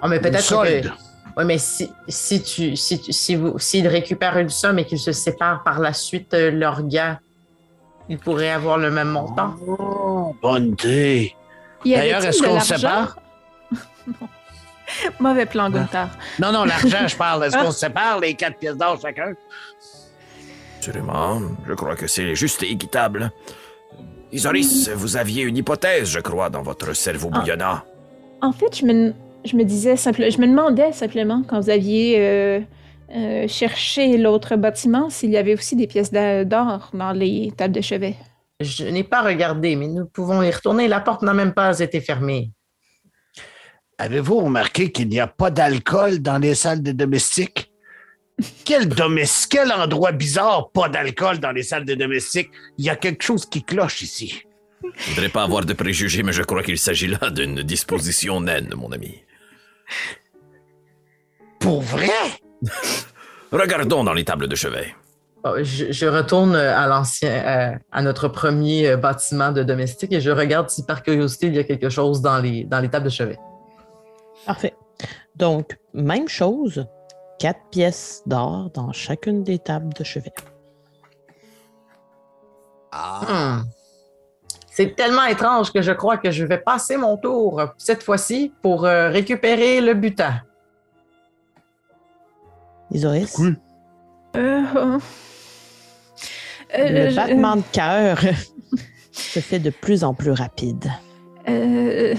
Ah, 0.00 0.08
mais 0.08 0.16
Une 0.16 0.22
peut-être 0.22 0.40
solde. 0.40 0.84
que. 0.84 1.07
Oui, 1.38 1.44
mais 1.44 1.58
si, 1.58 1.88
si 2.08 2.42
tu 2.42 2.74
si, 2.76 3.00
tu- 3.00 3.12
si 3.12 3.36
vous 3.36 3.58
s'ils 3.60 3.86
récupèrent 3.86 4.36
une 4.38 4.48
somme 4.48 4.78
et 4.80 4.84
qu'ils 4.84 4.98
se 4.98 5.12
séparent 5.12 5.62
par 5.62 5.78
la 5.78 5.92
suite 5.92 6.34
euh, 6.34 6.50
leurs 6.50 6.82
gars, 6.86 7.20
Il 8.10 8.18
pourrait 8.18 8.50
avoir 8.50 8.76
le 8.78 8.90
même 8.90 9.10
montant. 9.10 9.54
Oh, 9.66 10.34
bonne 10.42 10.68
idée. 10.72 11.34
D'ailleurs, 11.84 12.24
est-ce 12.24 12.42
qu'on 12.42 12.54
l'argent? 12.54 12.74
se 12.74 12.80
sépare? 12.80 13.18
non. 14.06 14.28
Mauvais 15.20 15.44
plan, 15.46 15.68
Gunther. 15.70 16.08
Non, 16.40 16.50
non, 16.50 16.64
l'argent, 16.64 17.06
je 17.06 17.14
parle. 17.16 17.44
Est-ce 17.44 17.56
qu'on 17.56 17.70
se 17.70 17.78
sépare, 17.86 18.18
les 18.18 18.34
quatre 18.34 18.58
pièces 18.58 18.76
d'or 18.76 18.98
chacun? 19.00 19.34
Sûrement, 20.80 21.40
je 21.68 21.74
crois 21.74 21.94
que 21.96 22.06
c'est 22.06 22.34
juste 22.34 22.62
et 22.62 22.70
équitable. 22.72 23.30
Isoris, 24.32 24.88
vous 24.94 25.16
aviez 25.16 25.42
une 25.42 25.56
hypothèse, 25.56 26.08
je 26.08 26.20
crois, 26.20 26.48
dans 26.50 26.62
votre 26.62 26.94
cerveau 26.94 27.28
Ah. 27.32 27.38
bouillonnant. 27.40 27.80
En 28.40 28.52
fait, 28.52 28.74
je 28.78 28.84
me, 28.86 29.12
je 29.44 29.56
me 29.56 29.64
disais 29.64 29.96
simplement, 29.96 30.30
je 30.30 30.38
me 30.40 30.46
demandais 30.46 30.92
simplement 30.92 31.42
quand 31.46 31.60
vous 31.60 31.70
aviez 31.70 32.16
euh, 32.18 32.60
euh, 33.14 33.48
cherché 33.48 34.16
l'autre 34.18 34.56
bâtiment 34.56 35.10
s'il 35.10 35.30
y 35.30 35.36
avait 35.36 35.54
aussi 35.54 35.76
des 35.76 35.86
pièces 35.86 36.12
d'or 36.12 36.90
dans 36.92 37.12
les 37.12 37.52
tables 37.56 37.74
de 37.74 37.80
chevet. 37.80 38.16
Je 38.60 38.84
n'ai 38.84 39.04
pas 39.04 39.22
regardé, 39.22 39.76
mais 39.76 39.86
nous 39.86 40.06
pouvons 40.06 40.42
y 40.42 40.50
retourner. 40.50 40.88
La 40.88 41.00
porte 41.00 41.22
n'a 41.22 41.32
même 41.32 41.54
pas 41.54 41.78
été 41.78 42.00
fermée. 42.00 42.50
Avez-vous 43.98 44.40
remarqué 44.40 44.92
qu'il 44.92 45.08
n'y 45.08 45.20
a 45.20 45.26
pas 45.26 45.50
d'alcool 45.50 46.18
dans 46.20 46.38
les 46.38 46.54
salles 46.54 46.82
des 46.82 46.92
domestiques? 46.92 47.72
Quel, 48.64 48.88
domes- 48.88 49.18
quel 49.50 49.72
endroit 49.72 50.12
bizarre, 50.12 50.70
pas 50.70 50.88
d'alcool 50.88 51.38
dans 51.38 51.50
les 51.50 51.64
salles 51.64 51.84
des 51.84 51.96
domestiques? 51.96 52.50
Il 52.78 52.84
y 52.84 52.90
a 52.90 52.96
quelque 52.96 53.22
chose 53.24 53.46
qui 53.46 53.62
cloche 53.64 54.02
ici. 54.02 54.42
Je 54.96 55.10
voudrais 55.10 55.28
pas 55.28 55.42
avoir 55.42 55.64
de 55.64 55.72
préjugés, 55.72 56.22
mais 56.22 56.32
je 56.32 56.42
crois 56.42 56.62
qu'il 56.62 56.78
s'agit 56.78 57.08
là 57.08 57.30
d'une 57.30 57.62
disposition 57.62 58.40
naine, 58.40 58.72
mon 58.76 58.92
ami. 58.92 59.22
Pour 61.58 61.82
vrai? 61.82 62.10
Regardons 63.52 64.04
dans 64.04 64.12
les 64.12 64.24
tables 64.24 64.48
de 64.48 64.54
chevet. 64.54 64.94
Oh, 65.44 65.54
Je, 65.58 65.92
je 65.92 66.06
retourne 66.06 66.56
à 66.56 66.86
l'ancien, 66.86 67.30
euh, 67.30 67.78
à 67.92 68.02
notre 68.02 68.28
premier 68.28 68.88
euh, 68.88 68.96
bâtiment 68.96 69.52
de 69.52 69.62
domestique 69.62 70.12
et 70.12 70.20
je 70.20 70.30
regarde 70.30 70.68
si 70.68 70.84
par 70.84 71.02
curiosité 71.02 71.46
il 71.46 71.54
y 71.54 71.58
a 71.58 71.64
quelque 71.64 71.88
chose 71.88 72.20
dans 72.20 72.38
les, 72.38 72.64
dans 72.64 72.80
les 72.80 72.88
tables 72.88 73.04
de 73.04 73.10
chevet. 73.10 73.38
Parfait. 74.44 74.74
Donc, 75.36 75.78
même 75.94 76.28
chose, 76.28 76.86
quatre 77.38 77.60
pièces 77.70 78.22
d'or 78.26 78.70
dans 78.74 78.92
chacune 78.92 79.44
des 79.44 79.58
tables 79.58 79.92
de 79.94 80.02
chevet. 80.04 80.32
Ah. 82.90 83.60
Hmm. 83.62 83.77
C'est 84.80 84.94
tellement 84.94 85.24
étrange 85.24 85.72
que 85.72 85.82
je 85.82 85.90
crois 85.90 86.18
que 86.18 86.30
je 86.30 86.44
vais 86.44 86.58
passer 86.58 86.96
mon 86.96 87.16
tour 87.16 87.60
cette 87.78 88.00
fois-ci 88.04 88.52
pour 88.62 88.84
euh, 88.86 89.08
récupérer 89.08 89.80
le 89.80 89.92
butin. 89.94 90.34
Isoris, 92.92 93.32
Cool. 93.32 93.56
Euh, 94.36 94.62
euh, 94.76 94.98
le 96.88 97.10
je- 97.10 97.16
battement 97.16 97.56
de 97.56 97.62
cœur 97.72 98.20
se 99.12 99.40
fait 99.40 99.58
de 99.58 99.70
plus 99.70 100.04
en 100.04 100.14
plus 100.14 100.30
rapide. 100.30 100.84
euh, 101.48 102.14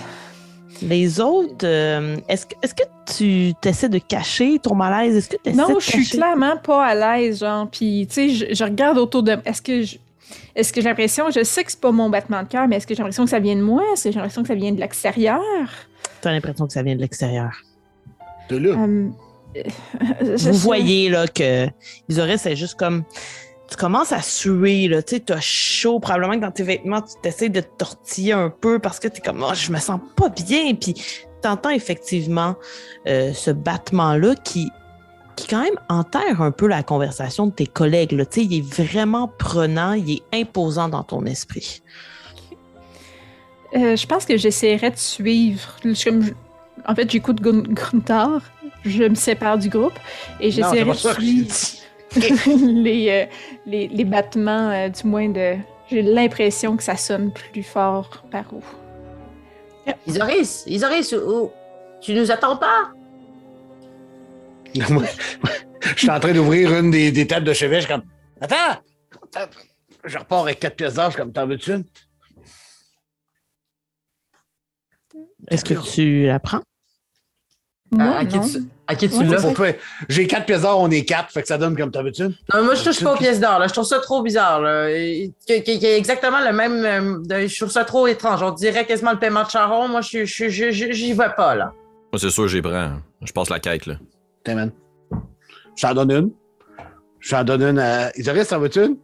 Les 0.81 1.21
autres, 1.21 1.65
euh, 1.65 2.17
est-ce 2.27 2.45
que, 2.45 2.55
est-ce 2.61 2.75
que 2.75 2.83
tu 3.17 3.53
essaies 3.65 3.87
de 3.87 3.99
cacher 3.99 4.59
ton 4.59 4.75
malaise? 4.75 5.15
Est-ce 5.15 5.29
que 5.29 5.37
tu 5.41 5.53
non, 5.53 5.79
je 5.79 5.85
suis 5.91 6.05
clairement 6.09 6.57
pas 6.57 6.87
à 6.87 6.93
l'aise, 7.19 7.39
genre. 7.39 7.69
Puis, 7.71 8.05
tu 8.09 8.13
sais, 8.13 8.29
je, 8.31 8.53
je 8.53 8.63
regarde 8.65 8.97
autour 8.97 9.23
de. 9.23 9.37
Est-ce 9.45 9.61
que 9.61 9.81
je- 9.83 9.95
Est-ce 10.55 10.71
que 10.73 10.81
j'ai 10.81 10.89
l'impression, 10.89 11.29
je 11.29 11.43
sais 11.43 11.63
que 11.63 11.71
c'est 11.71 11.79
pas 11.81 11.91
mon 11.91 12.09
battement 12.09 12.43
de 12.43 12.47
cœur, 12.47 12.67
mais 12.67 12.77
est-ce 12.77 12.87
que 12.87 12.93
j'ai 12.93 12.99
l'impression 12.99 13.23
que 13.25 13.29
ça 13.29 13.39
vient 13.39 13.55
de 13.55 13.61
moi? 13.61 13.83
Est-ce 13.93 14.05
que 14.05 14.11
j'ai 14.11 14.15
l'impression 14.15 14.41
que 14.41 14.47
ça 14.47 14.55
vient 14.55 14.71
de 14.71 14.79
l'extérieur? 14.79 15.41
Tu 16.21 16.27
as 16.27 16.31
l'impression 16.31 16.67
que 16.67 16.73
ça 16.73 16.83
vient 16.83 16.95
de 16.95 17.01
l'extérieur. 17.01 17.51
De 18.49 18.57
là. 18.57 18.69
Euh, 18.77 19.09
euh, 19.57 19.63
je 20.21 20.31
Vous 20.31 20.37
sais- 20.37 20.51
voyez 20.51 21.09
là 21.09 21.27
que 21.27 21.67
Isoris, 22.07 22.41
c'est 22.41 22.55
juste 22.55 22.77
comme. 22.77 23.03
Tu 23.69 23.75
commences 23.77 24.11
à 24.11 24.21
suer, 24.23 24.87
là, 24.87 25.03
tu 25.03 25.15
sais, 25.15 25.19
t'as 25.21 25.39
chaud, 25.39 25.99
probablement 25.99 26.33
que 26.33 26.39
dans 26.41 26.49
tes 26.51 26.63
vêtements, 26.63 27.03
tu 27.03 27.13
t'essayes 27.21 27.51
de 27.51 27.61
te 27.61 27.67
tortiller 27.77 28.33
un 28.33 28.49
peu 28.49 28.79
parce 28.79 28.99
que 28.99 29.07
t'es 29.07 29.21
comme, 29.21 29.45
oh, 29.47 29.53
je 29.53 29.71
me 29.71 29.77
sens 29.77 29.99
pas 30.15 30.29
bien, 30.29 30.73
puis 30.73 30.95
t'entends 31.43 31.69
effectivement 31.69 32.55
euh, 33.07 33.31
ce 33.31 33.51
battement-là 33.51 34.33
qui, 34.43 34.71
qui 35.41 35.47
quand 35.47 35.61
même 35.63 35.79
enterre 35.89 36.41
un 36.41 36.51
peu 36.51 36.67
la 36.67 36.83
conversation 36.83 37.47
de 37.47 37.51
tes 37.51 37.65
collègues, 37.67 38.11
là, 38.13 38.25
tu 38.25 38.41
sais, 38.41 38.45
il 38.45 38.57
est 38.59 38.73
vraiment 38.73 39.27
prenant, 39.27 39.93
il 39.93 40.11
est 40.11 40.41
imposant 40.41 40.89
dans 40.89 41.03
ton 41.03 41.25
esprit. 41.25 41.81
Euh, 43.75 43.95
je 43.95 44.07
pense 44.07 44.25
que 44.25 44.35
j'essaierais 44.37 44.91
de 44.91 44.97
suivre. 44.97 45.75
Je- 45.83 46.03
comme 46.03 46.23
je- 46.23 46.33
En 46.87 46.95
fait, 46.95 47.09
j'écoute 47.11 47.41
Gun- 47.41 47.61
Gunther, 47.67 48.41
je 48.83 49.03
me 49.03 49.15
sépare 49.15 49.57
du 49.57 49.69
groupe 49.69 49.93
et 50.39 50.49
j'essaierai 50.51 50.85
de 50.91 50.93
suivre 51.13 51.55
les, 52.73 53.09
euh, 53.09 53.25
les, 53.67 53.87
les 53.89 54.05
battements, 54.05 54.69
euh, 54.71 54.89
du 54.89 55.05
moins 55.07 55.29
de. 55.29 55.55
J'ai 55.91 56.01
l'impression 56.01 56.77
que 56.77 56.83
ça 56.83 56.95
sonne 56.95 57.31
plus 57.31 57.63
fort 57.63 58.23
par 58.31 58.45
où. 58.53 58.61
Isoris, 60.07 60.63
Isoris, 60.67 61.13
où- 61.13 61.51
tu 62.01 62.13
nous 62.13 62.31
attends 62.31 62.57
pas? 62.57 62.91
Moi, 64.89 65.03
je 65.95 65.99
suis 65.99 66.09
en 66.09 66.19
train 66.19 66.33
d'ouvrir 66.33 66.73
une 66.77 66.91
des, 66.91 67.11
des 67.11 67.27
tables 67.27 67.45
de 67.45 67.53
chevet. 67.53 67.81
Je 67.81 67.85
suis 67.87 67.93
comme, 67.93 68.03
attends! 68.41 68.81
Je 70.05 70.17
repars 70.17 70.41
avec 70.43 70.59
quatre 70.59 70.75
pièces 70.75 70.93
d'or. 70.95 71.05
Je 71.05 71.11
suis 71.11 71.21
comme, 71.21 71.33
t'en 71.33 71.47
veux-tu 71.47 71.71
une? 71.73 71.83
Est-ce 75.49 75.65
que 75.65 75.73
tu 75.73 76.25
la 76.25 76.39
prends? 76.39 76.61
Moi, 77.91 78.05
à, 78.05 78.19
à 78.19 78.25
qui 78.25 78.39
tu, 78.39 78.57
à 78.87 78.95
qui 78.95 79.09
tu 79.09 79.23
l'as? 79.23 79.73
J'ai 80.09 80.27
quatre 80.27 80.45
pièces 80.45 80.61
d'or, 80.61 80.79
on 80.79 80.91
est 80.91 81.03
quatre. 81.05 81.31
Fait 81.31 81.41
que 81.41 81.47
ça 81.47 81.57
donne 81.57 81.75
comme, 81.75 81.89
t'en 81.91 82.03
veux-tu 82.03 82.21
une? 82.23 82.35
Non, 82.53 82.63
moi, 82.63 82.75
je 82.75 82.83
touche 82.83 83.03
pas 83.03 83.15
aux 83.15 83.17
pièces 83.17 83.39
d'or. 83.39 83.57
là. 83.57 83.67
Je 83.67 83.73
trouve 83.73 83.85
ça 83.85 83.99
trop 83.99 84.21
bizarre. 84.21 84.61
Là. 84.61 84.91
Y 84.91 85.33
ait 85.47 85.97
exactement 85.97 86.39
le 86.39 86.53
même. 86.53 86.85
euh, 87.31 87.47
je 87.47 87.55
trouve 87.57 87.71
ça 87.71 87.83
trop 87.85 88.05
étrange. 88.05 88.43
On 88.43 88.51
dirait 88.51 88.85
quasiment 88.85 89.11
le 89.13 89.19
paiement 89.19 89.43
de 89.43 89.49
Charon. 89.49 89.87
Moi, 89.87 90.01
je 90.01 90.23
je- 90.25 90.49
je- 90.49 90.71
je- 90.71 90.91
j'y 90.91 91.13
vais 91.13 91.33
pas, 91.35 91.55
là. 91.55 91.73
Moi, 92.13 92.19
c'est 92.19 92.29
sûr, 92.29 92.47
j'y 92.47 92.61
prends. 92.61 92.99
Je 93.21 93.31
passe 93.33 93.49
la 93.49 93.59
quête, 93.59 93.87
là. 93.87 93.95
Tiens, 94.49 94.55
man. 94.55 94.71
Je 95.75 95.81
t'en 95.83 95.93
donne 95.93 96.11
une. 96.11 96.31
Je 97.19 97.31
t'en 97.31 97.43
donne 97.43 97.61
une 97.61 97.79
à. 97.79 98.17
Isoris, 98.17 98.47
t'en 98.47 98.59
veux-tu 98.59 98.83
une? 98.83 98.97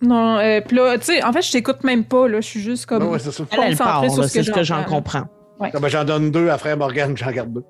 Non, 0.00 0.38
euh, 0.38 0.62
puis 0.66 0.76
là, 0.76 0.96
tu 0.96 1.04
sais, 1.04 1.22
en 1.22 1.32
fait, 1.32 1.42
je 1.42 1.52
t'écoute 1.52 1.84
même 1.84 2.04
pas, 2.04 2.28
là. 2.28 2.40
Je 2.40 2.46
suis 2.46 2.60
juste 2.60 2.86
comme. 2.86 3.00
Ben 3.00 3.10
ouais, 3.10 3.18
c'est 3.18 3.30
ça. 3.30 3.44
Elle, 3.50 3.72
elle 3.72 3.76
part, 3.76 4.10
sur 4.10 4.22
là, 4.22 4.28
ce 4.28 4.32
c'est 4.32 4.38
que 4.38 4.46
ce 4.46 4.50
que 4.52 4.62
j'en 4.62 4.84
comprends. 4.84 5.24
Ben, 5.58 5.88
j'en 5.88 6.04
donne 6.04 6.30
deux 6.30 6.48
à 6.48 6.58
frère 6.58 6.76
Morgan, 6.76 7.16
j'en 7.16 7.30
garde 7.30 7.52
deux. 7.52 7.64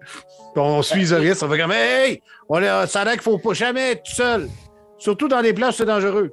Puis 0.54 0.62
on 0.62 0.82
suit 0.82 1.02
Isoris, 1.02 1.40
on 1.42 1.48
fait 1.48 1.58
comme 1.58 1.72
Hey! 1.72 2.20
On 2.48 2.60
est, 2.60 2.86
ça 2.86 3.00
a 3.00 3.04
l'air 3.04 3.12
qu'il 3.14 3.22
faut 3.22 3.38
pas 3.38 3.54
jamais 3.54 3.92
être 3.92 4.02
tout 4.02 4.14
seul. 4.14 4.48
Surtout 4.98 5.28
dans 5.28 5.40
les 5.40 5.52
plages, 5.52 5.74
c'est 5.74 5.84
dangereux. 5.84 6.32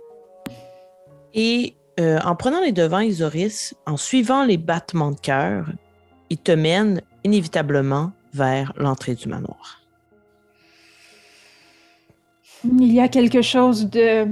Et 1.36 1.76
euh, 2.00 2.20
en 2.24 2.36
prenant 2.36 2.62
les 2.62 2.72
devants, 2.72 3.02
Isoris, 3.02 3.76
en 3.86 3.98
suivant 3.98 4.46
les 4.46 4.58
battements 4.58 5.12
de 5.12 5.20
cœur, 5.20 5.68
il 6.32 6.38
te 6.38 6.52
mène 6.52 7.02
inévitablement 7.24 8.14
vers 8.34 8.74
l'entrée 8.78 9.14
du 9.14 9.28
manoir. 9.28 9.83
Il 12.66 12.94
y 12.94 13.00
a 13.00 13.08
quelque 13.08 13.42
chose 13.42 13.90
de. 13.90 14.26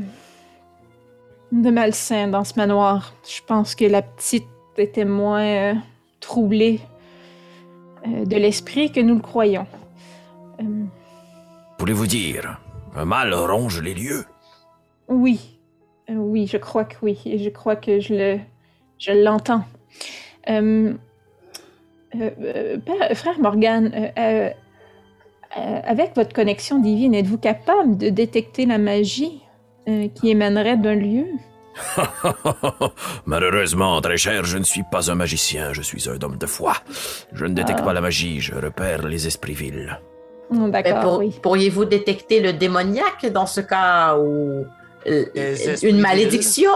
de 1.51 1.69
malsain 1.69 2.27
dans 2.27 2.43
ce 2.43 2.53
manoir. 2.57 3.13
Je 3.27 3.41
pense 3.45 3.75
que 3.75 3.85
la 3.85 4.01
petite 4.01 4.45
était 4.77 5.05
moins 5.05 5.43
euh, 5.43 5.73
troublée 6.21 6.79
euh, 8.07 8.25
de 8.25 8.35
l'esprit 8.37 8.91
que 8.91 8.99
nous 9.01 9.15
le 9.15 9.21
croyons. 9.21 9.67
Euh, 10.61 10.85
Voulez-vous 11.77 12.07
dire, 12.07 12.59
un 12.95 13.05
mal 13.05 13.33
ronge 13.33 13.81
les 13.81 13.93
lieux? 13.93 14.25
oui, 15.07 15.57
Euh, 16.09 16.13
oui, 16.15 16.47
je 16.47 16.57
crois 16.57 16.85
que 16.85 16.95
oui. 17.01 17.19
Et 17.25 17.37
je 17.37 17.49
crois 17.49 17.75
que 17.75 17.99
je 17.99 18.13
le. 18.13 18.39
je 18.97 19.11
l'entends. 19.11 19.63
Euh, 20.49 20.93
euh, 22.15 22.29
euh, 22.39 23.15
frère 23.15 23.39
Morgan, 23.39 23.91
avec 25.55 26.15
votre 26.15 26.33
connexion 26.33 26.79
divine, 26.79 27.13
êtes-vous 27.13 27.37
capable 27.37 27.97
de 27.97 28.09
détecter 28.09 28.65
la 28.65 28.77
magie 28.77 29.41
euh, 29.89 30.07
qui 30.13 30.29
émanerait 30.29 30.77
d'un 30.77 30.95
lieu? 30.95 31.25
Malheureusement, 33.25 33.99
très 34.01 34.17
cher, 34.17 34.43
je 34.45 34.57
ne 34.57 34.63
suis 34.63 34.83
pas 34.91 35.11
un 35.11 35.15
magicien, 35.15 35.73
je 35.73 35.81
suis 35.81 36.09
un 36.09 36.21
homme 36.23 36.37
de 36.37 36.45
foi. 36.45 36.73
Je 37.33 37.45
ne 37.45 37.53
détecte 37.53 37.79
Ah. 37.81 37.85
pas 37.85 37.93
la 37.93 38.01
magie, 38.01 38.39
je 38.39 38.53
repère 38.55 39.07
les 39.07 39.27
esprits 39.27 39.53
vils. 39.53 39.99
Oh, 40.51 40.55
Mais 40.55 40.69
D'accord, 40.83 41.01
pour- 41.03 41.17
oui. 41.19 41.33
Pourriez-vous 41.41 41.85
détecter 41.85 42.41
le 42.41 42.53
démoniaque 42.53 43.25
dans 43.31 43.45
ce 43.45 43.61
cas 43.61 44.17
ou 44.17 44.65
euh, 45.07 45.25
esprits 45.33 45.89
une 45.89 45.99
malédiction? 45.99 46.69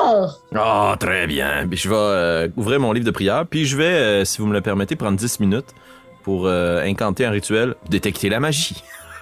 Ah, 0.55 0.95
très 0.99 1.27
bien. 1.27 1.67
Puis 1.69 1.77
je 1.77 1.89
vais 1.89 1.95
euh, 1.95 2.47
ouvrir 2.55 2.79
mon 2.79 2.91
livre 2.93 3.05
de 3.05 3.11
prière, 3.11 3.45
puis 3.49 3.65
je 3.65 3.75
vais, 3.77 3.83
euh, 3.83 4.25
si 4.25 4.39
vous 4.39 4.47
me 4.47 4.53
le 4.53 4.61
permettez, 4.61 4.95
prendre 4.95 5.17
10 5.17 5.39
minutes 5.41 5.73
pour 6.25 6.47
euh, 6.47 6.81
incanter 6.81 7.23
un 7.25 7.29
rituel, 7.29 7.75
détecter 7.87 8.29
la 8.29 8.39
magie. 8.39 8.83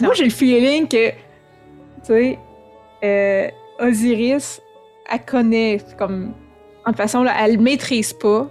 Moi, 0.00 0.14
j'ai 0.14 0.24
le 0.24 0.30
feeling 0.30 0.86
que, 0.86 1.10
tu 1.10 1.16
sais, 2.04 2.38
euh, 3.02 3.48
Osiris, 3.80 4.62
elle 5.10 5.24
connaît, 5.24 5.80
comme, 5.98 6.34
en 6.86 6.92
façon, 6.92 7.24
là, 7.24 7.34
elle 7.40 7.56
le 7.56 7.62
maîtrise 7.62 8.12
pas, 8.12 8.48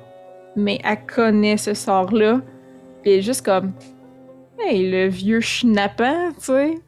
mais 0.58 0.82
elle 0.84 1.00
connaît 1.06 1.56
ce 1.56 1.74
sort-là. 1.74 2.42
Puis 3.02 3.22
juste 3.22 3.46
comme, 3.46 3.72
hey, 4.66 4.90
le 4.92 5.08
vieux 5.08 5.42
schnappant, 5.42 6.32
tu 6.34 6.46
sais. 6.46 6.80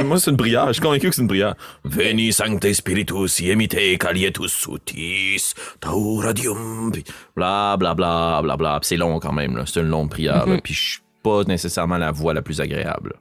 Moi, 0.04 0.18
c'est 0.20 0.30
une 0.30 0.36
prière. 0.36 0.66
Je 0.68 0.74
suis 0.74 0.82
convaincu 0.82 1.08
que 1.08 1.14
c'est 1.14 1.22
une 1.22 1.28
prière. 1.28 1.54
Veni 1.84 2.32
sancte 2.32 2.72
spiritus 2.72 3.40
iemite 3.40 3.76
calietus 3.98 4.52
sutis 4.52 5.54
tauradium. 5.80 6.90
Puis 6.92 7.04
bla 7.36 7.76
bla 7.76 7.94
bla 7.94 8.40
bla 8.42 8.56
bla. 8.56 8.80
Puis 8.80 8.88
c'est 8.88 8.96
long 8.96 9.18
quand 9.18 9.32
même. 9.32 9.56
là. 9.56 9.64
C'est 9.66 9.80
une 9.80 9.88
longue 9.88 10.10
prière. 10.10 10.46
là. 10.46 10.58
Puis 10.62 10.74
je 10.74 10.90
suis 10.92 11.00
pas 11.22 11.42
nécessairement 11.44 11.98
la 11.98 12.10
voix 12.12 12.32
la 12.34 12.42
plus 12.42 12.60
agréable. 12.60 13.14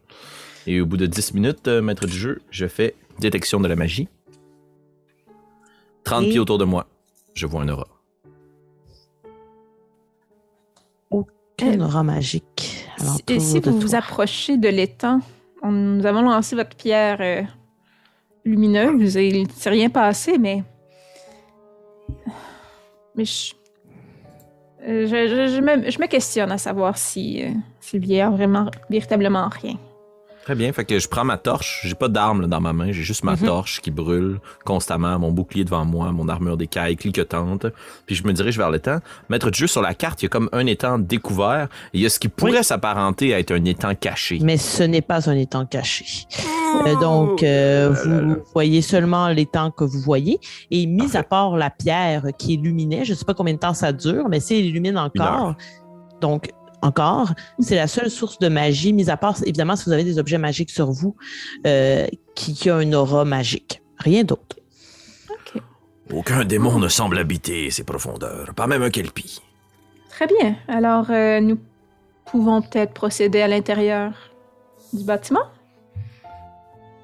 Et 0.67 0.79
au 0.81 0.85
bout 0.85 0.97
de 0.97 1.05
10 1.05 1.33
minutes, 1.33 1.67
euh, 1.67 1.81
maître 1.81 2.05
du 2.05 2.17
jeu, 2.17 2.41
je 2.51 2.67
fais 2.67 2.93
détection 3.19 3.59
de 3.59 3.67
la 3.67 3.75
magie. 3.75 4.07
30 6.03 6.23
Et- 6.25 6.29
pieds 6.29 6.39
autour 6.39 6.57
de 6.57 6.65
moi. 6.65 6.87
Je 7.33 7.45
vois 7.47 7.61
un 7.61 7.69
aura. 7.69 7.87
Quel 11.59 11.81
aura 11.81 12.03
magique. 12.03 12.76
Si, 12.97 13.03
alentour 13.05 13.41
si 13.41 13.59
vous 13.59 13.79
vous 13.79 13.95
approchez 13.95 14.57
de 14.57 14.69
l'étang, 14.69 15.19
on- 15.61 15.71
nous 15.71 16.05
avons 16.05 16.21
lancé 16.21 16.55
votre 16.55 16.75
pierre 16.75 17.17
euh, 17.21 17.41
lumineuse 18.45 19.17
et 19.17 19.27
il 19.27 19.43
ne 19.43 19.49
s'est 19.51 19.69
rien 19.69 19.89
passé, 19.89 20.37
mais. 20.37 20.63
Mais 23.15 23.25
je. 23.25 23.53
euh, 24.87 25.05
Je, 25.07 25.27
je- 25.27 25.55
je 25.55 25.61
me, 25.61 25.89
je 25.89 25.99
me 25.99 26.07
questionne 26.07 26.51
à 26.51 26.57
savoir 26.57 26.97
si, 26.97 27.43
euh, 27.43 27.49
si 27.79 27.97
il 27.97 28.07
y 28.11 28.21
a 28.21 28.29
vraiment, 28.29 28.69
véritablement 28.89 29.47
rien. 29.49 29.75
Très 30.47 30.55
bien. 30.55 30.71
Fait 30.71 30.85
que 30.85 30.97
je 30.97 31.09
prends 31.09 31.25
ma 31.25 31.37
torche. 31.37 31.81
J'ai 31.83 31.93
pas 31.93 32.07
d'arme 32.07 32.39
là, 32.43 32.47
dans 32.47 32.61
ma 32.61 32.71
main. 32.71 32.93
J'ai 32.93 33.03
juste 33.03 33.25
ma 33.25 33.33
Mhm. 33.33 33.47
torche 33.47 33.81
qui 33.81 33.91
brûle 33.91 34.39
constamment, 34.63 35.19
mon 35.19 35.29
bouclier 35.29 35.65
devant 35.65 35.83
moi, 35.83 36.13
mon 36.13 36.29
armure 36.29 36.55
d'écaille 36.55 36.95
cliquetante. 36.95 37.65
Puis 38.05 38.15
je 38.15 38.25
me 38.25 38.31
dirige 38.31 38.57
vers 38.57 38.71
l'étang. 38.71 38.99
Maître 39.27 39.51
du 39.51 39.59
jeu 39.59 39.67
sur 39.67 39.81
la 39.81 39.93
carte, 39.93 40.21
il 40.21 40.25
y 40.25 40.27
a 40.27 40.29
comme 40.29 40.47
un 40.53 40.65
étang 40.65 40.99
découvert. 40.99 41.67
Et 41.93 41.97
il 41.97 41.99
y 42.01 42.05
a 42.05 42.09
ce 42.09 42.17
qui 42.17 42.29
pourrait 42.29 42.63
s'apparenter 42.63 43.33
à 43.33 43.39
être 43.39 43.51
un 43.51 43.65
étang 43.65 43.93
caché. 43.93 44.39
Mais 44.41 44.55
ce 44.55 44.83
n'est 44.83 45.01
pas 45.01 45.29
un 45.29 45.35
étang 45.35 45.65
caché. 45.65 46.05
Euh, 46.85 46.95
donc, 46.95 47.43
euh, 47.43 47.89
vous 48.05 48.37
voyez 48.53 48.81
seulement 48.81 49.27
l'étang 49.27 49.69
que 49.69 49.83
vous 49.83 49.99
voyez. 49.99 50.39
Et 50.71 50.85
mis 50.85 51.17
à 51.17 51.23
part 51.23 51.57
la 51.57 51.69
pierre 51.69 52.23
qui 52.37 52.53
illuminait, 52.53 53.03
je 53.03 53.11
ne 53.11 53.17
sais 53.17 53.25
pas 53.25 53.33
combien 53.33 53.53
de 53.55 53.59
temps 53.59 53.73
ça 53.73 53.91
dure, 53.91 54.29
mais 54.29 54.39
s'il 54.39 54.65
illumine 54.65 54.97
encore, 54.97 55.55
donc 56.21 56.51
encore, 56.81 57.33
c'est 57.59 57.75
la 57.75 57.87
seule 57.87 58.09
source 58.09 58.39
de 58.39 58.49
magie, 58.49 58.93
mis 58.93 59.09
à 59.09 59.17
part, 59.17 59.37
évidemment, 59.43 59.75
si 59.75 59.85
vous 59.85 59.91
avez 59.91 60.03
des 60.03 60.19
objets 60.19 60.37
magiques 60.37 60.69
sur 60.69 60.91
vous, 60.91 61.15
euh, 61.65 62.07
qui, 62.35 62.53
qui 62.53 62.69
a 62.69 62.81
une 62.81 62.95
aura 62.95 63.25
magique. 63.25 63.81
Rien 63.97 64.23
d'autre. 64.23 64.57
Aucun 66.13 66.45
démon 66.45 66.79
ne 66.79 66.87
semble 66.87 67.17
habiter 67.17 67.69
ces 67.69 67.83
profondeurs, 67.83 68.53
pas 68.53 68.67
même 68.67 68.83
un 68.83 68.89
kelpie. 68.89 69.41
Très 70.09 70.27
bien. 70.27 70.55
Alors, 70.67 71.07
euh, 71.09 71.41
nous 71.41 71.59
pouvons 72.25 72.61
peut-être 72.61 72.93
procéder 72.93 73.41
à 73.41 73.47
l'intérieur 73.47 74.13
du 74.93 75.03
bâtiment? 75.03 75.43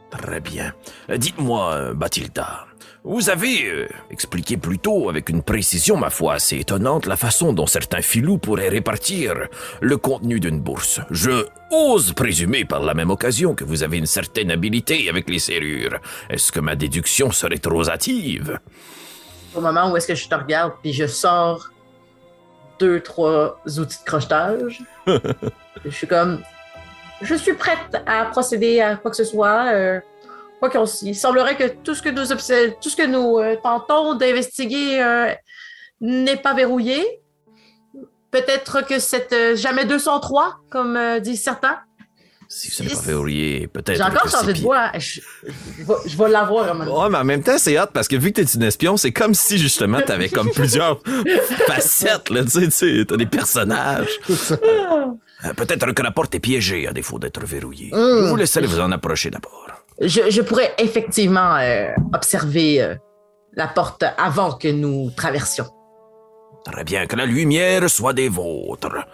Très 0.09 0.39
bien. 0.39 0.73
Dites-moi, 1.09 1.73
euh, 1.73 1.93
Bathilda, 1.93 2.65
vous 3.05 3.29
avez 3.29 3.65
euh, 3.65 3.87
expliqué 4.11 4.55
plus 4.55 4.79
tôt, 4.79 5.09
avec 5.09 5.27
une 5.27 5.43
précision, 5.43 5.97
ma 5.97 6.09
foi, 6.09 6.35
assez 6.35 6.57
étonnante, 6.59 7.05
la 7.05 7.17
façon 7.17 7.51
dont 7.51 7.67
certains 7.67 8.01
filous 8.01 8.37
pourraient 8.37 8.69
répartir 8.69 9.33
le 9.81 9.97
contenu 9.97 10.39
d'une 10.39 10.61
bourse. 10.61 11.01
Je 11.11 11.45
ose 11.69 12.13
présumer 12.13 12.63
par 12.63 12.81
la 12.81 12.93
même 12.93 13.09
occasion 13.09 13.55
que 13.55 13.65
vous 13.65 13.83
avez 13.83 13.97
une 13.97 14.05
certaine 14.05 14.51
habileté 14.51 15.09
avec 15.09 15.29
les 15.29 15.39
serrures. 15.39 15.99
Est-ce 16.29 16.51
que 16.51 16.61
ma 16.61 16.75
déduction 16.75 17.31
serait 17.31 17.57
trop 17.57 17.89
hâtive? 17.89 18.59
Au 19.53 19.59
moment 19.59 19.91
où 19.91 19.97
est-ce 19.97 20.07
que 20.07 20.15
je 20.15 20.27
te 20.29 20.35
regarde, 20.35 20.71
puis 20.81 20.93
je 20.93 21.05
sors 21.05 21.69
deux, 22.79 23.01
trois 23.01 23.59
outils 23.67 23.99
de 23.99 24.05
crochetage, 24.05 24.81
je 25.85 25.89
suis 25.89 26.07
comme, 26.07 26.41
je 27.21 27.35
suis 27.35 27.53
prête 27.53 28.01
à 28.05 28.25
procéder 28.25 28.79
à 28.79 28.95
quoi 28.95 29.11
que 29.11 29.17
ce 29.17 29.25
soit. 29.25 29.73
euh, 29.73 29.99
quoi 30.63 30.69
qu'on 30.69 30.85
il 31.01 31.15
semblerait 31.15 31.57
que 31.57 31.67
tout 31.83 31.93
ce 31.93 32.01
que 32.01 32.09
nous, 32.09 32.31
obs- 32.31 32.73
tout 32.81 32.89
ce 32.89 32.95
que 32.95 33.05
nous 33.05 33.37
euh, 33.39 33.57
tentons 33.61 34.15
d'investiguer 34.15 35.01
euh, 35.01 35.33
n'est 35.99 36.37
pas 36.37 36.53
verrouillé. 36.53 37.03
Peut-être 38.31 38.85
que 38.87 38.97
c'est 38.99 39.33
euh, 39.33 39.55
jamais 39.57 39.83
203, 39.85 40.55
comme 40.69 40.95
euh, 40.95 41.19
disent 41.19 41.43
certains. 41.43 41.79
Si 42.47 42.69
ce 42.71 42.83
n'est 42.83 42.89
pas 42.89 43.01
verrouillé, 43.01 43.67
peut-être. 43.67 43.97
J'ai 43.97 44.03
encore 44.03 44.23
que 44.23 44.29
changé 44.29 44.45
c'est 44.47 44.53
de 44.53 44.61
voix. 44.61 44.91
Je, 44.97 45.19
je 45.79 45.83
vais, 45.83 45.93
je 46.05 46.17
vais 46.17 46.29
l'avoir 46.29 46.67
à 46.67 46.69
un 46.71 46.73
moment 46.73 46.85
donné. 46.85 46.97
Ouais, 47.03 47.09
mais 47.09 47.17
en 47.17 47.23
même 47.25 47.43
temps, 47.43 47.57
c'est 47.57 47.77
hot 47.79 47.87
parce 47.93 48.07
que 48.07 48.15
vu 48.15 48.31
que 48.31 48.41
t'es 48.41 48.47
une 48.47 48.63
espion, 48.63 48.95
c'est 48.95 49.11
comme 49.11 49.33
si 49.33 49.57
justement 49.57 49.99
t'avais 50.01 50.29
comme 50.29 50.49
plusieurs 50.55 51.01
facettes, 51.67 52.29
là, 52.29 52.43
tu 52.43 52.51
sais, 52.51 52.65
tu 52.65 52.71
sais, 52.71 53.05
t'as 53.07 53.17
des 53.17 53.25
personnages. 53.25 54.19
Peut-être 55.57 55.91
que 55.91 56.01
la 56.03 56.11
porte 56.11 56.35
est 56.35 56.39
piégée, 56.39 56.87
à 56.87 56.93
défaut 56.93 57.19
d'être 57.19 57.43
verrouillée. 57.45 57.89
Mm. 57.91 57.95
Je 58.25 58.29
vous 58.29 58.35
laisserai 58.37 58.65
vous 58.65 58.79
en 58.79 58.91
approcher 58.93 59.29
d'abord. 59.29 59.67
Je, 60.01 60.29
je 60.29 60.41
pourrais 60.41 60.73
effectivement 60.77 61.55
euh, 61.55 61.91
observer 62.13 62.81
euh, 62.81 62.95
la 63.53 63.67
porte 63.67 64.03
avant 64.17 64.53
que 64.53 64.67
nous 64.67 65.11
traversions. 65.11 65.67
Très 66.65 66.83
bien, 66.83 67.05
que 67.05 67.15
la 67.15 67.25
lumière 67.25 67.89
soit 67.89 68.13
des 68.13 68.29
vôtres. 68.29 69.05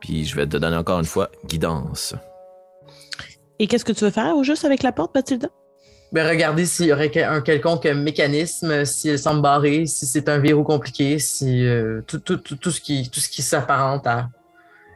Puis 0.00 0.24
je 0.24 0.36
vais 0.36 0.46
te 0.46 0.56
donner 0.56 0.76
encore 0.76 0.98
une 0.98 1.04
fois 1.04 1.30
guidance. 1.46 2.14
Et 3.58 3.66
qu'est-ce 3.66 3.84
que 3.84 3.92
tu 3.92 4.04
veux 4.04 4.10
faire 4.10 4.36
au 4.36 4.42
juste 4.42 4.64
avec 4.64 4.82
la 4.82 4.92
porte, 4.92 5.12
Bathilda? 5.14 5.48
Ben, 6.12 6.28
regardez 6.28 6.66
s'il 6.66 6.86
y 6.86 6.92
aurait 6.92 7.22
un 7.22 7.40
quelconque 7.40 7.86
mécanisme, 7.86 8.84
si 8.84 9.10
elle 9.10 9.18
semble 9.18 9.42
barrée, 9.42 9.86
si 9.86 10.06
c'est 10.06 10.28
un 10.28 10.38
verrou 10.38 10.64
compliqué, 10.64 11.18
si 11.18 11.64
euh, 11.64 12.02
tout, 12.06 12.18
tout, 12.18 12.38
tout, 12.38 12.56
tout 12.56 12.70
ce 12.70 12.80
qui, 12.80 13.08
tout 13.10 13.20
ce 13.20 13.28
qui 13.28 13.42
s'apparente 13.42 14.06
à 14.06 14.28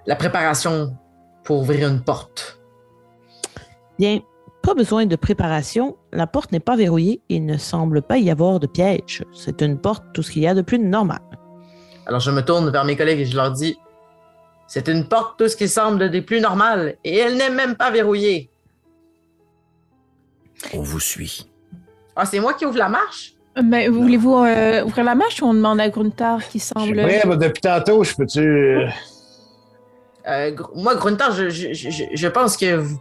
la 0.06 0.16
préparation 0.16 0.96
pour 1.44 1.60
ouvrir 1.60 1.88
une 1.88 2.02
porte. 2.02 2.58
Bien, 3.98 4.20
pas 4.64 4.74
besoin 4.74 5.06
de 5.06 5.16
préparation. 5.16 5.96
La 6.12 6.26
porte 6.26 6.52
n'est 6.52 6.60
pas 6.60 6.76
verrouillée 6.76 7.20
et 7.28 7.36
il 7.36 7.46
ne 7.46 7.56
semble 7.58 8.02
pas 8.02 8.18
y 8.18 8.30
avoir 8.30 8.60
de 8.60 8.66
piège. 8.66 9.22
C'est 9.32 9.60
une 9.62 9.78
porte, 9.78 10.04
tout 10.14 10.22
ce 10.22 10.30
qu'il 10.30 10.42
y 10.42 10.46
a 10.46 10.54
de 10.54 10.62
plus 10.62 10.78
normal. 10.78 11.20
Alors 12.06 12.20
je 12.20 12.30
me 12.30 12.42
tourne 12.42 12.70
vers 12.70 12.84
mes 12.84 12.96
collègues 12.96 13.20
et 13.20 13.24
je 13.26 13.36
leur 13.36 13.50
dis 13.52 13.76
c'est 14.66 14.88
une 14.88 15.06
porte, 15.08 15.38
tout 15.38 15.48
ce 15.48 15.56
qui 15.56 15.68
semble 15.68 16.10
des 16.10 16.22
plus 16.22 16.40
normales, 16.40 16.96
et 17.04 17.18
elle 17.18 17.36
n'est 17.36 17.50
même 17.50 17.76
pas 17.76 17.90
verrouillée. 17.90 18.50
On 20.72 20.80
vous 20.80 21.00
suit. 21.00 21.46
Ah, 22.16 22.24
c'est 22.24 22.40
moi 22.40 22.54
qui 22.54 22.64
ouvre 22.64 22.78
la 22.78 22.88
marche? 22.88 23.34
Mais 23.62 23.88
voulez-vous 23.88 24.36
euh, 24.36 24.82
ouvrir 24.84 25.04
la 25.04 25.14
marche 25.14 25.40
ou 25.42 25.46
on 25.46 25.54
demande 25.54 25.80
à 25.80 25.88
Gruntar 25.90 26.46
qui 26.48 26.58
semble. 26.58 26.96
prêt, 26.96 27.22
mais 27.26 27.36
depuis 27.36 27.60
tantôt, 27.60 28.02
je 28.02 28.14
peux-tu. 28.16 28.40
euh, 28.40 28.88
Euh, 30.26 30.50
Gr- 30.52 30.70
moi, 30.74 30.94
Gruntar, 30.94 31.32
je, 31.32 31.50
je, 31.50 31.74
je, 31.74 32.04
je 32.14 32.28
pense 32.28 32.56
que 32.56 32.76
vous, 32.76 32.98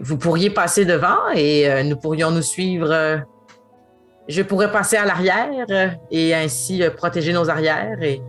vous 0.00 0.16
pourriez 0.18 0.50
passer 0.50 0.84
devant 0.84 1.28
et 1.34 1.68
euh, 1.70 1.82
nous 1.84 1.96
pourrions 1.96 2.30
nous 2.30 2.42
suivre. 2.42 2.90
euh, 2.90 3.18
je 4.28 4.42
pourrais 4.42 4.72
passer 4.72 4.96
à 4.96 5.04
l'arrière 5.04 5.66
euh, 5.70 5.88
et 6.10 6.34
ainsi 6.34 6.82
protéger 6.96 7.32
nos 7.32 7.48
arrières. 7.48 8.02
Et... 8.02 8.20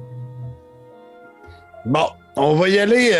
Bon, 1.85 2.05
on 2.35 2.53
va 2.55 2.69
y 2.69 2.77
aller. 2.79 3.11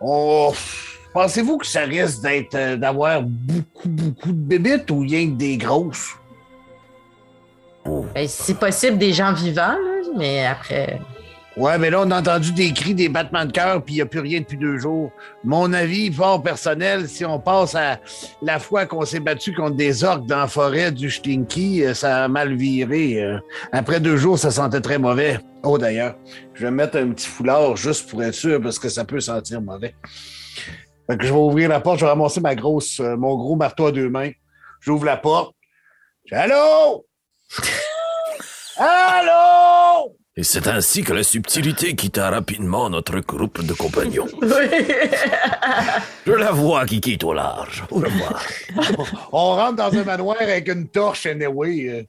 on- 0.00 0.52
Pensez-vous 1.12 1.58
que 1.58 1.66
ça 1.66 1.80
risque 1.80 2.22
d'être 2.22 2.76
d'avoir 2.76 3.20
beaucoup, 3.22 3.88
beaucoup 3.88 4.28
de 4.28 4.32
bébites 4.40 4.88
ou 4.92 5.00
rien 5.00 5.26
que 5.26 5.34
des 5.34 5.56
grosses? 5.56 6.10
Ben, 7.84 8.28
si 8.28 8.54
possible, 8.54 8.96
des 8.96 9.12
gens 9.12 9.32
vivants, 9.32 9.72
là, 9.76 10.02
mais 10.16 10.46
après. 10.46 11.00
Ouais, 11.56 11.76
mais 11.78 11.90
là, 11.90 12.02
on 12.06 12.10
a 12.12 12.20
entendu 12.20 12.52
des 12.52 12.72
cris, 12.72 12.94
des 12.94 13.08
battements 13.08 13.44
de 13.44 13.50
cœur, 13.50 13.82
puis 13.82 13.94
il 13.94 13.96
n'y 13.96 14.02
a 14.02 14.06
plus 14.06 14.20
rien 14.20 14.38
depuis 14.40 14.56
deux 14.56 14.78
jours. 14.78 15.10
Mon 15.42 15.72
avis, 15.72 16.12
fort 16.12 16.40
personnel, 16.42 17.08
si 17.08 17.24
on 17.24 17.40
passe 17.40 17.74
à 17.74 17.98
la 18.40 18.60
fois 18.60 18.86
qu'on 18.86 19.04
s'est 19.04 19.18
battu 19.18 19.52
contre 19.52 19.74
des 19.74 20.04
orques 20.04 20.26
dans 20.26 20.38
la 20.38 20.46
forêt 20.46 20.92
du 20.92 21.10
Stinky, 21.10 21.84
euh, 21.84 21.92
ça 21.92 22.24
a 22.24 22.28
mal 22.28 22.54
viré. 22.54 23.20
euh. 23.20 23.38
Après 23.72 23.98
deux 23.98 24.16
jours, 24.16 24.38
ça 24.38 24.52
sentait 24.52 24.80
très 24.80 24.98
mauvais. 24.98 25.40
Oh, 25.64 25.76
d'ailleurs, 25.76 26.14
je 26.54 26.66
vais 26.66 26.70
mettre 26.70 26.96
un 26.98 27.10
petit 27.10 27.26
foulard 27.26 27.76
juste 27.76 28.08
pour 28.08 28.22
être 28.22 28.34
sûr, 28.34 28.60
parce 28.62 28.78
que 28.78 28.88
ça 28.88 29.04
peut 29.04 29.20
sentir 29.20 29.60
mauvais. 29.60 29.94
Fait 31.08 31.16
que 31.18 31.24
je 31.26 31.32
vais 31.32 31.38
ouvrir 31.38 31.68
la 31.68 31.80
porte, 31.80 31.98
je 31.98 32.04
vais 32.04 32.10
ramasser 32.10 32.40
ma 32.40 32.54
grosse, 32.54 33.00
euh, 33.00 33.16
mon 33.16 33.36
gros 33.36 33.56
marteau 33.56 33.86
à 33.86 33.92
deux 33.92 34.08
mains. 34.08 34.30
J'ouvre 34.80 35.04
la 35.04 35.16
porte. 35.16 35.54
Allô? 36.30 37.04
Allô? 38.78 39.69
Et 40.36 40.44
c'est 40.44 40.68
ainsi 40.68 41.02
que 41.02 41.12
la 41.12 41.24
subtilité 41.24 41.96
quitta 41.96 42.30
rapidement 42.30 42.88
notre 42.88 43.18
groupe 43.18 43.64
de 43.64 43.72
compagnons. 43.72 44.28
Je 46.26 46.32
la 46.32 46.52
vois 46.52 46.86
qui 46.86 47.00
quitte 47.00 47.24
au 47.24 47.32
large. 47.32 47.84
Au 47.90 47.96
revoir. 47.96 48.40
On 49.32 49.56
rentre 49.56 49.76
dans 49.76 49.92
un 49.92 50.04
manoir 50.04 50.36
avec 50.40 50.68
une 50.68 50.86
torche, 50.88 51.26
anyway. 51.26 52.06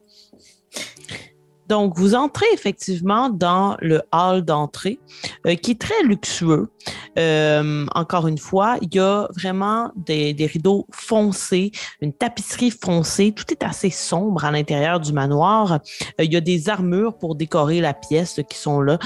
Donc, 1.71 1.97
vous 1.97 2.15
entrez 2.15 2.47
effectivement 2.51 3.29
dans 3.29 3.77
le 3.79 4.01
hall 4.11 4.41
d'entrée 4.41 4.99
euh, 5.47 5.55
qui 5.55 5.71
est 5.71 5.79
très 5.79 6.03
luxueux. 6.03 6.69
Euh, 7.17 7.85
encore 7.95 8.27
une 8.27 8.37
fois, 8.37 8.75
il 8.81 8.93
y 8.93 8.99
a 8.99 9.29
vraiment 9.37 9.89
des, 9.95 10.35
rideaux 10.51 10.85
foncés, 10.91 11.71
une 12.01 12.11
tapisserie 12.11 12.71
foncée. 12.71 13.31
Tout 13.31 13.45
est 13.51 13.63
assez 13.63 13.89
sombre 13.89 14.43
à 14.43 14.51
l'intérieur 14.51 14.99
du 14.99 15.13
manoir. 15.13 15.75
Euh, 16.19 16.25
il 16.25 16.33
y 16.33 16.35
a 16.35 16.41
des 16.41 16.67
armures 16.67 17.17
pour 17.17 17.35
décorer 17.35 17.79
la 17.79 17.93
pièce 17.93 18.41
qui 18.49 18.57
sont 18.57 18.81
là, 18.81 18.97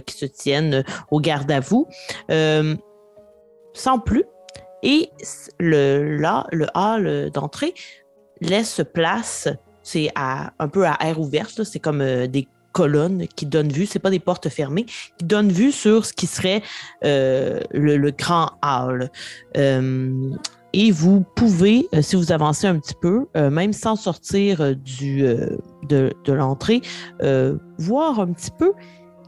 qui 0.00 0.16
se 0.16 0.26
tiennent 0.26 0.82
au 1.12 1.20
garde 1.20 1.52
à 1.52 1.60
vous. 1.60 1.86
Sans 3.74 4.00
plus, 4.00 4.24
Et 4.82 5.10
là, 5.60 6.48
le 6.50 6.66
hall 6.74 7.30
d'entrée 7.30 7.74
laisse 8.40 8.80
place, 8.92 9.48
c'est 9.86 10.10
un 10.16 10.68
peu 10.68 10.84
à 10.84 10.98
air 11.00 11.20
ouverte, 11.20 11.62
c'est 11.62 11.78
comme 11.78 12.00
euh, 12.00 12.26
des 12.26 12.48
colonnes 12.72 13.28
qui 13.36 13.46
donnent 13.46 13.70
vue, 13.70 13.86
c'est 13.86 14.00
pas 14.00 14.10
des 14.10 14.18
portes 14.18 14.48
fermées, 14.48 14.84
qui 15.16 15.24
donnent 15.24 15.52
vue 15.52 15.70
sur 15.70 16.04
ce 16.04 16.12
qui 16.12 16.26
serait 16.26 16.60
euh, 17.04 17.60
le, 17.70 18.10
grand 18.10 18.50
hall. 18.62 19.10
Euh, 19.56 20.30
et 20.72 20.90
vous 20.90 21.24
pouvez, 21.36 21.88
si 22.00 22.16
vous 22.16 22.32
avancez 22.32 22.66
un 22.66 22.78
petit 22.78 22.96
peu, 23.00 23.28
même 23.34 23.72
sans 23.72 23.96
sortir 23.96 24.76
du, 24.76 25.22
de, 25.84 26.12
de 26.22 26.32
l'entrée, 26.34 26.82
voir 27.78 28.20
un 28.20 28.32
petit 28.32 28.50
peu 28.50 28.74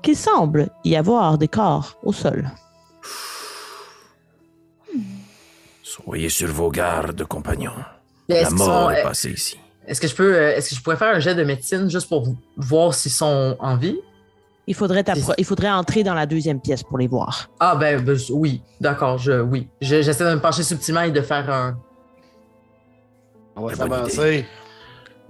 qu'il 0.03 0.17
semble 0.17 0.69
y 0.85 0.95
avoir 0.95 1.39
des 1.39 1.49
corps 1.49 1.99
au 2.03 2.13
sol. 2.13 2.51
Soyez 5.83 6.29
sur 6.29 6.49
vos 6.49 6.71
gardes, 6.71 7.25
compagnons. 7.25 7.73
La 8.29 8.51
mort 8.51 8.93
est 8.93 9.03
passée 9.03 9.31
ici. 9.31 9.59
Est-ce 9.89 10.03
que 10.03 10.07
je 10.07 10.15
peux, 10.15 10.35
euh, 10.35 10.55
est-ce 10.55 10.71
que 10.71 10.75
je 10.77 10.83
pourrais 10.83 10.97
faire 10.97 11.17
un 11.17 11.19
jet 11.19 11.35
de 11.35 11.43
médecine 11.43 11.89
juste 11.91 12.09
pour 12.09 12.29
voir 12.57 12.93
s'ils 12.93 13.11
sont 13.11 13.57
en 13.59 13.77
vie? 13.77 13.97
Il 14.67 14.75
faudrait, 14.75 15.03
il 15.39 15.45
faudrait 15.47 15.71
entrer 15.71 16.03
dans 16.03 16.13
la 16.13 16.27
deuxième 16.27 16.61
pièce 16.61 16.83
pour 16.83 16.99
les 16.99 17.09
voir. 17.09 17.49
Ah 17.59 17.75
ben, 17.75 18.05
ben 18.05 18.19
oui, 18.31 18.63
d'accord, 18.83 19.17
je, 19.17 19.41
oui. 19.41 19.67
J'essaie 19.81 20.25
de 20.25 20.35
me 20.35 20.41
pencher 20.41 20.63
subtilement 20.63 21.01
et 21.01 21.11
de 21.11 21.23
faire 21.23 21.51
un. 21.51 21.79
On 23.57 23.67
va 23.67 23.75
s'avancer. 23.75 24.45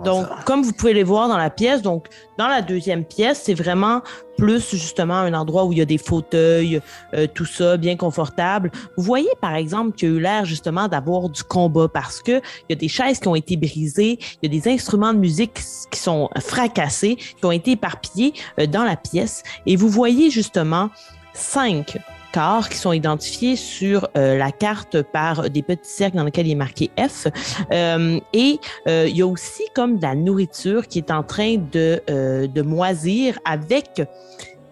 Donc, 0.04 0.26
comme 0.44 0.62
vous 0.62 0.72
pouvez 0.72 0.94
les 0.94 1.02
voir 1.02 1.28
dans 1.28 1.36
la 1.36 1.50
pièce, 1.50 1.82
donc 1.82 2.06
dans 2.38 2.46
la 2.46 2.62
deuxième 2.62 3.04
pièce, 3.04 3.42
c'est 3.44 3.54
vraiment 3.54 4.02
plus 4.36 4.70
justement 4.70 5.14
un 5.14 5.34
endroit 5.34 5.64
où 5.64 5.72
il 5.72 5.78
y 5.78 5.82
a 5.82 5.84
des 5.84 5.98
fauteuils, 5.98 6.80
euh, 7.14 7.26
tout 7.26 7.44
ça, 7.44 7.76
bien 7.76 7.96
confortable. 7.96 8.70
Vous 8.96 9.02
voyez 9.02 9.30
par 9.40 9.56
exemple 9.56 9.96
qu'il 9.96 10.08
y 10.08 10.12
a 10.12 10.14
eu 10.14 10.20
l'air 10.20 10.44
justement 10.44 10.86
d'avoir 10.86 11.28
du 11.28 11.42
combat 11.42 11.88
parce 11.88 12.22
que 12.22 12.40
il 12.68 12.70
y 12.70 12.72
a 12.72 12.76
des 12.76 12.88
chaises 12.88 13.18
qui 13.18 13.26
ont 13.26 13.34
été 13.34 13.56
brisées, 13.56 14.18
il 14.40 14.52
y 14.52 14.56
a 14.56 14.60
des 14.60 14.70
instruments 14.70 15.12
de 15.12 15.18
musique 15.18 15.60
qui 15.90 15.98
sont 15.98 16.30
fracassés, 16.38 17.16
qui 17.16 17.44
ont 17.44 17.52
été 17.52 17.72
éparpillés 17.72 18.34
euh, 18.60 18.66
dans 18.66 18.84
la 18.84 18.96
pièce, 18.96 19.42
et 19.66 19.74
vous 19.74 19.88
voyez 19.88 20.30
justement 20.30 20.90
cinq 21.34 21.98
corps 22.32 22.68
qui 22.68 22.76
sont 22.76 22.92
identifiés 22.92 23.56
sur 23.56 24.09
euh, 24.16 24.36
la 24.36 24.52
carte 24.52 25.02
par 25.02 25.50
des 25.50 25.62
petits 25.62 25.90
cercles 25.90 26.16
dans 26.16 26.24
lesquels 26.24 26.46
il 26.46 26.52
est 26.52 26.56
marqué 26.56 26.90
F. 26.98 27.26
Euh, 27.72 28.20
et 28.32 28.59
euh, 28.86 29.06
il 29.09 29.16
y 29.16 29.22
a 29.22 29.26
aussi 29.26 29.62
comme 29.74 29.98
de 29.98 30.02
la 30.02 30.14
nourriture 30.14 30.86
qui 30.86 30.98
est 30.98 31.10
en 31.10 31.22
train 31.22 31.56
de, 31.56 32.00
de 32.09 32.62
moisir 32.62 33.38
avec 33.44 34.02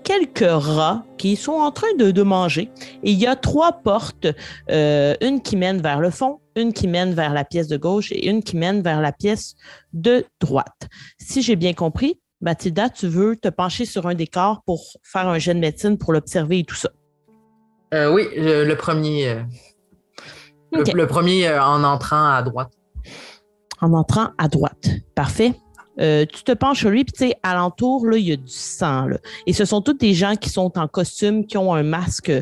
quelques 0.03 0.45
rats 0.47 1.05
qui 1.19 1.37
sont 1.37 1.53
en 1.53 1.73
train 1.73 1.93
de, 1.99 2.11
de 2.11 2.23
manger. 2.23 2.71
Et 3.03 3.11
il 3.11 3.19
y 3.19 3.27
a 3.27 3.37
trois 3.37 3.73
portes, 3.73 4.27
une 4.69 5.41
qui 5.43 5.57
mène 5.57 5.81
vers 5.81 6.01
le 6.01 6.11
fond, 6.11 6.41
une 6.55 6.73
qui 6.73 6.87
mène 6.87 7.15
vers 7.15 7.33
la 7.33 7.45
pièce 7.45 7.69
de 7.69 7.77
gauche 7.77 8.13
et 8.13 8.29
une 8.29 8.43
qui 8.43 8.57
mène 8.57 8.83
vers 8.83 9.01
la 9.01 9.13
pièce 9.13 9.57
de 9.93 10.25
droite. 10.41 10.89
Si 11.19 11.43
j'ai 11.43 11.57
bien 11.57 11.73
compris, 11.73 12.21
Mathilda, 12.41 12.91
tu 12.91 13.09
veux 13.09 13.37
te 13.37 13.49
pencher 13.49 13.87
sur 13.87 14.07
un 14.07 14.15
décor 14.15 14.63
pour 14.65 14.85
faire 15.03 15.29
un 15.29 15.39
jet 15.39 15.55
de 15.55 15.61
médecine 15.61 15.97
pour 15.97 16.13
l'observer 16.13 16.61
et 16.61 16.65
tout 16.65 16.77
ça. 16.77 16.91
Euh, 17.95 18.13
oui, 18.13 18.29
le, 18.37 18.75
premier. 18.75 19.29
Euh, 19.29 19.43
le, 20.73 21.07
premier 21.07 21.49
euh, 21.49 21.63
en 21.63 21.85
entrant 21.85 22.31
à 22.31 22.43
droite. 22.43 22.71
En 23.81 23.93
entrant 23.93 24.31
à 24.39 24.49
droite. 24.49 24.89
Parfait. 25.15 25.53
tu 25.99 26.43
te 26.45 26.53
penches 26.53 26.81
sur 26.81 26.91
lui, 26.91 27.05
puis 27.05 27.13
tu 27.13 27.29
sais, 27.29 27.37
alentour, 27.43 28.07
là, 28.07 28.17
il 28.17 28.27
y 28.27 28.33
a 28.33 28.37
du 28.37 28.49
sang. 28.49 29.09
Et 29.47 29.53
ce 29.53 29.65
sont 29.65 29.81
tous 29.81 29.95
des 29.95 30.15
gens 30.15 30.35
qui 30.35 30.51
sont 30.51 30.77
en 30.79 30.89
costume, 30.89 31.47
qui 31.47 31.57
ont 31.57 31.73
un 31.73 31.83
masque 31.83 32.33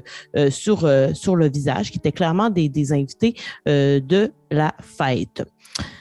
sur, 0.51 0.89
sur 1.15 1.37
le 1.37 1.49
visage, 1.49 1.91
qui 1.91 1.99
étaient 1.99 2.13
clairement 2.13 2.51
des, 2.51 2.69
des 2.69 2.93
invités 2.93 3.35
de 3.67 4.33
la 4.51 4.75
fête. 4.81 5.45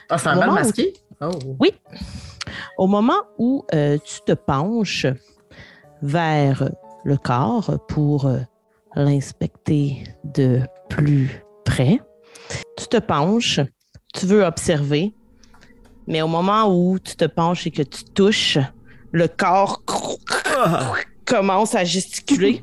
Ah, 0.08 0.18
c'est 0.18 0.28
un 0.28 0.36
mal 0.36 0.52
masqué? 0.52 0.94
Oh. 1.20 1.30
Oui. 1.60 1.72
Au 2.78 2.86
moment 2.86 3.22
où 3.38 3.64
tu 3.72 4.20
te 4.26 4.32
penches 4.32 5.06
vers 6.02 6.70
le 7.04 7.16
corps 7.16 7.78
pour 7.88 8.30
l'inspecter 8.96 10.04
de 10.24 10.60
plus 10.88 11.42
près. 11.64 12.00
Tu 12.76 12.86
te 12.86 12.98
penches, 12.98 13.60
tu 14.12 14.26
veux 14.26 14.44
observer, 14.44 15.14
mais 16.06 16.22
au 16.22 16.28
moment 16.28 16.66
où 16.66 16.98
tu 16.98 17.16
te 17.16 17.24
penches 17.24 17.66
et 17.66 17.70
que 17.70 17.82
tu 17.82 18.04
touches, 18.04 18.58
le 19.12 19.28
corps 19.28 19.82
commence 21.24 21.74
à 21.74 21.84
gesticuler 21.84 22.62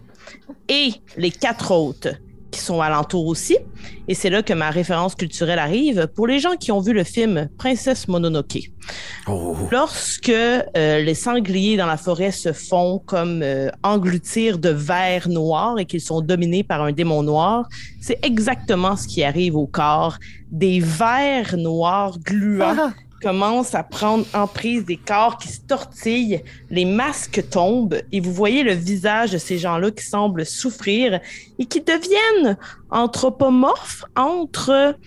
et 0.70 0.92
les 1.18 1.32
quatre 1.32 1.72
autres 1.72 2.16
qui 2.52 2.60
sont 2.60 2.82
alentours 2.82 3.26
aussi. 3.26 3.58
Et 4.08 4.14
c'est 4.14 4.30
là 4.30 4.44
que 4.44 4.54
ma 4.54 4.70
référence 4.70 5.16
culturelle 5.16 5.60
arrive 5.60 6.08
pour 6.16 6.28
les 6.28 6.40
gens 6.40 6.56
qui 6.60 6.72
ont 6.72 6.82
vu 6.82 6.94
le 6.94 7.04
film 7.04 7.50
Princesse 7.58 8.08
Mononoke. 8.08 8.70
Oh. 9.28 9.56
Lorsque 9.72 10.30
euh, 10.30 10.64
les 10.76 11.14
sangliers 11.14 11.78
dans 11.78 11.86
la 11.86 11.98
forêt 11.98 12.32
se 12.32 12.52
font 12.52 13.02
comme 13.06 13.42
euh, 13.42 13.70
engloutir 13.84 14.60
de 14.60 14.70
vers 14.70 15.30
noirs 15.30 15.80
et 15.80 15.86
qu'ils 15.86 16.02
sont 16.02 16.22
dominés 16.22 16.64
par 16.64 16.82
un 16.82 16.92
démon 16.92 17.24
noir, 17.24 17.68
c'est 18.02 18.20
exactement 18.24 18.96
ce 18.96 19.08
qui 19.08 19.24
arrive 19.24 19.56
au 19.56 19.68
corps. 19.68 20.18
Des 20.52 20.82
vers 20.82 21.56
noirs 21.58 22.20
gluants 22.20 22.76
ah 22.78 22.94
commence 23.22 23.76
à 23.76 23.84
prendre 23.84 24.26
emprise 24.34 24.86
des 24.86 24.98
corps 24.98 25.38
qui 25.38 25.48
se 25.48 25.62
tortillent, 25.62 26.42
les 26.70 26.86
masques 26.86 27.44
tombent 27.50 28.02
et 28.12 28.20
vous 28.20 28.34
voyez 28.34 28.64
le 28.64 28.74
visage 28.74 29.32
de 29.32 29.38
ces 29.38 29.58
gens-là 29.58 29.92
qui 29.92 30.06
semblent 30.06 30.46
souffrir 30.46 31.20
et 31.60 31.66
qui 31.66 31.82
deviennent 31.82 32.58
anthropomorphes 32.90 34.04
entre 34.16 34.98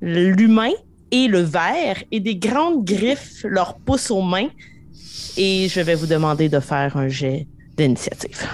l'humain 0.00 0.72
et 1.10 1.28
le 1.28 1.40
verre 1.40 2.02
et 2.10 2.20
des 2.20 2.36
grandes 2.36 2.84
griffes 2.84 3.44
leur 3.44 3.78
poussent 3.78 4.10
aux 4.10 4.22
mains 4.22 4.48
et 5.36 5.68
je 5.68 5.80
vais 5.80 5.94
vous 5.94 6.06
demander 6.06 6.48
de 6.48 6.60
faire 6.60 6.96
un 6.96 7.08
jet 7.08 7.46
d'initiative. 7.76 8.46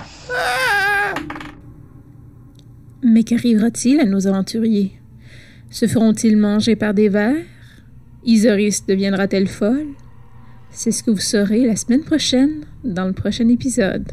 Mais 3.03 3.23
qu'arrivera-t-il 3.23 4.01
à 4.01 4.05
nos 4.05 4.27
aventuriers? 4.27 4.93
Se 5.71 5.87
feront-ils 5.87 6.37
manger 6.37 6.77
par 6.77 6.95
des 6.95 7.09
vers? 7.09 7.37
Isoris 8.27 8.85
deviendra-t-elle 8.85 9.47
folle? 9.47 9.95
C'est 10.71 10.91
ce 10.91 11.05
que 11.05 11.13
vous 11.13 11.19
saurez 11.19 11.65
la 11.65 11.77
semaine 11.77 12.03
prochaine 12.03 12.65
dans 12.83 13.07
le 13.07 13.13
prochain 13.13 13.49
épisode. 13.49 14.11